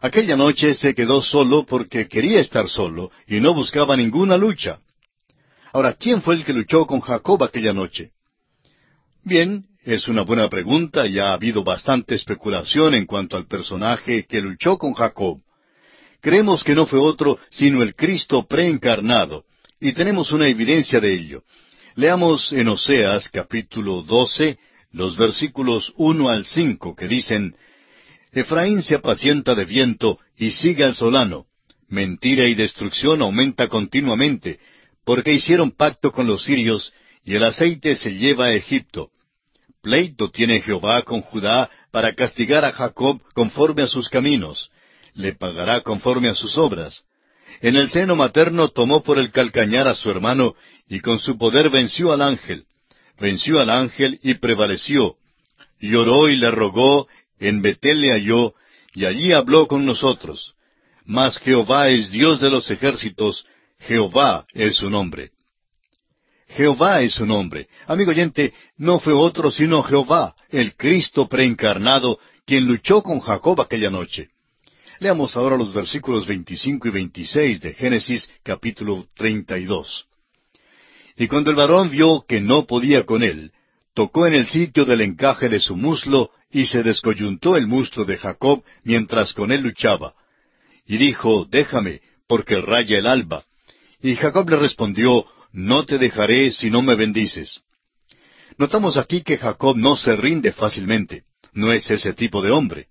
Aquella 0.00 0.36
noche 0.36 0.74
se 0.74 0.92
quedó 0.94 1.22
solo 1.22 1.64
porque 1.64 2.08
quería 2.08 2.40
estar 2.40 2.68
solo 2.68 3.12
y 3.26 3.38
no 3.38 3.54
buscaba 3.54 3.96
ninguna 3.96 4.36
lucha. 4.36 4.80
Ahora, 5.72 5.92
¿quién 5.92 6.22
fue 6.22 6.34
el 6.34 6.44
que 6.44 6.52
luchó 6.52 6.86
con 6.86 7.00
Jacob 7.00 7.44
aquella 7.44 7.72
noche? 7.72 8.10
Bien, 9.22 9.66
es 9.84 10.08
una 10.08 10.22
buena 10.22 10.48
pregunta 10.48 11.06
y 11.06 11.18
ha 11.18 11.32
habido 11.32 11.62
bastante 11.62 12.14
especulación 12.14 12.94
en 12.94 13.06
cuanto 13.06 13.36
al 13.36 13.46
personaje 13.46 14.26
que 14.26 14.40
luchó 14.40 14.76
con 14.76 14.94
Jacob. 14.94 15.38
Creemos 16.20 16.64
que 16.64 16.74
no 16.74 16.86
fue 16.86 16.98
otro 16.98 17.38
sino 17.50 17.82
el 17.82 17.94
Cristo 17.94 18.46
preencarnado, 18.46 19.44
y 19.78 19.92
tenemos 19.92 20.32
una 20.32 20.48
evidencia 20.48 21.00
de 21.00 21.14
ello. 21.14 21.44
Leamos 21.94 22.52
en 22.52 22.68
Oseas 22.68 23.28
capítulo 23.28 24.02
12 24.02 24.58
los 24.92 25.16
versículos 25.16 25.92
uno 25.96 26.28
al 26.28 26.44
cinco 26.44 26.94
que 26.96 27.08
dicen 27.08 27.54
Efraín 28.32 28.82
se 28.82 28.94
apacienta 28.94 29.54
de 29.54 29.64
viento 29.64 30.18
y 30.36 30.50
sigue 30.50 30.84
al 30.84 30.94
solano. 30.94 31.46
Mentira 31.88 32.46
y 32.46 32.54
destrucción 32.54 33.22
aumenta 33.22 33.68
continuamente, 33.68 34.60
porque 35.04 35.32
hicieron 35.32 35.72
pacto 35.72 36.12
con 36.12 36.28
los 36.28 36.44
sirios, 36.44 36.92
y 37.24 37.34
el 37.34 37.42
aceite 37.42 37.96
se 37.96 38.14
lleva 38.14 38.46
a 38.46 38.54
Egipto. 38.54 39.10
Pleito 39.82 40.30
tiene 40.30 40.60
Jehová 40.60 41.02
con 41.02 41.22
Judá 41.22 41.70
para 41.90 42.14
castigar 42.14 42.64
a 42.64 42.72
Jacob 42.72 43.20
conforme 43.34 43.82
a 43.82 43.88
sus 43.88 44.08
caminos. 44.08 44.70
Le 45.14 45.34
pagará 45.34 45.80
conforme 45.80 46.28
a 46.28 46.34
sus 46.34 46.56
obras. 46.56 47.04
En 47.60 47.74
el 47.74 47.90
seno 47.90 48.14
materno 48.14 48.68
tomó 48.68 49.02
por 49.02 49.18
el 49.18 49.32
calcañar 49.32 49.88
a 49.88 49.96
su 49.96 50.10
hermano, 50.10 50.54
y 50.88 51.00
con 51.00 51.18
su 51.18 51.36
poder 51.36 51.70
venció 51.70 52.12
al 52.12 52.22
ángel. 52.22 52.66
Venció 53.20 53.60
al 53.60 53.68
ángel 53.68 54.18
y 54.22 54.34
prevaleció. 54.34 55.16
Lloró 55.78 56.28
y 56.28 56.36
le 56.36 56.50
rogó, 56.50 57.06
en 57.38 57.60
Betel 57.60 58.00
le 58.00 58.12
halló, 58.12 58.54
y 58.94 59.04
allí 59.04 59.32
habló 59.32 59.68
con 59.68 59.84
nosotros. 59.84 60.54
Mas 61.04 61.38
Jehová 61.38 61.90
es 61.90 62.10
Dios 62.10 62.40
de 62.40 62.50
los 62.50 62.70
ejércitos, 62.70 63.46
Jehová 63.78 64.46
es 64.54 64.76
su 64.76 64.88
nombre. 64.88 65.32
Jehová 66.48 67.02
es 67.02 67.14
su 67.14 67.26
nombre. 67.26 67.68
Amigo 67.86 68.10
oyente, 68.10 68.54
no 68.76 68.98
fue 68.98 69.12
otro 69.12 69.50
sino 69.50 69.82
Jehová, 69.82 70.34
el 70.48 70.74
Cristo 70.76 71.28
preencarnado, 71.28 72.18
quien 72.46 72.66
luchó 72.66 73.02
con 73.02 73.20
Jacob 73.20 73.60
aquella 73.60 73.90
noche. 73.90 74.30
Leamos 74.98 75.36
ahora 75.36 75.56
los 75.56 75.72
versículos 75.72 76.26
25 76.26 76.88
y 76.88 76.90
26 76.90 77.60
de 77.60 77.74
Génesis 77.74 78.30
capítulo 78.42 79.06
32. 79.14 80.09
Y 81.20 81.28
cuando 81.28 81.50
el 81.50 81.56
varón 81.56 81.90
vio 81.90 82.24
que 82.26 82.40
no 82.40 82.64
podía 82.64 83.04
con 83.04 83.22
él, 83.22 83.52
tocó 83.92 84.26
en 84.26 84.32
el 84.32 84.46
sitio 84.46 84.86
del 84.86 85.02
encaje 85.02 85.50
de 85.50 85.60
su 85.60 85.76
muslo 85.76 86.30
y 86.50 86.64
se 86.64 86.82
descoyuntó 86.82 87.58
el 87.58 87.66
muslo 87.66 88.06
de 88.06 88.16
Jacob 88.16 88.64
mientras 88.84 89.34
con 89.34 89.52
él 89.52 89.60
luchaba. 89.60 90.14
Y 90.86 90.96
dijo, 90.96 91.44
Déjame, 91.44 92.00
porque 92.26 92.62
raya 92.62 92.98
el 92.98 93.06
alba. 93.06 93.44
Y 94.00 94.16
Jacob 94.16 94.48
le 94.48 94.56
respondió, 94.56 95.26
no 95.52 95.84
te 95.84 95.98
dejaré 95.98 96.52
si 96.52 96.70
no 96.70 96.80
me 96.80 96.94
bendices. 96.94 97.60
Notamos 98.56 98.96
aquí 98.96 99.20
que 99.20 99.36
Jacob 99.36 99.76
no 99.76 99.98
se 99.98 100.16
rinde 100.16 100.52
fácilmente. 100.52 101.24
No 101.52 101.70
es 101.70 101.90
ese 101.90 102.14
tipo 102.14 102.40
de 102.40 102.50
hombre. 102.50 102.86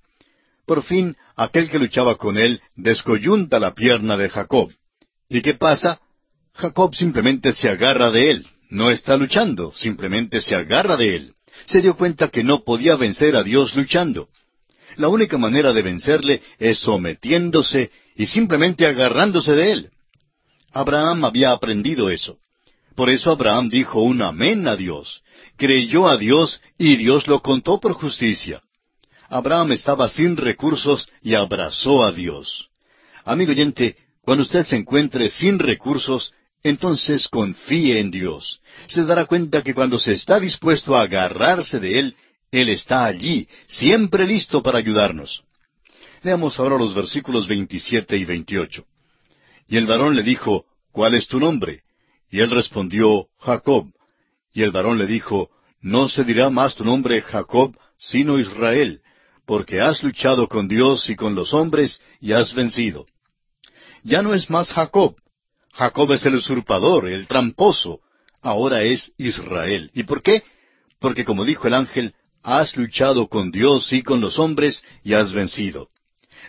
Por 0.67 0.83
fin, 0.83 1.17
aquel 1.35 1.67
que 1.67 1.79
luchaba 1.79 2.15
con 2.15 2.37
él 2.37 2.61
descoyunta 2.75 3.59
la 3.59 3.73
pierna 3.73 4.17
de 4.17 4.29
Jacob. 4.29 4.71
¿Y 5.29 5.41
qué 5.41 5.55
pasa? 5.55 5.99
Jacob 6.53 6.95
simplemente 6.95 7.53
se 7.53 7.69
agarra 7.69 8.11
de 8.11 8.31
él. 8.31 8.47
No 8.69 8.91
está 8.91 9.17
luchando, 9.17 9.73
simplemente 9.75 10.41
se 10.41 10.55
agarra 10.55 10.95
de 10.97 11.15
él. 11.15 11.33
Se 11.65 11.81
dio 11.81 11.95
cuenta 11.95 12.29
que 12.29 12.43
no 12.43 12.63
podía 12.63 12.95
vencer 12.95 13.35
a 13.35 13.43
Dios 13.43 13.75
luchando. 13.75 14.29
La 14.97 15.07
única 15.07 15.37
manera 15.37 15.73
de 15.73 15.81
vencerle 15.81 16.41
es 16.57 16.79
sometiéndose 16.79 17.91
y 18.15 18.25
simplemente 18.25 18.85
agarrándose 18.85 19.53
de 19.53 19.71
él. 19.71 19.89
Abraham 20.71 21.25
había 21.25 21.51
aprendido 21.51 22.09
eso. 22.09 22.37
Por 22.95 23.09
eso 23.09 23.31
Abraham 23.31 23.69
dijo 23.69 24.01
un 24.01 24.21
amén 24.21 24.67
a 24.67 24.75
Dios. 24.75 25.23
Creyó 25.57 26.07
a 26.07 26.17
Dios 26.17 26.61
y 26.77 26.95
Dios 26.97 27.27
lo 27.27 27.41
contó 27.41 27.79
por 27.79 27.93
justicia. 27.93 28.61
Abraham 29.29 29.71
estaba 29.71 30.09
sin 30.09 30.35
recursos 30.37 31.07
y 31.21 31.35
abrazó 31.35 32.03
a 32.03 32.11
Dios. 32.11 32.69
Amigo 33.25 33.51
oyente, 33.51 33.95
cuando 34.21 34.43
usted 34.43 34.65
se 34.65 34.75
encuentre 34.75 35.29
sin 35.29 35.59
recursos, 35.59 36.33
entonces 36.63 37.27
confíe 37.27 37.99
en 37.99 38.11
Dios. 38.11 38.61
Se 38.87 39.03
dará 39.05 39.25
cuenta 39.25 39.63
que 39.63 39.73
cuando 39.73 39.99
se 39.99 40.13
está 40.13 40.39
dispuesto 40.39 40.95
a 40.95 41.03
agarrarse 41.03 41.79
de 41.79 41.99
Él, 41.99 42.15
Él 42.51 42.69
está 42.69 43.05
allí, 43.05 43.47
siempre 43.67 44.25
listo 44.25 44.61
para 44.61 44.79
ayudarnos. 44.79 45.43
Leamos 46.21 46.59
ahora 46.59 46.77
los 46.77 46.93
versículos 46.93 47.47
27 47.47 48.17
y 48.17 48.25
28. 48.25 48.85
Y 49.67 49.77
el 49.77 49.85
varón 49.85 50.15
le 50.15 50.23
dijo, 50.23 50.65
¿Cuál 50.91 51.15
es 51.15 51.27
tu 51.27 51.39
nombre? 51.39 51.83
Y 52.29 52.39
él 52.41 52.49
respondió, 52.51 53.27
Jacob. 53.39 53.87
Y 54.51 54.63
el 54.63 54.71
varón 54.71 54.97
le 54.97 55.05
dijo, 55.05 55.49
No 55.81 56.09
se 56.09 56.23
dirá 56.23 56.49
más 56.49 56.75
tu 56.75 56.83
nombre 56.83 57.21
Jacob, 57.21 57.77
sino 57.97 58.39
Israel, 58.39 59.01
porque 59.45 59.81
has 59.81 60.03
luchado 60.03 60.47
con 60.47 60.67
Dios 60.67 61.09
y 61.09 61.15
con 61.15 61.35
los 61.35 61.53
hombres 61.53 62.01
y 62.19 62.33
has 62.33 62.53
vencido. 62.53 63.05
Ya 64.03 64.21
no 64.21 64.33
es 64.33 64.49
más 64.49 64.71
Jacob. 64.71 65.15
Jacob 65.79 66.11
es 66.11 66.25
el 66.25 66.35
usurpador, 66.35 67.07
el 67.07 67.25
tramposo. 67.25 68.01
Ahora 68.41 68.83
es 68.83 69.13
Israel. 69.17 69.89
¿Y 69.93 70.03
por 70.03 70.21
qué? 70.21 70.43
Porque 70.99 71.23
como 71.23 71.45
dijo 71.45 71.69
el 71.69 71.73
ángel, 71.73 72.13
has 72.43 72.75
luchado 72.75 73.29
con 73.29 73.49
Dios 73.49 73.93
y 73.93 74.03
con 74.03 74.19
los 74.19 74.39
hombres 74.39 74.83
y 75.05 75.13
has 75.13 75.31
vencido. 75.31 75.87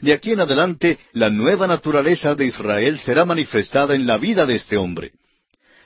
De 0.00 0.12
aquí 0.12 0.32
en 0.32 0.40
adelante, 0.40 0.98
la 1.12 1.30
nueva 1.30 1.68
naturaleza 1.68 2.34
de 2.34 2.46
Israel 2.46 2.98
será 2.98 3.24
manifestada 3.24 3.94
en 3.94 4.04
la 4.04 4.18
vida 4.18 4.46
de 4.46 4.56
este 4.56 4.76
hombre. 4.76 5.12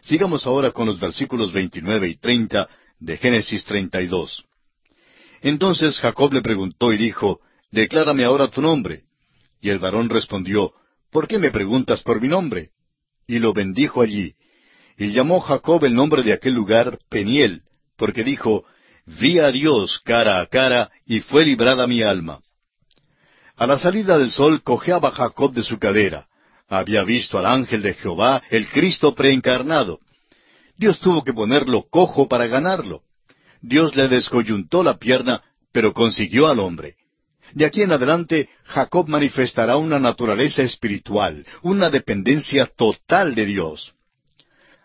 Sigamos 0.00 0.46
ahora 0.46 0.70
con 0.70 0.86
los 0.86 0.98
versículos 0.98 1.52
29 1.52 2.08
y 2.08 2.16
30 2.16 2.66
de 2.98 3.16
Génesis 3.18 3.62
32. 3.66 4.42
Entonces 5.42 6.00
Jacob 6.00 6.32
le 6.32 6.40
preguntó 6.40 6.94
y 6.94 6.96
dijo, 6.96 7.40
Declárame 7.70 8.24
ahora 8.24 8.48
tu 8.48 8.62
nombre. 8.62 9.02
Y 9.60 9.68
el 9.68 9.80
varón 9.80 10.08
respondió, 10.08 10.72
¿Por 11.10 11.28
qué 11.28 11.38
me 11.38 11.50
preguntas 11.50 12.02
por 12.02 12.22
mi 12.22 12.28
nombre? 12.28 12.70
Y 13.26 13.38
lo 13.38 13.52
bendijo 13.52 14.02
allí. 14.02 14.34
Y 14.96 15.12
llamó 15.12 15.40
Jacob 15.40 15.84
el 15.84 15.94
nombre 15.94 16.22
de 16.22 16.32
aquel 16.32 16.54
lugar 16.54 16.98
Peniel, 17.08 17.62
porque 17.96 18.22
dijo, 18.22 18.64
Vi 19.06 19.38
a 19.38 19.50
Dios 19.50 20.00
cara 20.04 20.40
a 20.40 20.46
cara, 20.46 20.90
y 21.06 21.20
fue 21.20 21.44
librada 21.44 21.86
mi 21.86 22.02
alma. 22.02 22.40
A 23.56 23.66
la 23.66 23.78
salida 23.78 24.18
del 24.18 24.30
sol 24.30 24.62
cojeaba 24.62 25.10
Jacob 25.12 25.52
de 25.52 25.62
su 25.62 25.78
cadera, 25.78 26.26
había 26.68 27.04
visto 27.04 27.38
al 27.38 27.46
ángel 27.46 27.82
de 27.82 27.94
Jehová, 27.94 28.42
el 28.50 28.68
Cristo 28.68 29.14
preencarnado. 29.14 30.00
Dios 30.76 30.98
tuvo 30.98 31.22
que 31.22 31.32
ponerlo 31.32 31.84
cojo 31.88 32.26
para 32.26 32.46
ganarlo. 32.46 33.02
Dios 33.60 33.94
le 33.94 34.08
descoyuntó 34.08 34.82
la 34.82 34.98
pierna, 34.98 35.42
pero 35.72 35.92
consiguió 35.92 36.48
al 36.48 36.58
hombre. 36.58 36.96
De 37.54 37.64
aquí 37.64 37.82
en 37.82 37.92
adelante, 37.92 38.48
Jacob 38.64 39.08
manifestará 39.08 39.76
una 39.76 40.00
naturaleza 40.00 40.62
espiritual, 40.62 41.46
una 41.62 41.88
dependencia 41.88 42.66
total 42.66 43.36
de 43.36 43.46
Dios. 43.46 43.94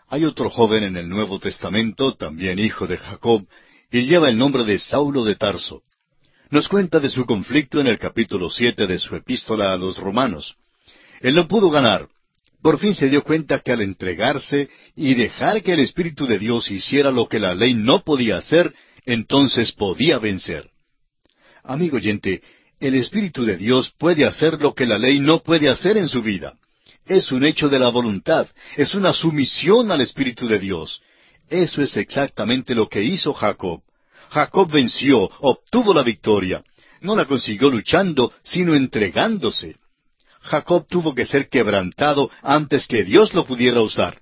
Hay 0.06 0.24
otro 0.24 0.50
joven 0.50 0.84
en 0.84 0.96
el 0.96 1.08
Nuevo 1.08 1.40
Testamento, 1.40 2.14
también 2.14 2.60
hijo 2.60 2.86
de 2.86 2.96
Jacob, 2.96 3.44
y 3.90 4.02
lleva 4.02 4.28
el 4.28 4.38
nombre 4.38 4.64
de 4.64 4.78
Saulo 4.78 5.24
de 5.24 5.34
Tarso. 5.34 5.82
Nos 6.50 6.68
cuenta 6.68 7.00
de 7.00 7.10
su 7.10 7.26
conflicto 7.26 7.80
en 7.80 7.88
el 7.88 7.98
capítulo 7.98 8.50
siete 8.50 8.86
de 8.86 9.00
su 9.00 9.16
epístola 9.16 9.72
a 9.72 9.76
los 9.76 9.98
romanos. 9.98 10.54
Él 11.20 11.34
no 11.34 11.48
pudo 11.48 11.70
ganar. 11.70 12.08
Por 12.62 12.78
fin 12.78 12.94
se 12.94 13.08
dio 13.08 13.24
cuenta 13.24 13.58
que 13.60 13.72
al 13.72 13.80
entregarse 13.80 14.68
y 14.94 15.14
dejar 15.14 15.64
que 15.64 15.72
el 15.72 15.80
Espíritu 15.80 16.26
de 16.28 16.38
Dios 16.38 16.70
hiciera 16.70 17.10
lo 17.10 17.26
que 17.26 17.40
la 17.40 17.52
ley 17.52 17.74
no 17.74 18.04
podía 18.04 18.36
hacer, 18.36 18.72
entonces 19.06 19.72
podía 19.72 20.20
vencer. 20.20 20.70
Amigo 21.64 21.96
oyente, 21.96 22.42
el 22.80 22.94
Espíritu 22.94 23.44
de 23.44 23.56
Dios 23.56 23.92
puede 23.98 24.24
hacer 24.24 24.60
lo 24.60 24.74
que 24.74 24.86
la 24.86 24.98
ley 24.98 25.20
no 25.20 25.42
puede 25.42 25.68
hacer 25.68 25.98
en 25.98 26.08
su 26.08 26.22
vida. 26.22 26.54
Es 27.06 27.30
un 27.30 27.44
hecho 27.44 27.68
de 27.68 27.78
la 27.78 27.90
voluntad, 27.90 28.48
es 28.76 28.94
una 28.94 29.12
sumisión 29.12 29.90
al 29.92 30.00
Espíritu 30.00 30.48
de 30.48 30.58
Dios. 30.58 31.02
Eso 31.48 31.82
es 31.82 31.96
exactamente 31.96 32.74
lo 32.74 32.88
que 32.88 33.02
hizo 33.02 33.34
Jacob. 33.34 33.82
Jacob 34.30 34.70
venció, 34.70 35.30
obtuvo 35.40 35.92
la 35.92 36.02
victoria. 36.02 36.62
No 37.00 37.16
la 37.16 37.26
consiguió 37.26 37.70
luchando, 37.70 38.32
sino 38.42 38.74
entregándose. 38.74 39.76
Jacob 40.40 40.86
tuvo 40.88 41.14
que 41.14 41.26
ser 41.26 41.48
quebrantado 41.48 42.30
antes 42.42 42.86
que 42.86 43.04
Dios 43.04 43.34
lo 43.34 43.44
pudiera 43.44 43.82
usar. 43.82 44.20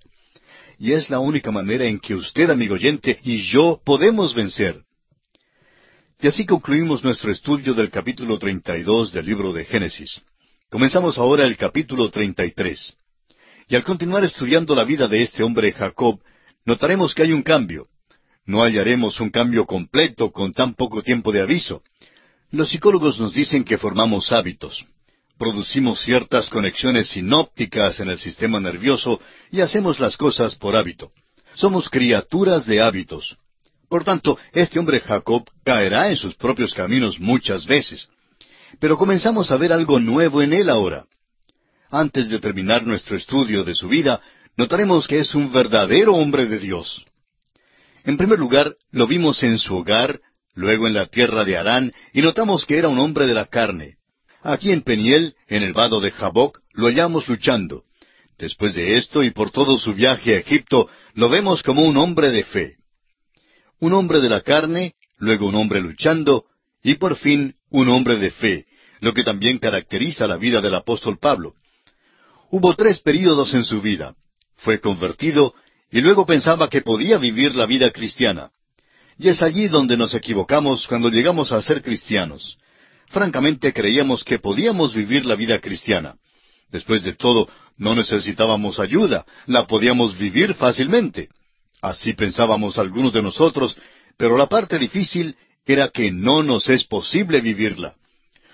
Y 0.79 0.93
es 0.93 1.11
la 1.11 1.21
única 1.21 1.51
manera 1.51 1.85
en 1.85 1.99
que 1.99 2.15
usted, 2.15 2.51
amigo 2.51 2.75
oyente, 2.75 3.19
y 3.23 3.39
yo 3.39 3.81
podemos 3.85 4.35
vencer. 4.35 4.83
Y 6.21 6.27
así 6.27 6.45
concluimos 6.47 7.05
nuestro 7.05 7.31
estudio 7.31 7.75
del 7.75 7.91
capítulo 7.91 8.41
32 8.41 9.13
del 9.13 9.25
libro 9.25 9.53
de 9.53 9.65
Génesis. 9.65 10.21
Comenzamos 10.69 11.17
ahora 11.17 11.45
el 11.47 11.57
capítulo 11.57 12.11
33. 12.11 12.97
Y 13.69 13.77
al 13.77 13.85
continuar 13.85 14.25
estudiando 14.25 14.75
la 14.75 14.83
vida 14.83 15.07
de 15.07 15.23
este 15.23 15.45
hombre 15.45 15.71
Jacob, 15.71 16.19
notaremos 16.65 17.15
que 17.15 17.23
hay 17.23 17.33
un 17.33 17.45
cambio. 17.45 17.87
no 18.47 18.63
hallaremos 18.65 19.21
un 19.21 19.31
cambio 19.31 19.65
completo 19.65 20.33
con 20.33 20.53
tan 20.53 20.75
poco 20.75 21.05
tiempo 21.05 21.31
de 21.31 21.41
aviso. 21.41 21.85
Los 22.51 22.71
psicólogos 22.71 23.21
nos 23.21 23.33
dicen 23.33 23.63
que 23.63 23.79
formamos 23.79 24.33
hábitos. 24.33 24.87
Producimos 25.39 26.01
ciertas 26.01 26.51
conexiones 26.51 27.11
sinópticas 27.11 28.01
en 28.01 28.09
el 28.09 28.19
sistema 28.19 28.59
nervioso 28.59 29.21
y 29.53 29.61
hacemos 29.61 30.01
las 30.01 30.17
cosas 30.17 30.57
por 30.57 30.75
hábito. 30.75 31.13
Somos 31.55 31.89
criaturas 31.89 32.67
de 32.67 32.81
hábitos. 32.81 33.37
Por 33.89 34.05
tanto, 34.05 34.39
este 34.53 34.79
hombre 34.79 35.01
Jacob 35.01 35.45
caerá 35.65 36.11
en 36.11 36.17
sus 36.17 36.35
propios 36.35 36.75
caminos 36.75 37.19
muchas 37.19 37.67
veces. 37.67 38.09
Pero 38.81 38.99
comenzamos 38.99 39.51
a 39.51 39.57
ver 39.57 39.73
algo 39.73 39.99
nuevo 39.99 40.43
en 40.43 40.53
él 40.53 40.69
ahora. 40.69 41.07
Antes 41.91 42.29
de 42.29 42.39
terminar 42.39 42.87
nuestro 42.87 43.17
estudio 43.17 43.65
de 43.65 43.75
su 43.75 43.89
vida, 43.89 44.21
notaremos 44.57 45.09
que 45.09 45.21
es 45.21 45.35
un 45.35 45.51
verdadero 45.51 46.15
hombre 46.15 46.47
de 46.47 46.59
Dios. 46.59 47.07
En 48.05 48.19
primer 48.19 48.39
lugar, 48.39 48.77
lo 48.91 49.07
vimos 49.07 49.43
en 49.43 49.59
su 49.59 49.77
hogar, 49.77 50.21
luego 50.55 50.87
en 50.87 50.95
la 50.95 51.07
tierra 51.07 51.45
de 51.45 51.57
Harán, 51.57 51.93
y 52.13 52.21
notamos 52.21 52.67
que 52.67 52.77
era 52.77 52.89
un 52.89 52.99
hombre 52.99 53.27
de 53.27 53.35
la 53.35 53.47
carne. 53.47 53.97
Aquí 54.43 54.71
en 54.71 54.83
Peniel, 54.83 55.35
en 55.49 55.63
el 55.63 55.73
vado 55.73 56.01
de 56.01 56.11
Jaboc, 56.11 56.61
lo 56.73 56.87
hallamos 56.87 57.27
luchando. 57.29 57.85
Después 58.39 58.75
de 58.75 58.97
esto 58.97 59.23
y 59.23 59.31
por 59.31 59.51
todo 59.51 59.79
su 59.79 59.95
viaje 59.95 60.35
a 60.35 60.39
Egipto, 60.39 60.89
lo 61.15 61.29
vemos 61.29 61.63
como 61.63 61.83
un 61.83 61.97
hombre 61.97 62.31
de 62.31 62.45
fe. 62.45 62.77
Un 63.81 63.93
hombre 63.93 64.21
de 64.21 64.29
la 64.29 64.41
carne, 64.41 64.95
luego 65.19 65.47
un 65.47 65.55
hombre 65.55 65.81
luchando, 65.81 66.45
y 66.83 66.95
por 66.95 67.17
fin 67.17 67.55
un 67.71 67.89
hombre 67.89 68.17
de 68.17 68.31
fe, 68.31 68.67
lo 69.01 69.15
que 69.15 69.23
también 69.23 69.59
caracteriza 69.59 70.27
la 70.27 70.37
vida 70.37 70.61
del 70.61 70.75
apóstol 70.75 71.19
Pablo. 71.19 71.55
Hubo 72.51 72.75
tres 72.75 73.01
períodos 73.01 73.55
en 73.55 73.65
su 73.65 73.81
vida. 73.81 74.15
Fue 74.57 74.81
convertido, 74.81 75.55
y 75.91 76.01
luego 76.01 76.27
pensaba 76.27 76.69
que 76.69 76.83
podía 76.83 77.19
vivir 77.19 77.55
la 77.55 77.67
vida 77.67 77.91
cristiana. 77.91 78.51
Y 79.19 79.29
es 79.29 79.43
allí 79.43 79.69
donde 79.69 79.97
nos 79.97 80.15
equivocamos 80.15 80.87
cuando 80.87 81.09
llegamos 81.09 81.53
a 81.53 81.63
ser 81.63 81.83
cristianos. 81.83 82.59
Francamente 83.07 83.73
creíamos 83.73 84.25
que 84.25 84.39
podíamos 84.39 84.95
vivir 84.95 85.27
la 85.27 85.35
vida 85.35 85.61
cristiana. 85.61 86.17
Después 86.71 87.03
de 87.03 87.15
todo, 87.15 87.49
no 87.77 87.95
necesitábamos 87.95 88.79
ayuda, 88.79 89.25
la 89.47 89.67
podíamos 89.67 90.19
vivir 90.19 90.55
fácilmente. 90.55 91.29
Así 91.81 92.13
pensábamos 92.13 92.79
algunos 92.79 93.13
de 93.13 93.23
nosotros, 93.23 93.77
pero 94.17 94.37
la 94.37 94.47
parte 94.47 94.79
difícil 94.79 95.37
era 95.65 95.89
que 95.89 96.11
no 96.11 96.43
nos 96.43 96.69
es 96.69 96.85
posible 96.85 97.41
vivirla. 97.41 97.95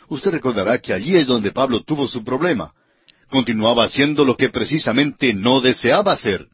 Usted 0.09 0.31
recordará 0.33 0.79
que 0.79 0.93
allí 0.93 1.17
es 1.17 1.27
donde 1.27 1.53
Pablo 1.53 1.81
tuvo 1.81 2.07
su 2.09 2.23
problema. 2.23 2.73
Continuaba 3.31 3.85
haciendo 3.85 4.25
lo 4.25 4.37
que 4.37 4.51
precisamente 4.51 5.33
no 5.33 5.61
deseaba 5.61 6.13
hacer 6.13 6.49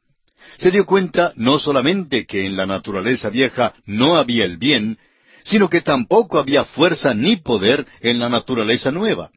se 0.61 0.71
dio 0.71 0.85
cuenta 0.85 1.33
no 1.37 1.59
solamente 1.59 2.27
que 2.27 2.45
en 2.45 2.55
la 2.55 2.67
naturaleza 2.67 3.31
vieja 3.31 3.73
no 3.87 4.17
había 4.17 4.45
el 4.45 4.59
bien, 4.59 4.99
sino 5.43 5.71
que 5.71 5.81
tampoco 5.81 6.39
había 6.39 6.67
fuerza 6.67 7.15
ni 7.15 7.37
poder 7.37 7.87
en 8.01 8.19
la 8.19 8.29
naturaleza 8.29 8.91
nueva. 8.91 9.31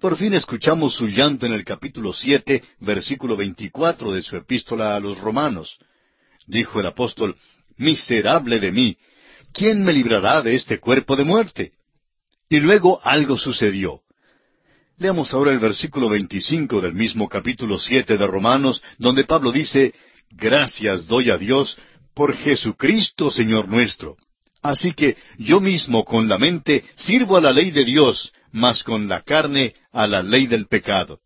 Por 0.00 0.16
fin 0.16 0.34
escuchamos 0.34 0.94
su 0.94 1.08
llanto 1.08 1.46
en 1.46 1.52
el 1.52 1.64
capítulo 1.64 2.12
siete, 2.12 2.62
versículo 2.78 3.36
veinticuatro 3.36 4.12
de 4.12 4.22
su 4.22 4.36
epístola 4.36 4.94
a 4.94 5.00
los 5.00 5.18
romanos. 5.18 5.78
Dijo 6.46 6.80
el 6.80 6.86
apóstol, 6.86 7.36
Miserable 7.76 8.58
de 8.58 8.72
mí, 8.72 8.96
¿quién 9.52 9.84
me 9.84 9.92
librará 9.92 10.42
de 10.42 10.54
este 10.54 10.78
cuerpo 10.78 11.16
de 11.16 11.24
muerte? 11.24 11.72
Y 12.48 12.60
luego 12.60 13.00
algo 13.02 13.36
sucedió. 13.36 14.00
Leamos 14.98 15.34
ahora 15.34 15.52
el 15.52 15.58
versículo 15.58 16.08
veinticinco 16.08 16.80
del 16.80 16.94
mismo 16.94 17.28
capítulo 17.28 17.78
siete 17.78 18.16
de 18.16 18.26
Romanos, 18.26 18.82
donde 18.98 19.24
Pablo 19.24 19.52
dice, 19.52 19.94
Gracias 20.30 21.06
doy 21.06 21.30
a 21.30 21.36
Dios 21.36 21.76
por 22.14 22.34
Jesucristo, 22.34 23.30
Señor 23.30 23.68
nuestro. 23.68 24.16
Así 24.62 24.94
que 24.94 25.16
yo 25.38 25.60
mismo 25.60 26.04
con 26.04 26.28
la 26.28 26.38
mente 26.38 26.84
sirvo 26.96 27.36
a 27.36 27.40
la 27.40 27.52
ley 27.52 27.70
de 27.70 27.84
Dios, 27.84 28.32
mas 28.52 28.82
con 28.82 29.06
la 29.06 29.20
carne 29.20 29.74
a 29.92 30.06
la 30.06 30.22
ley 30.22 30.46
del 30.46 30.66
pecado. 30.66 31.20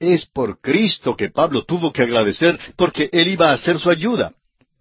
Es 0.00 0.26
por 0.26 0.60
Cristo 0.60 1.16
que 1.16 1.30
Pablo 1.30 1.64
tuvo 1.64 1.92
que 1.92 2.02
agradecer 2.02 2.58
porque 2.76 3.08
él 3.12 3.28
iba 3.28 3.50
a 3.50 3.54
hacer 3.54 3.78
su 3.78 3.90
ayuda. 3.90 4.32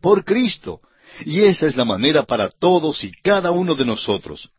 Por 0.02 0.23
Cristo. 0.23 0.81
Y 1.26 1.41
esa 1.41 1.65
es 1.65 1.76
la 1.76 1.85
manera 1.85 2.23
para 2.23 2.49
todos 2.49 3.03
y 3.03 3.11
cada 3.23 3.52
uno 3.52 3.73
de 3.76 3.85
nosotros. 3.85 4.49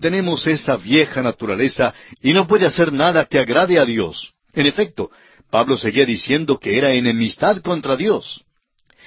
Tenemos 0.00 0.46
esa 0.46 0.76
vieja 0.76 1.22
naturaleza 1.22 1.94
y 2.22 2.32
no 2.32 2.46
puede 2.46 2.66
hacer 2.66 2.92
nada 2.92 3.26
que 3.26 3.38
agrade 3.38 3.78
a 3.78 3.84
Dios. 3.84 4.32
En 4.54 4.66
efecto, 4.66 5.10
Pablo 5.50 5.76
seguía 5.76 6.06
diciendo 6.06 6.58
que 6.58 6.78
era 6.78 6.92
enemistad 6.92 7.58
contra 7.58 7.96
Dios. 7.96 8.42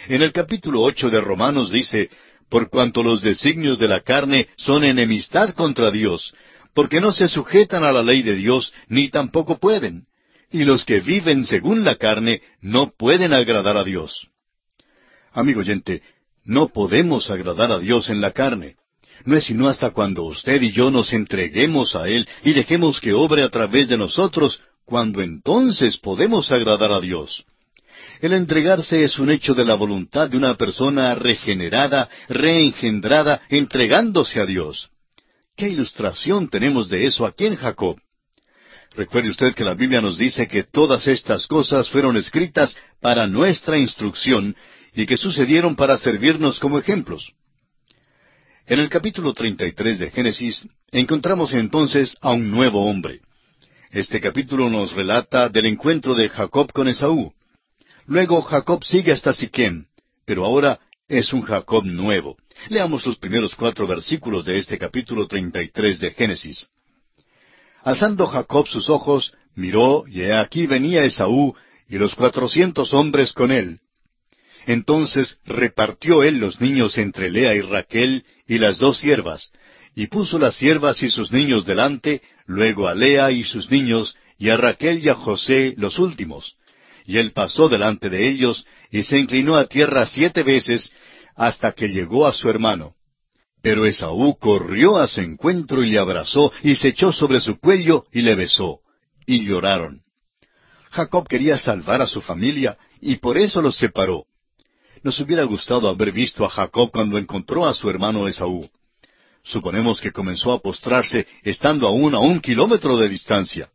En 0.08 0.22
el 0.22 0.32
capítulo 0.32 0.82
ocho 0.82 1.10
de 1.10 1.20
Romanos 1.20 1.72
dice, 1.72 2.10
por 2.50 2.70
cuanto 2.70 3.04
los 3.04 3.22
designios 3.22 3.80
de 3.80 3.88
la 3.88 4.00
carne 4.00 4.48
son 4.56 4.84
enemistad 4.84 5.52
contra 5.54 5.92
Dios, 5.92 6.34
porque 6.74 7.02
no 7.02 7.12
se 7.12 7.28
sujetan 7.28 7.84
a 7.84 7.92
la 7.92 8.02
ley 8.02 8.22
de 8.22 8.36
Dios, 8.36 8.74
ni 8.88 9.10
tampoco 9.10 9.58
pueden. 9.60 10.06
Y 10.52 10.64
los 10.64 10.86
que 10.86 11.00
viven 11.00 11.46
según 11.46 11.84
la 11.84 11.96
carne 11.96 12.42
no 12.62 12.92
pueden 12.98 13.34
agradar 13.34 13.78
a 13.78 13.84
Dios. 13.84 14.28
Amigo 15.32 15.60
oyente, 15.60 16.02
no 16.44 16.70
podemos 16.70 17.30
agradar 17.30 17.72
a 17.72 17.80
Dios 17.80 18.10
en 18.10 18.22
la 18.22 18.32
carne. 18.32 18.76
No 19.26 19.36
es 19.36 19.44
sino 19.44 19.68
hasta 19.68 19.92
cuando 19.92 20.24
usted 20.24 20.62
y 20.62 20.72
yo 20.72 20.90
nos 20.90 21.14
entreguemos 21.14 21.96
a 21.96 22.08
Él 22.08 22.28
y 22.44 22.54
dejemos 22.54 23.00
que 23.00 23.14
obre 23.14 23.44
a 23.44 23.50
través 23.50 23.88
de 23.88 23.98
nosotros 23.98 24.62
cuando 24.86 25.22
entonces 25.22 25.98
podemos 25.98 26.52
agradar 26.52 26.92
a 26.92 27.00
Dios. 27.00 27.46
El 28.22 28.34
entregarse 28.34 29.04
es 29.04 29.20
un 29.20 29.30
hecho 29.30 29.54
de 29.54 29.66
la 29.66 29.76
voluntad 29.76 30.30
de 30.30 30.38
una 30.38 30.56
persona 30.56 31.16
regenerada, 31.16 32.10
reengendrada, 32.28 33.42
entregándose 33.50 34.40
a 34.40 34.46
Dios. 34.46 34.90
¿Qué 35.56 35.70
ilustración 35.70 36.50
tenemos 36.50 36.90
de 36.90 37.06
eso 37.06 37.26
aquí 37.26 37.46
en 37.46 37.56
Jacob? 37.56 38.00
Recuerde 38.96 39.30
usted 39.30 39.54
que 39.54 39.64
la 39.64 39.76
Biblia 39.76 40.02
nos 40.02 40.18
dice 40.18 40.48
que 40.48 40.64
todas 40.64 41.08
estas 41.08 41.48
cosas 41.48 41.90
fueron 41.90 42.18
escritas 42.18 42.76
para 43.00 43.28
nuestra 43.28 43.78
instrucción 43.78 44.56
y 44.94 45.06
que 45.06 45.18
sucedieron 45.18 45.76
para 45.76 45.98
servirnos 45.98 46.60
como 46.60 46.80
ejemplos. 46.80 47.34
En 48.66 48.80
el 48.80 48.90
capítulo 48.90 49.34
33 49.34 50.00
de 50.00 50.12
Génesis 50.12 50.68
encontramos 50.92 51.54
entonces 51.54 52.16
a 52.22 52.32
un 52.32 52.52
nuevo 52.52 52.86
hombre. 52.86 53.22
Este 53.92 54.22
capítulo 54.22 54.70
nos 54.70 54.94
relata 54.94 55.50
del 55.50 55.66
encuentro 55.66 56.14
de 56.14 56.30
Jacob 56.30 56.72
con 56.72 56.88
Esaú. 56.88 57.34
Luego 58.06 58.42
Jacob 58.42 58.84
sigue 58.84 59.12
hasta 59.12 59.34
Siquem, 59.34 59.86
pero 60.26 60.46
ahora 60.46 60.80
es 61.08 61.34
un 61.34 61.42
Jacob 61.42 61.84
nuevo. 61.86 62.38
Leamos 62.70 63.06
los 63.06 63.18
primeros 63.18 63.56
cuatro 63.56 63.88
versículos 63.88 64.46
de 64.46 64.58
este 64.58 64.78
capítulo 64.78 65.28
treinta 65.28 65.62
y 65.62 65.70
tres 65.70 66.00
de 66.00 66.12
Génesis. 66.12 66.68
Alzando 67.84 68.28
Jacob 68.28 68.68
sus 68.68 68.90
ojos, 68.90 69.34
miró, 69.56 70.04
y 70.08 70.22
he 70.22 70.34
aquí 70.34 70.68
venía 70.68 71.04
Esaú, 71.04 71.56
y 71.88 71.98
los 71.98 72.16
cuatrocientos 72.16 72.94
hombres 72.94 73.34
con 73.34 73.52
él. 73.52 73.80
Entonces 74.66 75.40
repartió 75.46 76.24
él 76.24 76.38
los 76.38 76.62
niños 76.62 76.98
entre 76.98 77.32
Lea 77.32 77.56
y 77.56 77.62
Raquel 77.62 78.26
y 78.48 78.60
las 78.60 78.78
dos 78.78 79.00
siervas, 79.00 79.52
y 79.96 80.08
puso 80.08 80.38
las 80.38 80.56
siervas 80.56 81.02
y 81.02 81.10
sus 81.10 81.32
niños 81.32 81.66
delante, 81.66 82.22
luego 82.46 82.88
a 82.88 82.94
Lea 82.94 83.32
y 83.32 83.44
sus 83.44 83.72
niños, 83.72 84.16
y 84.38 84.50
a 84.50 84.58
Raquel 84.58 85.04
y 85.04 85.10
a 85.10 85.16
José 85.16 85.74
los 85.78 86.00
últimos. 86.00 86.56
Y 87.06 87.18
él 87.18 87.32
pasó 87.32 87.70
delante 87.70 88.10
de 88.10 88.28
ellos, 88.30 88.66
y 88.92 89.04
se 89.04 89.18
inclinó 89.18 89.56
a 89.56 89.66
tierra 89.66 90.06
siete 90.06 90.44
veces, 90.44 90.92
hasta 91.36 91.72
que 91.72 91.90
llegó 91.90 92.28
a 92.28 92.34
su 92.34 92.50
hermano. 92.50 92.94
Pero 93.62 93.86
Esaú 93.86 94.38
corrió 94.38 94.98
a 94.98 95.08
su 95.08 95.22
encuentro 95.22 95.84
y 95.84 95.92
le 95.92 96.00
abrazó, 96.00 96.52
y 96.64 96.76
se 96.76 96.90
echó 96.90 97.12
sobre 97.12 97.42
su 97.42 97.60
cuello 97.60 98.06
y 98.12 98.22
le 98.22 98.36
besó. 98.36 98.80
Y 99.26 99.46
lloraron. 99.46 100.02
Jacob 100.92 101.28
quería 101.28 101.58
salvar 101.58 102.02
a 102.02 102.08
su 102.08 102.22
familia, 102.22 102.78
y 103.02 103.18
por 103.18 103.38
eso 103.38 103.62
los 103.62 103.76
separó. 103.76 104.26
Nos 105.04 105.20
hubiera 105.20 105.44
gustado 105.44 105.88
haber 105.88 106.12
visto 106.12 106.46
a 106.46 106.50
Jacob 106.50 106.90
cuando 106.92 107.18
encontró 107.18 107.66
a 107.66 107.74
su 107.74 107.90
hermano 107.90 108.28
Esaú. 108.28 108.70
Suponemos 109.44 110.02
que 110.02 110.12
comenzó 110.12 110.52
a 110.52 110.60
postrarse 110.60 111.28
estando 111.44 111.88
aún 111.88 112.16
a 112.16 112.20
un 112.20 112.42
kilómetro 112.42 112.98
de 112.98 113.08
distancia. 113.08 113.70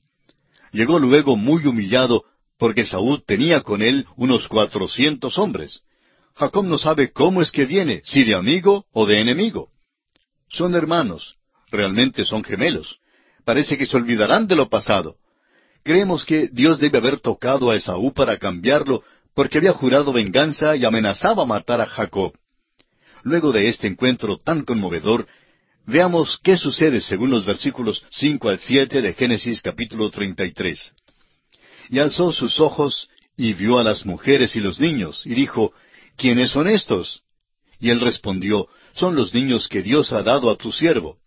Llegó 0.73 0.98
luego 0.98 1.36
muy 1.36 1.66
humillado 1.66 2.24
porque 2.59 2.85
Saúl 2.85 3.23
tenía 3.27 3.62
con 3.62 3.82
él 3.82 4.06
unos 4.16 4.48
cuatrocientos 4.48 5.39
hombres. 5.39 5.82
Jacob 6.35 6.65
no 6.65 6.78
sabe 6.78 7.12
cómo 7.12 7.43
es 7.43 7.52
que 7.52 7.65
viene, 7.65 8.02
si 8.05 8.24
de 8.24 8.35
amigo 8.35 8.86
o 8.93 9.06
de 9.06 9.20
enemigo. 9.20 9.70
Son 10.49 10.75
hermanos, 10.75 11.37
realmente 11.71 12.25
son 12.25 12.45
gemelos. 12.45 12.99
Parece 13.45 13.77
que 13.77 13.87
se 13.87 13.97
olvidarán 13.97 14.47
de 14.47 14.57
lo 14.57 14.69
pasado. 14.69 15.16
Creemos 15.83 16.25
que 16.25 16.49
Dios 16.49 16.79
debe 16.79 16.99
haber 16.99 17.21
tocado 17.21 17.71
a 17.71 17.77
Esaú 17.77 18.12
para 18.12 18.39
cambiarlo, 18.39 19.03
porque 19.35 19.59
había 19.59 19.73
jurado 19.73 20.12
venganza 20.12 20.77
y 20.77 20.85
amenazaba 20.85 21.45
matar 21.45 21.81
a 21.81 21.87
Jacob. 21.87 22.33
Luego 23.23 23.53
de 23.53 23.69
este 23.69 23.87
encuentro 23.87 24.39
tan 24.39 24.65
conmovedor, 24.65 25.27
Veamos 25.87 26.39
qué 26.43 26.57
sucede 26.57 27.01
según 27.01 27.31
los 27.31 27.45
versículos 27.45 28.03
cinco 28.11 28.49
al 28.49 28.59
siete 28.59 29.03
de 29.03 29.12
Génesis 29.12 29.61
capítulo 29.61 30.11
treinta 30.11 30.45
y 30.45 30.53
tres. 30.53 30.95
Y 31.91 31.99
alzó 31.99 32.33
sus 32.33 32.59
ojos 32.59 33.11
y 33.37 33.53
vio 33.53 33.79
a 33.79 33.85
las 33.85 34.07
mujeres 34.07 34.57
y 34.57 34.61
los 34.61 34.81
niños, 34.81 35.23
y 35.27 35.35
dijo, 35.35 35.75
¿quiénes 36.16 36.51
son 36.51 36.69
estos? 36.69 37.23
Y 37.81 37.91
él 37.91 38.01
respondió, 38.01 38.69
Son 38.95 39.16
los 39.16 39.35
niños 39.35 39.69
que 39.69 39.83
Dios 39.83 40.12
ha 40.12 40.23
dado 40.23 40.51
a 40.51 40.57
tu 40.57 40.71
siervo. 40.71 41.19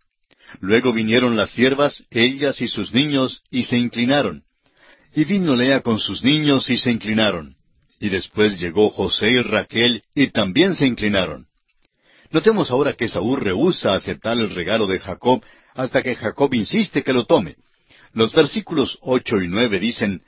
Luego 0.62 0.94
vinieron 0.94 1.36
las 1.36 1.52
siervas, 1.52 2.06
ellas 2.10 2.62
y 2.62 2.68
sus 2.68 2.94
niños, 2.94 3.44
y 3.52 3.64
se 3.64 3.78
inclinaron. 3.78 4.44
Y 5.14 5.26
vino 5.26 5.56
Lea 5.56 5.82
con 5.82 6.00
sus 6.00 6.24
niños 6.24 6.70
y 6.70 6.78
se 6.78 6.92
inclinaron. 6.92 7.56
Y 8.00 8.10
después 8.10 8.60
llegó 8.60 8.90
José 8.90 9.32
y 9.32 9.42
Raquel 9.42 10.04
y 10.16 10.28
también 10.28 10.76
se 10.76 10.86
inclinaron. 10.86 11.48
Notemos 12.32 12.72
ahora 12.72 12.94
que 12.94 13.10
Saúl 13.10 13.42
rehúsa 13.42 13.94
aceptar 13.94 14.38
el 14.38 14.54
regalo 14.54 14.88
de 14.88 15.00
Jacob 15.00 15.44
hasta 15.74 16.02
que 16.02 16.16
Jacob 16.16 16.54
insiste 16.54 17.04
que 17.04 17.14
lo 17.14 17.26
tome. 17.26 17.56
Los 18.14 18.34
versículos 18.34 18.98
ocho 19.02 19.42
y 19.42 19.48
nueve 19.48 19.80
dicen, 19.80 20.24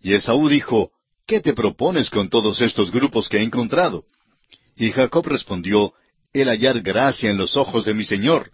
Y 0.00 0.14
Esaú 0.14 0.48
dijo, 0.48 0.92
¿Qué 1.26 1.40
te 1.40 1.52
propones 1.52 2.08
con 2.08 2.28
todos 2.28 2.60
estos 2.60 2.90
grupos 2.90 3.28
que 3.28 3.38
he 3.38 3.42
encontrado? 3.42 4.04
Y 4.76 4.90
Jacob 4.92 5.26
respondió, 5.26 5.92
El 6.32 6.48
hallar 6.48 6.82
gracia 6.82 7.30
en 7.30 7.38
los 7.38 7.56
ojos 7.56 7.84
de 7.84 7.94
mi 7.94 8.04
señor. 8.04 8.50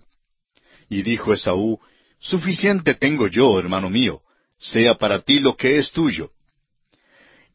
Y 0.89 1.03
dijo 1.03 1.33
Esaú, 1.33 1.81
Suficiente 2.21 2.95
tengo 2.95 3.27
yo, 3.27 3.59
hermano 3.59 3.91
mío, 3.91 4.23
sea 4.59 4.95
para 4.95 5.21
ti 5.21 5.41
lo 5.41 5.57
que 5.57 5.79
es 5.79 5.91
tuyo. 5.93 6.31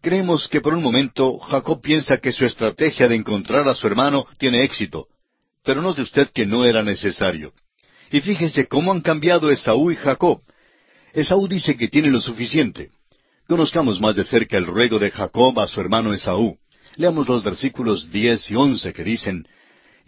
Creemos 0.01 0.47
que 0.47 0.61
por 0.61 0.73
un 0.73 0.83
momento 0.83 1.39
Jacob 1.39 1.81
piensa 1.81 2.17
que 2.17 2.31
su 2.31 2.45
estrategia 2.45 3.07
de 3.07 3.15
encontrar 3.15 3.67
a 3.67 3.75
su 3.75 3.87
hermano 3.87 4.27
tiene 4.37 4.63
éxito, 4.63 5.07
pero 5.63 5.81
note 5.81 6.01
usted 6.01 6.29
que 6.29 6.45
no 6.45 6.65
era 6.65 6.83
necesario. 6.83 7.53
Y 8.11 8.21
fíjese 8.21 8.67
cómo 8.67 8.91
han 8.91 9.01
cambiado 9.01 9.49
Esaú 9.49 9.91
y 9.91 9.95
Jacob. 9.95 10.41
Esaú 11.13 11.47
dice 11.47 11.75
que 11.77 11.87
tiene 11.87 12.09
lo 12.09 12.21
suficiente. 12.21 12.91
Conozcamos 13.47 13.99
más 13.99 14.15
de 14.15 14.23
cerca 14.23 14.57
el 14.57 14.65
ruego 14.65 14.99
de 14.99 15.11
Jacob 15.11 15.59
a 15.59 15.67
su 15.67 15.81
hermano 15.81 16.13
Esaú. 16.13 16.57
Leamos 16.95 17.27
los 17.27 17.43
versículos 17.43 18.11
diez 18.11 18.51
y 18.51 18.55
once 18.55 18.93
que 18.93 19.03
dicen, 19.03 19.47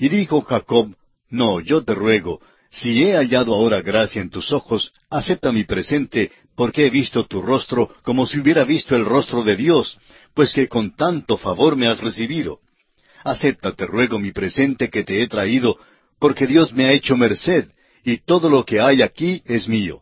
Y 0.01 0.09
dijo 0.09 0.41
Jacob, 0.41 0.95
No, 1.29 1.59
yo 1.59 1.83
te 1.83 1.93
ruego, 1.93 2.41
si 2.71 3.03
he 3.03 3.13
hallado 3.15 3.53
ahora 3.53 3.81
gracia 3.81 4.19
en 4.19 4.31
tus 4.31 4.51
ojos, 4.51 4.91
acepta 5.11 5.51
mi 5.51 5.63
presente, 5.63 6.31
porque 6.55 6.87
he 6.87 6.89
visto 6.89 7.27
tu 7.27 7.39
rostro 7.39 7.93
como 8.01 8.25
si 8.25 8.39
hubiera 8.39 8.63
visto 8.63 8.95
el 8.95 9.05
rostro 9.05 9.43
de 9.43 9.55
Dios, 9.55 9.99
pues 10.33 10.53
que 10.53 10.67
con 10.67 10.95
tanto 10.95 11.37
favor 11.37 11.75
me 11.75 11.87
has 11.87 11.99
recibido. 11.99 12.61
Acepta, 13.23 13.73
te 13.73 13.85
ruego, 13.85 14.17
mi 14.17 14.31
presente 14.31 14.89
que 14.89 15.03
te 15.03 15.21
he 15.21 15.27
traído, 15.27 15.77
porque 16.17 16.47
Dios 16.47 16.73
me 16.73 16.85
ha 16.85 16.93
hecho 16.93 17.15
merced, 17.15 17.67
y 18.03 18.17
todo 18.25 18.49
lo 18.49 18.65
que 18.65 18.81
hay 18.81 19.03
aquí 19.03 19.43
es 19.45 19.67
mío. 19.67 20.01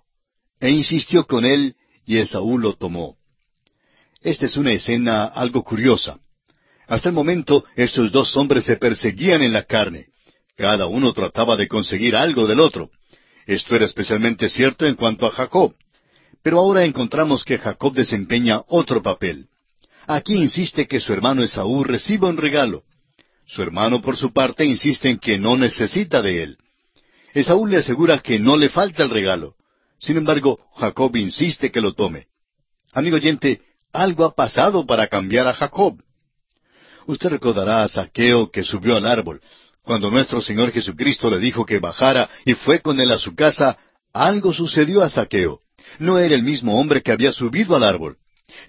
E 0.61 0.69
insistió 0.69 1.27
con 1.27 1.43
él, 1.43 1.75
y 2.05 2.19
Esaú 2.19 2.57
lo 2.57 2.75
tomó. 2.75 3.17
Esta 4.21 4.45
es 4.45 4.55
una 4.55 4.71
escena 4.71 5.25
algo 5.25 5.61
curiosa. 5.61 6.19
Hasta 6.89 7.09
el 7.09 7.13
momento 7.13 7.65
estos 7.75 8.11
dos 8.11 8.35
hombres 8.35 8.65
se 8.65 8.75
perseguían 8.75 9.43
en 9.43 9.53
la 9.53 9.63
carne. 9.63 10.07
Cada 10.57 10.87
uno 10.87 11.13
trataba 11.13 11.55
de 11.55 11.67
conseguir 11.67 12.15
algo 12.15 12.47
del 12.47 12.59
otro. 12.59 12.89
Esto 13.45 13.75
era 13.75 13.85
especialmente 13.85 14.49
cierto 14.49 14.87
en 14.87 14.95
cuanto 14.95 15.27
a 15.27 15.29
Jacob. 15.29 15.75
Pero 16.41 16.57
ahora 16.57 16.83
encontramos 16.83 17.45
que 17.45 17.59
Jacob 17.59 17.93
desempeña 17.93 18.63
otro 18.67 19.03
papel. 19.03 19.49
Aquí 20.07 20.33
insiste 20.33 20.87
que 20.87 20.99
su 20.99 21.13
hermano 21.13 21.43
Esaú 21.43 21.83
reciba 21.83 22.27
un 22.27 22.37
regalo. 22.37 22.81
Su 23.45 23.61
hermano, 23.61 24.01
por 24.01 24.17
su 24.17 24.33
parte, 24.33 24.65
insiste 24.65 25.09
en 25.09 25.19
que 25.19 25.37
no 25.37 25.57
necesita 25.57 26.23
de 26.23 26.41
él. 26.41 26.57
Esaú 27.35 27.67
le 27.67 27.77
asegura 27.77 28.17
que 28.17 28.39
no 28.39 28.57
le 28.57 28.69
falta 28.69 29.03
el 29.03 29.11
regalo. 29.11 29.53
Sin 29.99 30.17
embargo, 30.17 30.59
Jacob 30.75 31.15
insiste 31.17 31.71
que 31.71 31.81
lo 31.81 31.93
tome. 31.93 32.25
Amigo 32.93 33.17
oyente, 33.17 33.61
algo 33.93 34.25
ha 34.25 34.33
pasado 34.33 34.87
para 34.87 35.07
cambiar 35.07 35.47
a 35.47 35.53
Jacob. 35.53 35.99
Usted 37.09 37.29
recordará 37.29 37.81
a 37.81 37.87
Saqueo 37.87 38.51
que 38.51 38.63
subió 38.63 38.95
al 38.95 39.07
árbol, 39.07 39.41
cuando 39.81 40.11
nuestro 40.11 40.41
Señor 40.41 40.71
Jesucristo 40.71 41.31
le 41.31 41.39
dijo 41.39 41.65
que 41.65 41.79
bajara 41.79 42.29
y 42.45 42.53
fue 42.53 42.81
con 42.81 42.99
él 42.99 43.11
a 43.11 43.17
su 43.17 43.33
casa, 43.33 43.79
algo 44.13 44.53
sucedió 44.53 45.01
a 45.01 45.09
Saqueo. 45.09 45.59
No 45.97 46.19
era 46.19 46.35
el 46.35 46.43
mismo 46.43 46.79
hombre 46.79 47.01
que 47.01 47.11
había 47.11 47.31
subido 47.31 47.75
al 47.75 47.83
árbol. 47.83 48.17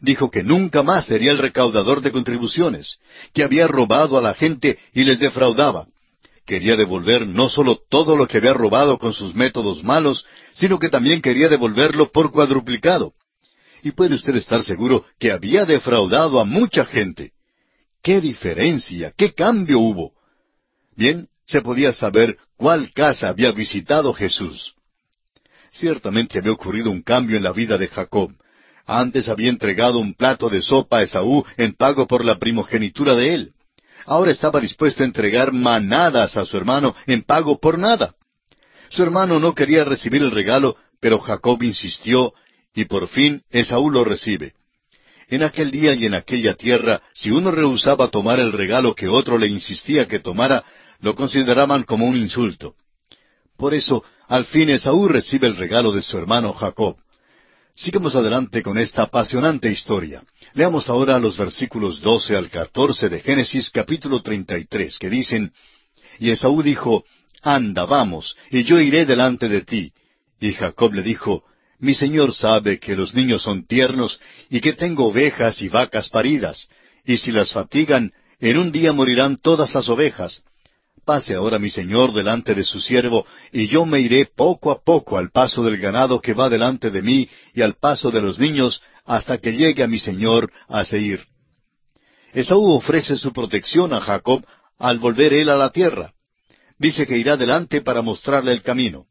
Dijo 0.01 0.31
que 0.31 0.43
nunca 0.43 0.83
más 0.83 1.05
sería 1.05 1.33
el 1.33 1.37
recaudador 1.37 2.01
de 2.01 2.13
contribuciones, 2.13 2.97
que 3.35 3.45
había 3.45 3.67
robado 3.67 4.17
a 4.17 4.23
la 4.23 4.33
gente 4.33 4.79
y 4.95 5.05
les 5.05 5.19
defraudaba. 5.19 5.89
Quería 6.47 6.77
devolver 6.77 7.27
no 7.27 7.51
solo 7.51 7.79
todo 7.91 8.17
lo 8.17 8.27
que 8.27 8.39
había 8.39 8.55
robado 8.55 8.99
con 8.99 9.13
sus 9.13 9.35
métodos 9.35 9.85
malos, 9.85 10.25
sino 10.55 10.79
que 10.79 10.89
también 10.89 11.21
quería 11.21 11.51
devolverlo 11.51 12.11
por 12.11 12.33
cuadruplicado. 12.33 13.13
Y 13.83 13.91
puede 13.91 14.15
usted 14.15 14.35
estar 14.37 14.65
seguro 14.65 15.05
que 15.19 15.31
había 15.31 15.67
defraudado 15.67 16.41
a 16.41 16.47
mucha 16.47 16.87
gente. 16.87 17.33
¡Qué 18.03 18.21
diferencia! 18.21 19.13
¡Qué 19.17 19.35
cambio 19.35 19.79
hubo! 19.79 20.13
Bien, 20.97 21.29
se 21.47 21.61
podía 21.63 21.93
saber 21.93 22.39
cuál 22.57 22.93
casa 22.93 23.29
había 23.29 23.53
visitado 23.53 24.13
Jesús. 24.15 24.75
Ciertamente 25.71 26.39
había 26.39 26.53
ocurrido 26.53 26.91
un 26.91 27.03
cambio 27.03 27.37
en 27.37 27.43
la 27.43 27.53
vida 27.53 27.79
de 27.79 27.89
Jacob. 27.89 28.33
Antes 28.87 29.29
había 29.29 29.51
entregado 29.51 29.99
un 29.99 30.15
plato 30.15 30.49
de 30.49 30.63
sopa 30.63 30.99
a 30.99 31.03
Esaú 31.03 31.45
en 31.57 31.75
pago 31.75 32.07
por 32.07 32.25
la 32.25 32.39
primogenitura 32.39 33.15
de 33.15 33.35
él. 33.35 33.53
Ahora 34.07 34.33
estaba 34.33 34.61
dispuesto 34.61 35.03
a 35.03 35.07
entregar 35.07 35.53
manadas 35.53 36.37
a 36.37 36.45
su 36.45 36.57
hermano 36.57 36.95
en 37.07 37.23
pago 37.23 37.59
por 37.59 37.79
nada. 37.79 38.15
Su 38.89 39.03
hermano 39.03 39.39
no 39.39 39.55
quería 39.55 39.85
recibir 39.85 40.23
el 40.23 40.33
regalo, 40.33 40.77
pero 40.99 41.21
Jacob 41.21 41.63
insistió, 41.63 42.35
y 42.75 42.87
por 42.87 43.09
fin 43.09 43.43
Esaú 43.51 43.91
lo 43.91 44.05
recibe. 44.05 44.55
En 45.31 45.45
aquel 45.45 45.71
día 45.71 45.95
y 45.95 46.07
en 46.07 46.15
aquella 46.15 46.55
tierra, 46.55 47.01
si 47.15 47.31
uno 47.31 47.53
rehusaba 47.53 48.09
tomar 48.09 48.41
el 48.41 48.53
regalo 48.53 48.97
que 48.97 49.07
otro 49.07 49.39
le 49.39 49.47
insistía 49.47 50.09
que 50.09 50.19
tomara, 50.19 50.65
lo 51.01 51.15
consideraban 51.15 51.85
como 51.85 52.07
un 52.07 52.17
insulto. 52.17 52.75
Por 53.57 53.73
eso, 53.73 54.03
al 54.27 54.45
fin 54.45 54.71
Esaú 54.71 55.07
recibe 55.07 55.47
el 55.47 55.57
regalo 55.57 55.93
de 55.93 56.03
su 56.03 56.19
hermano 56.19 56.53
Jacob. 56.53 56.97
Sigamos 57.77 58.17
adelante 58.17 58.61
con 58.61 58.77
esta 58.77 59.05
apasionante 59.05 59.71
historia. 59.71 60.25
Leamos 60.55 60.89
ahora 60.89 61.21
los 61.21 61.39
versículos 61.39 62.01
doce 62.01 62.35
al 62.35 62.51
catorce 62.51 63.09
de 63.09 63.21
Génesis 63.21 63.71
capítulo 63.71 64.23
treinta 64.23 64.59
y 64.59 64.65
tres, 64.65 64.99
que 64.99 65.09
dicen 65.09 65.53
Y 66.19 66.31
Esaú 66.31 66.61
dijo 66.63 67.05
Anda, 67.41 67.85
vamos, 67.85 68.37
y 68.51 68.65
yo 68.65 68.81
iré 68.81 69.07
delante 69.07 69.49
de 69.49 69.61
ti. 69.63 69.93
Y 70.41 70.55
Jacob 70.55 70.93
le 70.93 71.03
dijo 71.03 71.45
Mi 71.81 71.95
señor 71.95 72.35
sabe 72.35 72.79
que 72.79 72.95
los 72.95 73.15
niños 73.15 73.43
son 73.43 73.67
tiernos 73.67 74.21
y 74.49 74.61
que 74.61 74.75
tengo 74.75 75.07
ovejas 75.07 75.61
y 75.63 75.69
vacas 75.69 76.09
paridas, 76.09 76.69
y 77.05 77.17
si 77.17 77.33
las 77.33 77.53
fatigan, 77.53 78.13
en 78.39 78.59
un 78.59 78.71
día 78.71 78.93
morirán 78.93 79.37
todas 79.39 79.75
las 79.75 79.89
ovejas, 79.89 80.43
Pase 81.05 81.35
ahora 81.35 81.59
mi 81.59 81.71
señor 81.71 82.13
delante 82.13 82.55
de 82.55 82.63
su 82.63 82.81
siervo, 82.81 83.27
y 83.53 83.67
yo 83.67 83.87
me 83.87 84.01
iré 84.01 84.27
poco 84.27 84.71
a 84.71 84.83
poco 84.83 85.17
al 85.19 85.31
paso 85.31 85.65
del 85.65 85.79
ganado 85.79 86.21
que 86.21 86.35
va 86.35 86.49
delante 86.49 86.91
de 86.91 87.03
mí, 87.03 87.29
y 87.55 87.63
al 87.63 87.75
paso 87.75 88.11
de 88.11 88.21
los 88.21 88.39
niños, 88.39 88.83
hasta 89.05 89.39
que 89.39 89.53
llegue 89.53 89.83
a 89.83 89.89
mi 89.89 89.99
señor 89.99 90.53
a 90.69 90.85
Seir. 90.85 91.25
Esaú 92.33 92.71
ofrece 92.73 93.17
su 93.17 93.33
protección 93.33 93.93
a 93.93 94.01
Jacob 94.01 94.45
al 94.79 94.99
volver 94.99 95.33
él 95.33 95.49
a 95.49 95.57
la 95.57 95.71
tierra. 95.71 96.13
Dice 96.79 97.07
que 97.07 97.19
irá 97.19 97.37
delante 97.37 97.81
para 97.81 98.03
mostrarle 98.03 98.53
el 98.53 98.63
camino. 98.63 99.07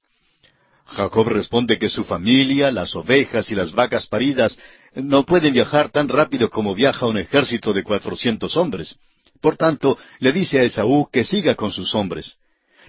Jacob 0.92 1.28
responde 1.28 1.78
que 1.78 1.90
su 1.90 2.04
familia, 2.04 2.72
las 2.72 2.96
ovejas 2.96 3.52
y 3.52 3.56
las 3.56 3.72
vacas 3.72 4.08
paridas 4.08 4.60
no 4.96 5.26
pueden 5.26 5.54
viajar 5.54 5.92
tan 5.92 6.10
rápido 6.10 6.50
como 6.50 6.74
viaja 6.74 7.06
un 7.06 7.18
ejército 7.18 7.74
de 7.74 7.84
cuatrocientos 7.84 8.58
hombres. 8.58 8.96
Por 9.42 9.56
tanto, 9.56 9.98
le 10.20 10.32
dice 10.32 10.60
a 10.60 10.64
Esaú 10.64 11.08
que 11.12 11.24
siga 11.24 11.56
con 11.56 11.72
sus 11.72 11.94
hombres. 11.96 12.38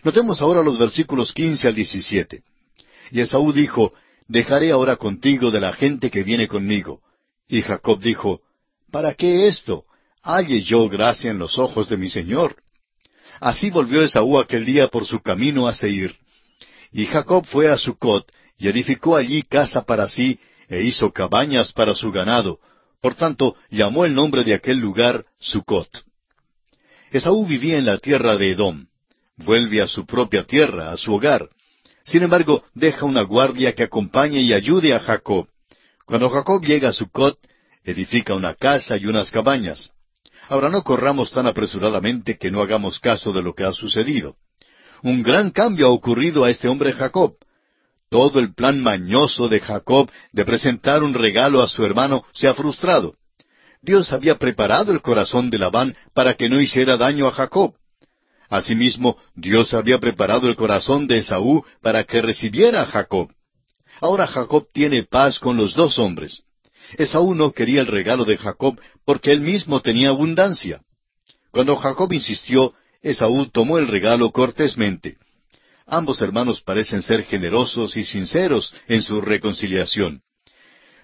Notemos 0.02 0.40
ahora 0.40 0.62
los 0.62 0.78
versículos 0.78 1.32
quince 1.32 1.68
al 1.68 1.74
diecisiete. 1.74 2.42
Y 3.10 3.20
Esaú 3.20 3.52
dijo, 3.52 3.92
Dejaré 4.28 4.70
ahora 4.70 4.96
contigo 4.96 5.50
de 5.50 5.60
la 5.60 5.72
gente 5.72 6.10
que 6.10 6.22
viene 6.22 6.48
conmigo. 6.48 7.00
Y 7.48 7.62
Jacob 7.62 8.00
dijo, 8.00 8.40
¿Para 8.90 9.14
qué 9.14 9.48
esto? 9.48 9.84
Halle 10.22 10.62
yo 10.62 10.88
gracia 10.88 11.30
en 11.30 11.38
los 11.38 11.58
ojos 11.58 11.88
de 11.88 11.96
mi 11.96 12.08
señor. 12.08 12.56
Así 13.40 13.70
volvió 13.70 14.02
Esaú 14.02 14.38
aquel 14.38 14.64
día 14.64 14.88
por 14.88 15.06
su 15.06 15.20
camino 15.20 15.66
a 15.66 15.74
Seir. 15.74 16.16
Y 16.92 17.06
Jacob 17.06 17.46
fue 17.46 17.70
a 17.70 17.78
Sucot, 17.78 18.30
y 18.58 18.68
edificó 18.68 19.16
allí 19.16 19.42
casa 19.42 19.82
para 19.82 20.08
sí, 20.08 20.38
e 20.68 20.82
hizo 20.82 21.12
cabañas 21.12 21.72
para 21.72 21.94
su 21.94 22.12
ganado. 22.12 22.58
Por 23.00 23.14
tanto, 23.14 23.56
llamó 23.70 24.04
el 24.04 24.14
nombre 24.14 24.44
de 24.44 24.54
aquel 24.54 24.78
lugar 24.78 25.24
Sucot. 25.38 25.88
Esaú 27.10 27.46
vivía 27.46 27.76
en 27.76 27.86
la 27.86 27.98
tierra 27.98 28.36
de 28.36 28.50
Edom. 28.50 28.86
Vuelve 29.36 29.80
a 29.80 29.88
su 29.88 30.06
propia 30.06 30.44
tierra, 30.44 30.92
a 30.92 30.96
su 30.96 31.14
hogar. 31.14 31.48
Sin 32.04 32.22
embargo, 32.22 32.62
deja 32.74 33.04
una 33.06 33.22
guardia 33.22 33.74
que 33.74 33.84
acompañe 33.84 34.40
y 34.40 34.52
ayude 34.52 34.94
a 34.94 35.00
Jacob. 35.00 35.48
Cuando 36.04 36.28
Jacob 36.28 36.62
llega 36.64 36.90
a 36.90 36.92
Sucot, 36.92 37.38
edifica 37.84 38.34
una 38.34 38.54
casa 38.54 38.96
y 38.96 39.06
unas 39.06 39.30
cabañas. 39.30 39.90
Ahora 40.48 40.68
no 40.68 40.82
corramos 40.82 41.30
tan 41.30 41.46
apresuradamente 41.46 42.36
que 42.36 42.50
no 42.50 42.60
hagamos 42.60 42.98
caso 43.00 43.32
de 43.32 43.42
lo 43.42 43.54
que 43.54 43.64
ha 43.64 43.72
sucedido. 43.72 44.36
Un 45.02 45.22
gran 45.22 45.50
cambio 45.50 45.86
ha 45.86 45.90
ocurrido 45.90 46.44
a 46.44 46.50
este 46.50 46.68
hombre 46.68 46.92
Jacob. 46.92 47.34
Todo 48.10 48.40
el 48.40 48.54
plan 48.54 48.80
mañoso 48.80 49.48
de 49.48 49.60
Jacob 49.60 50.10
de 50.32 50.44
presentar 50.44 51.02
un 51.02 51.14
regalo 51.14 51.62
a 51.62 51.68
su 51.68 51.84
hermano 51.84 52.24
se 52.32 52.48
ha 52.48 52.54
frustrado. 52.54 53.14
Dios 53.82 54.12
había 54.12 54.36
preparado 54.36 54.92
el 54.92 55.00
corazón 55.00 55.48
de 55.48 55.58
Labán 55.58 55.96
para 56.12 56.34
que 56.34 56.48
no 56.48 56.60
hiciera 56.60 56.96
daño 56.96 57.26
a 57.28 57.32
Jacob. 57.32 57.74
Asimismo, 58.50 59.16
Dios 59.34 59.72
había 59.72 59.98
preparado 60.00 60.48
el 60.48 60.56
corazón 60.56 61.06
de 61.06 61.18
Esaú 61.18 61.64
para 61.80 62.04
que 62.04 62.20
recibiera 62.20 62.82
a 62.82 62.86
Jacob. 62.86 63.30
Ahora 64.00 64.26
Jacob 64.26 64.66
tiene 64.72 65.04
paz 65.04 65.38
con 65.38 65.56
los 65.56 65.74
dos 65.74 65.98
hombres. 65.98 66.42
Esaú 66.98 67.34
no 67.34 67.52
quería 67.52 67.80
el 67.80 67.86
regalo 67.86 68.24
de 68.24 68.36
Jacob 68.36 68.78
porque 69.04 69.30
él 69.30 69.40
mismo 69.40 69.80
tenía 69.80 70.08
abundancia. 70.08 70.82
Cuando 71.52 71.76
Jacob 71.76 72.12
insistió, 72.12 72.74
Esaú 73.02 73.46
tomó 73.46 73.78
el 73.78 73.88
regalo 73.88 74.30
cortésmente. 74.30 75.16
Ambos 75.86 76.20
hermanos 76.20 76.60
parecen 76.60 77.02
ser 77.02 77.24
generosos 77.24 77.96
y 77.96 78.04
sinceros 78.04 78.74
en 78.86 79.02
su 79.02 79.20
reconciliación. 79.20 80.22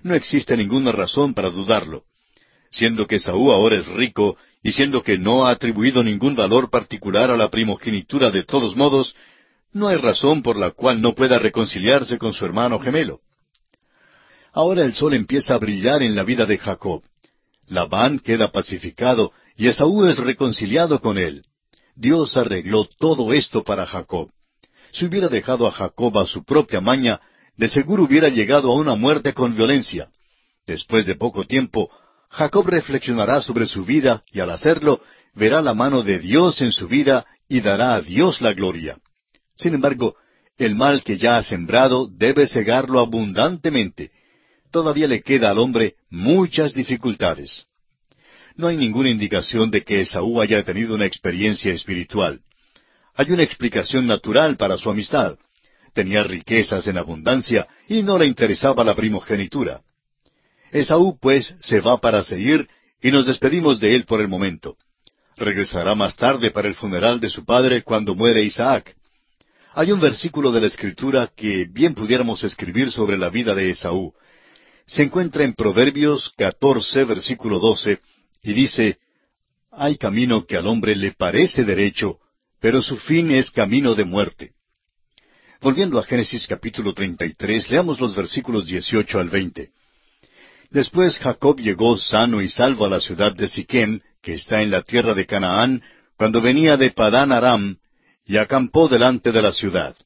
No 0.02 0.14
existe 0.14 0.56
ninguna 0.56 0.92
razón 0.92 1.34
para 1.34 1.50
dudarlo. 1.50 2.04
Siendo 2.70 3.06
que 3.06 3.16
Esaú 3.16 3.50
ahora 3.50 3.76
es 3.76 3.86
rico 3.86 4.36
y 4.62 4.72
siendo 4.72 5.02
que 5.02 5.16
no 5.16 5.46
ha 5.46 5.50
atribuido 5.50 6.04
ningún 6.04 6.36
valor 6.36 6.70
particular 6.70 7.30
a 7.30 7.36
la 7.36 7.50
primogenitura 7.50 8.30
de 8.30 8.44
todos 8.44 8.76
modos, 8.76 9.16
no 9.72 9.88
hay 9.88 9.96
razón 9.96 10.42
por 10.42 10.56
la 10.56 10.72
cual 10.72 11.00
no 11.00 11.14
pueda 11.14 11.38
reconciliarse 11.38 12.18
con 12.18 12.32
su 12.32 12.44
hermano 12.44 12.78
gemelo. 12.78 13.20
Ahora 14.52 14.84
el 14.84 14.94
sol 14.94 15.14
empieza 15.14 15.54
a 15.54 15.58
brillar 15.58 16.02
en 16.02 16.14
la 16.14 16.24
vida 16.24 16.46
de 16.46 16.58
Jacob. 16.58 17.02
Labán 17.68 18.18
queda 18.18 18.52
pacificado 18.52 19.32
y 19.56 19.68
Esaú 19.68 20.06
es 20.06 20.18
reconciliado 20.18 21.00
con 21.00 21.18
él. 21.18 21.44
Dios 21.96 22.36
arregló 22.36 22.84
todo 22.98 23.32
esto 23.32 23.64
para 23.64 23.86
Jacob. 23.86 24.30
Si 24.92 25.06
hubiera 25.06 25.28
dejado 25.28 25.66
a 25.66 25.72
Jacob 25.72 26.16
a 26.18 26.26
su 26.26 26.44
propia 26.44 26.80
maña, 26.80 27.20
de 27.56 27.68
seguro 27.68 28.04
hubiera 28.04 28.28
llegado 28.28 28.70
a 28.70 28.74
una 28.74 28.94
muerte 28.94 29.32
con 29.32 29.56
violencia. 29.56 30.10
Después 30.66 31.06
de 31.06 31.14
poco 31.14 31.44
tiempo, 31.44 31.90
Jacob 32.28 32.66
reflexionará 32.66 33.40
sobre 33.40 33.66
su 33.66 33.84
vida 33.84 34.22
y 34.30 34.40
al 34.40 34.50
hacerlo 34.50 35.00
verá 35.34 35.62
la 35.62 35.74
mano 35.74 36.02
de 36.02 36.18
Dios 36.18 36.60
en 36.60 36.72
su 36.72 36.86
vida 36.86 37.24
y 37.48 37.60
dará 37.60 37.94
a 37.94 38.02
Dios 38.02 38.42
la 38.42 38.52
gloria. 38.52 38.98
Sin 39.56 39.74
embargo, 39.74 40.16
el 40.58 40.74
mal 40.74 41.02
que 41.02 41.16
ya 41.16 41.38
ha 41.38 41.42
sembrado 41.42 42.08
debe 42.08 42.46
cegarlo 42.46 43.00
abundantemente. 43.00 44.10
Todavía 44.70 45.06
le 45.06 45.20
queda 45.20 45.50
al 45.50 45.58
hombre 45.58 45.94
muchas 46.10 46.74
dificultades. 46.74 47.66
No 48.56 48.68
hay 48.68 48.76
ninguna 48.76 49.10
indicación 49.10 49.70
de 49.70 49.82
que 49.82 50.00
Esaú 50.00 50.40
haya 50.40 50.62
tenido 50.64 50.94
una 50.94 51.04
experiencia 51.04 51.72
espiritual. 51.72 52.40
Hay 53.14 53.30
una 53.30 53.42
explicación 53.42 54.06
natural 54.06 54.56
para 54.56 54.78
su 54.78 54.90
amistad. 54.90 55.36
Tenía 55.92 56.22
riquezas 56.22 56.86
en 56.86 56.96
abundancia 56.96 57.66
y 57.88 58.02
no 58.02 58.18
le 58.18 58.26
interesaba 58.26 58.82
la 58.82 58.94
primogenitura. 58.94 59.82
Esaú, 60.72 61.18
pues, 61.20 61.54
se 61.60 61.80
va 61.80 61.98
para 61.98 62.22
seguir 62.22 62.68
y 63.02 63.10
nos 63.10 63.26
despedimos 63.26 63.78
de 63.78 63.94
él 63.94 64.04
por 64.04 64.20
el 64.20 64.28
momento. 64.28 64.76
Regresará 65.36 65.94
más 65.94 66.16
tarde 66.16 66.50
para 66.50 66.68
el 66.68 66.74
funeral 66.74 67.20
de 67.20 67.28
su 67.28 67.44
padre 67.44 67.82
cuando 67.82 68.14
muere 68.14 68.42
Isaac. 68.42 68.96
Hay 69.74 69.92
un 69.92 70.00
versículo 70.00 70.50
de 70.50 70.62
la 70.62 70.66
Escritura 70.68 71.30
que 71.36 71.66
bien 71.70 71.94
pudiéramos 71.94 72.42
escribir 72.42 72.90
sobre 72.90 73.18
la 73.18 73.28
vida 73.28 73.54
de 73.54 73.68
Esaú. 73.68 74.14
Se 74.86 75.02
encuentra 75.02 75.44
en 75.44 75.52
Proverbios 75.52 76.32
14, 76.38 77.04
versículo 77.04 77.58
12, 77.58 78.00
y 78.46 78.52
dice, 78.52 78.98
Hay 79.72 79.98
camino 79.98 80.46
que 80.46 80.56
al 80.56 80.68
hombre 80.68 80.94
le 80.94 81.10
parece 81.10 81.64
derecho, 81.64 82.18
pero 82.60 82.80
su 82.80 82.96
fin 82.96 83.32
es 83.32 83.50
camino 83.50 83.96
de 83.96 84.04
muerte. 84.04 84.52
Volviendo 85.60 85.98
a 85.98 86.04
Génesis 86.04 86.46
capítulo 86.46 86.94
33, 86.94 87.68
leamos 87.70 87.98
los 87.98 88.14
versículos 88.14 88.66
18 88.66 89.18
al 89.18 89.30
20. 89.30 89.70
Después 90.70 91.18
Jacob 91.18 91.58
llegó 91.58 91.96
sano 91.96 92.40
y 92.40 92.48
salvo 92.48 92.86
a 92.86 92.88
la 92.88 93.00
ciudad 93.00 93.34
de 93.34 93.48
Siquem, 93.48 94.00
que 94.22 94.34
está 94.34 94.62
en 94.62 94.70
la 94.70 94.82
tierra 94.82 95.12
de 95.14 95.26
Canaán, 95.26 95.82
cuando 96.16 96.40
venía 96.40 96.76
de 96.76 96.92
Padán 96.92 97.32
Aram, 97.32 97.78
y 98.24 98.36
acampó 98.36 98.86
delante 98.86 99.32
de 99.32 99.42
la 99.42 99.52
ciudad. 99.52 99.96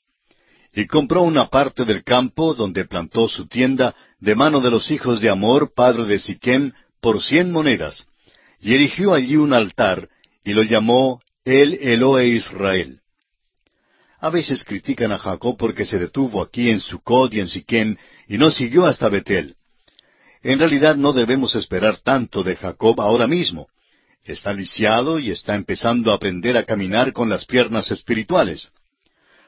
Y 0.73 0.87
compró 0.87 1.23
una 1.23 1.49
parte 1.49 1.85
del 1.85 2.05
campo 2.05 2.55
donde 2.55 2.87
plantó 2.87 3.29
su 3.29 3.49
tienda 3.49 3.95
de 4.19 4.35
mano 4.35 4.63
de 4.63 4.71
los 4.71 4.91
hijos 4.91 5.21
de 5.21 5.29
Amor, 5.29 5.75
padre 5.75 6.07
de 6.07 6.19
Siquem, 6.19 6.73
por 7.03 7.21
cien 7.21 7.51
monedas, 7.51 8.07
y 8.61 8.75
erigió 8.75 9.15
allí 9.15 9.37
un 9.37 9.53
altar, 9.53 10.09
y 10.45 10.53
lo 10.53 10.63
llamó 10.63 11.21
El 11.45 11.75
Eloe 11.75 12.29
Israel. 12.29 13.01
A 14.21 14.29
veces 14.29 14.65
critican 14.65 15.13
a 15.13 15.19
Jacob 15.19 15.57
porque 15.59 15.87
se 15.87 15.99
detuvo 15.99 16.43
aquí 16.43 16.71
en 16.71 16.81
Sucot 16.81 17.33
y 17.33 17.41
en 17.41 17.49
Siquem, 17.49 17.97
y 18.29 18.37
no 18.37 18.51
siguió 18.51 18.87
hasta 18.87 19.09
Betel. 19.09 19.57
En 20.43 20.59
realidad 20.59 20.97
no 20.97 21.13
debemos 21.13 21.55
esperar 21.55 21.99
tanto 21.99 22.43
de 22.43 22.57
Jacob 22.57 23.01
ahora 23.01 23.27
mismo. 23.27 23.69
Está 24.23 24.53
lisiado 24.53 25.19
y 25.19 25.31
está 25.31 25.55
empezando 25.55 26.13
a 26.13 26.17
aprender 26.17 26.57
a 26.57 26.65
caminar 26.65 27.13
con 27.13 27.31
las 27.31 27.47
piernas 27.47 27.91
espirituales. 27.91 28.71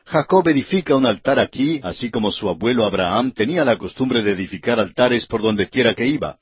Jacob 0.05 0.48
edifica 0.48 0.97
un 0.97 1.06
altar 1.06 1.39
aquí, 1.39 1.80
así 1.82 2.10
como 2.10 2.32
su 2.32 2.48
abuelo 2.48 2.84
Abraham 2.84 3.32
tenía 3.32 3.64
la 3.64 3.76
costumbre 3.76 4.22
de 4.22 4.32
edificar 4.32 4.80
altares 4.80 5.26
por 5.26 5.43
donde 5.43 5.68
quiera 5.68 5.94
que 5.94 6.06
iba. 6.06 6.39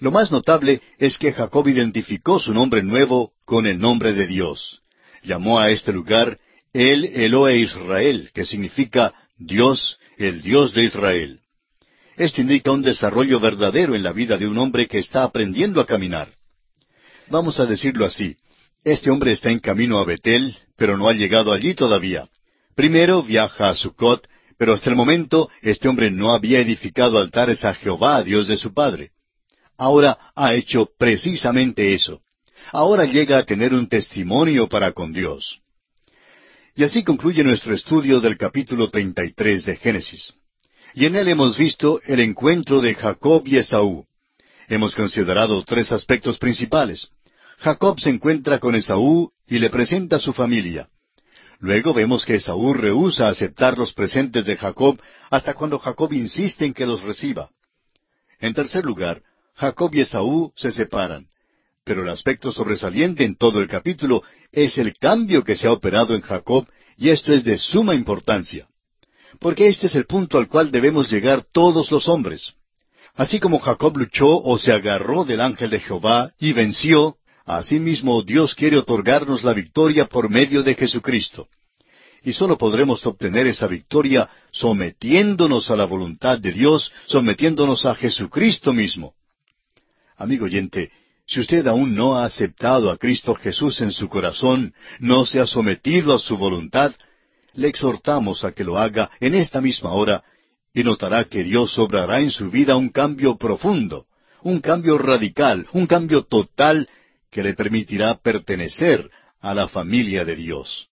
Lo 0.00 0.10
más 0.10 0.30
notable 0.30 0.80
es 0.98 1.18
que 1.18 1.32
Jacob 1.32 1.68
identificó 1.68 2.40
su 2.40 2.54
nombre 2.54 2.82
nuevo 2.82 3.32
con 3.44 3.66
el 3.66 3.78
nombre 3.78 4.14
de 4.14 4.26
Dios. 4.26 4.80
Llamó 5.22 5.60
a 5.60 5.70
este 5.70 5.92
lugar 5.92 6.38
El 6.72 7.04
Eloe 7.04 7.58
Israel, 7.58 8.30
que 8.32 8.44
significa 8.44 9.12
Dios, 9.36 9.98
el 10.16 10.40
Dios 10.40 10.72
de 10.72 10.84
Israel. 10.84 11.40
Esto 12.16 12.40
indica 12.40 12.70
un 12.70 12.82
desarrollo 12.82 13.40
verdadero 13.40 13.94
en 13.94 14.02
la 14.02 14.12
vida 14.12 14.38
de 14.38 14.46
un 14.46 14.56
hombre 14.58 14.86
que 14.86 14.98
está 14.98 15.22
aprendiendo 15.22 15.80
a 15.80 15.86
caminar. 15.86 16.32
Vamos 17.28 17.60
a 17.60 17.66
decirlo 17.66 18.06
así. 18.06 18.36
Este 18.82 19.10
hombre 19.10 19.32
está 19.32 19.50
en 19.50 19.58
camino 19.58 19.98
a 19.98 20.04
Betel, 20.06 20.56
pero 20.76 20.96
no 20.96 21.08
ha 21.08 21.12
llegado 21.12 21.52
allí 21.52 21.74
todavía. 21.74 22.26
Primero 22.74 23.22
viaja 23.22 23.68
a 23.68 23.74
Sucot, 23.74 24.26
pero 24.56 24.72
hasta 24.72 24.88
el 24.88 24.96
momento 24.96 25.50
este 25.60 25.88
hombre 25.88 26.10
no 26.10 26.32
había 26.32 26.60
edificado 26.60 27.18
altares 27.18 27.64
a 27.64 27.74
Jehová, 27.74 28.22
Dios 28.22 28.48
de 28.48 28.56
su 28.56 28.72
padre. 28.72 29.10
Ahora 29.80 30.18
ha 30.34 30.52
hecho 30.52 30.90
precisamente 30.98 31.94
eso. 31.94 32.20
Ahora 32.70 33.06
llega 33.06 33.38
a 33.38 33.44
tener 33.44 33.72
un 33.72 33.88
testimonio 33.88 34.68
para 34.68 34.92
con 34.92 35.10
Dios. 35.10 35.62
Y 36.76 36.84
así 36.84 37.02
concluye 37.02 37.42
nuestro 37.42 37.74
estudio 37.74 38.20
del 38.20 38.36
capítulo 38.36 38.90
33 38.90 39.64
de 39.64 39.76
Génesis. 39.76 40.34
Y 40.92 41.06
en 41.06 41.16
él 41.16 41.28
hemos 41.28 41.56
visto 41.56 41.98
el 42.04 42.20
encuentro 42.20 42.82
de 42.82 42.94
Jacob 42.94 43.42
y 43.46 43.56
Esaú. 43.56 44.04
Hemos 44.68 44.94
considerado 44.94 45.64
tres 45.64 45.92
aspectos 45.92 46.38
principales. 46.38 47.08
Jacob 47.56 47.98
se 48.00 48.10
encuentra 48.10 48.58
con 48.58 48.74
Esaú 48.74 49.32
y 49.48 49.58
le 49.60 49.70
presenta 49.70 50.16
a 50.16 50.20
su 50.20 50.34
familia. 50.34 50.90
Luego 51.58 51.94
vemos 51.94 52.26
que 52.26 52.34
Esaú 52.34 52.74
rehúsa 52.74 53.28
aceptar 53.28 53.78
los 53.78 53.94
presentes 53.94 54.44
de 54.44 54.58
Jacob 54.58 55.00
hasta 55.30 55.54
cuando 55.54 55.78
Jacob 55.78 56.12
insiste 56.12 56.66
en 56.66 56.74
que 56.74 56.84
los 56.84 57.00
reciba. 57.00 57.48
En 58.40 58.52
tercer 58.52 58.84
lugar, 58.84 59.22
Jacob 59.60 59.90
y 59.94 60.00
Esaú 60.00 60.52
se 60.56 60.70
separan. 60.70 61.26
Pero 61.84 62.02
el 62.02 62.08
aspecto 62.08 62.50
sobresaliente 62.50 63.24
en 63.24 63.36
todo 63.36 63.60
el 63.60 63.68
capítulo 63.68 64.22
es 64.52 64.78
el 64.78 64.94
cambio 64.94 65.44
que 65.44 65.54
se 65.54 65.68
ha 65.68 65.72
operado 65.72 66.14
en 66.14 66.22
Jacob, 66.22 66.66
y 66.96 67.10
esto 67.10 67.34
es 67.34 67.44
de 67.44 67.58
suma 67.58 67.94
importancia. 67.94 68.68
Porque 69.38 69.66
este 69.66 69.86
es 69.86 69.94
el 69.94 70.06
punto 70.06 70.38
al 70.38 70.48
cual 70.48 70.70
debemos 70.70 71.10
llegar 71.10 71.44
todos 71.52 71.90
los 71.90 72.08
hombres. 72.08 72.54
Así 73.14 73.38
como 73.38 73.58
Jacob 73.58 73.98
luchó 73.98 74.28
o 74.28 74.56
se 74.56 74.72
agarró 74.72 75.24
del 75.24 75.42
ángel 75.42 75.68
de 75.68 75.80
Jehová 75.80 76.32
y 76.38 76.52
venció, 76.52 77.16
Asimismo, 77.44 78.22
Dios 78.22 78.54
quiere 78.54 78.78
otorgarnos 78.78 79.44
la 79.44 79.52
victoria 79.52 80.06
por 80.06 80.30
medio 80.30 80.62
de 80.62 80.74
Jesucristo. 80.74 81.48
Y 82.22 82.32
solo 82.32 82.56
podremos 82.56 83.04
obtener 83.04 83.46
esa 83.46 83.66
victoria 83.66 84.30
sometiéndonos 84.52 85.70
a 85.70 85.76
la 85.76 85.84
voluntad 85.84 86.38
de 86.38 86.52
Dios, 86.52 86.92
sometiéndonos 87.06 87.84
a 87.86 87.94
Jesucristo 87.94 88.72
mismo. 88.72 89.14
Amigo 90.20 90.44
oyente, 90.44 90.92
si 91.26 91.40
usted 91.40 91.66
aún 91.66 91.94
no 91.94 92.18
ha 92.18 92.26
aceptado 92.26 92.90
a 92.90 92.98
Cristo 92.98 93.34
Jesús 93.34 93.80
en 93.80 93.90
su 93.90 94.06
corazón, 94.10 94.74
no 94.98 95.24
se 95.24 95.40
ha 95.40 95.46
sometido 95.46 96.14
a 96.14 96.18
su 96.18 96.36
voluntad, 96.36 96.92
le 97.54 97.68
exhortamos 97.68 98.44
a 98.44 98.52
que 98.52 98.62
lo 98.62 98.76
haga 98.76 99.10
en 99.18 99.34
esta 99.34 99.62
misma 99.62 99.92
hora 99.92 100.22
y 100.74 100.84
notará 100.84 101.24
que 101.24 101.42
Dios 101.42 101.78
obrará 101.78 102.20
en 102.20 102.30
su 102.30 102.50
vida 102.50 102.76
un 102.76 102.90
cambio 102.90 103.38
profundo, 103.38 104.04
un 104.42 104.60
cambio 104.60 104.98
radical, 104.98 105.66
un 105.72 105.86
cambio 105.86 106.24
total 106.24 106.86
que 107.30 107.42
le 107.42 107.54
permitirá 107.54 108.18
pertenecer 108.18 109.10
a 109.40 109.54
la 109.54 109.68
familia 109.68 110.26
de 110.26 110.36
Dios. 110.36 110.86